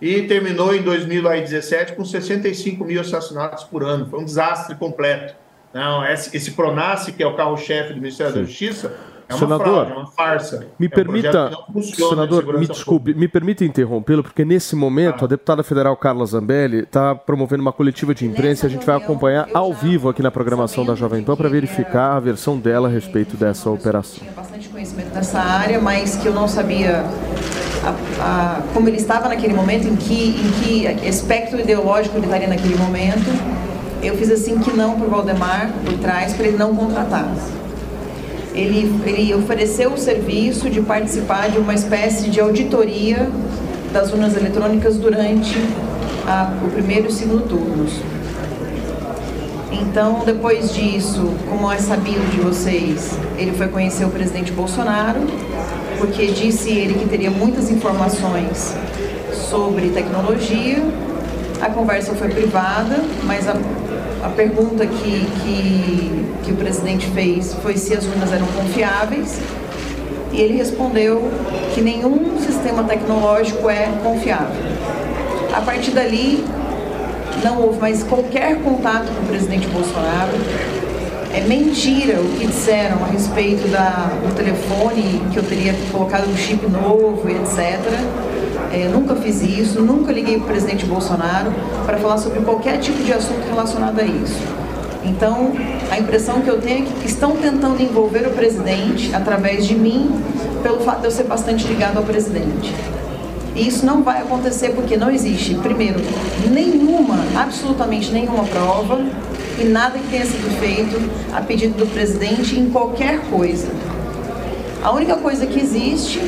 e 0.00 0.22
terminou 0.28 0.72
em 0.72 0.80
2017 0.80 1.94
com 1.96 2.04
65 2.04 2.84
mil 2.84 3.00
assassinatos 3.00 3.64
por 3.64 3.82
ano. 3.82 4.06
Foi 4.06 4.20
um 4.20 4.24
desastre 4.24 4.76
completo. 4.76 5.34
Não, 5.74 6.06
esse, 6.06 6.36
esse 6.36 6.52
Pronace, 6.52 7.10
que 7.10 7.20
é 7.20 7.26
o 7.26 7.34
carro-chefe 7.34 7.94
do 7.94 8.00
Ministério 8.00 8.32
da 8.32 8.44
Justiça, 8.44 8.94
é 9.32 9.36
uma 9.36 9.38
Senador, 9.58 9.64
fraude, 9.86 9.90
é 9.92 9.94
uma 9.94 10.06
farsa. 10.12 10.66
Me 10.78 10.86
É 10.86 10.88
um 10.88 10.90
permita, 10.92 11.50
em 11.74 11.82
senador, 11.82 12.58
me 12.58 12.66
desculpe, 12.66 13.14
me 13.14 13.28
permita 13.28 13.64
interrompê-lo, 13.64 14.22
porque 14.22 14.44
nesse 14.44 14.74
momento 14.76 15.24
a 15.24 15.28
deputada 15.28 15.62
federal 15.62 15.96
Carla 15.96 16.24
Zambelli 16.26 16.80
está 16.80 17.14
promovendo 17.14 17.62
uma 17.62 17.72
coletiva 17.72 18.14
de 18.14 18.26
imprensa 18.26 18.66
e 18.66 18.68
a 18.68 18.70
gente 18.70 18.84
vai 18.86 18.96
acompanhar 18.96 19.48
ao 19.54 19.72
vivo 19.72 20.08
aqui 20.08 20.22
na 20.22 20.30
programação 20.30 20.84
da 20.84 20.94
Jovem 20.94 21.22
Pan 21.22 21.36
para 21.36 21.48
verificar 21.48 22.16
a 22.16 22.20
versão 22.20 22.58
dela 22.58 22.88
a 22.88 22.90
respeito 22.90 23.36
dessa 23.36 23.70
operação. 23.70 24.24
bastante 24.34 24.68
conhecimento 24.68 25.12
dessa 25.12 25.38
área, 25.40 25.80
mas 25.80 26.16
que 26.16 26.26
eu 26.26 26.32
não 26.34 26.46
sabia 26.48 27.04
a- 27.84 27.94
a- 28.20 28.62
como 28.72 28.88
ele 28.88 28.96
estava 28.96 29.28
naquele 29.28 29.54
momento, 29.54 29.86
em 29.86 29.96
que, 29.96 30.30
em 30.30 30.50
que 30.98 31.06
espectro 31.08 31.60
ideológico 31.60 32.16
ele 32.16 32.26
estaria 32.26 32.48
naquele 32.48 32.76
momento. 32.76 33.30
Eu 34.02 34.16
fiz 34.16 34.30
assim 34.30 34.58
que 34.58 34.72
não 34.76 34.96
para 34.98 35.06
o 35.06 35.10
Valdemar, 35.10 35.70
por 35.84 35.94
trás, 35.98 36.34
para 36.34 36.46
ele 36.46 36.56
não 36.56 36.74
contratar. 36.74 37.24
Ele, 38.54 38.92
ele 39.06 39.34
ofereceu 39.34 39.92
o 39.92 39.98
serviço 39.98 40.68
de 40.68 40.80
participar 40.82 41.48
de 41.50 41.58
uma 41.58 41.74
espécie 41.74 42.28
de 42.28 42.38
auditoria 42.40 43.28
das 43.92 44.12
urnas 44.12 44.36
eletrônicas 44.36 44.96
durante 44.98 45.56
a- 46.26 46.52
o 46.64 46.70
primeiro 46.70 47.08
e 47.08 47.12
segundo 47.12 47.48
turnos. 47.48 47.92
Então, 49.70 50.22
depois 50.24 50.72
disso, 50.74 51.32
como 51.48 51.70
é 51.70 51.78
sabido 51.78 52.30
de 52.30 52.40
vocês, 52.40 53.12
ele 53.38 53.52
foi 53.52 53.68
conhecer 53.68 54.04
o 54.04 54.10
presidente 54.10 54.52
Bolsonaro, 54.52 55.20
porque 55.98 56.26
disse 56.26 56.70
ele 56.70 56.94
que 56.94 57.08
teria 57.08 57.30
muitas 57.30 57.70
informações 57.70 58.74
sobre 59.50 59.88
tecnologia. 59.90 60.82
A 61.60 61.68
conversa 61.70 62.12
foi 62.14 62.28
privada, 62.28 63.02
mas 63.24 63.48
a, 63.48 63.54
a 64.22 64.28
pergunta 64.28 64.86
que, 64.86 65.26
que, 65.42 66.24
que 66.44 66.52
o 66.52 66.56
presidente 66.56 67.06
fez 67.08 67.54
foi 67.54 67.76
se 67.76 67.94
as 67.94 68.04
urnas 68.04 68.32
eram 68.32 68.46
confiáveis. 68.46 69.40
E 70.32 70.40
ele 70.40 70.56
respondeu 70.56 71.30
que 71.74 71.80
nenhum 71.82 72.38
sistema 72.40 72.84
tecnológico 72.84 73.68
é 73.68 73.88
confiável. 74.02 74.62
A 75.52 75.60
partir 75.60 75.90
dali, 75.90 76.42
não 77.44 77.60
houve 77.60 77.78
mais 77.78 78.02
qualquer 78.02 78.56
contato 78.62 79.12
com 79.12 79.24
o 79.24 79.26
presidente 79.26 79.66
Bolsonaro. 79.68 80.32
É 81.34 81.40
mentira 81.40 82.20
o 82.20 82.38
que 82.38 82.46
disseram 82.46 83.02
a 83.04 83.08
respeito 83.08 83.68
da, 83.68 84.10
do 84.26 84.34
telefone, 84.34 85.22
que 85.32 85.38
eu 85.38 85.42
teria 85.42 85.74
colocado 85.90 86.28
um 86.30 86.36
chip 86.36 86.66
novo 86.70 87.28
etc. 87.28 87.80
É, 88.72 88.88
nunca 88.88 89.14
fiz 89.16 89.42
isso, 89.42 89.82
nunca 89.82 90.10
liguei 90.10 90.36
para 90.36 90.44
o 90.44 90.48
presidente 90.48 90.86
Bolsonaro 90.86 91.52
para 91.84 91.98
falar 91.98 92.16
sobre 92.16 92.40
qualquer 92.40 92.78
tipo 92.78 93.02
de 93.02 93.12
assunto 93.12 93.46
relacionado 93.46 94.00
a 94.00 94.02
isso. 94.02 94.40
Então, 95.04 95.52
a 95.90 95.98
impressão 95.98 96.40
que 96.40 96.48
eu 96.48 96.58
tenho 96.58 96.86
é 96.86 97.00
que 97.00 97.06
estão 97.06 97.36
tentando 97.36 97.82
envolver 97.82 98.26
o 98.26 98.30
presidente 98.30 99.14
através 99.14 99.66
de 99.66 99.74
mim, 99.74 100.10
pelo 100.62 100.80
fato 100.80 101.00
de 101.00 101.06
eu 101.06 101.10
ser 101.10 101.24
bastante 101.24 101.66
ligado 101.66 101.98
ao 101.98 102.02
presidente. 102.02 102.72
E 103.54 103.68
isso 103.68 103.84
não 103.84 104.02
vai 104.02 104.22
acontecer 104.22 104.70
porque 104.70 104.96
não 104.96 105.10
existe, 105.10 105.54
primeiro, 105.56 106.00
nenhuma, 106.50 107.18
absolutamente 107.36 108.10
nenhuma 108.10 108.44
prova 108.44 109.04
e 109.60 109.64
nada 109.64 109.98
que 109.98 110.08
tenha 110.08 110.24
sido 110.24 110.50
feito 110.58 110.98
a 111.34 111.42
pedido 111.42 111.76
do 111.76 111.86
presidente 111.86 112.58
em 112.58 112.70
qualquer 112.70 113.20
coisa. 113.28 113.68
A 114.82 114.90
única 114.92 115.16
coisa 115.16 115.44
que 115.44 115.60
existe 115.60 116.20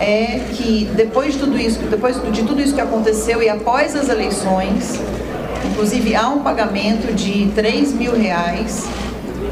é 0.00 0.40
que 0.52 0.88
depois 0.94 1.34
de 1.34 1.40
tudo 1.40 1.58
isso, 1.58 1.78
depois 1.90 2.20
de 2.32 2.42
tudo 2.42 2.60
isso 2.60 2.74
que 2.74 2.80
aconteceu 2.80 3.42
e 3.42 3.48
após 3.48 3.94
as 3.96 4.08
eleições, 4.08 5.00
inclusive 5.64 6.14
há 6.14 6.28
um 6.28 6.40
pagamento 6.40 7.12
de 7.14 7.50
3 7.54 7.92
mil 7.92 8.12
reais 8.14 8.86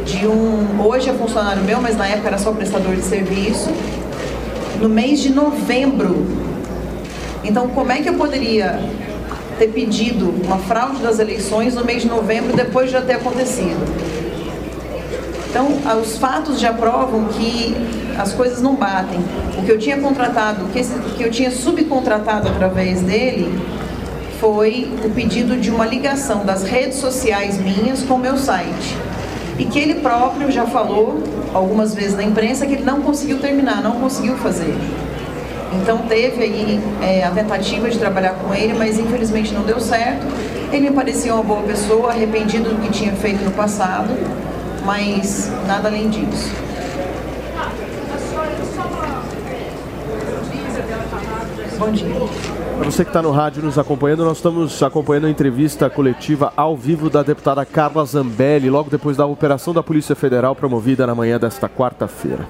de 0.04 0.26
um, 0.26 0.80
hoje 0.84 1.08
é 1.08 1.12
funcionário 1.14 1.62
meu, 1.62 1.80
mas 1.80 1.96
na 1.96 2.06
época 2.06 2.28
era 2.28 2.38
só 2.38 2.52
prestador 2.52 2.94
de 2.94 3.02
serviço, 3.02 3.70
no 4.80 4.88
mês 4.88 5.20
de 5.20 5.30
novembro. 5.30 6.26
Então, 7.42 7.68
como 7.68 7.90
é 7.90 8.02
que 8.02 8.08
eu 8.08 8.14
poderia 8.14 8.80
ter 9.58 9.68
pedido 9.68 10.34
uma 10.44 10.58
fraude 10.58 10.98
das 10.98 11.18
eleições 11.18 11.74
no 11.74 11.84
mês 11.84 12.02
de 12.02 12.08
novembro 12.08 12.54
depois 12.54 12.86
de 12.86 12.92
já 12.92 13.02
ter 13.02 13.14
acontecido? 13.14 14.23
Então, 15.54 15.68
ah, 15.86 15.94
os 15.94 16.18
fatos 16.18 16.58
já 16.58 16.72
provam 16.72 17.26
que 17.26 17.76
as 18.18 18.32
coisas 18.32 18.60
não 18.60 18.74
batem. 18.74 19.20
O 19.56 19.62
que 19.62 19.70
eu 19.70 19.78
tinha 19.78 19.96
contratado, 19.98 20.64
o 20.64 20.68
que, 20.70 20.82
que 21.16 21.22
eu 21.22 21.30
tinha 21.30 21.48
subcontratado 21.52 22.48
através 22.48 23.02
dele, 23.02 23.56
foi 24.40 24.92
o 25.04 25.10
pedido 25.10 25.56
de 25.56 25.70
uma 25.70 25.86
ligação 25.86 26.44
das 26.44 26.64
redes 26.64 26.98
sociais 26.98 27.56
minhas 27.56 28.02
com 28.02 28.14
o 28.14 28.18
meu 28.18 28.36
site. 28.36 28.96
E 29.56 29.64
que 29.64 29.78
ele 29.78 29.94
próprio 30.00 30.50
já 30.50 30.66
falou 30.66 31.22
algumas 31.54 31.94
vezes 31.94 32.16
na 32.16 32.24
imprensa 32.24 32.66
que 32.66 32.72
ele 32.72 32.84
não 32.84 33.00
conseguiu 33.00 33.38
terminar, 33.38 33.80
não 33.80 34.00
conseguiu 34.00 34.34
fazer. 34.38 34.74
Então 35.80 35.98
teve 35.98 36.42
aí 36.42 36.80
é, 37.00 37.22
a 37.22 37.30
tentativa 37.30 37.88
de 37.88 37.96
trabalhar 37.96 38.34
com 38.44 38.52
ele, 38.52 38.74
mas 38.74 38.98
infelizmente 38.98 39.54
não 39.54 39.62
deu 39.62 39.78
certo. 39.78 40.26
Ele 40.72 40.90
me 40.90 40.96
parecia 40.96 41.32
uma 41.32 41.44
boa 41.44 41.62
pessoa, 41.62 42.10
arrependido 42.10 42.70
do 42.70 42.82
que 42.82 42.90
tinha 42.90 43.12
feito 43.12 43.44
no 43.44 43.52
passado, 43.52 44.10
mas 44.84 45.50
nada 45.66 45.88
além 45.88 46.08
disso. 46.10 46.50
Bom 51.78 51.90
dia. 51.90 52.08
Para 52.76 52.84
você 52.84 53.04
que 53.04 53.10
está 53.10 53.22
no 53.22 53.30
rádio 53.30 53.62
nos 53.62 53.78
acompanhando, 53.78 54.24
nós 54.24 54.38
estamos 54.38 54.82
acompanhando 54.82 55.26
a 55.26 55.30
entrevista 55.30 55.88
coletiva 55.90 56.52
ao 56.56 56.76
vivo 56.76 57.10
da 57.10 57.22
deputada 57.22 57.64
Carla 57.64 58.04
Zambelli, 58.04 58.70
logo 58.70 58.90
depois 58.90 59.16
da 59.16 59.26
operação 59.26 59.72
da 59.74 59.82
Polícia 59.82 60.14
Federal 60.14 60.54
promovida 60.54 61.06
na 61.06 61.14
manhã 61.14 61.38
desta 61.38 61.68
quarta-feira. 61.68 62.46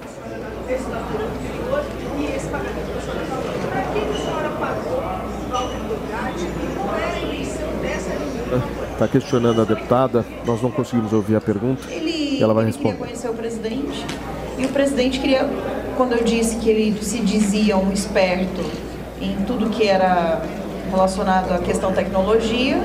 Está 8.92 9.08
questionando 9.08 9.60
a 9.60 9.64
deputada, 9.64 10.24
nós 10.46 10.62
não 10.62 10.70
conseguimos 10.70 11.12
ouvir 11.12 11.34
a 11.34 11.40
pergunta. 11.40 11.82
Ele, 11.90 12.13
e 12.38 12.42
ela 12.42 12.54
vai 12.54 12.64
ele 12.64 12.72
queria 12.72 12.90
responder. 12.90 13.06
conhecer 13.06 13.28
o 13.28 13.34
presidente 13.34 14.06
e 14.58 14.66
o 14.66 14.68
presidente 14.68 15.20
queria, 15.20 15.48
quando 15.96 16.12
eu 16.12 16.24
disse 16.24 16.56
que 16.56 16.70
ele 16.70 17.02
se 17.02 17.18
dizia 17.20 17.76
um 17.76 17.92
esperto 17.92 18.64
em 19.20 19.36
tudo 19.46 19.68
que 19.70 19.86
era 19.86 20.42
relacionado 20.90 21.52
à 21.52 21.58
questão 21.58 21.92
tecnologia, 21.92 22.78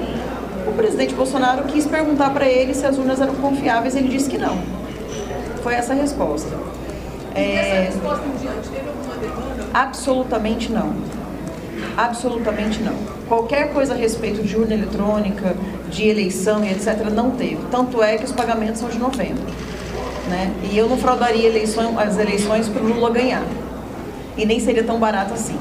o 0.68 0.72
presidente 0.74 1.14
Bolsonaro 1.14 1.64
quis 1.64 1.86
perguntar 1.86 2.32
para 2.32 2.48
ele 2.48 2.74
se 2.74 2.86
as 2.86 2.98
urnas 2.98 3.22
eram 3.22 3.36
confiáveis, 3.36 3.96
ele 3.96 4.08
disse 4.08 4.30
que 4.30 4.38
não. 4.38 4.58
Foi 5.62 5.74
essa 5.74 5.94
a 5.94 5.96
resposta. 5.96 6.50
É, 7.36 7.92
absolutamente 9.74 10.72
não. 10.72 10.94
Absolutamente 12.00 12.82
não. 12.82 12.94
Qualquer 13.28 13.74
coisa 13.74 13.94
a 13.94 13.98
respeito 13.98 14.42
de 14.42 14.56
urna 14.56 14.74
eletrônica, 14.74 15.54
de 15.90 16.08
eleição 16.08 16.64
e 16.64 16.72
etc. 16.72 17.10
não 17.14 17.32
teve. 17.32 17.60
Tanto 17.70 18.02
é 18.02 18.18
que 18.18 18.24
os 18.24 18.32
pagamentos 18.32 18.80
são 18.80 18.88
de 18.88 18.98
novembro. 18.98 19.44
Né? 20.30 20.54
E 20.72 20.78
eu 20.78 20.88
não 20.88 20.98
fraudaria 20.98 21.46
eleições, 21.46 21.98
as 21.98 22.18
eleições 22.18 22.70
para 22.70 22.82
o 22.82 22.88
Lula 22.88 23.10
ganhar. 23.10 23.44
E 24.38 24.46
nem 24.46 24.62
seria 24.62 24.84
tão 24.84 24.98
barato 24.98 25.34
assim. 25.34 25.58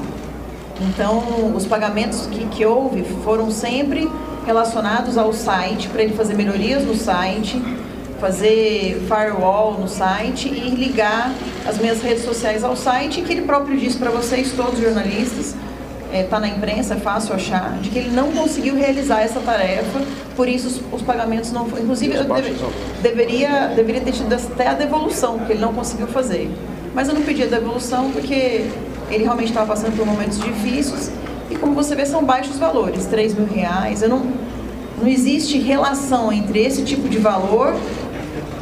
Então, 0.79 1.53
os 1.53 1.65
pagamentos 1.65 2.25
que, 2.27 2.45
que 2.45 2.65
houve 2.65 3.03
foram 3.25 3.51
sempre 3.51 4.09
relacionados 4.45 5.17
ao 5.17 5.33
site, 5.33 5.89
para 5.89 6.03
ele 6.03 6.13
fazer 6.13 6.35
melhorias 6.35 6.85
no 6.85 6.95
site, 6.95 7.61
fazer 8.21 9.05
firewall 9.09 9.77
no 9.77 9.89
site 9.89 10.47
e 10.47 10.69
ligar 10.69 11.33
as 11.67 11.77
minhas 11.77 12.01
redes 12.01 12.23
sociais 12.23 12.63
ao 12.63 12.77
site, 12.77 13.21
que 13.23 13.33
ele 13.33 13.41
próprio 13.41 13.77
disse 13.77 13.97
para 13.97 14.09
vocês, 14.09 14.53
todos 14.53 14.79
jornalistas, 14.79 15.53
está 16.13 16.39
na 16.39 16.47
imprensa, 16.47 16.95
é 16.95 16.97
fácil 16.97 17.35
achar, 17.35 17.77
de 17.81 17.89
que 17.89 17.99
ele 17.99 18.09
não 18.11 18.31
conseguiu 18.31 18.75
realizar 18.75 19.21
essa 19.21 19.39
tarefa, 19.39 20.01
por 20.35 20.47
isso 20.47 20.67
os, 20.67 20.81
os 20.99 21.01
pagamentos 21.01 21.51
não 21.51 21.65
foram. 21.65 21.83
Inclusive, 21.83 22.15
eu 22.15 22.23
deve- 22.23 22.55
deveria, 23.01 23.67
deveria 23.75 24.01
ter 24.01 24.11
tido 24.13 24.33
até 24.33 24.67
a 24.67 24.73
devolução, 24.73 25.37
porque 25.37 25.53
ele 25.53 25.61
não 25.61 25.73
conseguiu 25.73 26.07
fazer. 26.07 26.49
Mas 26.93 27.07
eu 27.07 27.13
não 27.13 27.21
pedi 27.21 27.43
a 27.43 27.47
devolução 27.47 28.09
porque 28.11 28.65
ele 29.11 29.23
realmente 29.23 29.49
estava 29.49 29.67
passando 29.67 29.95
por 29.95 30.05
momentos 30.05 30.39
difíceis 30.39 31.11
e, 31.51 31.55
como 31.55 31.73
você 31.73 31.95
vê, 31.95 32.05
são 32.05 32.23
baixos 32.23 32.57
valores 32.57 33.05
3 33.05 33.33
mil 33.35 33.47
reais. 33.47 34.01
Eu 34.01 34.09
não, 34.09 34.23
não 34.99 35.07
existe 35.07 35.57
relação 35.59 36.31
entre 36.33 36.59
esse 36.65 36.83
tipo 36.83 37.07
de 37.07 37.17
valor 37.19 37.75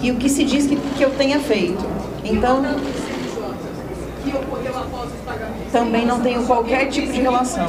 e 0.02 0.12
o 0.12 0.16
que 0.16 0.30
se 0.30 0.44
diz 0.44 0.68
que, 0.68 0.76
que 0.76 1.04
eu 1.04 1.10
tenha 1.12 1.40
feito. 1.40 1.84
Então, 2.24 2.62
Que 4.24 4.30
ocorreu 4.36 4.78
após 4.78 5.06
os 5.12 5.20
pagamentos. 5.26 5.58
Também 5.78 6.06
não 6.06 6.20
tenho 6.20 6.44
qualquer 6.46 6.88
tipo 6.88 7.12
de 7.14 7.22
relação. 7.22 7.68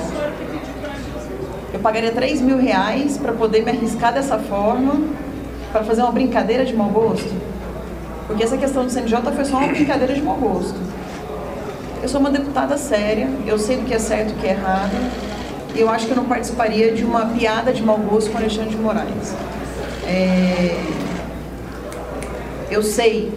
Eu 1.72 1.80
pagaria 1.80 2.10
3 2.10 2.40
mil 2.40 2.58
reais 2.58 3.18
para 3.18 3.32
poder 3.32 3.62
me 3.62 3.70
arriscar 3.70 4.12
dessa 4.12 4.38
forma, 4.38 5.00
para 5.70 5.84
fazer 5.84 6.02
uma 6.02 6.12
brincadeira 6.12 6.64
de 6.64 6.74
mau 6.74 6.88
gosto? 6.88 7.30
Porque 8.26 8.42
essa 8.42 8.56
questão 8.56 8.84
do 8.84 8.90
CNJ 8.90 9.20
foi 9.34 9.44
só 9.44 9.58
uma 9.58 9.68
brincadeira 9.68 10.14
de 10.14 10.22
mau 10.22 10.36
gosto. 10.36 10.78
Eu 12.02 12.08
sou 12.08 12.20
uma 12.20 12.30
deputada 12.30 12.78
séria, 12.78 13.28
eu 13.46 13.58
sei 13.58 13.76
do 13.76 13.84
que 13.84 13.92
é 13.92 13.98
certo 13.98 14.30
e 14.30 14.32
do 14.32 14.40
que 14.40 14.46
é 14.46 14.50
errado, 14.50 14.96
e 15.74 15.80
eu 15.80 15.90
acho 15.90 16.06
que 16.06 16.12
eu 16.12 16.16
não 16.16 16.24
participaria 16.24 16.92
de 16.92 17.04
uma 17.04 17.26
piada 17.26 17.72
de 17.72 17.82
mau 17.82 17.98
gosto 17.98 18.30
com 18.30 18.38
Alexandre 18.38 18.70
de 18.70 18.76
Moraes. 18.76 19.34
É, 20.06 20.76
Eu 22.70 22.82
sei 22.82 23.32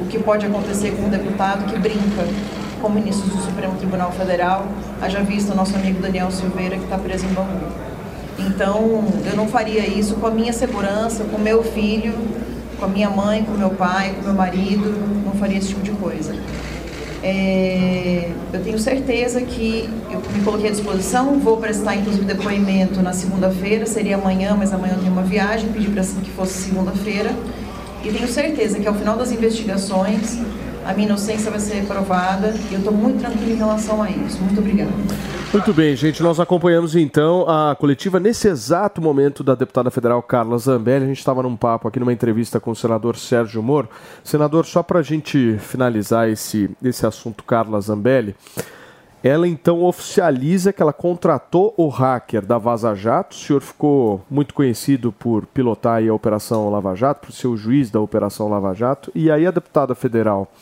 o 0.00 0.06
que 0.06 0.18
pode 0.18 0.46
acontecer 0.46 0.92
com 0.92 1.02
um 1.02 1.08
deputado 1.08 1.70
que 1.70 1.78
brinca 1.78 2.24
com 2.84 2.90
ministros 2.90 3.32
do 3.32 3.40
Supremo 3.40 3.74
Tribunal 3.76 4.12
Federal, 4.12 4.66
haja 5.00 5.22
visto 5.22 5.52
o 5.52 5.56
nosso 5.56 5.74
amigo 5.74 6.02
Daniel 6.02 6.30
Silveira, 6.30 6.76
que 6.76 6.84
está 6.84 6.98
preso 6.98 7.24
em 7.24 7.30
Bangu. 7.30 7.66
Então, 8.38 9.04
eu 9.24 9.34
não 9.34 9.48
faria 9.48 9.86
isso 9.86 10.16
com 10.16 10.26
a 10.26 10.30
minha 10.30 10.52
segurança, 10.52 11.24
com 11.24 11.38
meu 11.38 11.62
filho, 11.62 12.12
com 12.78 12.84
a 12.84 12.88
minha 12.88 13.08
mãe, 13.08 13.42
com 13.42 13.52
meu 13.52 13.70
pai, 13.70 14.14
com 14.14 14.26
meu 14.26 14.34
marido, 14.34 14.92
não 15.24 15.32
faria 15.32 15.56
esse 15.56 15.68
tipo 15.68 15.80
de 15.80 15.92
coisa. 15.92 16.34
É, 17.22 18.30
eu 18.52 18.62
tenho 18.62 18.78
certeza 18.78 19.40
que 19.40 19.88
eu 20.10 20.20
me 20.36 20.44
coloquei 20.44 20.68
à 20.68 20.70
disposição, 20.70 21.38
vou 21.38 21.56
prestar 21.56 21.96
inclusive 21.96 22.26
depoimento 22.26 23.00
na 23.00 23.14
segunda-feira, 23.14 23.86
seria 23.86 24.16
amanhã, 24.16 24.54
mas 24.58 24.74
amanhã 24.74 24.92
eu 24.92 25.00
tenho 25.00 25.12
uma 25.12 25.22
viagem, 25.22 25.70
pedi 25.70 25.88
para 25.88 26.02
que 26.02 26.30
fosse 26.32 26.64
segunda-feira. 26.64 27.34
E 28.04 28.12
tenho 28.12 28.28
certeza 28.28 28.78
que 28.78 28.86
ao 28.86 28.92
final 28.92 29.16
das 29.16 29.32
investigações 29.32 30.38
a 30.84 30.92
minha 30.92 31.08
inocência 31.08 31.50
vai 31.50 31.60
ser 31.60 31.84
provada 31.86 32.54
e 32.70 32.74
eu 32.74 32.78
estou 32.78 32.92
muito 32.92 33.20
tranquila 33.20 33.50
em 33.50 33.56
relação 33.56 34.02
a 34.02 34.10
isso. 34.10 34.40
Muito 34.42 34.60
obrigada. 34.60 34.90
Muito 35.52 35.72
bem, 35.72 35.94
gente. 35.94 36.22
Nós 36.22 36.40
acompanhamos 36.40 36.96
então 36.96 37.48
a 37.48 37.76
coletiva 37.76 38.18
nesse 38.18 38.48
exato 38.48 39.00
momento 39.00 39.44
da 39.44 39.54
deputada 39.54 39.90
federal 39.90 40.20
Carla 40.22 40.58
Zambelli. 40.58 41.04
A 41.04 41.08
gente 41.08 41.18
estava 41.18 41.42
num 41.42 41.56
papo 41.56 41.86
aqui 41.86 42.00
numa 42.00 42.12
entrevista 42.12 42.58
com 42.58 42.72
o 42.72 42.76
senador 42.76 43.16
Sérgio 43.16 43.62
Moro. 43.62 43.88
Senador, 44.24 44.66
só 44.66 44.82
para 44.82 44.98
a 44.98 45.02
gente 45.02 45.56
finalizar 45.58 46.28
esse, 46.28 46.68
esse 46.82 47.06
assunto 47.06 47.44
Carla 47.44 47.80
Zambelli, 47.80 48.34
ela 49.24 49.48
então 49.48 49.82
oficializa 49.82 50.70
que 50.70 50.82
ela 50.82 50.92
contratou 50.92 51.72
o 51.78 51.88
hacker 51.88 52.44
da 52.44 52.58
Vaza 52.58 52.94
Jato. 52.94 53.34
O 53.34 53.38
senhor 53.38 53.62
ficou 53.62 54.20
muito 54.30 54.52
conhecido 54.52 55.10
por 55.10 55.46
pilotar 55.46 56.02
a 56.06 56.12
Operação 56.12 56.68
Lava 56.68 56.94
Jato, 56.94 57.26
por 57.26 57.32
ser 57.32 57.46
o 57.46 57.56
juiz 57.56 57.90
da 57.90 57.98
Operação 57.98 58.50
Lava 58.50 58.74
Jato. 58.74 59.10
E 59.14 59.30
aí 59.30 59.46
a 59.46 59.50
deputada 59.50 59.94
federal 59.94 60.52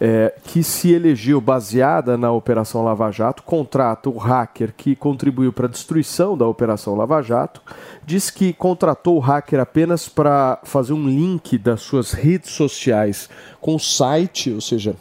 é, 0.00 0.32
que 0.44 0.62
se 0.62 0.92
elegeu 0.92 1.40
baseada 1.40 2.16
na 2.16 2.30
Operação 2.30 2.84
Lava 2.84 3.10
Jato, 3.10 3.42
contrata 3.42 4.08
o 4.08 4.16
hacker 4.16 4.72
que 4.76 4.94
contribuiu 4.94 5.52
para 5.52 5.66
a 5.66 5.70
destruição 5.70 6.36
da 6.36 6.46
Operação 6.46 6.94
Lava 6.94 7.20
Jato, 7.22 7.62
diz 8.04 8.30
que 8.30 8.52
contratou 8.52 9.16
o 9.16 9.20
hacker 9.20 9.58
apenas 9.58 10.08
para 10.08 10.60
fazer 10.62 10.92
um 10.92 11.06
link 11.06 11.58
das 11.58 11.82
suas 11.82 12.12
redes 12.12 12.50
sociais 12.50 13.28
com 13.60 13.74
o 13.74 13.80
site, 13.80 14.52
ou 14.52 14.60
seja, 14.60 14.94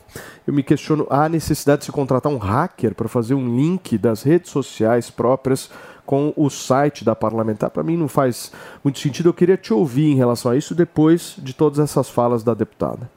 eu 0.45 0.53
me 0.53 0.63
questiono, 0.63 1.07
há 1.09 1.29
necessidade 1.29 1.79
de 1.79 1.85
se 1.85 1.91
contratar 1.91 2.31
um 2.31 2.37
hacker 2.37 2.93
para 2.93 3.07
fazer 3.07 3.33
um 3.33 3.55
link 3.55 3.97
das 3.97 4.23
redes 4.23 4.51
sociais 4.51 5.09
próprias 5.09 5.69
com 6.05 6.33
o 6.35 6.49
site 6.49 7.05
da 7.05 7.15
parlamentar? 7.15 7.69
Para 7.69 7.83
mim 7.83 7.95
não 7.95 8.07
faz 8.07 8.51
muito 8.83 8.99
sentido. 8.99 9.29
Eu 9.29 9.33
queria 9.33 9.57
te 9.57 9.73
ouvir 9.73 10.11
em 10.11 10.15
relação 10.15 10.51
a 10.51 10.57
isso 10.57 10.75
depois 10.75 11.35
de 11.37 11.53
todas 11.53 11.79
essas 11.79 12.09
falas 12.09 12.43
da 12.43 12.53
deputada. 12.53 13.09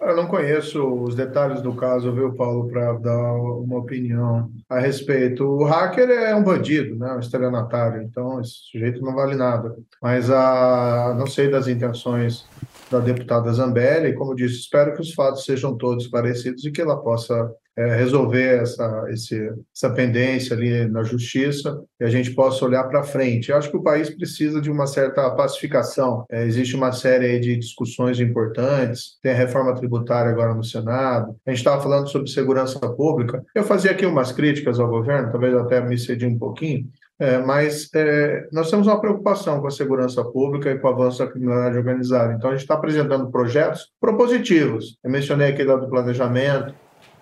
Eu 0.00 0.14
não 0.14 0.26
conheço 0.26 0.86
os 1.02 1.14
detalhes 1.14 1.62
do 1.62 1.74
caso, 1.74 2.12
viu, 2.12 2.32
Paulo, 2.34 2.68
para 2.68 2.92
dar 2.92 3.34
uma 3.34 3.78
opinião 3.78 4.50
a 4.68 4.78
respeito. 4.78 5.44
O 5.44 5.64
hacker 5.64 6.08
é 6.08 6.34
um 6.34 6.44
bandido, 6.44 6.96
né, 6.96 7.12
um 7.14 7.18
estelionatário, 7.18 8.02
então 8.02 8.40
esse 8.40 8.70
sujeito 8.70 9.02
não 9.02 9.14
vale 9.14 9.34
nada. 9.34 9.74
Mas 10.00 10.30
a, 10.30 11.14
não 11.18 11.26
sei 11.26 11.50
das 11.50 11.66
intenções 11.66 12.46
da 12.90 13.00
deputada 13.00 13.52
Zambelli, 13.52 14.14
como 14.14 14.32
eu 14.32 14.36
disse, 14.36 14.60
espero 14.60 14.94
que 14.94 15.00
os 15.00 15.12
fatos 15.12 15.44
sejam 15.44 15.76
todos 15.76 16.04
esclarecidos 16.04 16.64
e 16.64 16.70
que 16.70 16.80
ela 16.80 16.96
possa 16.96 17.50
é, 17.76 17.94
resolver 17.94 18.62
essa, 18.62 19.04
esse, 19.10 19.52
essa 19.74 19.90
pendência 19.90 20.56
ali 20.56 20.86
na 20.88 21.02
justiça 21.02 21.78
e 22.00 22.04
a 22.04 22.08
gente 22.08 22.30
possa 22.34 22.64
olhar 22.64 22.84
para 22.84 23.02
frente. 23.02 23.50
Eu 23.50 23.56
acho 23.56 23.70
que 23.70 23.76
o 23.76 23.82
país 23.82 24.08
precisa 24.08 24.60
de 24.60 24.70
uma 24.70 24.86
certa 24.86 25.28
pacificação. 25.32 26.24
É, 26.30 26.44
existe 26.44 26.74
uma 26.74 26.92
série 26.92 27.38
de 27.38 27.56
discussões 27.56 28.18
importantes, 28.18 29.18
tem 29.22 29.32
a 29.32 29.36
reforma 29.36 29.74
tributária 29.74 30.30
agora 30.30 30.54
no 30.54 30.64
Senado, 30.64 31.36
a 31.44 31.50
gente 31.50 31.58
estava 31.58 31.82
falando 31.82 32.08
sobre 32.08 32.30
segurança 32.30 32.80
pública. 32.80 33.44
Eu 33.54 33.64
fazia 33.64 33.90
aqui 33.90 34.06
umas 34.06 34.32
críticas 34.32 34.80
ao 34.80 34.88
governo, 34.88 35.30
talvez 35.30 35.54
até 35.54 35.80
me 35.80 35.98
cedi 35.98 36.24
um 36.24 36.38
pouquinho, 36.38 36.88
é, 37.18 37.38
mas 37.38 37.88
é, 37.94 38.46
nós 38.52 38.70
temos 38.70 38.86
uma 38.86 39.00
preocupação 39.00 39.60
com 39.60 39.66
a 39.66 39.70
segurança 39.70 40.22
pública 40.22 40.70
e 40.70 40.78
com 40.78 40.86
o 40.86 40.90
avanço 40.90 41.18
da 41.18 41.30
criminalidade 41.30 41.78
organizada. 41.78 42.34
Então, 42.34 42.50
a 42.50 42.52
gente 42.52 42.62
está 42.62 42.74
apresentando 42.74 43.30
projetos 43.30 43.90
propositivos. 43.98 44.98
Eu 45.02 45.10
mencionei 45.10 45.48
aqui 45.48 45.64
do 45.64 45.88
planejamento, 45.88 46.74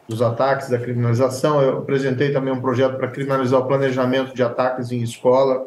dos 0.09 0.21
ataques, 0.21 0.69
da 0.69 0.79
criminalização. 0.79 1.63
Eu 1.63 1.79
apresentei 1.79 2.33
também 2.33 2.53
um 2.53 2.61
projeto 2.61 2.97
para 2.97 3.09
criminalizar 3.09 3.61
o 3.61 3.67
planejamento 3.67 4.35
de 4.35 4.43
ataques 4.43 4.91
em 4.91 5.01
escola, 5.01 5.67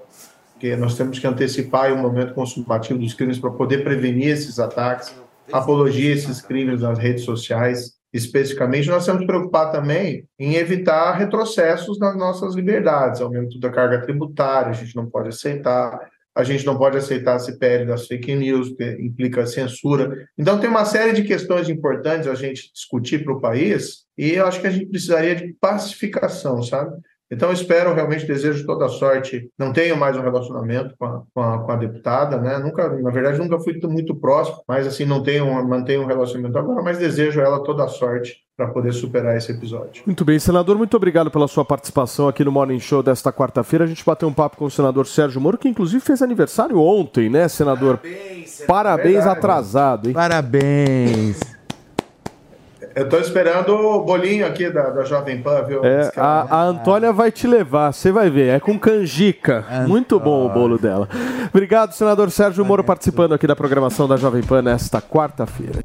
que 0.60 0.76
nós 0.76 0.98
temos 0.98 1.20
que 1.20 1.28
antecipar 1.28 1.94
o 1.94 1.98
momento 1.98 2.34
consumativo 2.34 3.00
dos 3.00 3.14
crimes 3.14 3.40
para 3.40 3.52
poder 3.52 3.84
prevenir 3.84 4.30
esses 4.30 4.60
ataques, 4.60 5.16
apologia 5.54 6.12
a 6.12 6.16
esses 6.16 6.42
crimes 6.42 6.82
nas 6.82 7.00
redes 7.00 7.24
sociais. 7.24 7.97
Especificamente, 8.18 8.90
nós 8.90 9.06
temos 9.06 9.22
que 9.22 9.28
preocupar 9.28 9.72
também 9.72 10.28
em 10.40 10.56
evitar 10.56 11.14
retrocessos 11.14 12.00
nas 12.00 12.18
nossas 12.18 12.56
liberdades, 12.56 13.22
aumento 13.22 13.60
da 13.60 13.70
carga 13.70 14.02
tributária, 14.02 14.72
a 14.72 14.74
gente 14.74 14.96
não 14.96 15.06
pode 15.06 15.30
aceitar, 15.30 16.10
a 16.36 16.44
gente 16.44 16.66
não 16.66 16.78
pode 16.78 16.98
aceitar 16.98 17.36
a 17.36 17.40
CPL 17.40 17.86
das 17.86 18.08
fake 18.08 18.36
news, 18.36 18.74
que 18.76 18.84
implica 19.00 19.46
censura. 19.46 20.28
Então, 20.38 20.60
tem 20.60 20.70
uma 20.70 20.84
série 20.84 21.14
de 21.14 21.24
questões 21.24 21.70
importantes 21.70 22.28
a 22.28 22.34
gente 22.34 22.72
discutir 22.74 23.24
para 23.24 23.34
o 23.34 23.40
país, 23.40 24.06
e 24.18 24.32
eu 24.32 24.48
acho 24.48 24.60
que 24.62 24.68
a 24.68 24.72
gente 24.72 24.88
precisaria 24.88 25.36
de 25.36 25.54
pacificação, 25.62 26.64
sabe? 26.64 26.98
Então, 27.30 27.52
espero, 27.52 27.94
realmente, 27.94 28.26
desejo 28.26 28.66
toda 28.66 28.86
a 28.86 28.90
sorte. 28.90 29.50
Não 29.60 29.74
tenho 29.74 29.98
mais 29.98 30.16
um 30.16 30.22
relacionamento 30.22 30.96
com 30.98 31.06
a, 31.06 31.22
com 31.34 31.42
a, 31.42 31.58
com 31.60 31.72
a 31.72 31.76
deputada, 31.76 32.38
né? 32.40 32.58
Nunca, 32.58 32.90
na 32.90 33.12
verdade, 33.12 33.38
nunca 33.38 33.60
fui 33.60 33.78
muito 33.84 34.16
próximo, 34.16 34.64
mas, 34.68 34.88
assim, 34.88 35.06
não 35.06 35.22
tenho, 35.22 35.46
mantenho 35.68 36.04
um 36.04 36.06
relacionamento 36.06 36.58
agora, 36.58 36.82
mas 36.82 36.98
desejo 36.98 37.42
a 37.42 37.44
ela 37.44 37.64
toda 37.64 37.84
a 37.84 37.88
sorte 37.88 38.48
para 38.56 38.68
poder 38.68 38.92
superar 38.92 39.38
esse 39.38 39.52
episódio. 39.52 40.02
Muito 40.06 40.26
bem, 40.26 40.40
senador, 40.40 40.78
muito 40.78 40.98
obrigado 40.98 41.30
pela 41.30 41.48
sua 41.48 41.64
participação 41.64 42.28
aqui 42.28 42.44
no 42.44 42.52
Morning 42.52 42.80
Show 42.80 43.04
desta 43.04 43.32
quarta-feira. 43.32 43.86
A 43.86 43.88
gente 43.88 44.04
bateu 44.04 44.28
um 44.28 44.34
papo 44.34 44.58
com 44.58 44.66
o 44.66 44.72
senador 44.72 45.06
Sérgio 45.06 45.40
Moro, 45.40 45.58
que 45.58 45.68
inclusive 45.70 46.04
fez 46.04 46.22
aniversário 46.22 46.80
ontem, 46.80 47.30
né, 47.30 47.48
senador? 47.48 47.98
Parabéns, 47.98 48.66
Parabéns 48.66 49.14
Verdade. 49.16 49.38
atrasado, 49.38 50.08
hein? 50.08 50.14
Parabéns. 50.14 51.57
Eu 52.98 53.04
estou 53.04 53.20
esperando 53.20 53.76
o 53.76 54.02
bolinho 54.02 54.44
aqui 54.44 54.72
da, 54.72 54.90
da 54.90 55.04
Jovem 55.04 55.40
Pan, 55.40 55.62
viu? 55.62 55.86
É, 55.86 56.12
a, 56.18 56.48
a 56.50 56.64
Antônia 56.64 57.14
vai 57.14 57.32
te 57.32 57.46
levar, 57.46 57.94
você 57.94 58.12
vai 58.12 58.28
ver. 58.28 58.56
É 58.56 58.60
com 58.60 58.80
canjica. 58.80 59.64
Muito 59.88 60.20
bom 60.20 60.48
o 60.48 60.50
bolo 60.50 60.80
dela. 60.80 61.08
Obrigado, 61.54 61.92
senador 61.92 62.32
Sérgio 62.32 62.66
Moro, 62.66 62.84
participando 62.84 63.36
aqui 63.36 63.46
da 63.46 63.56
programação 63.56 64.08
da 64.08 64.18
Jovem 64.18 64.42
Pan 64.42 64.64
nesta 64.64 65.00
quarta-feira. 65.00 65.84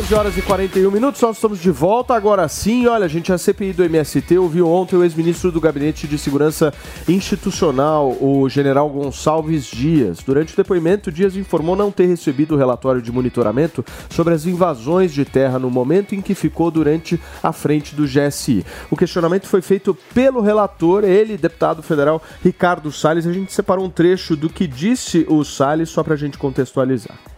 11 0.00 0.14
horas 0.14 0.36
e 0.38 0.40
41 0.40 0.90
minutos, 0.90 1.20
nós 1.20 1.36
estamos 1.36 1.58
de 1.58 1.70
volta. 1.70 2.14
Agora 2.14 2.48
sim, 2.48 2.86
olha, 2.86 3.06
gente, 3.06 3.30
a 3.34 3.36
CPI 3.36 3.74
do 3.74 3.84
MST 3.84 4.38
ouviu 4.38 4.66
ontem 4.66 4.96
o 4.96 5.04
ex-ministro 5.04 5.52
do 5.52 5.60
Gabinete 5.60 6.08
de 6.08 6.16
Segurança 6.16 6.72
Institucional, 7.06 8.16
o 8.18 8.48
general 8.48 8.88
Gonçalves 8.88 9.66
Dias. 9.66 10.20
Durante 10.24 10.54
o 10.54 10.56
depoimento, 10.56 11.12
Dias 11.12 11.36
informou 11.36 11.76
não 11.76 11.90
ter 11.90 12.06
recebido 12.06 12.54
o 12.54 12.56
relatório 12.56 13.02
de 13.02 13.12
monitoramento 13.12 13.84
sobre 14.08 14.32
as 14.32 14.46
invasões 14.46 15.12
de 15.12 15.26
terra 15.26 15.58
no 15.58 15.70
momento 15.70 16.14
em 16.14 16.22
que 16.22 16.34
ficou 16.34 16.70
durante 16.70 17.20
a 17.42 17.52
frente 17.52 17.94
do 17.94 18.06
GSI. 18.06 18.64
O 18.90 18.96
questionamento 18.96 19.46
foi 19.48 19.60
feito 19.60 19.94
pelo 20.14 20.40
relator, 20.40 21.04
ele, 21.04 21.36
deputado 21.36 21.82
federal 21.82 22.22
Ricardo 22.42 22.90
Salles. 22.90 23.26
A 23.26 23.32
gente 23.34 23.52
separou 23.52 23.84
um 23.84 23.90
trecho 23.90 24.34
do 24.34 24.48
que 24.48 24.66
disse 24.66 25.26
o 25.28 25.44
Salles, 25.44 25.90
só 25.90 26.02
para 26.02 26.14
a 26.14 26.18
gente 26.18 26.38
contextualizar. 26.38 27.29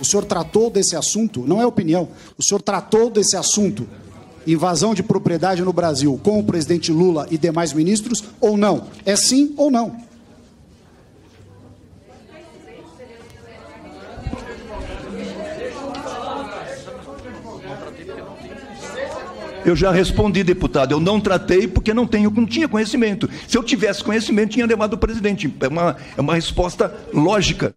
O 0.00 0.04
senhor 0.04 0.24
tratou 0.24 0.70
desse 0.70 0.96
assunto, 0.96 1.46
não 1.46 1.60
é 1.60 1.66
opinião, 1.66 2.08
o 2.36 2.42
senhor 2.42 2.60
tratou 2.60 3.10
desse 3.10 3.36
assunto, 3.36 3.88
invasão 4.46 4.94
de 4.94 5.02
propriedade 5.02 5.62
no 5.62 5.72
Brasil, 5.72 6.20
com 6.22 6.38
o 6.38 6.44
presidente 6.44 6.92
Lula 6.92 7.26
e 7.30 7.38
demais 7.38 7.72
ministros, 7.72 8.24
ou 8.40 8.56
não? 8.56 8.88
É 9.04 9.16
sim 9.16 9.54
ou 9.56 9.70
não? 9.70 10.04
Eu 19.64 19.74
já 19.74 19.90
respondi, 19.90 20.44
deputado, 20.44 20.92
eu 20.92 21.00
não 21.00 21.18
tratei 21.18 21.66
porque 21.66 21.94
não, 21.94 22.06
tenho, 22.06 22.30
não 22.30 22.44
tinha 22.44 22.68
conhecimento. 22.68 23.30
Se 23.48 23.56
eu 23.56 23.62
tivesse 23.62 24.04
conhecimento, 24.04 24.50
tinha 24.50 24.66
levado 24.66 24.92
o 24.92 24.98
presidente. 24.98 25.52
É 25.58 25.68
uma, 25.68 25.96
é 26.18 26.20
uma 26.20 26.34
resposta 26.34 26.94
lógica. 27.14 27.74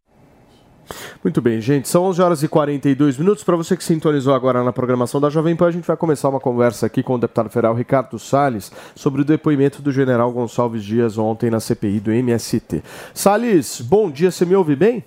Muito 1.24 1.42
bem, 1.42 1.60
gente. 1.60 1.88
São 1.88 2.04
11 2.06 2.22
horas 2.22 2.44
e 2.44 2.48
42 2.48 3.18
minutos. 3.18 3.44
Para 3.44 3.56
você 3.56 3.76
que 3.76 3.84
sintonizou 3.84 4.34
agora 4.34 4.64
na 4.64 4.72
programação 4.72 5.20
da 5.20 5.30
Jovem 5.30 5.56
Pan, 5.56 5.68
a 5.68 5.72
gente 5.72 5.86
vai 5.86 5.98
começar 5.98 6.30
uma 6.30 6.40
conversa 6.40 6.86
aqui 6.86 7.04
com 7.04 7.16
o 7.16 7.18
deputado 7.18 7.50
federal 7.50 7.74
Ricardo 7.74 8.18
Salles 8.18 8.72
sobre 8.96 9.22
o 9.22 9.26
depoimento 9.26 9.82
do 9.82 9.92
general 9.92 10.32
Gonçalves 10.32 10.84
Dias 10.84 11.18
ontem 11.18 11.50
na 11.50 11.60
CPI 11.60 12.00
do 12.00 12.12
MST. 12.12 12.84
Salles, 13.14 13.82
bom 13.82 14.10
dia. 14.10 14.32
Você 14.32 14.46
me 14.46 14.56
ouve 14.56 14.76
bem? 14.76 15.04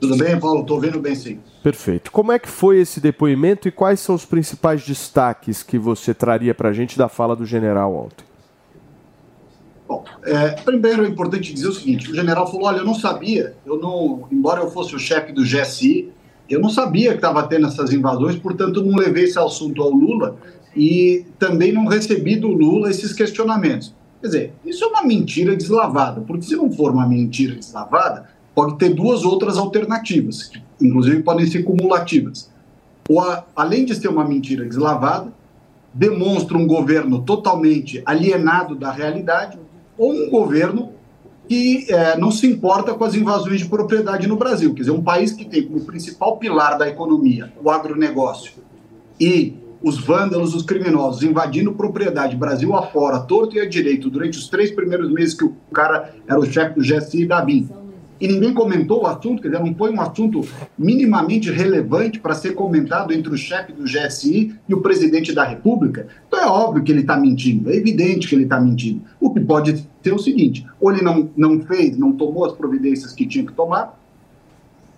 Tudo 0.00 0.16
bem, 0.16 0.38
Paulo? 0.38 0.60
Estou 0.60 0.76
ouvindo 0.76 1.00
bem, 1.00 1.14
sim. 1.14 1.40
Perfeito. 1.62 2.12
Como 2.12 2.30
é 2.30 2.38
que 2.38 2.48
foi 2.48 2.78
esse 2.78 3.00
depoimento 3.00 3.66
e 3.66 3.70
quais 3.70 3.98
são 4.00 4.14
os 4.14 4.24
principais 4.24 4.84
destaques 4.84 5.62
que 5.62 5.78
você 5.78 6.12
traria 6.12 6.54
para 6.54 6.68
a 6.68 6.72
gente 6.72 6.98
da 6.98 7.08
fala 7.08 7.34
do 7.34 7.46
general 7.46 7.94
ontem? 7.94 8.24
Bom, 9.88 10.04
é, 10.24 10.48
primeiro 10.62 11.04
é 11.04 11.08
importante 11.08 11.52
dizer 11.52 11.68
o 11.68 11.72
seguinte: 11.72 12.10
o 12.10 12.14
general 12.14 12.50
falou, 12.50 12.66
olha, 12.66 12.78
eu 12.78 12.84
não 12.84 12.94
sabia, 12.94 13.54
eu 13.64 13.78
não, 13.78 14.26
embora 14.30 14.60
eu 14.60 14.70
fosse 14.70 14.94
o 14.94 14.98
chefe 14.98 15.32
do 15.32 15.42
GSI, 15.42 16.10
eu 16.48 16.60
não 16.60 16.68
sabia 16.68 17.10
que 17.10 17.16
estava 17.16 17.42
tendo 17.44 17.66
essas 17.66 17.92
invasões, 17.92 18.36
portanto 18.36 18.82
não 18.82 18.96
levei 18.96 19.24
esse 19.24 19.38
assunto 19.38 19.82
ao 19.82 19.90
Lula 19.90 20.36
e 20.74 21.24
também 21.38 21.72
não 21.72 21.86
recebi 21.86 22.36
do 22.36 22.48
Lula 22.48 22.90
esses 22.90 23.12
questionamentos. 23.12 23.94
Quer 24.20 24.26
dizer, 24.26 24.54
isso 24.64 24.84
é 24.84 24.88
uma 24.88 25.02
mentira 25.04 25.54
deslavada, 25.54 26.20
porque 26.20 26.42
se 26.42 26.56
não 26.56 26.70
for 26.70 26.90
uma 26.92 27.06
mentira 27.06 27.54
deslavada, 27.54 28.28
pode 28.54 28.76
ter 28.76 28.90
duas 28.94 29.24
outras 29.24 29.56
alternativas, 29.58 30.44
que 30.44 30.60
inclusive 30.80 31.22
podem 31.22 31.46
ser 31.46 31.62
cumulativas. 31.62 32.50
Ou 33.08 33.20
a, 33.20 33.44
além 33.54 33.84
de 33.84 33.94
ser 33.94 34.08
uma 34.08 34.26
mentira 34.26 34.64
deslavada, 34.64 35.32
demonstra 35.92 36.56
um 36.56 36.66
governo 36.66 37.22
totalmente 37.22 38.02
alienado 38.04 38.74
da 38.74 38.90
realidade, 38.90 39.58
ou 39.98 40.12
um 40.12 40.30
governo 40.30 40.92
que 41.48 41.86
é, 41.88 42.16
não 42.18 42.30
se 42.30 42.46
importa 42.46 42.92
com 42.94 43.04
as 43.04 43.14
invasões 43.14 43.60
de 43.60 43.68
propriedade 43.68 44.26
no 44.26 44.36
Brasil. 44.36 44.74
Quer 44.74 44.80
dizer, 44.80 44.90
um 44.90 45.02
país 45.02 45.32
que 45.32 45.44
tem 45.44 45.62
como 45.62 45.84
principal 45.84 46.38
pilar 46.38 46.76
da 46.76 46.88
economia 46.88 47.52
o 47.62 47.70
agronegócio 47.70 48.52
e 49.18 49.54
os 49.82 49.98
vândalos, 49.98 50.54
os 50.54 50.64
criminosos 50.64 51.22
invadindo 51.22 51.72
propriedade 51.72 52.34
Brasil 52.34 52.74
afora, 52.74 53.20
torto 53.20 53.56
e 53.56 53.60
a 53.60 53.68
direito, 53.68 54.10
durante 54.10 54.38
os 54.38 54.48
três 54.48 54.70
primeiros 54.70 55.12
meses 55.12 55.34
que 55.34 55.44
o 55.44 55.54
cara 55.72 56.14
era 56.26 56.40
o 56.40 56.44
chefe 56.44 56.74
do 56.74 56.80
GSI 56.80 57.26
da 57.26 57.40
BIM 57.40 57.68
e 58.20 58.26
ninguém 58.26 58.54
comentou 58.54 59.02
o 59.02 59.06
assunto, 59.06 59.42
quer 59.42 59.48
dizer, 59.48 59.62
não 59.62 59.74
foi 59.74 59.92
um 59.92 60.00
assunto 60.00 60.40
minimamente 60.78 61.50
relevante 61.50 62.18
para 62.18 62.34
ser 62.34 62.54
comentado 62.54 63.12
entre 63.12 63.32
o 63.32 63.36
chefe 63.36 63.72
do 63.72 63.84
GSI 63.84 64.54
e 64.68 64.74
o 64.74 64.80
presidente 64.80 65.34
da 65.34 65.44
República, 65.44 66.06
então 66.26 66.40
é 66.40 66.46
óbvio 66.46 66.82
que 66.82 66.92
ele 66.92 67.02
está 67.02 67.16
mentindo, 67.16 67.70
é 67.70 67.76
evidente 67.76 68.28
que 68.28 68.34
ele 68.34 68.44
está 68.44 68.60
mentindo. 68.60 69.02
O 69.20 69.32
que 69.32 69.40
pode 69.40 69.86
ser 70.02 70.14
o 70.14 70.18
seguinte: 70.18 70.66
ou 70.80 70.92
ele 70.92 71.02
não, 71.02 71.28
não 71.36 71.60
fez, 71.60 71.96
não 71.96 72.12
tomou 72.12 72.44
as 72.44 72.52
providências 72.52 73.12
que 73.12 73.26
tinha 73.26 73.44
que 73.44 73.52
tomar, 73.52 73.98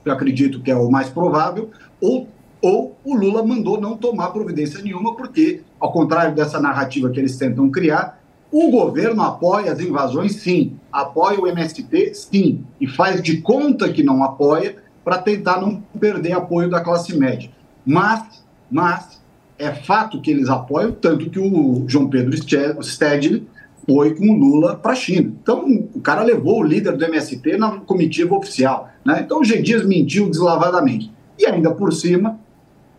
eu 0.05 0.13
acredito 0.13 0.61
que 0.61 0.71
é 0.71 0.77
o 0.77 0.91
mais 0.91 1.09
provável, 1.09 1.71
ou, 2.01 2.29
ou 2.61 2.97
o 3.05 3.17
Lula 3.17 3.43
mandou 3.43 3.81
não 3.81 3.97
tomar 3.97 4.29
providência 4.29 4.83
nenhuma, 4.83 5.15
porque, 5.15 5.63
ao 5.79 5.93
contrário 5.93 6.35
dessa 6.35 6.61
narrativa 6.61 7.11
que 7.11 7.19
eles 7.19 7.37
tentam 7.37 7.71
criar, 7.71 8.21
o 8.51 8.71
governo 8.71 9.23
apoia 9.23 9.73
as 9.73 9.81
invasões, 9.81 10.37
sim. 10.37 10.78
Apoia 10.93 11.41
o 11.41 11.47
MST, 11.47 12.15
sim. 12.15 12.65
E 12.81 12.87
faz 12.87 13.23
de 13.23 13.41
conta 13.41 13.93
que 13.93 14.03
não 14.03 14.23
apoia 14.23 14.77
para 15.05 15.19
tentar 15.19 15.61
não 15.61 15.83
perder 15.99 16.33
apoio 16.33 16.69
da 16.69 16.81
classe 16.81 17.17
média. 17.17 17.51
Mas, 17.85 18.45
mas, 18.71 19.21
é 19.59 19.73
fato 19.73 20.21
que 20.21 20.31
eles 20.31 20.49
apoiam, 20.49 20.93
tanto 20.93 21.29
que 21.29 21.39
o 21.39 21.85
João 21.89 22.09
Pedro 22.09 22.37
Stedley 22.83 23.47
foi 23.87 24.15
com 24.15 24.29
o 24.29 24.37
Lula 24.37 24.77
para 24.77 24.93
a 24.93 24.95
China. 24.95 25.33
Então, 25.43 25.65
o 25.95 26.01
cara 26.01 26.23
levou 26.23 26.61
o 26.61 26.63
líder 26.63 26.97
do 26.97 27.05
MST 27.05 27.57
na 27.57 27.81
comitiva 27.81 28.37
oficial. 28.37 28.91
Né? 29.05 29.23
Então, 29.25 29.41
o 29.41 29.45
G. 29.45 29.63
Dias 29.63 29.85
mentiu 29.85 30.29
deslavadamente. 30.29 31.11
E 31.39 31.47
ainda 31.47 31.71
por 31.71 31.93
cima, 31.93 32.39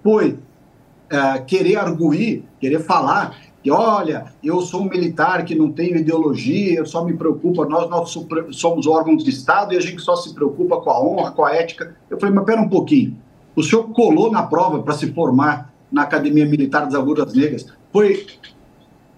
foi 0.04 0.40
é, 1.10 1.40
querer 1.40 1.78
arguir, 1.78 2.44
querer 2.60 2.80
falar 2.80 3.38
que 3.62 3.70
olha, 3.70 4.26
eu 4.44 4.62
sou 4.62 4.82
um 4.82 4.90
militar 4.90 5.44
que 5.44 5.54
não 5.54 5.72
tenho 5.72 5.98
ideologia, 5.98 6.86
só 6.86 7.04
me 7.04 7.14
preocupa, 7.14 7.66
nós, 7.66 7.90
nós 7.90 8.18
somos 8.52 8.88
órgãos 8.88 9.24
de 9.24 9.30
Estado 9.30 9.74
e 9.74 9.78
a 9.78 9.82
gente 9.82 10.02
só 10.02 10.16
se 10.16 10.34
preocupa 10.34 10.80
com 10.80 10.90
a 10.90 11.02
honra, 11.02 11.32
com 11.32 11.44
a 11.44 11.54
ética. 11.54 11.96
Eu 12.10 12.18
falei, 12.20 12.34
mas 12.34 12.46
pera 12.46 12.62
um 12.62 12.70
pouquinho, 12.70 13.18
o 13.56 13.62
senhor 13.62 13.84
colou 13.90 14.32
na 14.32 14.44
prova 14.44 14.82
para 14.82 14.94
se 14.94 15.12
formar 15.12 15.74
na 15.92 16.04
Academia 16.04 16.46
Militar 16.46 16.86
das 16.86 16.96
Agulhas 16.96 17.34
Negras, 17.34 17.66
foi, 17.92 18.26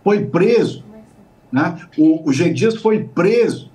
foi 0.03 0.25
preso, 0.25 0.83
né? 1.51 1.77
o, 1.97 2.27
o 2.27 2.33
G. 2.33 2.49
Dias 2.49 2.77
foi 2.77 3.03
preso 3.03 3.69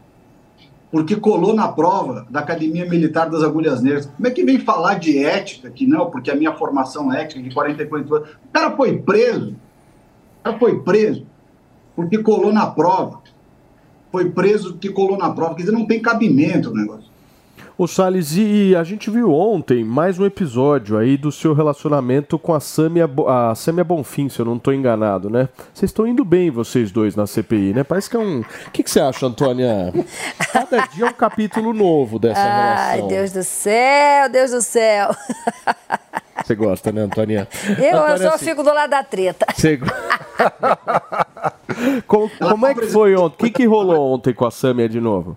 porque 0.90 1.16
colou 1.16 1.54
na 1.54 1.68
prova 1.68 2.26
da 2.30 2.40
Academia 2.40 2.88
Militar 2.88 3.28
das 3.28 3.42
Agulhas 3.42 3.82
Negras. 3.82 4.06
Como 4.06 4.26
é 4.26 4.30
que 4.30 4.44
vem 4.44 4.58
falar 4.58 4.94
de 4.94 5.22
ética, 5.22 5.70
que 5.70 5.86
não, 5.86 6.10
porque 6.10 6.30
a 6.30 6.34
minha 6.34 6.52
formação 6.52 7.12
é 7.12 7.22
ética 7.22 7.42
de 7.42 7.52
44 7.52 8.14
anos, 8.14 8.28
o 8.30 8.48
cara 8.52 8.74
foi 8.74 8.96
preso 8.96 9.54
ela 10.46 10.58
foi 10.58 10.78
preso 10.80 11.26
porque 11.94 12.18
colou 12.18 12.52
na 12.52 12.66
prova. 12.66 13.20
Foi 14.12 14.30
preso 14.30 14.72
porque 14.72 14.90
colou 14.90 15.16
na 15.16 15.30
prova. 15.30 15.54
Quer 15.54 15.62
dizer, 15.62 15.72
não 15.72 15.86
tem 15.86 16.00
cabimento 16.00 16.70
o 16.70 16.74
negócio. 16.74 17.16
O 17.78 17.86
Salles, 17.86 18.34
e 18.36 18.74
a 18.74 18.82
gente 18.82 19.10
viu 19.10 19.34
ontem 19.34 19.84
mais 19.84 20.18
um 20.18 20.24
episódio 20.24 20.96
aí 20.96 21.14
do 21.18 21.30
seu 21.30 21.52
relacionamento 21.52 22.38
com 22.38 22.54
a 22.54 22.60
Sâmia, 22.60 23.10
a 23.28 23.54
Sâmia 23.54 23.84
Bonfim, 23.84 24.30
se 24.30 24.40
eu 24.40 24.46
não 24.46 24.56
estou 24.56 24.72
enganado, 24.72 25.28
né? 25.28 25.50
Vocês 25.74 25.90
estão 25.90 26.06
indo 26.06 26.24
bem, 26.24 26.50
vocês 26.50 26.90
dois, 26.90 27.14
na 27.14 27.26
CPI, 27.26 27.74
né? 27.74 27.84
Parece 27.84 28.08
que 28.08 28.16
é 28.16 28.18
um... 28.18 28.40
O 28.40 28.70
que, 28.72 28.82
que 28.82 28.90
você 28.90 29.00
acha, 29.00 29.26
Antônia? 29.26 29.92
Cada 30.52 30.86
dia 30.86 31.04
é 31.04 31.08
um 31.10 31.12
capítulo 31.12 31.74
novo 31.74 32.18
dessa 32.18 32.40
Ai, 32.40 32.96
relação. 32.96 33.08
Deus 33.08 33.32
do 33.32 33.42
céu, 33.42 34.30
Deus 34.30 34.50
do 34.52 34.62
céu. 34.62 35.10
Você 36.46 36.54
gosta, 36.54 36.92
né, 36.92 37.00
Antoninha? 37.00 37.48
Eu, 37.76 37.84
eu 37.84 38.02
Antônia, 38.04 38.18
só 38.18 38.34
assim, 38.36 38.44
fico 38.44 38.62
do 38.62 38.72
lado 38.72 38.90
da 38.90 39.02
treta. 39.02 39.44
Você... 39.52 39.80
como, 42.06 42.30
como 42.38 42.66
é 42.66 42.72
que 42.72 42.86
foi 42.86 43.16
ontem? 43.16 43.34
O 43.34 43.38
que, 43.38 43.50
que 43.50 43.66
rolou 43.66 44.14
ontem 44.14 44.32
com 44.32 44.46
a 44.46 44.50
Sâmia 44.52 44.88
de 44.88 45.00
novo? 45.00 45.36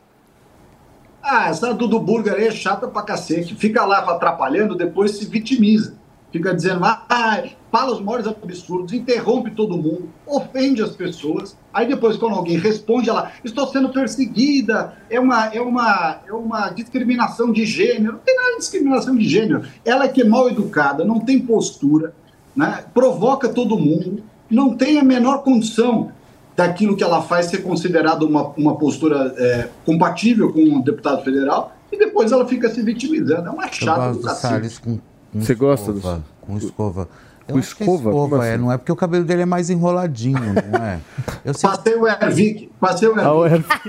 Ah, 1.24 1.50
essa 1.50 1.74
Dudu 1.74 2.00
Burger 2.00 2.36
aí 2.36 2.46
é 2.46 2.52
chata 2.52 2.88
pra 2.88 3.02
cacete. 3.02 3.56
Fica 3.56 3.84
lá 3.86 4.02
atrapalhando, 4.02 4.76
depois 4.76 5.18
se 5.18 5.26
vitimiza. 5.26 5.98
Fica 6.32 6.54
dizendo, 6.54 6.86
ah, 6.86 7.44
fala 7.72 7.94
os 7.94 8.02
maiores 8.02 8.26
absurdos, 8.28 8.94
interrompe 8.94 9.52
todo 9.52 9.78
mundo, 9.78 10.10
ofende 10.26 10.82
as 10.82 10.92
pessoas. 10.92 11.56
Aí 11.74 11.88
depois, 11.88 12.18
quando 12.18 12.36
alguém 12.36 12.58
responde, 12.58 13.10
ela, 13.10 13.32
estou 13.44 13.68
sendo 13.68 13.90
perseguida, 13.90 14.94
é 15.10 15.20
uma, 15.20 15.46
é 15.48 15.62
uma, 15.62 16.18
é 16.28 16.34
uma 16.34 16.70
discriminação 16.70 17.52
de 17.52 17.66
gênero. 17.66 18.14
Não 18.14 18.20
tem 18.20 18.36
nada 18.36 18.52
de 18.54 18.58
discriminação 18.60 19.16
de 19.16 19.28
gênero. 19.28 19.64
Ela 19.86 20.06
é 20.06 20.08
que 20.08 20.22
é 20.22 20.26
mal 20.26 20.50
educada, 20.50 21.06
não 21.06 21.20
tem 21.20 21.40
postura, 21.40 22.14
né? 22.56 22.86
provoca 22.94 23.48
todo 23.50 23.78
mundo, 23.78 24.24
não 24.50 24.76
tem 24.76 25.00
a 25.00 25.04
menor 25.04 25.44
condição 25.44 26.12
daquilo 26.56 26.98
que 26.98 27.04
ela 27.04 27.22
faz 27.22 27.46
ser 27.46 27.60
considerado 27.60 28.24
uma, 28.24 28.50
uma 28.58 28.76
postura 28.76 29.34
é, 29.38 29.70
compatível 29.86 30.52
com 30.52 30.60
um 30.60 30.82
deputado 30.82 31.24
federal, 31.24 31.74
e 31.92 31.98
depois 31.98 32.32
ela 32.32 32.46
fica 32.48 32.70
se 32.70 32.82
vitimizando. 32.82 33.48
É 33.48 33.52
uma 33.52 33.68
chata 33.72 34.12
do 34.14 34.22
cacete. 34.22 34.54
Salles 34.54 34.78
com, 34.80 34.98
com 35.32 35.42
Você 35.42 35.56
gosta 35.56 35.92
escova, 35.92 36.18
do- 36.18 36.46
Com 36.46 36.58
escova. 36.58 37.10
Eu 37.50 37.54
Com 37.54 37.60
é 37.60 37.62
escova? 37.62 38.10
Escova, 38.10 38.46
é, 38.48 38.54
assim? 38.54 38.62
não 38.64 38.72
é 38.72 38.78
porque 38.78 38.92
o 38.92 38.96
cabelo 38.96 39.24
dele 39.26 39.42
é 39.42 39.46
mais 39.46 39.70
enroladinho, 39.70 40.40
não 40.72 40.80
é? 40.86 41.00
Eu 41.44 41.54
sei 41.54 41.70
Passei 41.70 41.96
o 41.96 42.08
Ervic, 42.08 42.72
passei 42.80 43.08
o 43.10 43.46
Ervic. 43.46 43.68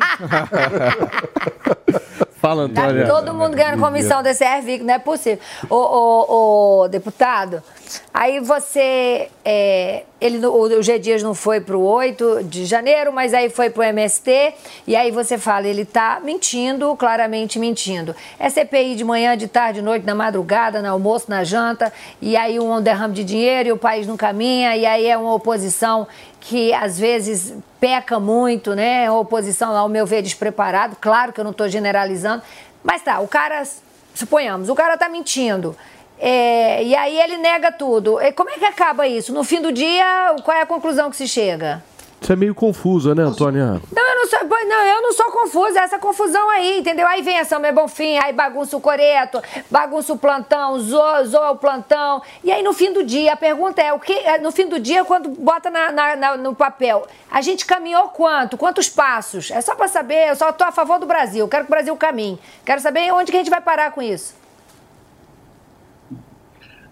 Fala, 2.41 2.69
Tá 2.71 2.85
Antônia. 2.87 3.07
todo 3.07 3.35
mundo 3.35 3.55
ganhando 3.55 3.79
comissão 3.79 4.23
desse 4.23 4.43
Ervic, 4.43 4.83
não 4.83 4.95
é 4.95 4.99
possível. 4.99 5.39
Ô, 5.69 5.77
ô, 5.77 6.81
ô, 6.85 6.89
deputado, 6.89 7.63
aí 8.13 8.41
você. 8.41 9.29
é, 9.45 10.05
ele, 10.21 10.45
o, 10.45 10.79
o 10.79 10.83
G 10.83 10.99
Dias 10.99 11.23
não 11.23 11.35
foi 11.35 11.61
pro 11.61 11.81
8 11.81 12.45
de 12.45 12.67
janeiro, 12.67 13.13
mas 13.13 13.33
aí 13.33 13.49
foi 13.49 13.71
pro 13.71 13.83
MST, 13.83 14.55
e 14.87 14.95
aí 14.95 15.11
você 15.11 15.39
fala, 15.39 15.67
ele 15.67 15.85
tá 15.85 16.21
mentindo, 16.23 16.95
claramente 16.97 17.59
mentindo. 17.59 18.15
É 18.39 18.51
CPI 18.51 18.97
de 18.97 19.05
manhã, 19.05 19.37
de 19.37 19.49
tarde, 19.49 19.79
de 19.79 19.85
noite, 19.85 20.05
na 20.05 20.15
madrugada, 20.15 20.83
no 20.83 20.91
almoço, 20.91 21.27
na 21.29 21.43
janta, 21.43 21.93
e 22.21 22.37
aí 22.37 22.61
um 22.61 22.83
derrame 22.83 23.15
de 23.15 23.25
dinheiro 23.25 23.71
e 23.71 23.73
o 23.73 23.79
país 23.79 24.07
não 24.07 24.17
caminha, 24.17 24.77
e 24.77 24.85
aí 24.85 25.07
é 25.07 25.17
uma 25.17 25.33
oposição 25.33 26.07
que 26.39 26.73
às 26.75 26.99
vezes 26.99 27.55
peca 27.79 28.21
muito, 28.21 28.75
né? 28.75 29.05
É 29.05 29.11
uma 29.11 29.21
oposição, 29.21 29.75
ao 29.77 29.89
meu 29.89 30.07
ver, 30.07 30.23
despreparado. 30.23 30.97
Claro 31.01 31.33
que 31.33 31.41
eu 31.41 31.45
não 31.45 31.51
estou 31.51 31.69
generalizando, 31.69 32.43
mas 32.85 33.03
tá, 33.03 33.21
o 33.21 33.29
cara, 33.29 33.63
suponhamos, 34.15 34.69
o 34.69 34.75
cara 34.75 34.97
tá 34.97 35.09
mentindo. 35.09 35.77
É, 36.21 36.85
e 36.85 36.95
aí 36.95 37.19
ele 37.19 37.39
nega 37.39 37.73
tudo. 37.73 38.21
E 38.21 38.31
como 38.33 38.51
é 38.51 38.55
que 38.55 38.65
acaba 38.65 39.09
isso? 39.09 39.33
No 39.33 39.43
fim 39.43 39.61
do 39.61 39.73
dia, 39.73 40.37
qual 40.45 40.57
é 40.57 40.61
a 40.61 40.67
conclusão 40.67 41.09
que 41.11 41.17
se 41.17 41.27
chega? 41.27 41.83
Você 42.21 42.35
é 42.35 42.37
meio 42.37 42.55
confusa, 42.55 43.15
né, 43.15 43.23
Antônia? 43.23 43.81
Não, 43.91 44.09
eu 44.11 44.15
não 44.17 44.27
sou, 44.27 44.41
não, 44.45 44.87
eu 44.87 45.01
não 45.01 45.13
sou 45.15 45.33
confusa, 45.33 45.81
é 45.81 45.85
essa 45.85 45.99
confusão 45.99 46.51
aí, 46.51 46.81
entendeu? 46.81 47.07
Aí 47.09 47.23
vem 47.23 47.39
a 47.39 47.47
Samia 47.47 47.73
Bonfim, 47.73 48.19
aí 48.19 48.31
bagunça 48.35 48.77
o 48.77 48.81
coreto, 48.81 49.41
bagunça 49.71 50.13
o 50.13 50.19
plantão, 50.19 50.79
zoa, 50.79 51.25
zoa 51.25 51.53
o 51.53 51.57
plantão. 51.57 52.21
E 52.45 52.53
aí 52.53 52.63
no 52.63 52.75
fim 52.75 52.93
do 52.93 53.03
dia, 53.03 53.33
a 53.33 53.37
pergunta 53.37 53.81
é, 53.81 53.91
o 53.95 53.99
que, 53.99 54.13
é, 54.13 54.37
no 54.37 54.53
fim 54.53 54.67
do 54.67 54.79
dia, 54.79 55.03
quando 55.03 55.31
bota 55.31 55.71
na- 55.71 55.91
na- 55.91 56.17
na- 56.17 56.37
no 56.37 56.55
papel, 56.55 57.07
a 57.31 57.41
gente 57.41 57.65
caminhou 57.65 58.09
quanto? 58.09 58.59
Quantos 58.59 58.91
passos? 58.91 59.51
É 59.51 59.63
só 59.63 59.75
pra 59.75 59.89
saber, 59.89 60.29
eu 60.29 60.37
só 60.37 60.53
tô 60.53 60.65
a 60.65 60.71
favor 60.71 60.99
do 60.99 61.07
Brasil, 61.07 61.49
quero 61.49 61.65
que 61.65 61.71
o 61.71 61.75
Brasil 61.75 61.97
caminhe. 61.97 62.39
Quero 62.67 62.83
saber 62.83 63.11
onde 63.15 63.31
que 63.33 63.39
a 63.39 63.41
gente 63.41 63.51
vai 63.51 63.63
parar 63.63 63.93
com 63.93 64.03
isso. 64.03 64.39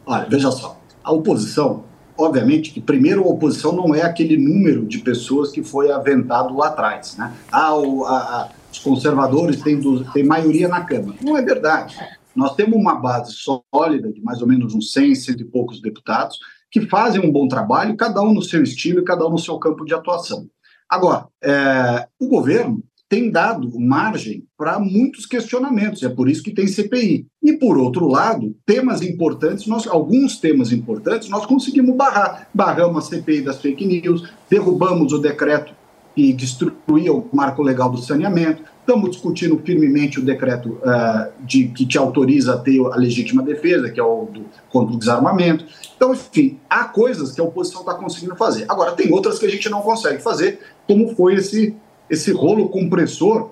Olha, 0.09 0.25
veja 0.27 0.51
só, 0.51 0.81
a 1.05 1.13
oposição, 1.13 1.85
obviamente 2.17 2.71
que 2.71 2.81
primeiro 2.81 3.23
a 3.25 3.27
oposição 3.29 3.73
não 3.73 3.95
é 3.95 4.01
aquele 4.01 4.39
número 4.39 4.87
de 4.87 5.01
pessoas 5.01 5.51
que 5.53 5.63
foi 5.63 5.93
aventado 5.93 6.57
lá 6.57 6.69
atrás, 6.69 7.15
né? 7.19 7.35
Ah, 7.53 7.77
o- 7.77 8.07
a- 8.07 8.19
a- 8.19 8.49
os 8.73 8.79
conservadores 8.79 9.61
têm, 9.61 9.79
du- 9.79 10.11
têm 10.13 10.25
maioria 10.25 10.67
na 10.67 10.83
Câmara. 10.83 11.19
Não 11.21 11.37
é 11.37 11.43
verdade. 11.43 11.95
Nós 12.35 12.55
temos 12.55 12.79
uma 12.79 12.95
base 12.95 13.35
sólida 13.35 14.11
de 14.11 14.23
mais 14.23 14.41
ou 14.41 14.49
menos 14.49 14.75
uns 14.75 14.93
100, 14.93 15.15
cento 15.15 15.43
e 15.43 15.45
poucos 15.45 15.83
deputados 15.83 16.39
que 16.71 16.81
fazem 16.89 17.21
um 17.21 17.31
bom 17.31 17.47
trabalho, 17.47 17.95
cada 17.97 18.23
um 18.23 18.33
no 18.33 18.43
seu 18.43 18.63
estilo 18.63 19.01
e 19.01 19.05
cada 19.05 19.27
um 19.27 19.31
no 19.31 19.39
seu 19.39 19.59
campo 19.59 19.85
de 19.85 19.93
atuação. 19.93 20.47
Agora, 20.89 21.27
é, 21.45 22.09
o 22.19 22.29
governo 22.29 22.83
tem 23.09 23.31
dado 23.31 23.79
margem 23.81 24.45
para 24.57 24.79
muitos 24.79 25.25
questionamentos, 25.25 26.03
é 26.03 26.09
por 26.09 26.29
isso 26.29 26.43
que 26.43 26.53
tem 26.53 26.67
CPI. 26.67 27.27
E, 27.43 27.55
por 27.55 27.79
outro 27.79 28.07
lado, 28.07 28.55
temas 28.67 29.01
importantes, 29.01 29.67
nós, 29.67 29.87
alguns 29.87 30.37
temas 30.37 30.73
importantes, 30.73 31.29
nós 31.29 31.47
conseguimos 31.47 31.97
barrar. 31.97 32.49
Barramos 32.53 33.07
a 33.07 33.09
CPI 33.09 33.43
das 33.43 33.61
fake 33.61 33.87
news, 33.87 34.29
derrubamos 34.51 35.13
o 35.13 35.19
decreto 35.19 35.73
que 36.15 36.33
destruía 36.33 37.13
o 37.13 37.29
marco 37.33 37.63
legal 37.63 37.89
do 37.89 37.99
saneamento, 37.99 38.65
estamos 38.81 39.11
discutindo 39.11 39.57
firmemente 39.65 40.19
o 40.19 40.25
decreto 40.25 40.77
eh, 40.83 41.31
de, 41.41 41.69
que 41.69 41.87
te 41.87 41.97
autoriza 41.97 42.55
a 42.55 42.59
ter 42.59 42.81
a 42.81 42.97
legítima 42.97 43.41
defesa, 43.41 43.89
que 43.89 44.01
é 44.01 44.03
o 44.03 44.25
do, 44.25 44.45
contra 44.69 44.97
o 44.97 44.99
desarmamento. 44.99 45.65
Então, 45.95 46.13
enfim, 46.13 46.59
há 46.69 46.85
coisas 46.85 47.33
que 47.33 47.41
a 47.41 47.45
oposição 47.45 47.83
está 47.83 47.95
conseguindo 47.95 48.35
fazer. 48.35 48.65
Agora, 48.69 48.93
tem 48.93 49.13
outras 49.13 49.39
que 49.39 49.47
a 49.47 49.49
gente 49.49 49.69
não 49.69 49.81
consegue 49.81 50.21
fazer, 50.21 50.59
como 50.89 51.15
foi 51.15 51.35
esse, 51.35 51.77
esse 52.11 52.33
rolo 52.33 52.69
compressor 52.69 53.51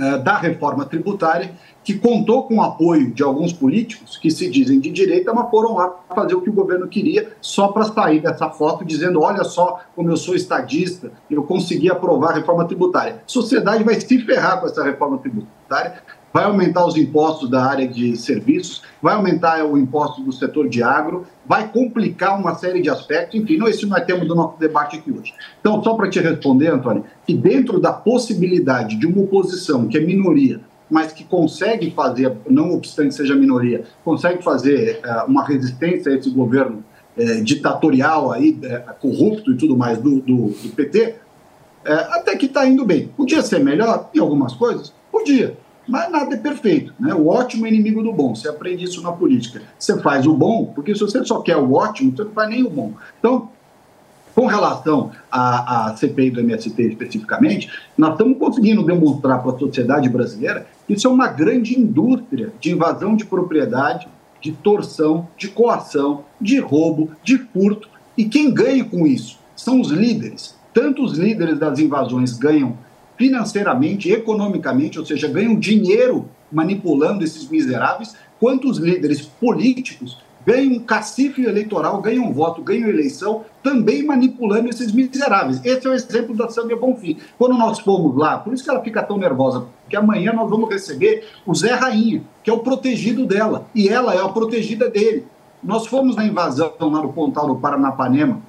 eh, 0.00 0.18
da 0.18 0.36
reforma 0.36 0.84
tributária, 0.84 1.50
que 1.82 1.94
contou 1.98 2.44
com 2.44 2.58
o 2.58 2.62
apoio 2.62 3.10
de 3.10 3.20
alguns 3.20 3.52
políticos 3.52 4.16
que 4.16 4.30
se 4.30 4.48
dizem 4.48 4.78
de 4.78 4.92
direita, 4.92 5.34
mas 5.34 5.50
foram 5.50 5.74
lá 5.74 5.92
fazer 6.14 6.36
o 6.36 6.40
que 6.40 6.50
o 6.50 6.52
governo 6.52 6.86
queria, 6.86 7.32
só 7.40 7.66
para 7.66 7.82
sair 7.82 8.20
dessa 8.20 8.48
foto 8.48 8.84
dizendo: 8.84 9.20
olha 9.20 9.42
só 9.42 9.80
como 9.96 10.08
eu 10.08 10.16
sou 10.16 10.36
estadista, 10.36 11.10
eu 11.28 11.42
consegui 11.42 11.90
aprovar 11.90 12.30
a 12.30 12.34
reforma 12.34 12.64
tributária. 12.64 13.14
A 13.14 13.18
sociedade 13.26 13.82
vai 13.82 14.00
se 14.00 14.18
ferrar 14.20 14.60
com 14.60 14.66
essa 14.66 14.84
reforma 14.84 15.18
tributária, 15.18 16.00
vai 16.32 16.44
aumentar 16.44 16.86
os 16.86 16.96
impostos 16.96 17.48
da 17.48 17.64
área 17.64 17.86
de 17.86 18.16
serviços, 18.16 18.82
vai 19.00 19.14
aumentar 19.14 19.64
o 19.64 19.78
imposto 19.78 20.22
do 20.22 20.32
setor 20.32 20.68
de 20.68 20.82
agro, 20.82 21.26
vai 21.46 21.70
complicar 21.70 22.38
uma 22.38 22.54
série 22.54 22.82
de 22.82 22.90
aspectos, 22.90 23.40
enfim, 23.40 23.56
não, 23.56 23.68
esse 23.68 23.86
não 23.86 23.96
é 23.96 24.00
tema 24.00 24.24
do 24.24 24.34
nosso 24.34 24.58
debate 24.58 24.96
aqui 24.96 25.10
hoje. 25.10 25.32
Então, 25.60 25.82
só 25.82 25.94
para 25.94 26.08
te 26.08 26.20
responder, 26.20 26.68
Antônio, 26.68 27.04
que 27.26 27.34
dentro 27.34 27.80
da 27.80 27.92
possibilidade 27.92 28.96
de 28.96 29.06
uma 29.06 29.22
oposição 29.22 29.88
que 29.88 29.96
é 29.96 30.00
minoria, 30.00 30.60
mas 30.90 31.12
que 31.12 31.24
consegue 31.24 31.90
fazer, 31.90 32.36
não 32.48 32.72
obstante 32.72 33.14
seja 33.14 33.34
minoria, 33.34 33.84
consegue 34.04 34.42
fazer 34.42 35.00
eh, 35.02 35.24
uma 35.26 35.44
resistência 35.44 36.12
a 36.12 36.16
esse 36.16 36.30
governo 36.30 36.82
eh, 37.16 37.40
ditatorial 37.42 38.32
aí, 38.32 38.58
eh, 38.62 38.84
corrupto 39.00 39.52
e 39.52 39.56
tudo 39.56 39.76
mais 39.76 39.98
do, 39.98 40.20
do, 40.20 40.48
do 40.48 40.68
PT, 40.74 41.16
até 41.84 42.36
que 42.36 42.46
está 42.46 42.66
indo 42.66 42.84
bem. 42.84 43.08
Podia 43.16 43.40
ser 43.40 43.60
melhor 43.60 44.10
em 44.14 44.18
algumas 44.18 44.52
coisas? 44.52 44.92
Podia. 45.10 45.56
Mas 45.88 46.12
nada 46.12 46.34
é 46.34 46.38
perfeito. 46.38 46.92
Né? 47.00 47.14
O 47.14 47.28
ótimo 47.28 47.66
é 47.66 47.70
inimigo 47.70 48.02
do 48.02 48.12
bom. 48.12 48.34
Você 48.34 48.48
aprende 48.48 48.84
isso 48.84 49.02
na 49.02 49.10
política. 49.10 49.62
Você 49.78 49.98
faz 50.00 50.26
o 50.26 50.34
bom, 50.34 50.66
porque 50.74 50.94
se 50.94 51.00
você 51.00 51.24
só 51.24 51.40
quer 51.40 51.56
o 51.56 51.72
ótimo, 51.72 52.14
você 52.14 52.24
não 52.24 52.32
faz 52.32 52.50
nem 52.50 52.62
o 52.62 52.68
bom. 52.68 52.92
Então, 53.18 53.48
com 54.34 54.46
relação 54.46 55.10
à, 55.32 55.88
à 55.88 55.96
CPI 55.96 56.30
do 56.30 56.40
MST 56.40 56.80
especificamente, 56.82 57.70
nós 57.96 58.12
estamos 58.12 58.38
conseguindo 58.38 58.84
demonstrar 58.84 59.42
para 59.42 59.52
a 59.52 59.58
sociedade 59.58 60.08
brasileira 60.08 60.66
que 60.86 60.92
isso 60.92 61.08
é 61.08 61.10
uma 61.10 61.26
grande 61.26 61.76
indústria 61.76 62.52
de 62.60 62.70
invasão 62.70 63.16
de 63.16 63.24
propriedade, 63.24 64.06
de 64.40 64.52
torção, 64.52 65.26
de 65.36 65.48
coação, 65.48 66.24
de 66.40 66.60
roubo, 66.60 67.10
de 67.24 67.38
furto. 67.38 67.88
E 68.16 68.26
quem 68.26 68.52
ganha 68.52 68.84
com 68.84 69.06
isso 69.06 69.38
são 69.56 69.80
os 69.80 69.90
líderes. 69.90 70.54
Tanto 70.72 71.02
os 71.02 71.18
líderes 71.18 71.58
das 71.58 71.78
invasões 71.80 72.38
ganham 72.38 72.76
financeiramente, 73.18 74.10
economicamente, 74.10 74.98
ou 74.98 75.04
seja, 75.04 75.28
ganham 75.28 75.58
dinheiro 75.58 76.28
manipulando 76.50 77.24
esses 77.24 77.48
miseráveis, 77.48 78.14
quanto 78.40 78.70
os 78.70 78.78
líderes 78.78 79.20
políticos 79.20 80.16
ganham 80.46 80.76
um 80.76 80.80
cacife 80.80 81.44
eleitoral, 81.44 82.00
ganham 82.00 82.32
voto, 82.32 82.62
ganham 82.62 82.88
eleição, 82.88 83.44
também 83.62 84.02
manipulando 84.02 84.70
esses 84.70 84.92
miseráveis. 84.92 85.60
Esse 85.62 85.86
é 85.86 85.90
o 85.90 85.92
exemplo 85.92 86.34
da 86.34 86.48
Sâmia 86.48 86.74
Bonfim. 86.74 87.18
Quando 87.36 87.58
nós 87.58 87.80
fomos 87.80 88.16
lá, 88.16 88.38
por 88.38 88.54
isso 88.54 88.64
que 88.64 88.70
ela 88.70 88.82
fica 88.82 89.02
tão 89.02 89.18
nervosa, 89.18 89.66
porque 89.82 89.96
amanhã 89.96 90.32
nós 90.32 90.48
vamos 90.48 90.70
receber 90.70 91.26
o 91.44 91.54
Zé 91.54 91.74
Rainha, 91.74 92.22
que 92.42 92.48
é 92.48 92.52
o 92.52 92.60
protegido 92.60 93.26
dela, 93.26 93.66
e 93.74 93.90
ela 93.90 94.14
é 94.14 94.22
a 94.22 94.28
protegida 94.28 94.88
dele. 94.88 95.26
Nós 95.62 95.86
fomos 95.86 96.16
na 96.16 96.24
invasão 96.24 96.72
lá 96.80 97.02
no 97.02 97.12
Pontal 97.12 97.48
do 97.48 97.56
Paranapanema, 97.56 98.40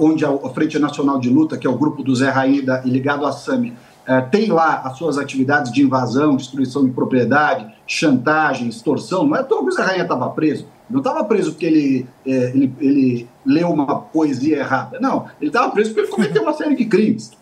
onde 0.00 0.24
a 0.24 0.48
Frente 0.54 0.78
Nacional 0.78 1.18
de 1.20 1.28
Luta, 1.30 1.56
que 1.56 1.66
é 1.66 1.70
o 1.70 1.76
grupo 1.78 2.02
do 2.02 2.14
Zé 2.14 2.28
Rainha 2.30 2.62
da- 2.62 2.82
e 2.84 2.90
ligado 2.90 3.24
à 3.24 3.32
Sâmia, 3.32 3.72
eh, 4.06 4.20
tem 4.22 4.50
lá 4.50 4.82
as 4.84 4.98
suas 4.98 5.16
atividades 5.16 5.72
de 5.72 5.82
invasão, 5.82 6.36
destruição 6.36 6.84
de 6.84 6.90
propriedade, 6.90 7.66
chantagem, 7.86 8.68
extorsão. 8.68 9.26
Não 9.26 9.36
é 9.36 9.42
toa 9.42 9.62
que 9.62 9.68
o 9.68 9.72
Zé 9.72 9.82
Rainha 9.82 10.02
estava 10.02 10.28
preso. 10.30 10.66
Não 10.90 10.98
estava 10.98 11.24
preso 11.24 11.52
porque 11.52 11.64
ele, 11.66 12.06
eh, 12.26 12.52
ele, 12.54 12.74
ele 12.80 13.28
leu 13.46 13.70
uma 13.70 13.96
poesia 14.00 14.58
errada. 14.58 14.98
Não, 15.00 15.26
ele 15.40 15.48
estava 15.50 15.70
preso 15.70 15.90
porque 15.90 16.00
ele 16.06 16.10
cometeu 16.10 16.42
uma 16.42 16.52
série 16.52 16.74
de 16.76 16.84
crimes. 16.84 17.32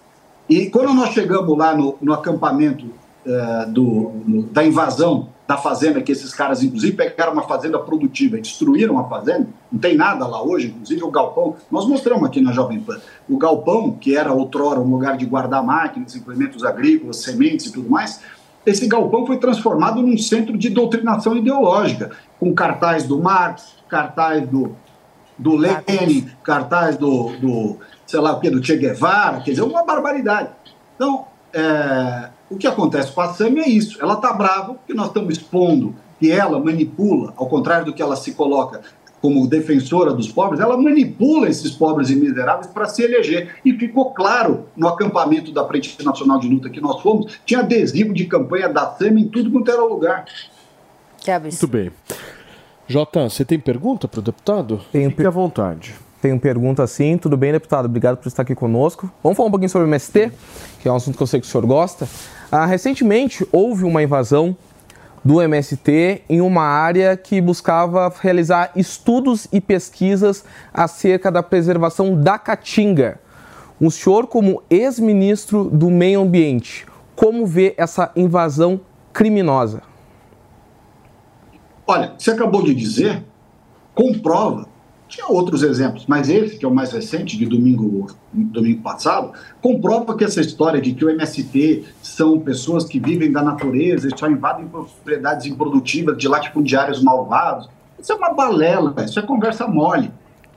E 0.48 0.66
quando 0.70 0.92
nós 0.92 1.10
chegamos 1.10 1.56
lá 1.56 1.74
no, 1.74 1.96
no 2.00 2.12
acampamento 2.12 2.86
eh, 3.26 3.66
do, 3.68 4.12
no- 4.26 4.42
da 4.44 4.64
invasão 4.64 5.28
da 5.52 5.56
da 5.56 5.56
fazenda, 5.58 6.00
que 6.00 6.10
esses 6.10 6.32
caras, 6.32 6.62
inclusive, 6.62 6.96
pegaram 6.96 7.32
uma 7.32 7.42
fazenda 7.42 7.78
produtiva 7.78 8.38
e 8.38 8.40
destruíram 8.40 8.98
a 8.98 9.04
fazenda, 9.04 9.48
não 9.70 9.78
tem 9.78 9.94
nada 9.94 10.26
lá 10.26 10.42
hoje, 10.42 10.68
inclusive 10.68 11.02
o 11.02 11.10
galpão, 11.10 11.56
nós 11.70 11.86
mostramos 11.86 12.24
aqui 12.24 12.40
na 12.40 12.52
Jovem 12.52 12.80
Pan, 12.80 12.98
o 13.28 13.36
galpão, 13.36 13.92
que 13.92 14.16
era 14.16 14.32
outrora 14.32 14.80
um 14.80 14.90
lugar 14.90 15.16
de 15.16 15.26
guardar 15.26 15.62
máquinas, 15.62 16.16
implementos 16.16 16.64
agrícolas, 16.64 17.18
sementes 17.18 17.66
e 17.66 17.72
tudo 17.72 17.90
mais, 17.90 18.20
esse 18.64 18.86
galpão 18.86 19.26
foi 19.26 19.38
transformado 19.38 20.00
num 20.00 20.16
centro 20.16 20.56
de 20.56 20.70
doutrinação 20.70 21.36
ideológica, 21.36 22.12
com 22.40 22.54
cartaz 22.54 23.04
do 23.04 23.20
Marx, 23.20 23.74
cartaz 23.88 24.48
do, 24.48 24.74
do 25.36 25.56
Lenin, 25.56 26.30
cartaz 26.42 26.96
do, 26.96 27.36
do, 27.36 27.76
sei 28.06 28.20
lá 28.20 28.32
o 28.32 28.40
que, 28.40 28.48
do 28.48 28.64
Che 28.64 28.76
Guevara, 28.76 29.40
quer 29.40 29.50
dizer, 29.50 29.62
uma 29.62 29.84
barbaridade. 29.84 30.50
Então, 30.94 31.26
é, 31.52 32.30
o 32.52 32.58
que 32.58 32.66
acontece 32.66 33.12
com 33.12 33.20
a 33.20 33.32
Sami 33.32 33.60
é 33.60 33.68
isso. 33.68 33.98
Ela 34.00 34.14
está 34.14 34.32
brava 34.32 34.74
porque 34.74 34.94
nós 34.94 35.08
estamos 35.08 35.36
expondo 35.36 35.94
que 36.18 36.30
ela 36.30 36.58
manipula, 36.60 37.32
ao 37.36 37.48
contrário 37.48 37.86
do 37.86 37.92
que 37.92 38.02
ela 38.02 38.14
se 38.14 38.32
coloca 38.32 38.82
como 39.20 39.46
defensora 39.46 40.12
dos 40.12 40.30
pobres, 40.30 40.60
ela 40.60 40.76
manipula 40.76 41.48
esses 41.48 41.70
pobres 41.70 42.10
e 42.10 42.16
miseráveis 42.16 42.66
para 42.66 42.86
se 42.86 43.02
eleger. 43.02 43.54
E 43.64 43.72
ficou 43.72 44.12
claro 44.12 44.66
no 44.76 44.88
acampamento 44.88 45.52
da 45.52 45.64
Frente 45.64 46.04
Nacional 46.04 46.40
de 46.40 46.48
Luta 46.48 46.68
que 46.68 46.80
nós 46.80 47.00
fomos, 47.00 47.38
tinha 47.46 47.60
adesivo 47.60 48.12
de 48.12 48.26
campanha 48.26 48.68
da 48.68 48.90
Sami 48.90 49.22
em 49.22 49.28
tudo 49.28 49.50
quanto 49.50 49.70
era 49.70 49.82
lugar. 49.82 50.24
Que 51.18 51.38
Muito 51.38 51.68
bem. 51.68 51.92
Jota, 52.88 53.30
você 53.30 53.44
tem 53.44 53.60
pergunta 53.60 54.08
para 54.08 54.18
o 54.18 54.22
deputado? 54.22 54.80
Tenho 54.90 55.10
Fique 55.10 55.24
à 55.24 55.30
vontade. 55.30 55.94
Tenho 56.20 56.38
pergunta 56.38 56.86
sim. 56.86 57.16
Tudo 57.16 57.36
bem, 57.36 57.52
deputado? 57.52 57.86
Obrigado 57.86 58.16
por 58.16 58.28
estar 58.28 58.42
aqui 58.42 58.54
conosco. 58.54 59.10
Vamos 59.22 59.36
falar 59.36 59.48
um 59.48 59.50
pouquinho 59.50 59.70
sobre 59.70 59.86
o 59.86 59.88
MST, 59.88 60.32
que 60.80 60.88
é 60.88 60.92
um 60.92 60.96
assunto 60.96 61.16
que 61.16 61.22
eu 61.22 61.26
sei 61.26 61.40
que 61.40 61.46
o 61.46 61.50
senhor 61.50 61.66
gosta. 61.66 62.08
Ah, 62.54 62.66
recentemente 62.66 63.48
houve 63.50 63.82
uma 63.82 64.02
invasão 64.02 64.54
do 65.24 65.40
MST 65.40 66.20
em 66.28 66.42
uma 66.42 66.62
área 66.62 67.16
que 67.16 67.40
buscava 67.40 68.12
realizar 68.20 68.72
estudos 68.76 69.48
e 69.50 69.58
pesquisas 69.58 70.44
acerca 70.70 71.32
da 71.32 71.42
preservação 71.42 72.14
da 72.14 72.38
caatinga. 72.38 73.18
O 73.80 73.90
senhor, 73.90 74.26
como 74.26 74.62
ex-ministro 74.68 75.64
do 75.64 75.88
Meio 75.88 76.20
Ambiente, 76.20 76.84
como 77.16 77.46
vê 77.46 77.72
essa 77.78 78.12
invasão 78.14 78.82
criminosa? 79.14 79.80
Olha, 81.86 82.12
você 82.18 82.32
acabou 82.32 82.62
de 82.62 82.74
dizer, 82.74 83.24
comprova. 83.94 84.68
Tinha 85.12 85.26
outros 85.28 85.62
exemplos, 85.62 86.06
mas 86.08 86.30
esse, 86.30 86.56
que 86.56 86.64
é 86.64 86.68
o 86.68 86.74
mais 86.74 86.90
recente, 86.90 87.36
de 87.36 87.44
domingo, 87.44 88.06
domingo 88.32 88.80
passado, 88.80 89.32
comprova 89.60 90.16
que 90.16 90.24
essa 90.24 90.40
história 90.40 90.80
de 90.80 90.94
que 90.94 91.04
o 91.04 91.10
MST 91.10 91.84
são 92.02 92.40
pessoas 92.40 92.86
que 92.86 92.98
vivem 92.98 93.30
da 93.30 93.42
natureza 93.42 94.08
e 94.08 94.18
só 94.18 94.26
invadem 94.26 94.66
propriedades 94.66 95.44
improdutivas 95.44 96.16
de 96.16 96.26
latifundiários 96.26 97.02
malvados, 97.02 97.68
isso 98.00 98.10
é 98.10 98.16
uma 98.16 98.32
balela, 98.32 98.94
isso 99.04 99.18
é 99.18 99.22
conversa 99.22 99.68
mole. 99.68 100.10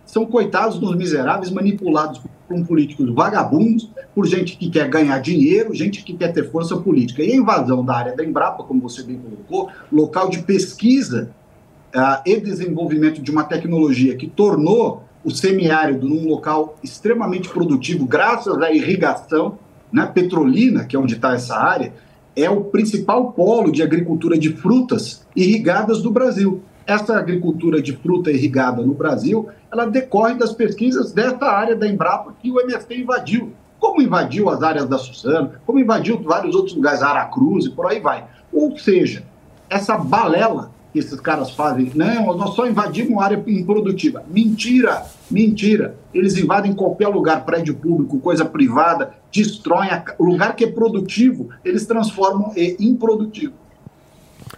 São 0.06 0.26
coitados 0.26 0.80
dos 0.80 0.96
miseráveis 0.96 1.52
manipulados 1.52 2.22
por 2.48 2.66
políticos 2.66 3.14
vagabundos, 3.14 3.90
por 4.16 4.26
gente 4.26 4.56
que 4.56 4.70
quer 4.70 4.88
ganhar 4.88 5.20
dinheiro, 5.20 5.76
gente 5.76 6.02
que 6.02 6.14
quer 6.14 6.32
ter 6.32 6.50
força 6.50 6.78
política. 6.78 7.22
E 7.22 7.34
a 7.34 7.36
invasão 7.36 7.84
da 7.84 7.94
área 7.94 8.16
da 8.16 8.24
Embrapa, 8.24 8.64
como 8.64 8.80
você 8.80 9.04
bem 9.04 9.18
colocou, 9.18 9.70
local 9.92 10.30
de 10.30 10.44
pesquisa 10.44 11.30
uh, 11.96 12.22
e 12.26 12.40
desenvolvimento 12.40 13.22
de 13.22 13.32
uma 13.32 13.46
tecnologia 13.46 14.16
que 14.16 14.28
tornou 14.28 15.04
o 15.24 15.32
semiárido 15.32 16.08
num 16.08 16.28
local 16.28 16.78
extremamente 16.84 17.50
produtivo, 17.50 18.06
graças 18.06 18.56
à 18.62 18.72
irrigação 18.72 19.58
né, 19.92 20.06
petrolina, 20.06 20.86
que 20.86 20.96
é 20.96 21.00
onde 21.00 21.16
está 21.16 21.34
essa 21.34 21.56
área, 21.56 21.94
é 22.36 22.50
o 22.50 22.66
principal 22.66 23.32
polo 23.32 23.72
de 23.72 23.82
agricultura 23.82 24.38
de 24.38 24.50
frutas 24.50 25.26
irrigadas 25.36 26.02
do 26.02 26.12
Brasil. 26.12 26.62
Essa 26.86 27.18
agricultura 27.18 27.82
de 27.82 27.94
fruta 27.94 28.30
irrigada 28.30 28.84
no 28.84 28.94
Brasil, 28.94 29.48
ela 29.72 29.86
decorre 29.86 30.36
das 30.36 30.52
pesquisas 30.52 31.12
dessa 31.12 31.46
área 31.46 31.76
da 31.76 31.88
Embrapa 31.88 32.36
que 32.40 32.52
o 32.52 32.60
MST 32.60 33.02
invadiu. 33.02 33.54
Como 33.80 34.02
invadiu 34.02 34.50
as 34.50 34.62
áreas 34.62 34.86
da 34.86 34.98
Suzano, 34.98 35.54
como 35.66 35.80
invadiu 35.80 36.22
vários 36.22 36.54
outros 36.56 36.76
lugares, 36.76 37.02
Aracruz 37.02 37.66
e 37.66 37.72
por 37.72 37.88
aí 37.88 38.00
vai. 38.00 38.26
Ou 38.52 38.78
seja, 38.78 39.24
essa 39.70 39.98
balela 39.98 40.75
que 40.96 41.00
esses 41.00 41.20
caras 41.20 41.52
fazem, 41.52 41.92
não, 41.94 42.38
nós 42.38 42.56
só 42.56 42.66
invadimos 42.66 43.22
área 43.22 43.44
improdutiva. 43.48 44.24
Mentira, 44.30 45.06
mentira. 45.30 45.98
Eles 46.14 46.38
invadem 46.38 46.74
qualquer 46.74 47.10
lugar, 47.10 47.44
prédio 47.44 47.76
público, 47.76 48.18
coisa 48.20 48.46
privada, 48.46 49.14
destroem 49.30 49.90
o 50.18 50.24
lugar 50.24 50.56
que 50.56 50.64
é 50.64 50.72
produtivo, 50.72 51.50
eles 51.66 51.86
transformam 51.86 52.54
em 52.56 52.78
improdutivo. 52.80 53.52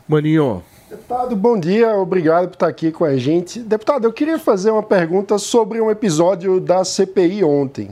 Maninho, 0.07 0.61
Deputado, 0.87 1.35
bom 1.35 1.59
dia, 1.59 1.97
obrigado 1.97 2.49
por 2.49 2.53
estar 2.53 2.67
aqui 2.67 2.91
com 2.91 3.03
a 3.03 3.17
gente. 3.17 3.59
Deputado, 3.59 4.05
eu 4.05 4.13
queria 4.13 4.37
fazer 4.37 4.69
uma 4.69 4.83
pergunta 4.83 5.39
sobre 5.39 5.81
um 5.81 5.89
episódio 5.89 6.59
da 6.59 6.85
CPI 6.85 7.43
ontem. 7.43 7.89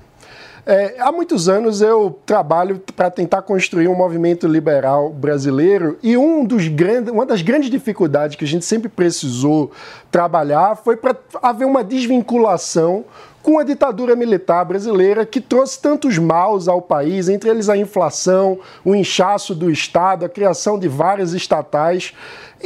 É, 0.67 0.95
há 0.99 1.11
muitos 1.11 1.47
anos 1.47 1.79
eu 1.79 2.17
trabalho 2.25 2.81
para 2.95 3.11
tentar 3.11 3.43
construir 3.43 3.87
um 3.87 3.93
movimento 3.93 4.47
liberal 4.47 5.11
brasileiro 5.11 5.99
e 6.01 6.17
um 6.17 6.43
dos 6.43 6.67
grandes, 6.67 7.13
uma 7.13 7.23
das 7.23 7.43
grandes 7.43 7.69
dificuldades 7.69 8.35
que 8.35 8.43
a 8.43 8.47
gente 8.47 8.65
sempre 8.65 8.89
precisou 8.89 9.71
trabalhar 10.09 10.75
foi 10.75 10.97
para 10.97 11.15
haver 11.43 11.65
uma 11.65 11.83
desvinculação 11.83 13.05
com 13.43 13.59
a 13.59 13.63
ditadura 13.63 14.15
militar 14.15 14.65
brasileira 14.65 15.23
que 15.23 15.39
trouxe 15.39 15.79
tantos 15.79 16.17
maus 16.17 16.67
ao 16.67 16.81
país, 16.81 17.29
entre 17.29 17.47
eles 17.47 17.69
a 17.69 17.77
inflação, 17.77 18.57
o 18.83 18.95
inchaço 18.95 19.53
do 19.53 19.69
Estado, 19.69 20.25
a 20.25 20.29
criação 20.29 20.79
de 20.79 20.87
várias 20.87 21.31
estatais. 21.33 22.11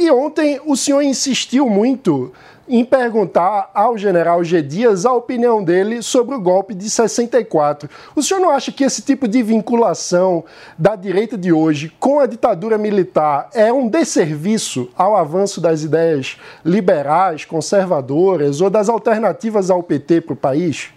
E 0.00 0.10
ontem 0.10 0.58
o 0.64 0.74
senhor 0.76 1.02
insistiu 1.02 1.68
muito 1.68 2.32
em 2.66 2.82
perguntar 2.82 3.70
ao 3.74 3.98
general 3.98 4.42
G. 4.42 4.62
Dias 4.62 5.04
a 5.04 5.12
opinião 5.12 5.62
dele 5.62 6.00
sobre 6.00 6.34
o 6.34 6.40
golpe 6.40 6.74
de 6.74 6.88
64. 6.88 7.86
O 8.16 8.22
senhor 8.22 8.40
não 8.40 8.48
acha 8.48 8.72
que 8.72 8.82
esse 8.82 9.02
tipo 9.02 9.28
de 9.28 9.42
vinculação 9.42 10.42
da 10.78 10.96
direita 10.96 11.36
de 11.36 11.52
hoje 11.52 11.92
com 12.00 12.18
a 12.18 12.24
ditadura 12.24 12.78
militar 12.78 13.50
é 13.52 13.70
um 13.70 13.86
desserviço 13.86 14.88
ao 14.96 15.14
avanço 15.14 15.60
das 15.60 15.82
ideias 15.82 16.38
liberais, 16.64 17.44
conservadoras 17.44 18.62
ou 18.62 18.70
das 18.70 18.88
alternativas 18.88 19.68
ao 19.68 19.82
PT 19.82 20.22
para 20.22 20.32
o 20.32 20.36
país? 20.36 20.88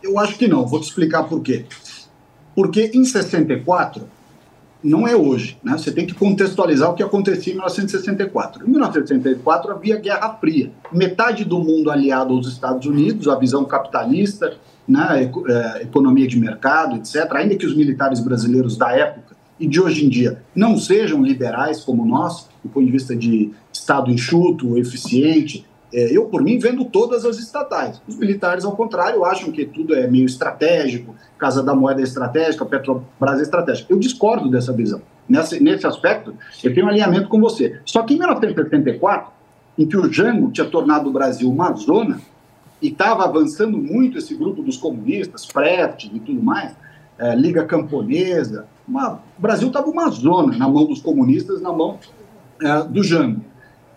Eu 0.00 0.16
acho 0.16 0.38
que 0.38 0.46
não. 0.46 0.64
Vou 0.64 0.78
te 0.78 0.84
explicar 0.84 1.24
por 1.24 1.42
quê. 1.42 1.66
Porque 2.54 2.92
em 2.94 3.04
64 3.04 4.06
não 4.82 5.06
é 5.06 5.14
hoje. 5.14 5.58
Né? 5.62 5.76
Você 5.76 5.92
tem 5.92 6.06
que 6.06 6.14
contextualizar 6.14 6.90
o 6.90 6.94
que 6.94 7.02
acontecia 7.02 7.52
em 7.52 7.56
1964. 7.56 8.66
Em 8.66 8.70
1964 8.70 9.72
havia 9.72 9.98
Guerra 9.98 10.36
Fria. 10.40 10.70
Metade 10.92 11.44
do 11.44 11.58
mundo 11.58 11.90
aliado 11.90 12.34
aos 12.34 12.48
Estados 12.48 12.86
Unidos, 12.86 13.28
a 13.28 13.36
visão 13.36 13.64
capitalista, 13.64 14.54
né, 14.86 15.30
é, 15.48 15.82
economia 15.82 16.26
de 16.26 16.38
mercado, 16.38 16.96
etc. 16.96 17.30
Ainda 17.34 17.56
que 17.56 17.66
os 17.66 17.76
militares 17.76 18.20
brasileiros 18.20 18.76
da 18.76 18.90
época 18.92 19.36
e 19.58 19.66
de 19.66 19.80
hoje 19.80 20.04
em 20.04 20.08
dia 20.08 20.42
não 20.54 20.76
sejam 20.76 21.22
liberais 21.22 21.80
como 21.82 22.04
nós, 22.04 22.48
do 22.62 22.68
ponto 22.68 22.84
de 22.84 22.92
vista 22.92 23.14
de 23.14 23.52
Estado 23.72 24.10
enxuto, 24.10 24.76
eficiente, 24.76 25.64
é, 25.92 26.16
eu, 26.16 26.26
por 26.26 26.42
mim, 26.42 26.58
vendo 26.58 26.84
todas 26.84 27.24
as 27.24 27.38
estatais. 27.38 28.00
Os 28.08 28.16
militares, 28.16 28.64
ao 28.64 28.74
contrário, 28.74 29.24
acham 29.24 29.52
que 29.52 29.64
tudo 29.66 29.94
é 29.94 30.06
meio 30.06 30.26
estratégico, 30.26 31.14
Casa 31.38 31.62
da 31.62 31.74
Moeda 31.74 32.00
é 32.00 32.04
estratégica, 32.04 32.64
Petrobras 32.64 33.38
é 33.38 33.42
estratégica. 33.42 33.92
Eu 33.92 33.98
discordo 33.98 34.50
dessa 34.50 34.72
visão. 34.72 35.02
Nesse, 35.28 35.62
nesse 35.62 35.86
aspecto, 35.86 36.34
eu 36.64 36.74
tenho 36.74 36.86
um 36.86 36.88
alinhamento 36.88 37.28
com 37.28 37.40
você. 37.40 37.80
Só 37.84 38.02
que 38.02 38.14
em 38.14 38.18
1974, 38.18 39.30
em 39.78 39.86
que 39.86 39.96
o 39.96 40.12
Jango 40.12 40.50
tinha 40.50 40.66
tornado 40.66 41.08
o 41.08 41.12
Brasil 41.12 41.50
uma 41.50 41.72
zona, 41.74 42.20
e 42.80 42.88
estava 42.88 43.24
avançando 43.24 43.78
muito 43.78 44.18
esse 44.18 44.34
grupo 44.34 44.62
dos 44.62 44.76
comunistas, 44.76 45.46
Prestes 45.46 46.10
e 46.12 46.18
tudo 46.18 46.42
mais, 46.42 46.74
é, 47.18 47.34
Liga 47.36 47.64
Camponesa, 47.64 48.66
uma, 48.86 49.20
o 49.38 49.40
Brasil 49.40 49.68
estava 49.68 49.88
uma 49.88 50.08
zona 50.10 50.56
na 50.56 50.68
mão 50.68 50.84
dos 50.84 51.00
comunistas, 51.00 51.62
na 51.62 51.72
mão 51.72 51.98
é, 52.60 52.82
do 52.82 53.02
Jango. 53.02 53.40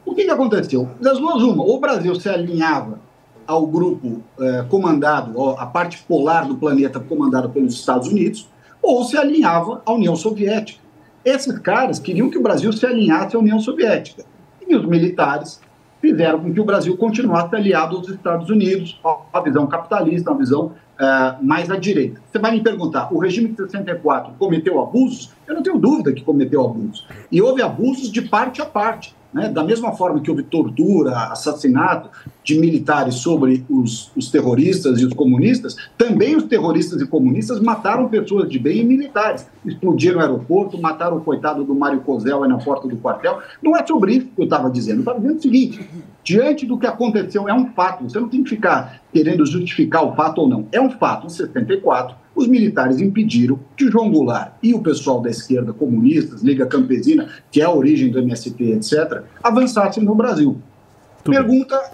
O 0.06 0.14
que, 0.14 0.23
que 0.23 0.32
aconteceu? 0.32 0.90
Das 1.02 1.18
duas, 1.18 1.41
uma, 1.41 1.64
ou 1.64 1.77
o 1.77 1.80
Brasil 1.80 2.14
se 2.15 2.30
alinhava 2.30 2.99
ao 3.48 3.65
grupo 3.65 4.22
eh, 4.40 4.65
comandado, 4.69 5.52
a 5.52 5.65
parte 5.65 6.03
polar 6.07 6.48
do 6.48 6.56
planeta 6.56 6.99
comandada 6.99 7.49
pelos 7.49 7.73
Estados 7.73 8.07
Unidos, 8.07 8.48
ou 8.82 9.03
se 9.03 9.18
alinhava 9.18 9.82
à 9.86 9.91
União 9.91 10.15
Soviética. 10.15 10.80
Esses 11.23 11.57
caras 11.60 11.99
queriam 11.99 12.30
que 12.30 12.38
o 12.38 12.44
Brasil 12.44 12.72
se 12.72 12.86
alinhasse 12.86 13.36
à 13.36 13.40
União 13.40 13.60
Soviética. 13.60 14.23
E 14.68 14.76
os 14.76 14.86
militares 14.86 15.60
fizeram 15.99 16.40
com 16.40 16.53
que 16.53 16.60
o 16.60 16.65
Brasil 16.65 16.95
continuasse 16.98 17.56
aliado 17.56 17.98
aos 17.98 18.07
Estados 18.07 18.49
Unidos, 18.49 18.99
a 19.34 19.40
visão 19.40 19.65
capitalista, 19.65 20.32
uma 20.32 20.38
visão 20.38 20.65
uh, 20.65 21.44
mais 21.44 21.72
à 21.72 21.77
direita. 21.77 22.22
Você 22.32 22.38
vai 22.38 22.52
me 22.52 22.61
perguntar, 22.61 23.11
o 23.11 23.18
regime 23.18 23.49
de 23.49 23.57
64 23.57 24.34
cometeu 24.38 24.80
abusos? 24.80 25.32
Eu 25.48 25.56
não 25.56 25.64
tenho 25.64 25.80
dúvida 25.80 26.14
que 26.14 26.23
cometeu 26.23 26.64
abusos. 26.64 27.07
E 27.32 27.41
houve 27.41 27.64
abusos 27.64 28.11
de 28.11 28.22
parte 28.22 28.61
a 28.61 28.65
parte 28.65 29.15
né? 29.34 29.49
da 29.49 29.64
mesma 29.64 29.91
forma 29.91 30.19
que 30.19 30.30
houve 30.30 30.43
tortura, 30.43 31.15
assassinato 31.31 32.10
de 32.43 32.57
militares 32.60 33.15
sobre 33.15 33.65
os, 33.69 34.11
os 34.15 34.30
terroristas 34.30 34.99
e 34.99 35.06
os 35.06 35.14
comunistas, 35.14 35.76
também 35.97 36.35
os 36.35 36.43
terroristas 36.43 37.02
e 37.02 37.07
comunistas 37.07 37.60
mataram 37.60 38.07
pessoas 38.07 38.49
de 38.49 38.60
bem 38.60 38.80
e 38.80 38.84
militares. 38.84 39.47
Explodiram 39.65 40.19
o 40.19 40.22
aeroporto, 40.22 40.80
mataram 40.80 41.18
o 41.18 41.22
coitado 41.22 41.64
do 41.64 41.76
Mário 41.76 42.02
Cozel 42.02 42.43
aí 42.43 42.49
na 42.49 42.57
porta 42.57 42.88
do 42.88 42.97
quartel. 42.97 43.39
Não 43.61 43.76
é 43.76 43.85
sobre 43.85 44.14
isso 44.14 44.27
que 44.27 44.41
eu 44.41 44.45
estava 44.45 44.69
dizendo. 44.69 44.97
Eu 44.97 45.02
estava 45.02 45.19
dizendo 45.19 45.38
o 45.38 45.41
seguinte: 45.41 45.89
diante 46.23 46.65
do 46.65 46.77
que 46.77 46.88
aconteceu, 46.88 47.49
é 47.49 47.53
um 47.53 47.72
fato. 47.73 48.03
Você 48.03 48.19
não 48.19 48.30
tem 48.30 48.43
que 48.43 48.49
ficar 48.49 49.02
querendo 49.11 49.45
justificar 49.45 50.03
o 50.06 50.15
fato 50.15 50.41
ou 50.41 50.47
não. 50.47 50.68
É 50.72 50.80
um 50.80 50.91
fato. 50.91 51.27
Em 51.27 51.30
74, 51.30 52.15
os 52.36 52.48
militares 52.48 52.99
impediram 52.99 53.60
que 53.78 53.90
João 53.90 54.12
Goulart 54.12 54.53
e 54.62 54.74
o 54.74 54.82
pessoal 54.82 55.22
da 55.22 55.30
esquerda, 55.30 55.72
comunistas, 55.74 56.41
Liga 56.41 56.66
Campesina, 56.66 57.30
que 57.49 57.62
é 57.62 57.64
a 57.64 57.72
origem 57.72 58.10
do 58.10 58.20
MST, 58.20 58.64
etc., 58.64 59.24
avançassem 59.41 60.03
no 60.03 60.14
Brasil. 60.14 60.57
Pergunta. 61.24 61.91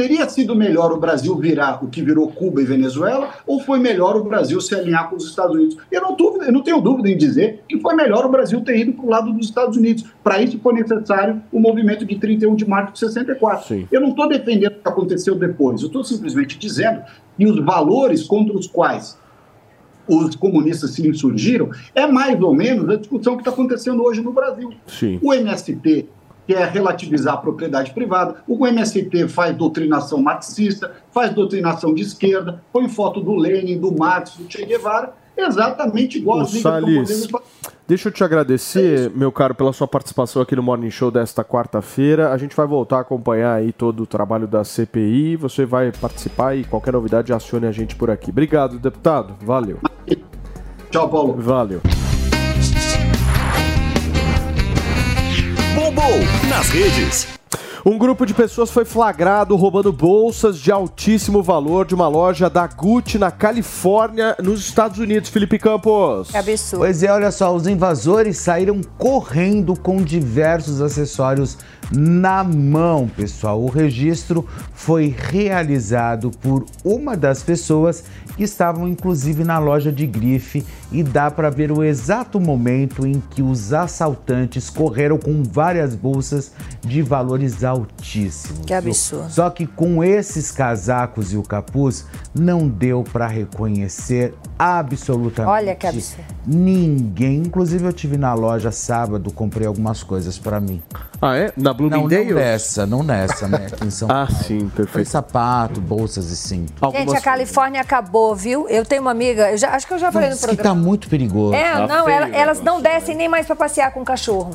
Teria 0.00 0.26
sido 0.30 0.56
melhor 0.56 0.92
o 0.92 0.96
Brasil 0.96 1.36
virar 1.36 1.84
o 1.84 1.88
que 1.88 2.00
virou 2.00 2.26
Cuba 2.28 2.62
e 2.62 2.64
Venezuela, 2.64 3.34
ou 3.46 3.60
foi 3.60 3.78
melhor 3.78 4.16
o 4.16 4.24
Brasil 4.24 4.58
se 4.58 4.74
alinhar 4.74 5.10
com 5.10 5.16
os 5.16 5.26
Estados 5.26 5.54
Unidos? 5.54 5.76
Eu 5.92 6.00
não, 6.00 6.16
dúvida, 6.16 6.46
eu 6.46 6.52
não 6.52 6.62
tenho 6.62 6.80
dúvida 6.80 7.10
em 7.10 7.18
dizer 7.18 7.62
que 7.68 7.78
foi 7.78 7.94
melhor 7.94 8.24
o 8.24 8.30
Brasil 8.30 8.62
ter 8.62 8.78
ido 8.78 8.94
para 8.94 9.04
o 9.04 9.10
lado 9.10 9.30
dos 9.30 9.44
Estados 9.44 9.76
Unidos. 9.76 10.06
Para 10.24 10.40
isso 10.40 10.58
foi 10.60 10.72
necessário 10.72 11.42
o 11.52 11.60
movimento 11.60 12.06
de 12.06 12.16
31 12.16 12.54
de 12.56 12.66
março 12.66 12.94
de 12.94 12.98
64. 13.00 13.68
Sim. 13.68 13.88
Eu 13.92 14.00
não 14.00 14.08
estou 14.08 14.26
defendendo 14.26 14.72
o 14.72 14.82
que 14.82 14.88
aconteceu 14.88 15.34
depois, 15.34 15.82
eu 15.82 15.88
estou 15.88 16.02
simplesmente 16.02 16.58
dizendo 16.58 17.02
que 17.36 17.44
os 17.44 17.62
valores 17.62 18.22
contra 18.22 18.56
os 18.56 18.66
quais 18.66 19.18
os 20.08 20.34
comunistas 20.34 20.92
se 20.92 21.06
insurgiram 21.06 21.68
é 21.94 22.06
mais 22.06 22.40
ou 22.40 22.54
menos 22.54 22.88
a 22.88 22.96
discussão 22.96 23.34
que 23.34 23.42
está 23.42 23.50
acontecendo 23.50 24.02
hoje 24.02 24.22
no 24.22 24.32
Brasil. 24.32 24.72
Sim. 24.86 25.18
O 25.22 25.34
MST 25.34 26.08
quer 26.50 26.68
relativizar 26.68 27.34
a 27.34 27.36
propriedade 27.36 27.92
privada, 27.92 28.42
o 28.48 28.66
MST 28.66 29.28
faz 29.28 29.56
doutrinação 29.56 30.20
marxista, 30.20 30.90
faz 31.12 31.32
doutrinação 31.32 31.94
de 31.94 32.02
esquerda, 32.02 32.60
põe 32.72 32.88
foto 32.88 33.20
do 33.20 33.36
Lenin, 33.36 33.78
do 33.78 33.96
Marx, 33.96 34.34
do 34.36 34.50
Che 34.50 34.64
Guevara, 34.64 35.14
exatamente 35.36 36.18
igual 36.18 36.38
ligas 36.38 36.52
que 36.52 36.60
Salles, 36.60 37.28
deixa 37.86 38.08
eu 38.08 38.12
te 38.12 38.24
agradecer, 38.24 39.12
meu 39.14 39.30
caro, 39.30 39.54
pela 39.54 39.72
sua 39.72 39.86
participação 39.86 40.42
aqui 40.42 40.56
no 40.56 40.62
Morning 40.62 40.90
Show 40.90 41.12
desta 41.12 41.44
quarta-feira. 41.44 42.32
A 42.32 42.36
gente 42.36 42.56
vai 42.56 42.66
voltar 42.66 42.98
a 42.98 43.00
acompanhar 43.02 43.54
aí 43.54 43.72
todo 43.72 44.02
o 44.02 44.06
trabalho 44.06 44.48
da 44.48 44.64
CPI. 44.64 45.36
Você 45.36 45.64
vai 45.64 45.92
participar 45.92 46.56
e 46.56 46.64
qualquer 46.64 46.92
novidade 46.92 47.32
acione 47.32 47.66
a 47.66 47.72
gente 47.72 47.94
por 47.94 48.10
aqui. 48.10 48.30
Obrigado, 48.30 48.76
deputado. 48.78 49.36
Valeu. 49.44 49.78
Tchau, 50.90 51.08
Paulo. 51.08 51.34
Valeu. 51.38 51.80
Bombou 55.80 56.18
nas 56.46 56.68
redes. 56.68 57.26
Um 57.86 57.96
grupo 57.96 58.26
de 58.26 58.34
pessoas 58.34 58.70
foi 58.70 58.84
flagrado 58.84 59.56
roubando 59.56 59.90
bolsas 59.90 60.58
de 60.58 60.70
altíssimo 60.70 61.42
valor 61.42 61.86
de 61.86 61.94
uma 61.94 62.06
loja 62.06 62.50
da 62.50 62.66
Gucci 62.66 63.18
na 63.18 63.30
Califórnia, 63.30 64.36
nos 64.42 64.60
Estados 64.60 64.98
Unidos. 64.98 65.30
Felipe 65.30 65.58
Campos. 65.58 66.30
Que 66.30 66.36
absurdo. 66.36 66.82
Pois 66.82 67.02
é, 67.02 67.10
olha 67.10 67.30
só, 67.30 67.56
os 67.56 67.66
invasores 67.66 68.36
saíram 68.36 68.82
correndo 68.98 69.74
com 69.74 70.02
diversos 70.02 70.82
acessórios 70.82 71.56
na 71.90 72.44
mão, 72.44 73.08
pessoal. 73.08 73.58
O 73.58 73.70
registro 73.70 74.46
foi 74.74 75.16
realizado 75.16 76.30
por 76.42 76.66
uma 76.84 77.16
das 77.16 77.42
pessoas 77.42 78.04
que 78.36 78.44
estavam 78.44 78.86
inclusive 78.86 79.44
na 79.44 79.58
loja 79.58 79.90
de 79.90 80.06
grife 80.06 80.62
e 80.92 81.02
dá 81.02 81.30
para 81.30 81.50
ver 81.50 81.70
o 81.70 81.84
exato 81.84 82.40
momento 82.40 83.06
em 83.06 83.22
que 83.30 83.42
os 83.42 83.72
assaltantes 83.72 84.68
correram 84.68 85.18
com 85.18 85.42
várias 85.42 85.94
bolsas 85.94 86.52
de 86.80 87.00
valores 87.02 87.62
altíssimos. 87.62 88.64
Que 88.66 88.74
absurdo. 88.74 89.30
Só 89.30 89.48
que 89.50 89.66
com 89.66 90.02
esses 90.02 90.50
casacos 90.50 91.32
e 91.32 91.36
o 91.36 91.42
capuz 91.42 92.06
não 92.34 92.66
deu 92.68 93.04
para 93.04 93.26
reconhecer 93.26 94.34
absolutamente 94.58 95.50
Olha 95.50 95.74
que 95.74 95.86
absurdo. 95.86 96.24
ninguém. 96.46 97.36
Inclusive 97.38 97.84
eu 97.86 97.92
tive 97.92 98.16
na 98.16 98.34
loja 98.34 98.70
sábado, 98.70 99.32
comprei 99.32 99.66
algumas 99.66 100.02
coisas 100.02 100.38
para 100.38 100.60
mim. 100.60 100.82
Ah, 101.22 101.36
é? 101.36 101.52
Na 101.56 101.70
Não, 101.70 101.74
Bloomingdale? 101.74 102.30
não 102.30 102.34
nessa, 102.36 102.86
não 102.86 103.02
nessa, 103.02 103.46
né? 103.48 103.66
Aqui 103.72 103.86
em 103.86 103.90
São 103.90 104.08
Ah, 104.10 104.26
Paulo. 104.26 104.42
sim, 104.44 104.58
Foi 104.60 104.70
perfeito. 104.84 105.08
sapato, 105.08 105.80
bolsas 105.80 106.30
e 106.30 106.36
cinto. 106.36 106.72
Gente, 106.92 107.16
a 107.16 107.20
Califórnia 107.20 107.80
acabou, 107.80 108.34
viu? 108.34 108.68
Eu 108.68 108.84
tenho 108.84 109.02
uma 109.02 109.10
amiga, 109.10 109.50
eu 109.50 109.58
já, 109.58 109.70
acho 109.74 109.86
que 109.86 109.94
eu 109.94 109.98
já 109.98 110.10
falei 110.10 110.30
no 110.30 110.36
programa. 110.36 110.79
Tá 110.80 110.86
muito 110.86 111.08
perigoso. 111.08 111.54
É, 111.54 111.86
não, 111.86 112.08
ela- 112.08 112.28
elas 112.36 112.60
não 112.62 112.80
descem 112.80 113.14
nem 113.14 113.28
mais 113.28 113.46
pra 113.46 113.54
passear 113.56 113.92
com 113.92 114.00
o 114.00 114.04
cachorro. 114.04 114.50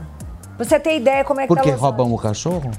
Pra 0.55 0.65
você 0.65 0.79
ter 0.79 0.95
ideia 0.95 1.23
como 1.23 1.41
é 1.41 1.43
que 1.43 1.47
Porque 1.53 1.71
tá 1.71 1.77
roubam 1.77 2.13
o 2.13 2.17
cachorro? 2.17 2.71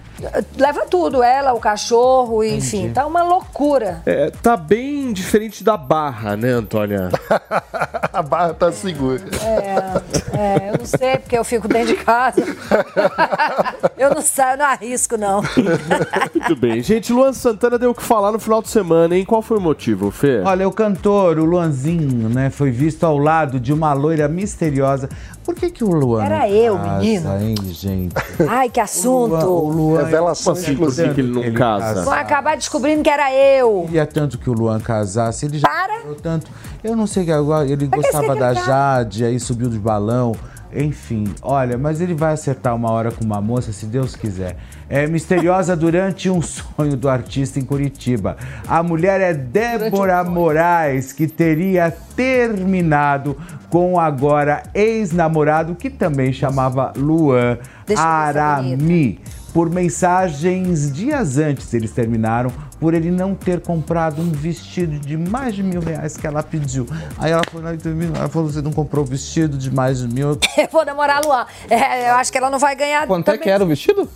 Leva 0.56 0.86
tudo, 0.86 1.22
ela, 1.22 1.52
o 1.52 1.60
cachorro, 1.60 2.42
enfim, 2.42 2.90
tá 2.90 3.06
uma 3.06 3.22
loucura. 3.22 4.02
É, 4.06 4.30
tá 4.30 4.56
bem 4.56 5.12
diferente 5.12 5.62
da 5.62 5.76
barra, 5.76 6.36
né, 6.36 6.50
Antônia? 6.50 7.10
A 8.12 8.22
barra 8.22 8.54
tá 8.54 8.72
segura. 8.72 9.22
É, 9.42 10.36
é, 10.38 10.70
eu 10.70 10.78
não 10.78 10.86
sei, 10.86 11.18
porque 11.18 11.36
eu 11.36 11.44
fico 11.44 11.68
dentro 11.68 11.88
de 11.94 12.02
casa. 12.02 12.40
eu 13.98 14.14
não 14.14 14.22
saio, 14.22 14.56
não 14.56 14.64
arrisco, 14.64 15.18
não. 15.18 15.42
Muito 16.34 16.56
bem. 16.56 16.82
Gente, 16.82 17.12
Luan 17.12 17.34
Santana 17.34 17.78
deu 17.78 17.90
o 17.90 17.94
que 17.94 18.02
falar 18.02 18.32
no 18.32 18.38
final 18.38 18.62
de 18.62 18.70
semana, 18.70 19.14
hein? 19.14 19.24
Qual 19.24 19.42
foi 19.42 19.58
o 19.58 19.60
motivo, 19.60 20.10
Fê? 20.10 20.40
Olha, 20.44 20.66
o 20.66 20.72
cantor, 20.72 21.38
o 21.38 21.44
Luanzinho, 21.44 22.30
né, 22.30 22.48
foi 22.48 22.70
visto 22.70 23.04
ao 23.04 23.18
lado 23.18 23.60
de 23.60 23.72
uma 23.72 23.92
loira 23.92 24.28
misteriosa. 24.28 25.10
Por 25.44 25.54
que 25.54 25.70
que 25.70 25.84
o 25.84 25.92
Luan 25.92 26.24
Era 26.24 26.38
não 26.40 26.46
eu, 26.46 26.76
casa, 26.76 26.98
menino. 26.98 27.40
hein, 27.40 27.54
gente? 27.72 28.14
Ai, 28.48 28.68
que 28.68 28.80
assunto. 28.80 29.46
O 29.46 29.68
Luan, 29.68 30.04
Revelação 30.04 30.54
Como 30.54 30.64
assim, 30.64 30.76
por 30.76 30.94
que 30.94 31.14
que 31.14 31.20
ele 31.20 31.32
não 31.32 31.54
casa? 31.54 32.02
Vão 32.02 32.12
acabar 32.12 32.56
descobrindo 32.56 33.02
que 33.02 33.10
era 33.10 33.32
eu. 33.32 33.84
queria 33.86 34.06
tanto 34.06 34.38
que 34.38 34.48
o 34.48 34.52
Luan 34.52 34.80
casasse, 34.80 35.46
ele 35.46 35.58
já 35.58 35.68
Para. 35.68 36.14
tanto. 36.22 36.50
Eu 36.82 36.96
não 36.96 37.06
sei 37.06 37.24
que 37.24 37.32
agora 37.32 37.68
ele 37.68 37.86
gostava 37.86 38.34
da 38.34 38.54
Jade, 38.54 39.24
aí 39.24 39.38
subiu 39.40 39.68
de 39.68 39.78
balão. 39.78 40.34
Enfim, 40.72 41.32
olha, 41.42 41.78
mas 41.78 42.00
ele 42.00 42.14
vai 42.14 42.32
acertar 42.32 42.74
uma 42.74 42.90
hora 42.90 43.10
com 43.10 43.24
uma 43.24 43.40
moça, 43.40 43.72
se 43.72 43.86
Deus 43.86 44.14
quiser. 44.14 44.56
É 44.88 45.06
misteriosa 45.06 45.74
durante 45.74 46.30
um 46.30 46.40
sonho 46.40 46.96
do 46.96 47.08
artista 47.08 47.58
em 47.58 47.64
Curitiba. 47.64 48.36
A 48.68 48.82
mulher 48.84 49.20
é 49.20 49.34
Débora 49.34 50.22
Moraes, 50.22 51.12
que 51.12 51.26
teria 51.26 51.90
terminado 52.14 53.36
com 53.68 53.94
o 53.94 54.00
agora 54.00 54.62
ex-namorado, 54.72 55.74
que 55.74 55.90
também 55.90 56.32
chamava 56.32 56.92
Luan 56.96 57.58
Deixa 57.84 58.00
essa 58.00 58.08
Arami. 58.08 59.20
Por 59.52 59.70
mensagens 59.70 60.92
dias 60.92 61.38
antes 61.38 61.72
eles 61.72 61.90
terminaram, 61.90 62.52
por 62.78 62.92
ele 62.92 63.10
não 63.10 63.34
ter 63.34 63.60
comprado 63.60 64.20
um 64.20 64.30
vestido 64.30 64.98
de 64.98 65.16
mais 65.16 65.54
de 65.54 65.62
mil 65.62 65.80
reais 65.80 66.16
que 66.16 66.26
ela 66.26 66.42
pediu. 66.42 66.86
Aí 67.18 67.32
ela 67.32 67.42
falou, 67.50 67.66
"Não, 67.66 67.76
terminou." 67.76 68.16
ela 68.16 68.28
falou, 68.28 68.50
você 68.50 68.60
não 68.60 68.70
comprou 68.72 69.02
o 69.02 69.06
vestido 69.06 69.56
de 69.56 69.70
mais 69.70 69.98
de 69.98 70.08
mil? 70.08 70.38
Eu 70.58 70.68
vou 70.70 70.84
namorar 70.84 71.24
a 71.24 71.26
Luan. 71.26 71.46
É, 71.70 72.10
eu 72.10 72.14
acho 72.16 72.30
que 72.30 72.38
ela 72.38 72.50
não 72.50 72.58
vai 72.58 72.76
ganhar. 72.76 73.06
Quanto 73.06 73.28
é 73.28 73.32
também. 73.32 73.44
que 73.44 73.50
era 73.50 73.64
o 73.64 73.66
vestido? 73.66 74.08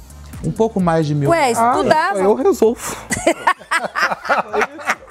Um 0.44 0.50
pouco 0.50 0.80
mais 0.80 1.06
de 1.06 1.14
mil. 1.14 1.30
Ué, 1.30 1.52
isso 1.52 1.60
Ah. 1.60 2.12
Eu 2.16 2.34
resolvo. 2.34 2.80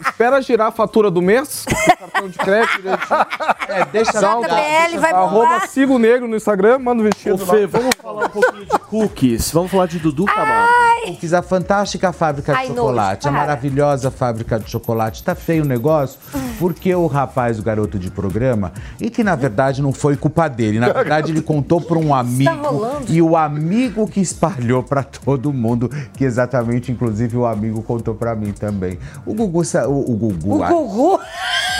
Espera 0.01 0.41
girar 0.41 0.67
a 0.67 0.71
fatura 0.71 1.09
do 1.09 1.21
mês, 1.21 1.65
o 1.65 1.97
cartão 1.97 2.29
de 2.29 2.37
crédito 2.37 2.81
direitinho. 2.81 3.19
É, 3.67 3.85
deixa 3.85 4.11
JBL 4.13 4.99
vai 4.99 5.11
Arroba 5.13 5.45
bombar. 5.45 5.67
siga 5.67 5.93
o 5.93 5.99
negro 5.99 6.27
no 6.27 6.35
Instagram, 6.35 6.79
manda 6.79 7.01
o 7.01 7.05
vestido 7.05 7.41
Ô, 7.41 7.45
lá. 7.45 7.53
Fê, 7.53 7.67
vamos 7.67 7.95
falar 7.95 8.25
um 8.25 8.29
pouquinho 8.29 8.65
de 8.65 8.79
cookies. 8.79 9.51
Vamos 9.51 9.71
falar 9.71 9.85
de 9.87 9.99
Dudu 9.99 10.25
Camargo. 10.25 10.73
Cookies, 11.05 11.33
a 11.33 11.41
fantástica 11.41 12.11
fábrica 12.11 12.53
de 12.53 12.59
Ai, 12.59 12.67
chocolate, 12.67 13.25
nojo, 13.25 13.37
a 13.37 13.39
maravilhosa 13.39 14.11
fábrica 14.11 14.59
de 14.59 14.69
chocolate. 14.69 15.23
Tá 15.23 15.35
feio 15.35 15.63
o 15.63 15.67
negócio, 15.67 16.19
porque 16.57 16.93
o 16.93 17.07
rapaz, 17.07 17.57
o 17.59 17.63
garoto 17.63 17.97
de 17.97 18.11
programa, 18.11 18.73
e 18.99 19.09
que 19.09 19.23
na 19.23 19.35
verdade 19.35 19.81
não 19.81 19.93
foi 19.93 20.17
culpa 20.17 20.47
dele, 20.49 20.79
na 20.79 20.91
verdade 20.91 21.31
ele 21.31 21.41
contou 21.41 21.79
para 21.79 21.97
um 21.97 22.13
amigo 22.13 22.51
rolando? 22.55 23.05
e 23.09 23.21
o 23.21 23.37
amigo 23.37 24.07
que 24.07 24.19
espalhou 24.19 24.83
para 24.83 25.03
todo 25.23 25.51
mundo, 25.53 25.89
que 26.15 26.23
exatamente, 26.23 26.91
inclusive, 26.91 27.37
o 27.37 27.45
amigo 27.45 27.81
contou 27.83 28.15
para 28.15 28.35
mim 28.35 28.51
também. 28.51 28.97
O 29.25 29.33
Gugu, 29.33 29.61
o, 29.87 30.11
o 30.11 30.15
Gugu, 30.15 30.57
O 30.57 30.63
ai, 30.63 30.73
Gugu. 30.73 31.19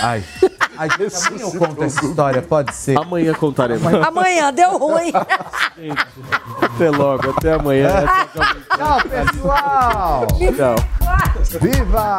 ai, 0.02 0.24
ai, 0.76 0.88
amanhã 0.98 1.40
eu 1.40 1.50
conto 1.52 1.82
essa 1.84 2.04
história, 2.04 2.42
pode 2.42 2.74
ser. 2.74 2.98
Amanhã 2.98 3.34
contaremos. 3.34 3.92
Amanhã 4.06 4.52
deu 4.52 4.78
ruim. 4.78 5.12
Até 6.62 6.90
logo, 6.90 7.30
até 7.30 7.52
amanhã. 7.54 8.04
Tchau, 8.76 8.98
pessoal! 9.08 10.26
Tchau. 10.56 10.76
Viva! 11.60 12.18